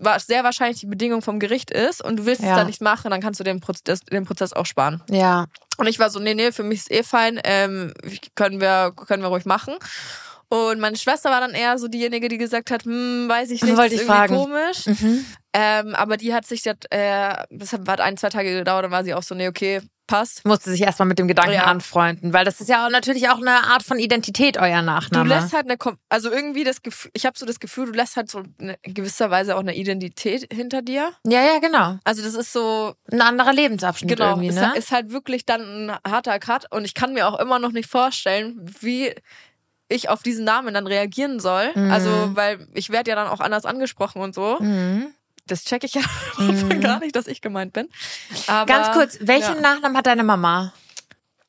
war 0.01 0.19
sehr 0.19 0.43
wahrscheinlich 0.43 0.79
die 0.81 0.85
Bedingung 0.87 1.21
vom 1.21 1.39
Gericht 1.39 1.71
ist 1.71 2.03
und 2.03 2.17
du 2.17 2.25
willst 2.25 2.41
Ja. 2.41 2.51
es 2.51 2.55
dann 2.57 2.67
nicht 2.67 2.81
machen, 2.81 3.11
dann 3.11 3.21
kannst 3.21 3.39
du 3.39 3.43
den 3.43 3.59
Prozess, 3.61 4.01
den 4.01 4.25
Prozess 4.25 4.53
auch 4.53 4.65
sparen. 4.65 5.01
Ja. 5.09 5.45
Und 5.77 5.87
ich 5.87 5.97
war 5.99 6.09
so, 6.09 6.19
nee, 6.19 6.33
nee, 6.35 6.51
für 6.51 6.63
mich 6.63 6.79
ist 6.81 6.91
eh 6.91 7.03
fein, 7.03 7.39
ähm, 7.43 7.93
können 8.35 8.59
wir, 8.61 8.91
können 8.95 9.23
wir 9.23 9.29
ruhig 9.29 9.45
machen. 9.45 9.73
Und 10.49 10.79
meine 10.79 10.97
Schwester 10.97 11.31
war 11.31 11.41
dann 11.41 11.51
eher 11.55 11.79
so 11.79 11.87
diejenige, 11.87 12.27
die 12.27 12.37
gesagt 12.37 12.69
hat, 12.69 12.83
hm, 12.83 13.27
weiß 13.27 13.49
ich 13.49 13.61
nicht, 13.63 13.75
Wollte 13.75 13.95
ist 13.95 14.01
irgendwie 14.01 14.13
fragen. 14.15 14.35
komisch. 14.35 14.85
Mhm. 14.85 15.25
Ähm, 15.53 15.95
aber 15.95 16.17
die 16.17 16.33
hat 16.33 16.45
sich 16.45 16.61
das, 16.63 16.75
äh, 16.91 17.33
das 17.49 17.73
hat 17.73 17.99
ein, 18.01 18.17
zwei 18.17 18.29
Tage 18.29 18.55
gedauert, 18.57 18.83
dann 18.85 18.91
war 18.91 19.03
sie 19.03 19.13
auch 19.13 19.23
so, 19.23 19.33
nee, 19.35 19.47
okay, 19.47 19.81
passt. 20.07 20.45
Musste 20.45 20.69
sich 20.71 20.81
erstmal 20.81 21.07
mit 21.07 21.19
dem 21.19 21.27
Gedanken 21.27 21.53
Ja. 21.53 21.63
anfreunden, 21.65 22.33
weil 22.33 22.45
das 22.45 22.59
ist 22.61 22.67
ja 22.69 22.85
auch 22.85 22.89
natürlich 22.89 23.29
auch 23.29 23.37
eine 23.37 23.51
Art 23.65 23.83
von 23.83 23.99
Identität, 23.99 24.57
euer 24.57 24.79
Du 24.79 24.85
Nachname. 24.85 25.29
lässt 25.29 25.53
halt 25.53 25.65
eine, 25.69 25.77
also 26.09 26.31
irgendwie 26.31 26.63
das 26.63 26.81
Gefühl, 26.81 27.11
ich 27.13 27.25
habe 27.25 27.37
so 27.37 27.45
das 27.45 27.59
Gefühl, 27.59 27.85
du 27.87 27.91
lässt 27.93 28.15
halt 28.17 28.29
so 28.29 28.43
eine, 28.59 28.75
in 28.81 28.93
gewisser 28.93 29.31
Weise 29.31 29.55
auch 29.55 29.61
eine 29.61 29.75
Identität 29.75 30.47
hinter 30.53 30.81
dir. 30.81 31.11
ja, 31.25 31.41
ja, 31.41 31.59
genau. 31.59 31.97
Also 32.03 32.21
das 32.21 32.33
ist 32.35 32.51
so, 32.53 32.93
Ein 33.11 33.21
anderer 33.21 33.53
Lebensabschnitt 33.53 34.17
genau, 34.17 34.31
irgendwie, 34.31 34.47
ist, 34.49 34.55
ne? 34.55 34.73
ist 34.75 34.91
halt 34.91 35.11
wirklich 35.11 35.45
dann 35.45 35.89
ein 35.89 35.97
harter 36.07 36.37
Cut 36.39 36.71
und 36.71 36.85
ich 36.85 36.93
kann 36.93 37.13
mir 37.13 37.27
auch 37.27 37.39
immer 37.39 37.59
noch 37.59 37.71
nicht 37.71 37.89
vorstellen, 37.89 38.59
wie 38.81 39.13
ich 39.89 40.09
auf 40.09 40.23
diesen 40.23 40.43
Namen 40.45 40.73
dann 40.73 40.87
reagieren 40.87 41.39
soll. 41.39 41.69
Mhm. 41.75 41.91
Also, 41.91 42.09
weil 42.33 42.67
ich 42.73 42.89
werde 42.89 43.11
ja 43.11 43.15
dann 43.15 43.27
auch 43.27 43.41
anders 43.41 43.65
angesprochen 43.65 44.21
und 44.21 44.33
so. 44.33 44.57
mhm. 44.59 45.13
Das 45.47 45.63
checke 45.65 45.85
ich 45.85 45.93
ja 45.95 46.01
Anfang 46.37 46.79
gar 46.81 46.99
nicht, 46.99 47.15
dass 47.15 47.27
ich 47.27 47.41
gemeint 47.41 47.73
bin. 47.73 47.89
Aber, 48.47 48.65
Ganz 48.65 48.91
kurz, 48.91 49.17
welchen 49.21 49.55
ja, 49.55 49.61
Nachnamen 49.61 49.97
hat 49.97 50.05
deine 50.05 50.23
Mama? 50.23 50.73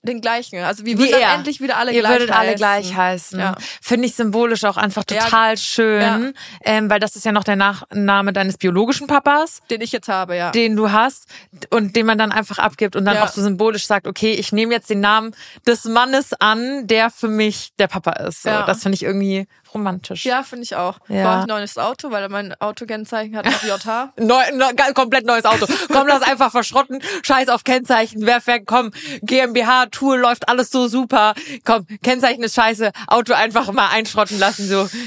den 0.07 0.21
gleichen. 0.21 0.59
Also 0.63 0.85
wir 0.85 0.99
Wie 0.99 1.05
würden 1.05 1.19
er. 1.19 1.33
endlich 1.33 1.63
wieder 1.63 1.79
alle 1.79 1.91
Ihr 1.91 2.01
gleich 2.03 2.13
würdet 2.13 2.31
alle 2.31 2.55
gleich 2.57 2.95
heißen. 2.95 3.41
Ja. 3.41 3.55
Finde 3.81 4.07
ich 4.07 4.15
symbolisch 4.15 4.63
auch 4.65 4.77
einfach 4.77 5.03
Ja. 5.11 5.25
total 5.25 5.57
schön, 5.57 6.35
ähm, 6.63 6.91
weil 6.91 7.01
das 7.01 7.17
ist 7.17 7.25
ja 7.25 7.33
noch 7.33 7.43
der 7.43 7.57
Nachname 7.57 8.35
deines 8.35 8.59
biologischen 8.59 9.07
Papas, 9.07 9.63
Den 9.71 9.81
ich 9.81 9.93
jetzt 9.93 10.09
habe, 10.09 10.37
ja. 10.37 10.51
den 10.51 10.77
du 10.77 10.93
hast 10.93 11.25
und 11.71 11.97
den 11.97 12.05
man 12.05 12.19
dann 12.19 12.33
einfach 12.33 12.59
abgibt 12.59 12.97
und 12.97 13.07
dann 13.07 13.15
Ja. 13.15 13.25
auch 13.25 13.29
so 13.29 13.41
symbolisch 13.41 13.87
sagt, 13.87 14.07
okay, 14.07 14.33
ich 14.35 14.53
nehme 14.53 14.75
jetzt 14.75 14.91
den 14.91 15.01
Namen 15.01 15.35
des 15.67 15.85
Mannes 15.87 16.35
an, 16.39 16.87
der 16.87 17.09
für 17.09 17.29
mich 17.29 17.71
der 17.79 17.89
Papa 17.89 18.13
ist. 18.27 18.43
So, 18.43 18.51
Ja. 18.51 18.67
Das 18.67 18.83
finde 18.83 18.97
ich 18.97 19.05
irgendwie 19.05 19.47
romantisch. 19.75 20.25
Ja, 20.25 20.43
finde 20.43 20.63
ich 20.65 20.77
auch. 20.77 20.99
Ja. 21.09 21.25
Brauche 21.25 21.37
ich 21.39 21.43
ein 21.45 21.49
neues 21.49 21.79
Auto, 21.79 22.11
weil 22.11 22.29
mein 22.29 22.55
Autokennzeichen 22.61 23.37
hat 23.37 23.45
noch 23.47 23.63
JH. 23.65 24.13
Neu, 24.19 24.43
ga- 24.77 24.93
komplett 24.93 25.27
neues 25.27 25.45
Auto. 25.45 25.67
Komm, 25.93 26.07
lass 26.07 26.23
einfach 26.23 26.51
verschrotten. 26.51 27.03
Scheiß 27.23 27.49
auf 27.49 27.65
Kennzeichen. 27.65 28.25
Wer 28.27 28.41
fährt, 28.41 28.67
komm. 28.67 28.91
GmbH, 29.23 29.87
Tour 29.87 30.17
läuft 30.19 30.49
alles 30.49 30.71
so 30.71 30.89
super. 30.89 31.35
Komm, 31.65 31.87
Kennzeichen 32.03 32.43
ist 32.45 32.55
scheiße. 32.55 32.93
Auto 33.09 33.33
einfach 33.35 33.71
mal 33.73 33.89
einschrotten 33.89 34.39
lassen, 34.39 34.69
so. 34.69 34.89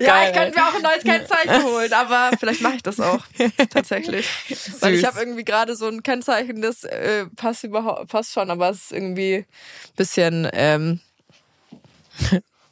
Ja, 0.00 0.26
ich 0.26 0.32
könnte 0.32 0.58
mir 0.58 0.66
auch 0.66 0.74
ein 0.74 0.82
neues 0.82 1.02
Kennzeichen 1.04 1.64
holen, 1.64 1.92
aber 1.92 2.30
vielleicht 2.38 2.60
mache 2.60 2.76
ich 2.76 2.82
das 2.82 3.00
auch 3.00 3.24
tatsächlich. 3.70 4.28
Weil 4.80 4.94
ich 4.94 5.00
Süß. 5.00 5.08
habe 5.08 5.20
irgendwie 5.20 5.44
gerade 5.44 5.76
so 5.76 5.86
ein 5.86 6.02
Kennzeichen, 6.02 6.62
das 6.62 6.84
äh, 6.84 7.26
passt 7.36 7.64
überhaupt 7.64 8.08
passt 8.08 8.32
schon, 8.32 8.50
aber 8.50 8.70
es 8.70 8.84
ist 8.84 8.92
irgendwie 8.92 9.36
ein 9.36 9.46
bisschen 9.96 10.48
ähm, 10.52 11.00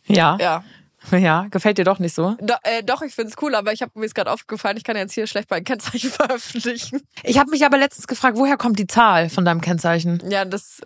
Ja. 0.06 0.36
ja. 0.40 0.64
Ja, 1.12 1.46
gefällt 1.50 1.78
dir 1.78 1.84
doch 1.84 1.98
nicht 1.98 2.14
so. 2.14 2.36
Do, 2.40 2.54
äh, 2.62 2.82
doch, 2.82 3.00
ich 3.00 3.14
finde 3.14 3.30
es 3.30 3.42
cool, 3.42 3.54
aber 3.54 3.72
ich 3.72 3.80
habe 3.80 3.98
mir 3.98 4.04
ist 4.04 4.14
gerade 4.14 4.30
aufgefallen, 4.30 4.76
ich 4.76 4.84
kann 4.84 4.96
jetzt 4.96 5.14
hier 5.14 5.26
schlecht 5.26 5.50
mein 5.50 5.64
Kennzeichen 5.64 6.10
veröffentlichen. 6.10 7.00
Ich 7.22 7.38
habe 7.38 7.50
mich 7.50 7.64
aber 7.64 7.78
letztens 7.78 8.06
gefragt, 8.06 8.36
woher 8.36 8.58
kommt 8.58 8.78
die 8.78 8.86
Zahl 8.86 9.30
von 9.30 9.44
deinem 9.44 9.62
Kennzeichen? 9.62 10.22
Ja, 10.28 10.44
das 10.44 10.82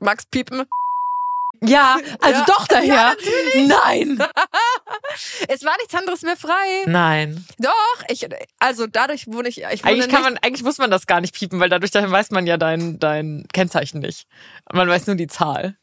Max 0.00 0.24
Piepen. 0.24 0.64
Ja, 1.62 1.98
also 2.20 2.40
Ja. 2.40 2.46
doch 2.46 2.66
daher. 2.66 3.16
Nein. 3.66 4.18
Es 5.48 5.64
war 5.64 5.76
nichts 5.78 5.94
anderes 5.94 6.22
mehr 6.22 6.36
frei. 6.36 6.84
Nein. 6.86 7.44
Doch, 7.58 8.02
ich 8.08 8.26
also 8.58 8.86
dadurch 8.86 9.26
wohne 9.26 9.48
ich 9.48 9.58
ich 9.58 9.84
wohne 9.84 9.92
Eigentlich 9.92 10.08
kann 10.08 10.22
man, 10.22 10.38
eigentlich 10.38 10.62
muss 10.62 10.78
man 10.78 10.90
das 10.90 11.06
gar 11.06 11.20
nicht 11.20 11.34
piepen, 11.34 11.60
weil 11.60 11.68
dadurch 11.68 11.92
weiß 11.92 12.30
man 12.30 12.46
ja 12.46 12.56
dein, 12.56 12.98
dein 12.98 13.46
Kennzeichen 13.52 14.00
nicht. 14.00 14.26
Man 14.72 14.88
weiß 14.88 15.06
nur 15.08 15.16
die 15.16 15.26
Zahl. 15.26 15.76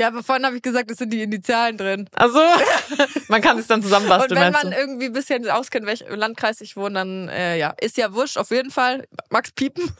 Ja, 0.00 0.08
aber 0.08 0.22
vorhin 0.22 0.46
habe 0.46 0.54
ich 0.56 0.62
gesagt, 0.62 0.90
es 0.90 0.98
sind 0.98 1.12
die 1.12 1.22
Initialen 1.22 1.76
drin. 1.76 2.08
Also, 2.14 2.38
man 3.28 3.42
kann 3.42 3.58
es 3.58 3.66
dann 3.66 3.80
Und 3.80 3.84
zusammenbasteln, 3.84 4.40
wenn 4.40 4.52
meinst 4.52 4.62
man 4.64 4.72
du? 4.72 4.78
irgendwie 4.78 5.06
ein 5.06 5.12
bisschen 5.12 5.48
auskennt, 5.50 5.86
welchem 5.86 6.14
Landkreis 6.14 6.60
ich 6.60 6.76
wohne, 6.76 6.94
dann 6.94 7.28
äh, 7.28 7.58
ja, 7.58 7.74
ist 7.80 7.96
ja 7.96 8.12
wurscht, 8.12 8.38
auf 8.38 8.50
jeden 8.50 8.70
Fall. 8.70 9.08
Max 9.30 9.50
Piepen, 9.52 9.90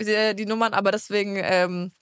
die, 0.00 0.34
die 0.34 0.46
Nummern, 0.46 0.72
aber 0.72 0.92
deswegen 0.92 1.36
ähm, 1.42 1.92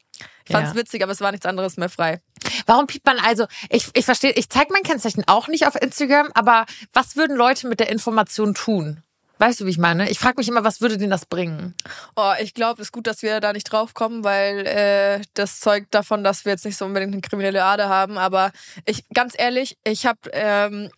ich 0.46 0.52
fand's 0.52 0.70
Ja. 0.72 0.76
witzig, 0.76 1.02
aber 1.02 1.12
es 1.12 1.20
war 1.20 1.30
nichts 1.32 1.46
anderes 1.46 1.76
mehr 1.76 1.88
frei. 1.88 2.20
Warum 2.66 2.86
piept 2.86 3.06
man 3.06 3.18
also? 3.18 3.46
Ich, 3.70 3.88
ich 3.94 4.04
verstehe, 4.04 4.32
ich 4.32 4.48
zeige 4.48 4.72
mein 4.72 4.82
Kennzeichen 4.82 5.24
auch 5.26 5.48
nicht 5.48 5.66
auf 5.66 5.74
Instagram, 5.80 6.30
aber 6.34 6.66
was 6.92 7.16
würden 7.16 7.36
Leute 7.36 7.66
mit 7.68 7.80
der 7.80 7.90
Information 7.90 8.54
tun? 8.54 9.02
Weißt 9.38 9.60
du, 9.60 9.66
wie 9.66 9.70
ich 9.70 9.78
meine? 9.78 10.08
Ich 10.10 10.20
frage 10.20 10.36
mich 10.38 10.46
immer, 10.48 10.62
was 10.62 10.80
würde 10.80 10.96
denen 10.96 11.10
das 11.10 11.26
bringen? 11.26 11.74
Oh, 12.14 12.32
ich 12.40 12.54
glaube, 12.54 12.80
es 12.80 12.88
ist 12.88 12.92
gut, 12.92 13.08
dass 13.08 13.22
wir 13.22 13.40
da 13.40 13.52
nicht 13.52 13.64
drauf 13.64 13.92
kommen, 13.92 14.22
weil 14.22 14.64
äh, 14.64 15.22
das 15.34 15.58
zeugt 15.58 15.92
davon, 15.92 16.22
dass 16.22 16.44
wir 16.44 16.52
jetzt 16.52 16.64
nicht 16.64 16.76
so 16.76 16.84
unbedingt 16.84 17.12
eine 17.12 17.20
kriminelle 17.20 17.64
Ader 17.64 17.88
haben. 17.88 18.16
Aber 18.16 18.52
ich, 18.86 19.04
ganz 19.12 19.34
ehrlich, 19.36 19.76
ich 19.82 20.06
habe 20.06 20.20
ähm, 20.32 20.88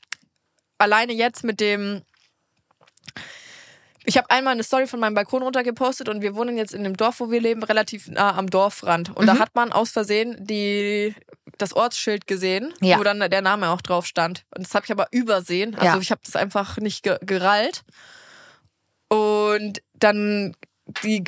alleine 0.77 1.15
jetzt 1.15 1.45
mit 1.45 1.61
dem. 1.61 2.03
Ich 4.09 4.17
habe 4.17 4.31
einmal 4.31 4.53
eine 4.53 4.63
Story 4.63 4.87
von 4.87 5.01
meinem 5.01 5.15
Balkon 5.15 5.43
runtergepostet 5.43 6.09
und 6.09 6.23
wir 6.23 6.37
wohnen 6.37 6.57
jetzt 6.57 6.73
in 6.73 6.85
dem 6.85 6.97
Dorf, 6.97 7.19
wo 7.21 7.31
wir 7.31 7.41
leben, 7.41 7.63
relativ 7.65 8.09
nah 8.09 8.37
am 8.37 8.49
Dorfrand. 8.49 9.11
Und 9.17 9.23
Mhm. 9.25 9.27
da 9.27 9.39
hat 9.41 9.55
man 9.55 9.73
aus 9.73 9.91
Versehen 9.91 10.37
die, 10.39 11.13
das 11.59 11.73
Ortsschild 11.75 12.27
gesehen, 12.29 12.73
Ja. 12.81 12.99
wo 12.99 13.03
dann 13.03 13.19
der 13.19 13.43
Name 13.43 13.69
auch 13.71 13.83
drauf 13.83 14.07
stand. 14.07 14.45
Und 14.57 14.65
das 14.67 14.75
habe 14.75 14.85
ich 14.87 14.93
aber 14.93 15.09
übersehen. 15.11 15.75
Also 15.75 15.97
Ja. 15.97 15.99
ich 16.01 16.11
habe 16.13 16.21
das 16.25 16.37
einfach 16.37 16.77
nicht 16.79 17.03
ge 17.03 17.19
gerallt. 17.23 17.83
Und 19.09 19.81
dann 19.95 20.55
die 21.03 21.25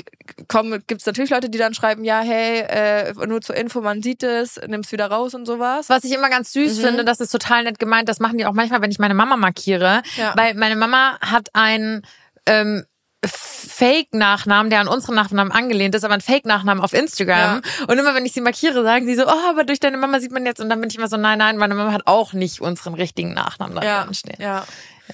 kommen, 0.46 0.84
gibt's 0.86 1.04
natürlich 1.06 1.30
Leute, 1.30 1.50
die 1.50 1.58
dann 1.58 1.74
schreiben, 1.74 2.04
ja, 2.04 2.20
hey, 2.20 2.60
äh, 2.60 3.12
nur 3.26 3.40
zur 3.40 3.56
Info, 3.56 3.80
man 3.80 4.04
sieht 4.04 4.22
es, 4.22 4.60
nimm's 4.68 4.92
wieder 4.92 5.06
raus 5.10 5.34
und 5.34 5.46
sowas. 5.46 5.88
Was 5.88 6.04
ich 6.04 6.12
immer 6.12 6.30
ganz 6.30 6.52
süß 6.52 6.78
Mhm. 6.78 6.82
finde, 6.82 7.04
das 7.04 7.18
ist 7.18 7.30
total 7.30 7.64
nett 7.64 7.80
gemeint. 7.80 8.08
Das 8.08 8.20
machen 8.20 8.38
die 8.38 8.46
auch 8.46 8.52
manchmal, 8.52 8.82
wenn 8.82 8.92
ich 8.92 9.00
meine 9.00 9.14
Mama 9.14 9.36
markiere. 9.36 10.02
Ja. 10.16 10.32
Weil 10.36 10.54
meine 10.54 10.76
Mama 10.76 11.18
hat 11.20 11.48
einen 11.54 12.02
ähm, 12.48 12.84
Fake-Nachnamen, 13.24 14.70
der 14.70 14.80
an 14.80 14.88
unseren 14.88 15.14
Nachnamen 15.14 15.52
angelehnt 15.52 15.94
ist, 15.94 16.04
aber 16.04 16.14
ein 16.14 16.20
Fake-Nachnamen 16.20 16.82
auf 16.82 16.92
Instagram. 16.92 17.62
Und 17.86 17.98
immer 17.98 18.14
wenn 18.14 18.24
ich 18.26 18.32
sie 18.32 18.40
markiere, 18.40 18.82
sagen 18.82 19.06
sie 19.06 19.14
so, 19.14 19.26
oh, 19.26 19.48
aber 19.50 19.64
durch 19.64 19.80
deine 19.80 19.96
Mama 19.96 20.20
sieht 20.20 20.32
man 20.32 20.46
jetzt. 20.46 20.60
Und 20.60 20.68
dann 20.68 20.80
bin 20.80 20.88
ich 20.90 20.96
immer 20.96 21.08
so, 21.08 21.16
nein, 21.16 21.38
nein, 21.38 21.56
meine 21.56 21.74
Mama 21.74 21.92
hat 21.92 22.06
auch 22.06 22.32
nicht 22.32 22.60
unseren 22.60 22.94
richtigen 22.94 23.34
Nachnamen 23.34 23.76
da 23.76 23.82
Ja, 23.82 24.04
drin 24.04 24.14
stehen. 24.14 24.36
ja. 24.40 24.64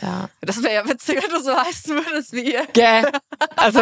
Ja. 0.03 0.29
Das 0.41 0.61
wäre 0.61 0.75
ja 0.75 0.89
witzig, 0.89 1.23
wenn 1.23 1.31
du 1.31 1.41
so 1.41 1.57
heißen 1.57 1.95
würdest 1.95 2.33
wie 2.33 2.53
ihr. 2.53 2.67
Gell. 2.73 3.07
Also 3.55 3.81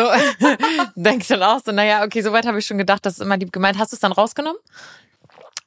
denke 0.94 1.22
ich 1.22 1.28
dann 1.28 1.42
auch 1.42 1.60
so, 1.64 1.72
naja, 1.72 2.04
okay, 2.04 2.20
soweit 2.20 2.44
habe 2.46 2.58
ich 2.58 2.66
schon 2.66 2.76
gedacht, 2.76 3.06
das 3.06 3.14
ist 3.14 3.20
immer 3.20 3.38
lieb 3.38 3.50
gemeint. 3.50 3.78
Hast 3.78 3.92
du 3.92 3.96
es 3.96 4.00
dann 4.00 4.12
rausgenommen? 4.12 4.58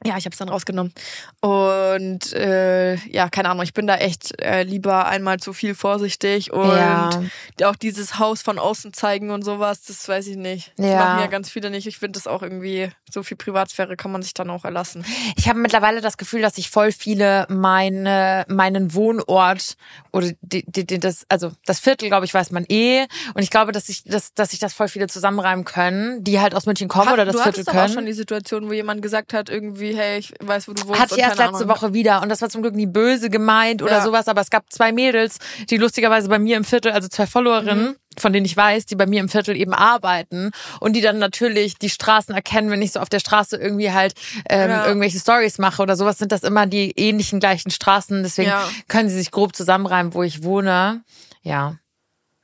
Ja, 0.05 0.17
ich 0.17 0.25
habe 0.25 0.33
es 0.33 0.37
dann 0.37 0.49
rausgenommen. 0.49 0.93
Und 1.41 2.33
äh, 2.33 2.95
ja, 3.07 3.29
keine 3.29 3.49
Ahnung, 3.49 3.63
ich 3.63 3.73
bin 3.73 3.87
da 3.87 3.95
echt 3.97 4.39
äh, 4.41 4.63
lieber 4.63 5.05
einmal 5.07 5.37
zu 5.39 5.53
viel 5.53 5.75
vorsichtig 5.75 6.51
und 6.53 6.75
Ja. 6.75 7.21
auch 7.63 7.75
dieses 7.75 8.19
Haus 8.19 8.41
von 8.41 8.59
außen 8.59 8.93
zeigen 8.93 9.31
und 9.31 9.43
sowas, 9.43 9.83
das 9.83 10.07
weiß 10.07 10.27
ich 10.27 10.37
nicht. 10.37 10.73
Das 10.77 10.85
Ja. 10.87 10.97
machen 10.97 11.19
ja 11.19 11.27
ganz 11.27 11.49
viele 11.49 11.69
nicht. 11.69 11.87
Ich 11.87 11.97
finde 11.97 12.17
das 12.19 12.27
auch 12.27 12.41
irgendwie, 12.41 12.89
so 13.11 13.23
viel 13.23 13.37
Privatsphäre 13.37 13.95
kann 13.97 14.11
man 14.11 14.21
sich 14.21 14.33
dann 14.33 14.49
auch 14.49 14.65
erlassen. 14.65 15.05
Ich 15.37 15.47
habe 15.49 15.59
mittlerweile 15.59 16.01
das 16.01 16.17
Gefühl, 16.17 16.41
dass 16.41 16.55
sich 16.55 16.69
voll 16.69 16.91
viele 16.91 17.45
meine, 17.49 18.45
meinen 18.47 18.93
Wohnort 18.93 19.75
oder 20.11 20.29
die, 20.41 20.63
die, 20.67 20.85
die, 20.85 20.99
das, 20.99 21.25
also 21.29 21.51
das 21.65 21.79
Viertel, 21.79 22.09
glaube 22.09 22.25
ich, 22.25 22.33
weiß 22.33 22.51
man 22.51 22.65
eh. 22.69 23.05
Und 23.33 23.41
ich 23.43 23.49
glaube, 23.49 23.71
dass 23.71 23.87
sich 23.87 24.03
dass, 24.03 24.33
dass 24.33 24.51
sich 24.51 24.59
das 24.59 24.73
voll 24.73 24.87
viele 24.87 25.07
zusammenreimen 25.07 25.65
können, 25.65 26.23
die 26.23 26.39
halt 26.39 26.53
aus 26.55 26.65
München 26.65 26.87
kommen 26.87 27.07
Hat- 27.07 27.13
oder 27.13 27.25
das 27.25 27.35
du 27.35 27.41
Viertel 27.41 27.63
doch 27.63 27.73
auch 27.73 27.85
schon 27.87 27.95
können. 27.95 28.05
die 28.07 28.13
Situation, 28.13 28.69
wo 28.69 28.73
jemand 28.73 29.01
gesagt 29.01 29.33
hat, 29.33 29.49
irgendwie 29.49 29.94
hey, 29.95 30.19
ich 30.19 30.33
weiß, 30.39 30.67
wo 30.67 30.73
du 30.73 30.87
wohnst. 30.87 30.99
Hatte 30.99 31.15
ich 31.15 31.21
erst 31.21 31.37
letzte 31.37 31.55
Ahnung. 31.63 31.69
Woche 31.69 31.93
wieder 31.93 32.21
und 32.21 32.29
das 32.29 32.41
war 32.41 32.49
zum 32.49 32.61
Glück 32.61 32.75
nie 32.75 32.85
böse 32.85 33.29
gemeint 33.29 33.81
oder 33.81 33.93
Ja. 33.97 34.03
sowas, 34.03 34.27
aber 34.27 34.41
es 34.41 34.49
gab 34.49 34.71
zwei 34.71 34.91
Mädels, 34.91 35.37
die 35.69 35.77
lustigerweise 35.77 36.29
bei 36.29 36.39
mir 36.39 36.57
im 36.57 36.63
Viertel, 36.63 36.91
also 36.91 37.07
zwei 37.07 37.25
Followerinnen, 37.27 37.85
Mhm. 37.91 37.95
von 38.17 38.31
denen 38.33 38.45
ich 38.45 38.55
weiß, 38.55 38.85
die 38.85 38.95
bei 38.95 39.05
mir 39.05 39.19
im 39.19 39.29
Viertel 39.29 39.55
eben 39.55 39.73
arbeiten 39.73 40.51
und 40.79 40.93
die 40.93 41.01
dann 41.01 41.17
natürlich 41.19 41.77
die 41.77 41.89
Straßen 41.89 42.33
erkennen, 42.35 42.69
wenn 42.71 42.81
ich 42.81 42.91
so 42.93 42.99
auf 42.99 43.09
der 43.09 43.19
Straße 43.19 43.57
irgendwie 43.57 43.91
halt 43.91 44.13
ähm, 44.49 44.69
Ja. 44.69 44.87
irgendwelche 44.87 45.19
Stories 45.19 45.57
mache 45.57 45.81
oder 45.81 45.95
sowas, 45.95 46.17
sind 46.17 46.31
das 46.31 46.43
immer 46.43 46.65
die 46.67 46.91
ähnlichen 46.91 47.39
gleichen 47.39 47.71
Straßen, 47.71 48.23
deswegen 48.23 48.49
Ja. 48.49 48.67
können 48.87 49.09
sie 49.09 49.15
sich 49.17 49.31
grob 49.31 49.55
zusammenreimen, 49.55 50.13
wo 50.13 50.23
ich 50.23 50.43
wohne. 50.43 51.03
Ja. 51.41 51.75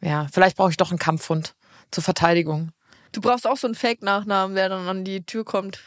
Ja, 0.02 0.28
vielleicht 0.32 0.58
brauche 0.58 0.72
ich 0.72 0.78
doch 0.78 0.90
einen 0.90 1.00
Kampfhund 1.00 1.54
zur 1.92 2.04
Verteidigung. 2.04 2.72
Du 3.12 3.22
brauchst 3.22 3.46
auch 3.46 3.58
so 3.58 3.68
einen 3.68 3.76
Fake-Nachnamen, 3.76 4.56
der 4.56 4.70
dann 4.70 4.88
an 4.88 5.04
die 5.04 5.26
Tür 5.26 5.44
kommt. 5.46 5.80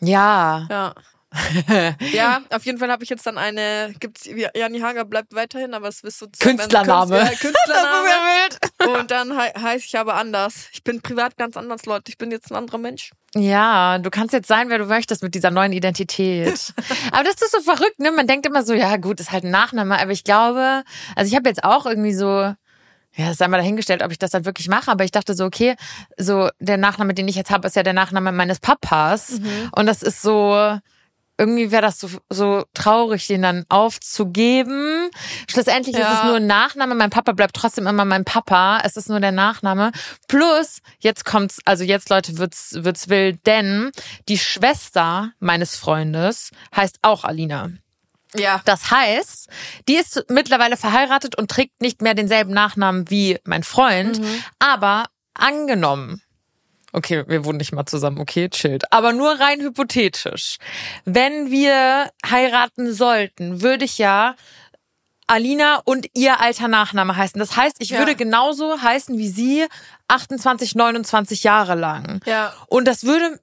Ja. 0.00 0.66
Ja. 0.70 0.94
ja, 2.12 2.42
auf 2.50 2.64
jeden 2.66 2.78
Fall 2.78 2.90
habe 2.90 3.04
ich 3.04 3.10
jetzt 3.10 3.26
dann 3.26 3.38
eine, 3.38 3.94
gibt's, 3.98 4.28
Jani 4.54 4.80
Hager 4.80 5.04
bleibt 5.04 5.34
weiterhin, 5.34 5.72
aber 5.72 5.88
es 5.88 6.02
ist 6.02 6.18
sozusagen 6.18 6.58
Künstlername. 6.58 7.18
Künstler, 7.18 7.38
Künstlername. 7.38 8.08
wild. 8.78 8.98
Und 8.98 9.10
dann 9.10 9.40
he 9.40 9.58
heiße 9.58 9.86
ich 9.86 9.98
aber 9.98 10.14
anders. 10.14 10.68
Ich 10.72 10.84
bin 10.84 11.00
privat 11.00 11.36
ganz 11.36 11.56
anders, 11.56 11.86
Leute. 11.86 12.10
Ich 12.10 12.18
bin 12.18 12.30
jetzt 12.30 12.50
ein 12.50 12.56
anderer 12.56 12.78
Mensch. 12.78 13.12
Ja, 13.34 13.98
du 13.98 14.10
kannst 14.10 14.34
jetzt 14.34 14.48
sein, 14.48 14.68
wer 14.68 14.76
du 14.76 14.84
möchtest 14.84 15.22
mit 15.22 15.34
dieser 15.34 15.50
neuen 15.50 15.72
Identität. 15.72 16.74
aber 17.12 17.24
das 17.24 17.40
ist 17.40 17.52
so 17.52 17.60
verrückt, 17.60 17.98
ne? 17.98 18.12
Man 18.12 18.26
denkt 18.26 18.44
immer 18.44 18.62
so, 18.62 18.74
ja 18.74 18.96
gut, 18.98 19.18
ist 19.20 19.32
halt 19.32 19.44
ein 19.44 19.50
Nachname, 19.50 19.98
aber 19.98 20.10
ich 20.10 20.24
glaube, 20.24 20.82
also 21.16 21.30
ich 21.30 21.34
habe 21.34 21.48
jetzt 21.48 21.64
auch 21.64 21.86
irgendwie 21.86 22.12
so 22.12 22.54
ja, 23.14 23.30
es 23.30 23.38
sei 23.38 23.48
mal 23.48 23.58
dahingestellt, 23.58 24.02
ob 24.02 24.10
ich 24.10 24.18
das 24.18 24.30
dann 24.30 24.44
wirklich 24.44 24.68
mache, 24.68 24.90
aber 24.90 25.04
ich 25.04 25.10
dachte 25.10 25.34
so, 25.34 25.44
okay, 25.44 25.74
so 26.16 26.48
der 26.60 26.76
Nachname, 26.78 27.14
den 27.14 27.28
ich 27.28 27.36
jetzt 27.36 27.50
habe, 27.50 27.66
ist 27.68 27.76
ja 27.76 27.82
der 27.82 27.92
Nachname 27.92 28.32
meines 28.32 28.58
Papas 28.60 29.40
und 29.76 29.86
das 29.86 30.02
ist 30.02 30.22
so 30.22 30.78
irgendwie 31.38 31.72
wäre 31.72 31.82
das 31.82 31.98
so, 31.98 32.08
so 32.28 32.64
traurig, 32.74 33.26
den 33.26 33.42
dann 33.42 33.64
aufzugeben. 33.68 35.10
Schlussendlich 35.50 35.96
ist 35.96 36.02
Ja. 36.02 36.18
es 36.20 36.24
nur 36.24 36.36
ein 36.36 36.46
Nachname. 36.46 36.94
Mein 36.94 37.10
Papa 37.10 37.32
bleibt 37.32 37.56
trotzdem 37.56 37.86
immer 37.86 38.04
mein 38.04 38.24
Papa. 38.24 38.80
Es 38.84 38.96
ist 38.96 39.08
nur 39.08 39.18
der 39.18 39.32
Nachname. 39.32 39.90
Plus, 40.28 40.78
jetzt 41.00 41.24
kommt's, 41.24 41.58
also 41.64 41.84
jetzt, 41.84 42.10
Leute, 42.10 42.38
wird's, 42.38 42.74
wird's 42.76 43.08
wild, 43.08 43.44
denn 43.46 43.90
die 44.28 44.38
Schwester 44.38 45.32
meines 45.40 45.74
Freundes 45.74 46.50
heißt 46.76 46.98
auch 47.02 47.24
Alina. 47.24 47.70
Ja. 48.36 48.62
Das 48.64 48.90
heißt, 48.90 49.48
die 49.88 49.96
ist 49.96 50.24
mittlerweile 50.28 50.76
verheiratet 50.76 51.36
und 51.36 51.50
trägt 51.50 51.80
nicht 51.80 52.02
mehr 52.02 52.14
denselben 52.14 52.52
Nachnamen 52.52 53.10
wie 53.10 53.38
mein 53.44 53.62
Freund, 53.62 54.20
aber 54.58 55.04
angenommen. 55.34 56.22
Okay, 56.94 57.24
wir 57.26 57.44
wohnen 57.46 57.56
nicht 57.58 57.72
mal 57.72 57.86
zusammen, 57.86 58.18
okay, 58.18 58.50
chillt. 58.50 58.92
Aber 58.92 59.12
nur 59.14 59.40
rein 59.40 59.60
hypothetisch. 59.60 60.58
Wenn 61.06 61.50
wir 61.50 62.10
heiraten 62.28 62.92
sollten, 62.92 63.62
würde 63.62 63.86
ich 63.86 63.96
ja 63.96 64.34
Alina 65.26 65.80
und 65.84 66.08
ihr 66.14 66.40
alter 66.40 66.68
Nachname 66.68 67.16
heißen. 67.16 67.38
Das 67.38 67.56
heißt, 67.56 67.76
ich 67.78 67.90
Ja. 67.90 67.98
würde 68.00 68.14
genauso 68.16 68.82
heißen 68.82 69.16
wie 69.16 69.28
sie 69.28 69.66
28, 70.08 70.74
29 70.74 71.44
Jahre 71.44 71.74
lang. 71.74 72.20
Ja. 72.26 72.52
Und 72.66 72.86
das 72.86 73.04
würde, 73.04 73.40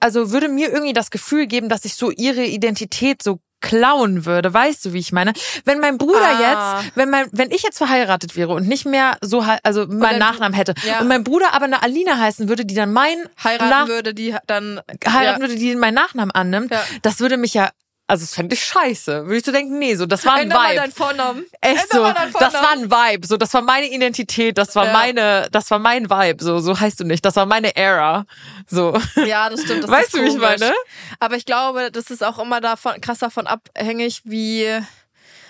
also 0.00 0.30
würde 0.30 0.48
mir 0.48 0.70
irgendwie 0.72 0.94
das 0.94 1.10
Gefühl 1.10 1.46
geben, 1.46 1.68
dass 1.68 1.84
ich 1.84 1.96
so 1.96 2.10
ihre 2.10 2.44
Identität 2.46 3.22
so 3.22 3.40
klauen 3.68 4.24
würde. 4.26 4.52
Weißt 4.52 4.84
du, 4.84 4.92
wie 4.92 4.98
ich 4.98 5.12
meine? 5.12 5.32
Wenn 5.64 5.80
mein 5.80 5.98
Bruder 5.98 6.20
Ah. 6.28 6.80
jetzt, 6.82 6.96
wenn 6.96 7.10
mein, 7.10 7.26
wenn 7.32 7.50
ich 7.50 7.62
jetzt 7.62 7.78
verheiratet 7.78 8.36
wäre 8.36 8.52
und 8.54 8.66
nicht 8.68 8.86
mehr 8.86 9.16
so, 9.20 9.44
also 9.62 9.86
meinen 9.86 10.18
Nachnamen 10.18 10.54
hätte 10.54 10.74
Ja. 10.86 11.00
und 11.00 11.08
mein 11.08 11.24
Bruder 11.24 11.52
aber 11.54 11.64
eine 11.66 11.82
Alina 11.82 12.18
heißen 12.18 12.48
würde, 12.48 12.64
die 12.64 12.74
dann 12.74 12.92
mein 12.92 13.16
Heiraten 13.42 13.70
Nach- 13.70 13.88
würde, 13.88 14.14
die 14.14 14.34
dann 14.46 14.80
heiraten 15.06 15.40
ja. 15.42 15.48
würde, 15.48 15.56
die 15.56 15.74
meinen 15.76 15.94
Nachnamen 15.94 16.30
annimmt, 16.30 16.70
Ja. 16.72 16.82
das 17.02 17.20
würde 17.20 17.36
mich 17.36 17.54
ja, 17.54 17.70
also 18.08 18.22
das 18.24 18.34
fände 18.34 18.54
ich 18.54 18.64
scheiße. 18.64 19.24
Würde 19.26 19.36
ich 19.36 19.44
so 19.44 19.50
denken, 19.52 19.78
nee, 19.78 19.94
so, 19.96 20.06
das 20.06 20.24
war 20.24 20.34
ein 20.34 20.42
Änder 20.42 20.56
mal 20.56 20.68
Vibe. 20.70 20.80
deinen 20.80 20.92
Vornamen. 20.92 21.44
Echt 21.60 21.82
Änder 21.82 21.86
so, 21.96 22.02
mal 22.02 22.12
deinen 22.14 22.32
das 22.32 22.52
war 22.54 22.62
Vornamen. 22.62 22.92
ein 22.92 23.12
Vibe, 23.14 23.26
so, 23.26 23.36
das 23.36 23.52
war 23.54 23.62
meine 23.62 23.86
Identität, 23.88 24.58
das 24.58 24.74
war 24.76 24.86
Ja. 24.86 24.92
meine, 24.92 25.48
das 25.50 25.70
war 25.70 25.78
mein 25.78 26.08
Vibe, 26.08 26.42
so, 26.44 26.58
so 26.60 26.78
heißt 26.78 27.00
du 27.00 27.04
nicht, 27.04 27.24
das 27.24 27.36
war 27.36 27.46
meine 27.46 27.74
Era, 27.76 28.24
so. 28.68 28.96
Ja, 29.26 29.48
das 29.50 29.62
stimmt. 29.62 29.82
Das 29.84 29.90
Weißt 29.90 30.14
du, 30.14 30.22
wie 30.22 30.28
ich 30.28 30.36
meine? 30.38 30.72
Aber 31.20 31.36
ich 31.36 31.44
glaube, 31.44 31.90
das 31.90 32.10
ist 32.10 32.22
auch 32.24 32.38
immer 32.38 32.60
davon, 32.60 33.00
krass 33.00 33.18
davon 33.18 33.46
abhängig, 33.46 34.22
wie. 34.24 34.68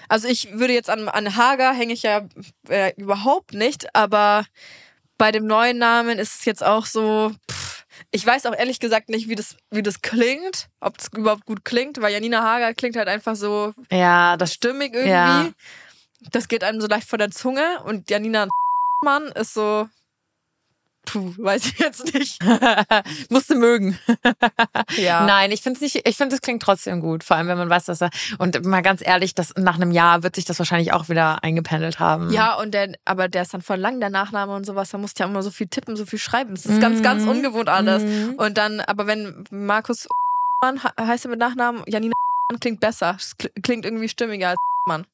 Also 0.08 0.28
ich 0.28 0.52
würde 0.52 0.72
jetzt 0.72 0.88
an, 0.88 1.08
an 1.08 1.36
Hager 1.36 1.72
hänge 1.72 1.92
ich 1.92 2.02
ja 2.04 2.22
äh, 2.68 2.92
überhaupt 2.96 3.54
nicht, 3.54 3.94
aber 3.94 4.44
bei 5.18 5.32
dem 5.32 5.46
neuen 5.46 5.78
Namen 5.78 6.18
ist 6.18 6.38
es 6.38 6.44
jetzt 6.44 6.64
auch 6.64 6.86
so. 6.86 7.32
Pff, 7.50 7.65
ich 8.10 8.26
weiß 8.26 8.46
auch 8.46 8.54
ehrlich 8.56 8.80
gesagt 8.80 9.08
nicht, 9.08 9.28
wie 9.28 9.34
das, 9.34 9.56
wie 9.70 9.82
das 9.82 10.02
klingt, 10.02 10.68
ob 10.80 10.98
es 10.98 11.08
überhaupt 11.12 11.46
gut 11.46 11.64
klingt, 11.64 12.00
weil 12.00 12.12
Janina 12.12 12.42
Hager 12.42 12.74
klingt 12.74 12.96
halt 12.96 13.08
einfach 13.08 13.36
so 13.36 13.74
Ja, 13.90 14.36
das 14.36 14.54
stimmig 14.54 14.94
irgendwie. 14.94 15.10
Ja. 15.10 15.50
Das 16.32 16.48
geht 16.48 16.64
einem 16.64 16.80
so 16.80 16.86
leicht 16.86 17.08
von 17.08 17.18
der 17.18 17.30
Zunge 17.30 17.82
und 17.84 18.10
Janina 18.10 18.48
Mann 19.04 19.28
ist 19.28 19.54
so. 19.54 19.88
Puh, 21.06 21.32
weiß 21.38 21.64
ich 21.66 21.78
jetzt 21.78 22.12
nicht. 22.12 22.38
musste 23.30 23.54
mögen. 23.54 23.98
Ja. 24.96 25.24
Nein, 25.26 25.52
ich 25.52 25.62
finde 25.62 25.76
es 25.78 25.80
nicht, 25.82 26.06
ich 26.08 26.16
finde 26.16 26.34
es 26.34 26.40
klingt 26.40 26.62
trotzdem 26.62 27.00
gut, 27.00 27.22
vor 27.24 27.36
allem 27.36 27.48
wenn 27.48 27.58
man 27.58 27.68
weiß, 27.68 27.86
dass 27.86 28.00
er 28.02 28.10
und 28.38 28.64
mal 28.64 28.82
ganz 28.82 29.00
ehrlich, 29.04 29.34
das 29.34 29.52
nach 29.56 29.74
einem 29.76 29.90
Jahr 29.90 30.22
wird 30.22 30.34
sich 30.36 30.44
das 30.44 30.58
wahrscheinlich 30.58 30.92
auch 30.92 31.08
wieder 31.08 31.42
eingependelt 31.42 31.98
haben. 31.98 32.30
Ja, 32.30 32.54
und 32.54 32.72
der, 32.72 32.92
aber 33.04 33.28
der 33.28 33.42
ist 33.42 33.52
dann 33.54 33.62
voll 33.62 33.76
lang, 33.78 34.00
der 34.00 34.10
Nachname 34.10 34.54
und 34.54 34.64
sowas. 34.64 34.90
Da 34.90 34.98
musst 34.98 35.18
du 35.18 35.22
ja 35.24 35.28
immer 35.28 35.42
so 35.42 35.50
viel 35.50 35.66
tippen, 35.66 35.96
so 35.96 36.06
viel 36.06 36.18
schreiben. 36.18 36.54
Das 36.54 36.66
ist 36.66 36.80
ganz, 36.80 37.02
ganz 37.02 37.24
ungewohnt 37.24 37.68
alles. 37.68 38.02
Und 38.36 38.56
dann, 38.58 38.80
aber 38.80 39.06
wenn 39.06 39.44
Markus 39.50 40.06
Mann 40.62 40.80
he- 40.80 41.04
heißt 41.04 41.26
er 41.26 41.30
mit 41.30 41.40
Nachnamen, 41.40 41.82
Janina 41.86 42.14
klingt 42.60 42.80
besser. 42.80 43.16
Es 43.18 43.36
kl- 43.38 43.50
klingt 43.62 43.84
irgendwie 43.84 44.08
stimmiger 44.08 44.50
als 44.50 44.58
Mann. 44.86 45.06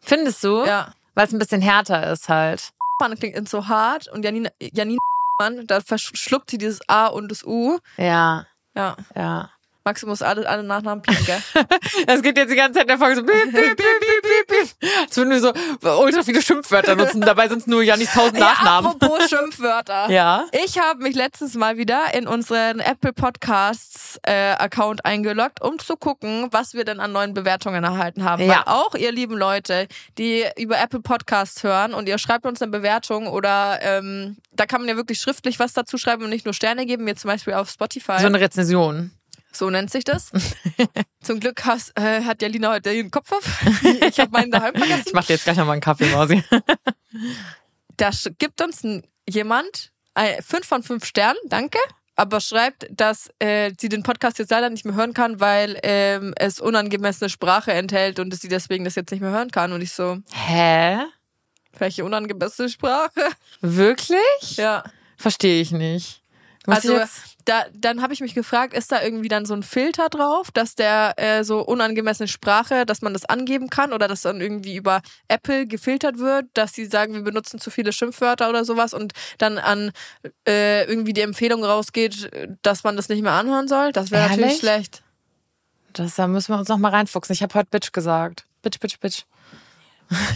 Findest 0.00 0.42
du? 0.44 0.64
Ja. 0.64 0.92
Weil 1.14 1.26
es 1.26 1.32
ein 1.32 1.38
bisschen 1.38 1.60
härter 1.62 2.10
ist 2.12 2.28
halt. 2.28 2.70
Mann 3.00 3.18
klingt 3.18 3.48
so 3.48 3.68
hart 3.68 4.08
und 4.08 4.24
Janina, 4.24 4.50
Janina 4.60 4.98
Mann, 5.40 5.66
da 5.66 5.80
verschluckt 5.80 6.50
sie 6.50 6.58
dieses 6.58 6.80
A 6.88 7.06
und 7.08 7.30
das 7.30 7.44
U. 7.44 7.78
Ja, 7.96 8.46
Ja. 8.74 8.96
ja. 9.14 9.50
Maximus 9.84 10.22
alle, 10.22 10.48
alle 10.48 10.62
Nachnamen 10.62 11.02
piepen, 11.02 11.24
gell? 11.26 11.42
Es 12.06 12.22
geht 12.22 12.36
jetzt 12.38 12.50
die 12.50 12.56
ganze 12.56 12.74
Zeit 12.78 12.82
in 12.84 12.88
der 12.88 12.98
Folge 12.98 13.16
so 13.16 13.22
piep, 13.22 13.52
piep, 13.52 13.52
piep, 13.52 13.76
piep, 13.76 14.22
piep, 14.22 14.78
piep. 14.80 14.90
Als 15.06 15.16
würden 15.16 15.30
wir 15.30 15.40
so 15.40 15.52
ultra 16.00 16.22
viele 16.22 16.40
Schimpfwörter 16.40 16.96
nutzen. 16.96 17.20
Dabei 17.20 17.48
sind 17.48 17.58
es 17.58 17.66
nur 17.66 17.82
Janis 17.82 18.12
tausend 18.12 18.38
Nachnamen. 18.38 18.90
Ja, 18.90 18.96
apropos 18.96 19.28
Schimpfwörter. 19.28 20.08
Ja. 20.14 20.44
Ich 20.64 20.78
habe 20.78 21.02
mich 21.02 21.16
letztens 21.16 21.54
mal 21.54 21.76
wieder 21.76 22.14
in 22.14 22.28
unseren 22.28 22.78
Apple 22.78 23.12
Podcasts 23.12 24.20
äh, 24.22 24.52
Account 24.52 25.04
eingeloggt, 25.04 25.60
um 25.60 25.78
zu 25.78 25.96
gucken, 25.96 26.48
was 26.50 26.74
wir 26.74 26.84
denn 26.84 27.00
an 27.00 27.12
neuen 27.12 27.34
Bewertungen 27.34 27.82
erhalten 27.82 28.22
haben. 28.22 28.42
Ja. 28.42 28.48
Weil 28.48 28.62
auch 28.66 28.94
ihr 28.94 29.10
lieben 29.12 29.36
Leute, 29.36 29.88
die 30.18 30.44
über 30.56 30.78
Apple 30.78 31.00
Podcasts 31.00 31.62
hören 31.62 31.94
und 31.94 32.08
ihr 32.08 32.18
schreibt 32.18 32.46
uns 32.46 32.62
eine 32.62 32.70
Bewertung 32.70 33.26
oder 33.26 33.78
ähm, 33.82 34.36
da 34.52 34.66
kann 34.66 34.82
man 34.82 34.88
ja 34.88 34.96
wirklich 34.96 35.20
schriftlich 35.20 35.58
was 35.58 35.72
dazu 35.72 35.98
schreiben 35.98 36.22
und 36.24 36.30
nicht 36.30 36.44
nur 36.44 36.54
Sterne 36.54 36.86
geben, 36.86 37.04
mir 37.04 37.16
zum 37.16 37.28
Beispiel 37.28 37.54
auf 37.54 37.68
Spotify. 37.70 38.18
So 38.20 38.26
eine 38.26 38.40
Rezension. 38.40 39.10
So 39.56 39.70
nennt 39.70 39.90
sich 39.90 40.04
das. 40.04 40.30
Zum 41.22 41.40
Glück 41.40 41.64
hast, 41.64 41.96
äh, 41.98 42.22
hat 42.22 42.42
ja 42.42 42.48
Lina 42.48 42.72
heute 42.72 42.90
den 42.90 43.10
Kopf 43.10 43.32
auf. 43.32 43.44
Ich 44.08 44.18
habe 44.20 44.30
meinen 44.32 44.50
daheim 44.50 44.74
vergessen. 44.74 45.04
Ich 45.06 45.12
mach 45.12 45.24
dir 45.24 45.34
jetzt 45.34 45.44
gleich 45.44 45.56
nochmal 45.56 45.74
einen 45.74 45.80
Kaffee, 45.80 46.06
Mausi. 46.06 46.42
Da 47.96 48.10
gibt 48.38 48.60
uns 48.60 48.82
jemand 49.28 49.92
äh, 50.14 50.42
fünf 50.42 50.66
von 50.66 50.82
fünf 50.82 51.04
Sternen, 51.04 51.38
danke, 51.46 51.78
aber 52.16 52.40
schreibt, 52.40 52.88
dass 52.90 53.30
äh, 53.38 53.72
sie 53.78 53.88
den 53.88 54.02
Podcast 54.02 54.40
jetzt 54.40 54.50
leider 54.50 54.68
nicht 54.68 54.84
mehr 54.84 54.96
hören 54.96 55.14
kann, 55.14 55.38
weil 55.38 55.78
ähm, 55.84 56.34
es 56.36 56.58
unangemessene 56.58 57.30
Sprache 57.30 57.72
enthält 57.72 58.18
und 58.18 58.30
dass 58.30 58.40
sie 58.40 58.48
deswegen 58.48 58.84
das 58.84 58.96
jetzt 58.96 59.12
nicht 59.12 59.20
mehr 59.20 59.30
hören 59.30 59.52
kann. 59.52 59.72
Und 59.72 59.80
ich 59.80 59.92
so, 59.92 60.18
Hä? 60.32 60.98
welche 61.78 62.04
unangemessene 62.04 62.68
Sprache? 62.68 63.30
Wirklich? 63.60 64.56
Ja. 64.56 64.82
Verstehe 65.16 65.60
ich 65.60 65.70
nicht. 65.70 66.23
Muss 66.66 66.76
Also 66.76 67.00
da, 67.44 67.64
dann 67.74 68.00
habe 68.00 68.14
ich 68.14 68.20
mich 68.20 68.34
gefragt, 68.34 68.72
ist 68.72 68.90
da 68.90 69.02
irgendwie 69.02 69.28
dann 69.28 69.44
so 69.44 69.54
ein 69.54 69.62
Filter 69.62 70.08
drauf, 70.08 70.50
dass 70.50 70.74
der 70.74 71.14
äh, 71.16 71.44
so 71.44 71.60
unangemessene 71.60 72.26
Sprache, 72.26 72.86
dass 72.86 73.02
man 73.02 73.12
das 73.12 73.26
angeben 73.26 73.68
kann 73.68 73.92
oder 73.92 74.08
dass 74.08 74.22
dann 74.22 74.40
irgendwie 74.40 74.76
über 74.76 75.02
Apple 75.28 75.66
gefiltert 75.66 76.18
wird, 76.18 76.46
dass 76.54 76.72
sie 76.72 76.86
sagen, 76.86 77.14
wir 77.14 77.22
benutzen 77.22 77.60
zu 77.60 77.70
viele 77.70 77.92
Schimpfwörter 77.92 78.48
oder 78.48 78.64
sowas 78.64 78.94
und 78.94 79.12
dann 79.38 79.58
an 79.58 79.92
äh, 80.48 80.84
irgendwie 80.84 81.12
die 81.12 81.20
Empfehlung 81.20 81.64
rausgeht, 81.64 82.30
dass 82.62 82.82
man 82.82 82.96
das 82.96 83.08
nicht 83.08 83.22
mehr 83.22 83.32
anhören 83.32 83.68
soll? 83.68 83.92
Das 83.92 84.10
wäre 84.10 84.28
natürlich 84.28 84.58
schlecht. 84.58 85.02
Das, 85.92 86.14
da 86.16 86.26
müssen 86.26 86.52
wir 86.52 86.58
uns 86.58 86.68
noch 86.68 86.78
mal 86.78 86.90
reinfuchsen. 86.90 87.34
Ich 87.34 87.42
habe 87.42 87.54
heute 87.54 87.68
Bitch 87.70 87.92
gesagt. 87.92 88.46
Bitch, 88.62 88.80
Bitch, 88.80 88.98
Bitch. 88.98 89.24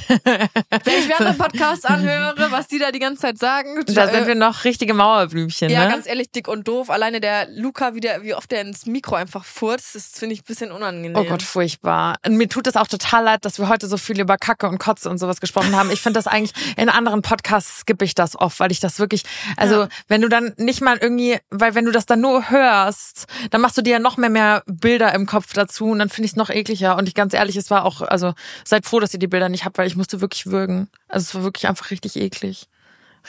Wenn 0.08 0.98
ich 0.98 1.08
mir 1.08 1.18
andere 1.20 1.34
Podcasts 1.38 1.84
anhöre, 1.84 2.34
was 2.50 2.68
die 2.68 2.78
da 2.78 2.90
die 2.90 2.98
ganze 2.98 3.22
Zeit 3.22 3.38
sagen. 3.38 3.84
Da 3.86 4.08
sind 4.08 4.26
wir 4.26 4.34
noch 4.34 4.64
richtige 4.64 4.94
Mauerblümchen, 4.94 5.70
Ja, 5.70 5.84
ne? 5.84 5.90
ganz 5.90 6.06
ehrlich, 6.06 6.30
dick 6.30 6.48
und 6.48 6.66
doof. 6.68 6.90
Alleine 6.90 7.20
der 7.20 7.48
Luca, 7.50 7.94
wie, 7.94 8.00
der, 8.00 8.22
wie 8.22 8.34
oft 8.34 8.50
der 8.50 8.62
ins 8.62 8.86
Mikro 8.86 9.14
einfach 9.16 9.44
furzt, 9.44 9.94
das 9.94 10.06
finde 10.18 10.34
ich 10.34 10.42
ein 10.42 10.46
bisschen 10.46 10.72
unangenehm. 10.72 11.14
Oh 11.16 11.24
Gott, 11.24 11.42
furchtbar. 11.42 12.16
Und 12.26 12.36
mir 12.36 12.48
tut 12.48 12.66
es 12.66 12.76
auch 12.76 12.86
total 12.86 13.24
leid, 13.24 13.44
dass 13.44 13.58
wir 13.58 13.68
heute 13.68 13.86
so 13.88 13.96
viel 13.96 14.20
über 14.20 14.36
Kacke 14.36 14.68
und 14.68 14.78
Kotze 14.78 15.08
und 15.10 15.18
sowas 15.18 15.40
gesprochen 15.40 15.74
haben. 15.76 15.90
Ich 15.90 16.00
finde 16.00 16.18
das 16.18 16.26
eigentlich, 16.26 16.52
in 16.76 16.88
anderen 16.88 17.22
Podcasts 17.22 17.80
skippe 17.80 18.04
ich 18.04 18.14
das 18.14 18.36
oft, 18.36 18.60
weil 18.60 18.72
ich 18.72 18.80
das 18.80 18.98
wirklich, 18.98 19.22
also 19.56 19.82
Ja. 19.82 19.88
wenn 20.08 20.20
du 20.20 20.28
dann 20.28 20.54
nicht 20.56 20.80
mal 20.80 20.96
irgendwie, 20.98 21.38
weil 21.50 21.74
wenn 21.74 21.84
du 21.84 21.92
das 21.92 22.06
dann 22.06 22.20
nur 22.20 22.50
hörst, 22.50 23.26
dann 23.50 23.60
machst 23.60 23.76
du 23.76 23.82
dir 23.82 23.92
ja 23.94 23.98
noch 23.98 24.16
mehr, 24.16 24.30
mehr 24.30 24.62
Bilder 24.66 25.14
im 25.14 25.26
Kopf 25.26 25.52
dazu 25.52 25.86
und 25.86 25.98
dann 25.98 26.08
finde 26.08 26.26
ich 26.26 26.32
es 26.32 26.36
noch 26.36 26.50
ekliger. 26.50 26.96
Und 26.96 27.08
ich 27.08 27.14
ganz 27.14 27.34
ehrlich, 27.34 27.56
es 27.56 27.70
war 27.70 27.84
auch, 27.84 28.02
also 28.02 28.34
seid 28.64 28.84
froh, 28.86 29.00
dass 29.00 29.12
ihr 29.12 29.18
die 29.18 29.26
Bilder 29.26 29.48
nicht 29.48 29.64
habt, 29.68 29.78
weil 29.78 29.86
ich 29.86 29.96
musste 29.96 30.20
wirklich 30.20 30.46
würgen. 30.46 30.88
Also 31.08 31.24
es 31.24 31.34
war 31.34 31.42
wirklich 31.44 31.68
einfach 31.68 31.90
richtig 31.90 32.16
eklig. 32.16 32.66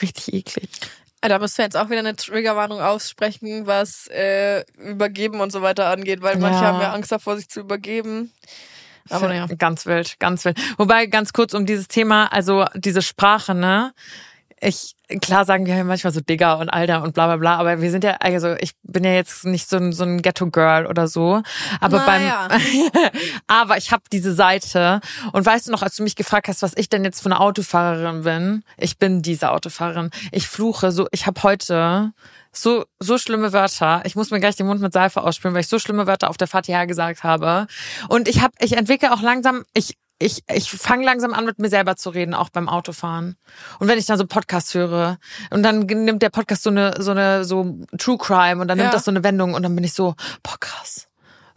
Richtig 0.02 0.34
eklig. 0.34 0.70
Da 1.22 1.38
müssen 1.38 1.58
wir 1.58 1.66
jetzt 1.66 1.76
auch 1.76 1.90
wieder 1.90 2.00
eine 2.00 2.16
Triggerwarnung 2.16 2.80
aussprechen, 2.82 3.68
was 3.68 4.08
äh, 4.08 4.64
Übergeben 4.78 5.42
und 5.42 5.52
so 5.52 5.62
weiter 5.62 5.88
angeht, 5.88 6.22
weil 6.22 6.38
manche 6.38 6.62
Ja. 6.62 6.68
haben 6.68 6.80
ja 6.82 6.94
Angst 6.94 7.12
davor, 7.12 7.36
sich 7.36 7.50
zu 7.50 7.60
übergeben. 7.60 8.32
Aber 9.10 9.28
naja. 9.28 9.48
Ganz 9.58 9.86
wild, 9.86 10.20
ganz 10.20 10.46
wild. 10.46 10.58
Wobei, 10.78 11.08
ganz 11.08 11.34
kurz 11.34 11.54
um 11.54 11.66
dieses 11.66 11.88
Thema, 11.88 12.32
also 12.32 12.66
diese 12.76 13.02
Sprache, 13.02 13.56
ne? 13.56 13.94
Ich, 14.62 14.96
klar 15.22 15.46
sagen 15.46 15.66
wir 15.66 15.76
ja 15.76 15.84
manchmal 15.84 16.14
so 16.14 16.22
Digger 16.22 16.58
und 16.58 16.70
Alter 16.70 17.02
und 17.04 17.14
bla 17.14 17.28
bla 17.28 17.38
bla, 17.38 17.56
aber 17.58 17.82
wir 17.82 17.92
sind 17.92 18.04
ja, 18.04 18.18
also 18.20 18.56
ich 18.60 18.74
bin 18.84 19.04
ja 19.04 19.14
jetzt 19.14 19.46
nicht 19.46 19.70
so 19.70 19.78
ein, 19.78 19.94
so 19.94 20.04
ein 20.04 20.22
Ghetto-Girl 20.22 20.86
oder 20.86 21.08
so. 21.08 21.42
Aber 21.80 21.98
Naja. 22.06 22.48
beim 22.50 22.60
aber 23.48 23.78
ich 23.78 23.92
habe 23.92 24.04
diese 24.12 24.34
Seite. 24.34 25.02
Und 25.32 25.46
weißt 25.46 25.68
du 25.68 25.72
noch, 25.72 25.82
als 25.82 25.96
du 25.96 26.04
mich 26.04 26.16
gefragt 26.16 26.48
hast, 26.48 26.62
was 26.62 26.74
ich 26.76 26.90
denn 26.90 27.04
jetzt 27.04 27.22
für 27.22 27.28
eine 27.28 27.40
Autofahrerin 27.40 28.24
bin? 28.24 28.64
Ich 28.78 28.98
bin 28.98 29.22
diese 29.22 29.52
Autofahrerin. 29.52 30.10
Ich 30.32 30.48
fluche 30.48 30.92
so, 30.92 31.08
ich 31.12 31.26
habe 31.26 31.42
heute 31.44 32.14
so, 32.52 32.86
so 33.00 33.18
schlimme 33.18 33.54
Wörter. 33.54 34.02
Ich 34.06 34.16
muss 34.16 34.32
mir 34.32 34.40
gleich 34.40 34.56
den 34.56 34.68
Mund 34.68 34.82
mit 34.82 34.92
Seife 34.94 35.22
ausspülen, 35.22 35.54
weil 35.54 35.62
ich 35.62 35.68
so 35.68 35.80
schlimme 35.80 36.08
Wörter 36.08 36.30
auf 36.30 36.38
der 36.38 36.48
Fahrt 36.48 36.66
hierher 36.66 36.88
gesagt 36.88 37.24
habe. 37.24 37.68
Und 38.08 38.28
ich 38.28 38.42
habe, 38.42 38.54
ich 38.60 38.76
entwickle 38.76 39.14
auch 39.14 39.22
langsam, 39.22 39.64
ich, 39.74 39.96
ich, 40.20 40.44
ich 40.54 40.70
fange 40.70 41.06
langsam 41.06 41.34
an, 41.34 41.46
mit 41.46 41.60
mir 41.60 41.70
selber 41.70 41.96
zu 41.96 42.10
reden, 42.10 42.34
auch 42.34 42.50
beim 42.50 42.68
Autofahren. 42.70 43.38
Und 43.80 43.88
wenn 43.88 43.98
ich 43.98 44.06
dann 44.06 44.18
so 44.18 44.26
Podcasts 44.28 44.74
höre 44.74 45.18
und 45.50 45.64
dann 45.64 45.80
nimmt 45.82 46.22
der 46.22 46.30
Podcast 46.30 46.64
so 46.64 46.70
eine, 46.70 46.94
so 47.02 47.12
eine, 47.12 47.46
so 47.46 47.78
True 47.98 48.18
Crime 48.18 48.62
und 48.62 48.68
dann 48.68 48.78
nimmt 48.78 48.90
Ja. 48.90 48.94
das 48.94 49.06
so 49.06 49.12
eine 49.12 49.24
Wendung 49.24 49.54
und 49.54 49.64
dann 49.64 49.74
bin 49.76 49.84
ich 49.84 49.94
so, 49.94 50.16
boah, 50.44 50.58
krass. 50.60 51.06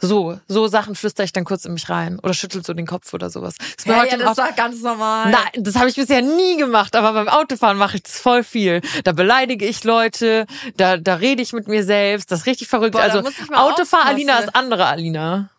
So, 0.05 0.41
so 0.49 0.67
Sachen 0.67 0.97
flüstere 0.97 1.25
ich 1.25 1.33
dann 1.33 1.45
kurz 1.45 1.65
in 1.65 1.75
mich 1.75 1.89
rein 1.89 2.19
oder 2.19 2.35
schüttel 2.35 2.65
so 2.65 2.75
den 2.75 2.89
Kopf 2.89 3.15
oder 3.15 3.31
sowas. 3.31 3.55
Ist 3.79 3.87
mir 3.87 3.95
Ja, 4.05 4.17
das 4.17 4.37
Auto- 4.37 4.49
doch 4.49 4.57
ganz 4.57 4.83
normal. 4.83 5.31
Nein, 5.31 5.63
das 5.63 5.77
habe 5.77 5.89
ich 5.89 5.95
bisher 5.95 6.23
nie 6.23 6.57
gemacht, 6.57 6.97
aber 6.97 7.13
beim 7.13 7.29
Autofahren 7.29 7.79
mache 7.79 7.99
ich 7.99 8.03
das 8.03 8.19
voll 8.19 8.43
viel. 8.43 8.81
Da 9.05 9.13
beleidige 9.13 9.65
ich 9.65 9.85
Leute, 9.85 10.47
da, 10.77 10.97
da 10.97 11.15
rede 11.15 11.41
ich 11.41 11.53
mit 11.53 11.69
mir 11.69 11.85
selbst, 11.85 12.33
das 12.33 12.41
ist 12.41 12.47
richtig 12.47 12.67
verrückt. 12.67 12.93
Boah, 12.95 13.03
also 13.03 13.23
Autofahr-Alina 13.53 14.39
ist 14.41 14.57
andere 14.57 14.87
Alina. 14.87 15.51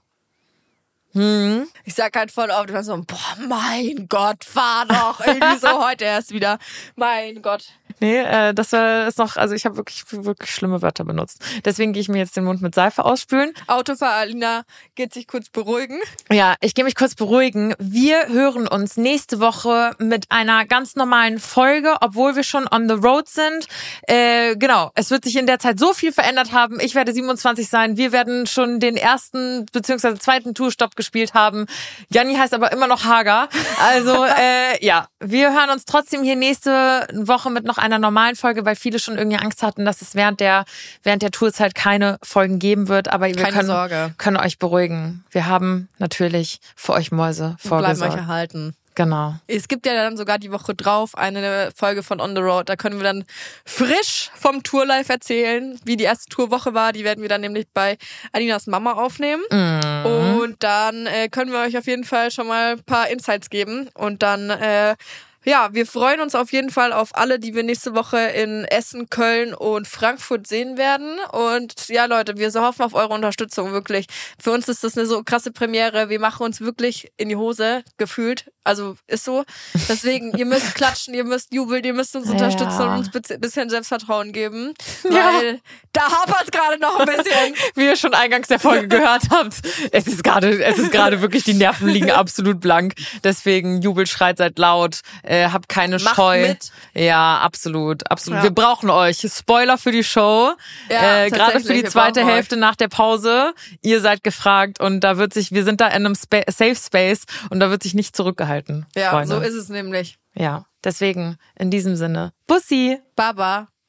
Ich 1.86 1.94
sag 1.94 2.16
halt 2.16 2.32
voll 2.32 2.50
oft, 2.50 2.70
immer 2.70 2.84
so, 2.84 2.96
boah, 2.98 3.38
mein 3.48 4.08
Gott, 4.10 4.44
fahr 4.44 4.86
doch. 4.88 5.20
Irgendwie 5.26 5.58
so 5.58 5.68
heute 5.88 6.06
erst 6.06 6.32
wieder. 6.32 6.58
Mein 6.96 7.42
Gott. 7.42 7.66
Nee, 8.04 8.20
äh, 8.20 8.54
das 8.54 8.74
war 8.74 9.08
ist 9.08 9.18
noch, 9.18 9.38
also 9.38 9.56
ich 9.56 9.64
habe 9.64 9.78
wirklich, 9.78 10.04
wirklich 10.10 10.52
schlimme 10.52 10.82
Wörter 10.82 11.06
benutzt. 11.06 11.42
Deswegen 11.64 11.94
gehe 11.94 12.02
ich 12.02 12.10
mir 12.10 12.18
jetzt 12.18 12.36
den 12.36 12.44
Mund 12.44 12.62
mit 12.62 12.76
Seife 12.76 13.06
ausspülen. 13.06 13.54
Autofahrer 13.68 14.16
Alina 14.16 14.64
geht 14.96 15.14
sich 15.14 15.26
kurz 15.26 15.50
beruhigen. 15.50 16.02
Ja, 16.30 16.56
ich 16.60 16.76
gehe 16.76 16.84
mich 16.84 16.96
kurz 16.96 17.16
beruhigen. 17.16 17.74
Wir 17.80 18.28
hören 18.28 18.68
uns 18.68 18.98
nächste 18.98 19.40
Woche 19.40 19.96
mit 20.00 20.26
einer 20.32 20.66
ganz 20.66 20.98
normalen 20.98 21.40
Folge, 21.40 21.96
obwohl 22.02 22.36
wir 22.36 22.44
schon 22.44 22.68
on 22.70 22.90
the 22.90 22.96
road 22.96 23.30
sind. 23.30 23.68
Äh, 24.02 24.58
genau, 24.58 24.92
es 24.96 25.10
wird 25.10 25.24
sich 25.24 25.38
in 25.38 25.48
der 25.48 25.60
Zeit 25.60 25.80
so 25.80 25.94
viel 25.94 26.12
verändert 26.12 26.52
haben. 26.52 26.82
Ich 26.82 26.96
werde 26.96 27.14
27 27.14 27.70
sein. 27.70 27.96
Wir 27.96 28.12
werden 28.12 28.48
schon 28.48 28.82
den 28.82 28.98
ersten 28.98 29.66
beziehungsweise 29.72 30.20
zweiten 30.20 30.54
Tourstopp 30.54 30.98
gespielt 30.98 31.36
haben. 31.36 31.68
Janni 32.10 32.36
heißt 32.36 32.54
aber 32.54 32.74
immer 32.74 32.88
noch 32.88 33.06
Hager. 33.06 33.48
Also 33.82 34.26
äh, 34.38 34.86
ja, 34.86 35.08
wir 35.22 35.54
hören 35.54 35.70
uns 35.70 35.86
trotzdem 35.86 36.22
hier 36.22 36.36
nächste 36.36 37.08
Woche 37.14 37.50
mit 37.50 37.64
noch 37.64 37.78
einer 37.78 37.93
normalen 38.00 38.36
Folge, 38.36 38.66
weil 38.66 38.76
viele 38.76 39.00
schon 39.00 39.18
irgendwie 39.18 39.38
Angst 39.38 39.64
hatten, 39.64 39.86
dass 39.86 40.02
es 40.02 40.16
während 40.16 40.40
der 40.40 40.66
während 41.04 41.22
der 41.22 41.32
Tourzeit 41.32 41.76
keine 41.76 42.18
Folgen 42.24 42.60
geben 42.60 42.88
wird. 42.88 43.08
Aber 43.12 43.28
wir 43.28 43.36
Keine 43.36 43.54
können 43.56 43.68
Sorge. 43.68 44.14
können 44.18 44.38
euch 44.38 44.60
beruhigen. 44.60 45.24
Wir 45.32 45.48
haben 45.48 45.90
natürlich 45.98 46.60
für 46.76 46.94
euch 46.94 47.12
Mäuse 47.12 47.34
Bleiben 47.44 47.56
euch 47.56 47.68
vorgesorgt. 47.68 48.18
erhalten. 48.18 48.76
Genau. 48.96 49.34
Es 49.48 49.68
gibt 49.68 49.88
ja 49.88 49.96
dann 49.96 50.18
sogar 50.18 50.38
die 50.38 50.52
Woche 50.52 50.76
drauf 50.76 51.18
eine 51.18 51.72
Folge 51.76 52.04
von 52.04 52.22
On 52.22 52.36
the 52.36 52.42
Road. 52.44 52.70
Da 52.70 52.76
können 52.76 52.98
wir 52.98 53.04
dann 53.04 53.26
frisch 53.66 54.30
vom 54.36 54.62
Tourlife 54.62 55.12
erzählen, 55.12 55.80
wie 55.84 55.98
die 55.98 56.04
erste 56.04 56.30
Tourwoche 56.30 56.76
war. 56.76 56.94
Die 56.94 57.04
werden 57.04 57.24
wir 57.24 57.30
dann 57.30 57.42
nämlich 57.42 57.66
bei 57.74 57.98
Alinas 58.34 58.68
Mama 58.68 58.92
aufnehmen. 58.94 59.42
Mhm. 59.50 60.06
Und 60.40 60.62
dann 60.64 61.08
äh, 61.08 61.28
können 61.30 61.52
wir 61.52 61.60
euch 61.62 61.76
auf 61.76 61.88
jeden 61.88 62.04
Fall 62.04 62.30
schon 62.30 62.48
mal 62.48 62.74
ein 62.74 62.84
paar 62.84 63.08
Insights 63.10 63.50
geben. 63.50 63.90
Und 63.96 64.22
dann, 64.22 64.52
äh, 64.52 64.96
ja, 65.46 65.70
wir 65.74 65.86
freuen 65.86 66.22
uns 66.22 66.36
auf 66.36 66.52
jeden 66.52 66.70
Fall 66.70 66.94
auf 66.94 67.10
alle, 67.14 67.40
die 67.40 67.54
wir 67.54 67.64
nächste 67.64 67.96
Woche 67.96 68.18
in 68.18 68.66
Essen, 68.66 69.10
Köln 69.10 69.54
und 69.54 69.88
Frankfurt 69.88 70.48
sehen 70.48 70.78
werden. 70.78 71.18
Und 71.32 71.90
ja, 71.90 72.06
Leute, 72.06 72.38
wir 72.38 72.52
so 72.52 72.62
hoffen 72.62 72.84
auf 72.84 72.94
eure 72.94 73.14
Unterstützung, 73.14 73.72
wirklich. 73.72 74.08
Für 74.42 74.52
uns 74.52 74.68
ist 74.70 74.84
das 74.84 74.98
eine 74.98 75.06
so 75.06 75.24
krasse 75.24 75.52
Premiere. 75.52 76.10
Wir 76.10 76.20
machen 76.20 76.44
uns 76.44 76.62
wirklich 76.62 77.12
in 77.18 77.30
die 77.30 77.36
Hose, 77.36 77.84
gefühlt. 77.98 78.53
Also 78.66 78.96
ist 79.08 79.26
so. 79.26 79.44
Deswegen, 79.90 80.36
ihr 80.38 80.46
müsst 80.46 80.74
klatschen, 80.76 81.14
ihr 81.14 81.24
müsst 81.26 81.54
jubeln, 81.54 81.84
ihr 81.84 81.94
müsst 81.94 82.16
uns 82.16 82.30
unterstützen 82.30 82.80
Ja. 82.82 82.96
und 82.96 83.16
uns 83.16 83.32
ein 83.32 83.42
bisschen 83.42 83.70
Selbstvertrauen 83.70 84.32
geben. 84.32 84.74
Ja. 85.04 85.34
Weil 85.34 85.60
da 85.92 86.02
hapert 86.04 86.44
es 86.46 86.52
gerade 86.52 86.80
noch 86.80 86.98
ein 87.00 87.06
bisschen. 87.06 87.56
Wie 87.76 87.86
ihr 87.86 87.96
schon 87.98 88.14
eingangs 88.14 88.48
der 88.48 88.58
Folge 88.58 88.88
gehört 88.88 89.24
habt, 89.30 89.56
es 89.92 90.08
ist 90.08 90.24
gerade, 90.24 90.64
es 90.64 90.80
ist 90.80 90.92
gerade 90.92 91.22
wirklich, 91.22 91.44
die 91.44 91.54
Nerven 91.54 91.88
liegen 91.90 92.10
absolut 92.10 92.60
blank. 92.62 92.94
Deswegen 93.24 93.82
jubelt, 93.82 94.08
schreit, 94.10 94.38
seid 94.38 94.58
laut, 94.58 95.02
äh, 95.24 95.50
habt 95.50 95.68
keine 95.70 96.00
Macht 96.00 96.16
Scheu. 96.16 96.48
mit. 96.48 96.72
Ja, 96.94 97.40
absolut, 97.40 98.10
absolut. 98.10 98.38
Ja. 98.40 98.44
Wir 98.44 98.52
brauchen 98.52 98.90
euch. 98.90 99.28
Spoiler 99.30 99.78
für 99.78 99.92
die 99.92 100.04
Show. 100.04 100.54
Ja, 100.90 101.26
äh, 101.26 101.30
gerade 101.30 101.60
für 101.60 101.74
die 101.74 101.84
zweite 101.84 102.22
brauchen 102.22 102.30
euch. 102.30 102.36
Hälfte 102.36 102.58
nach 102.58 102.76
der 102.76 102.88
Pause. 102.88 103.54
Ihr 103.82 104.00
seid 104.02 104.24
gefragt 104.24 104.80
und 104.80 105.02
da 105.02 105.18
wird 105.18 105.34
sich, 105.34 105.52
wir 105.52 105.64
sind 105.66 105.82
da 105.82 105.88
in 105.88 106.06
einem 106.06 106.16
Spa 106.16 106.42
Safe 106.48 106.76
Space 106.76 107.24
und 107.50 107.60
da 107.60 107.70
wird 107.70 107.84
sich 107.84 107.94
nicht 107.94 108.16
zurückgehalten. 108.16 108.53
Ja, 108.96 109.12
Freunde. 109.12 109.36
so 109.36 109.42
ist 109.42 109.56
es 109.56 109.70
nämlich. 109.70 110.18
Ja, 110.36 110.66
deswegen 110.84 111.38
in 111.58 111.72
diesem 111.72 111.96
Sinne. 111.96 112.34
Bussi! 112.48 113.00
Baba. 113.16 113.68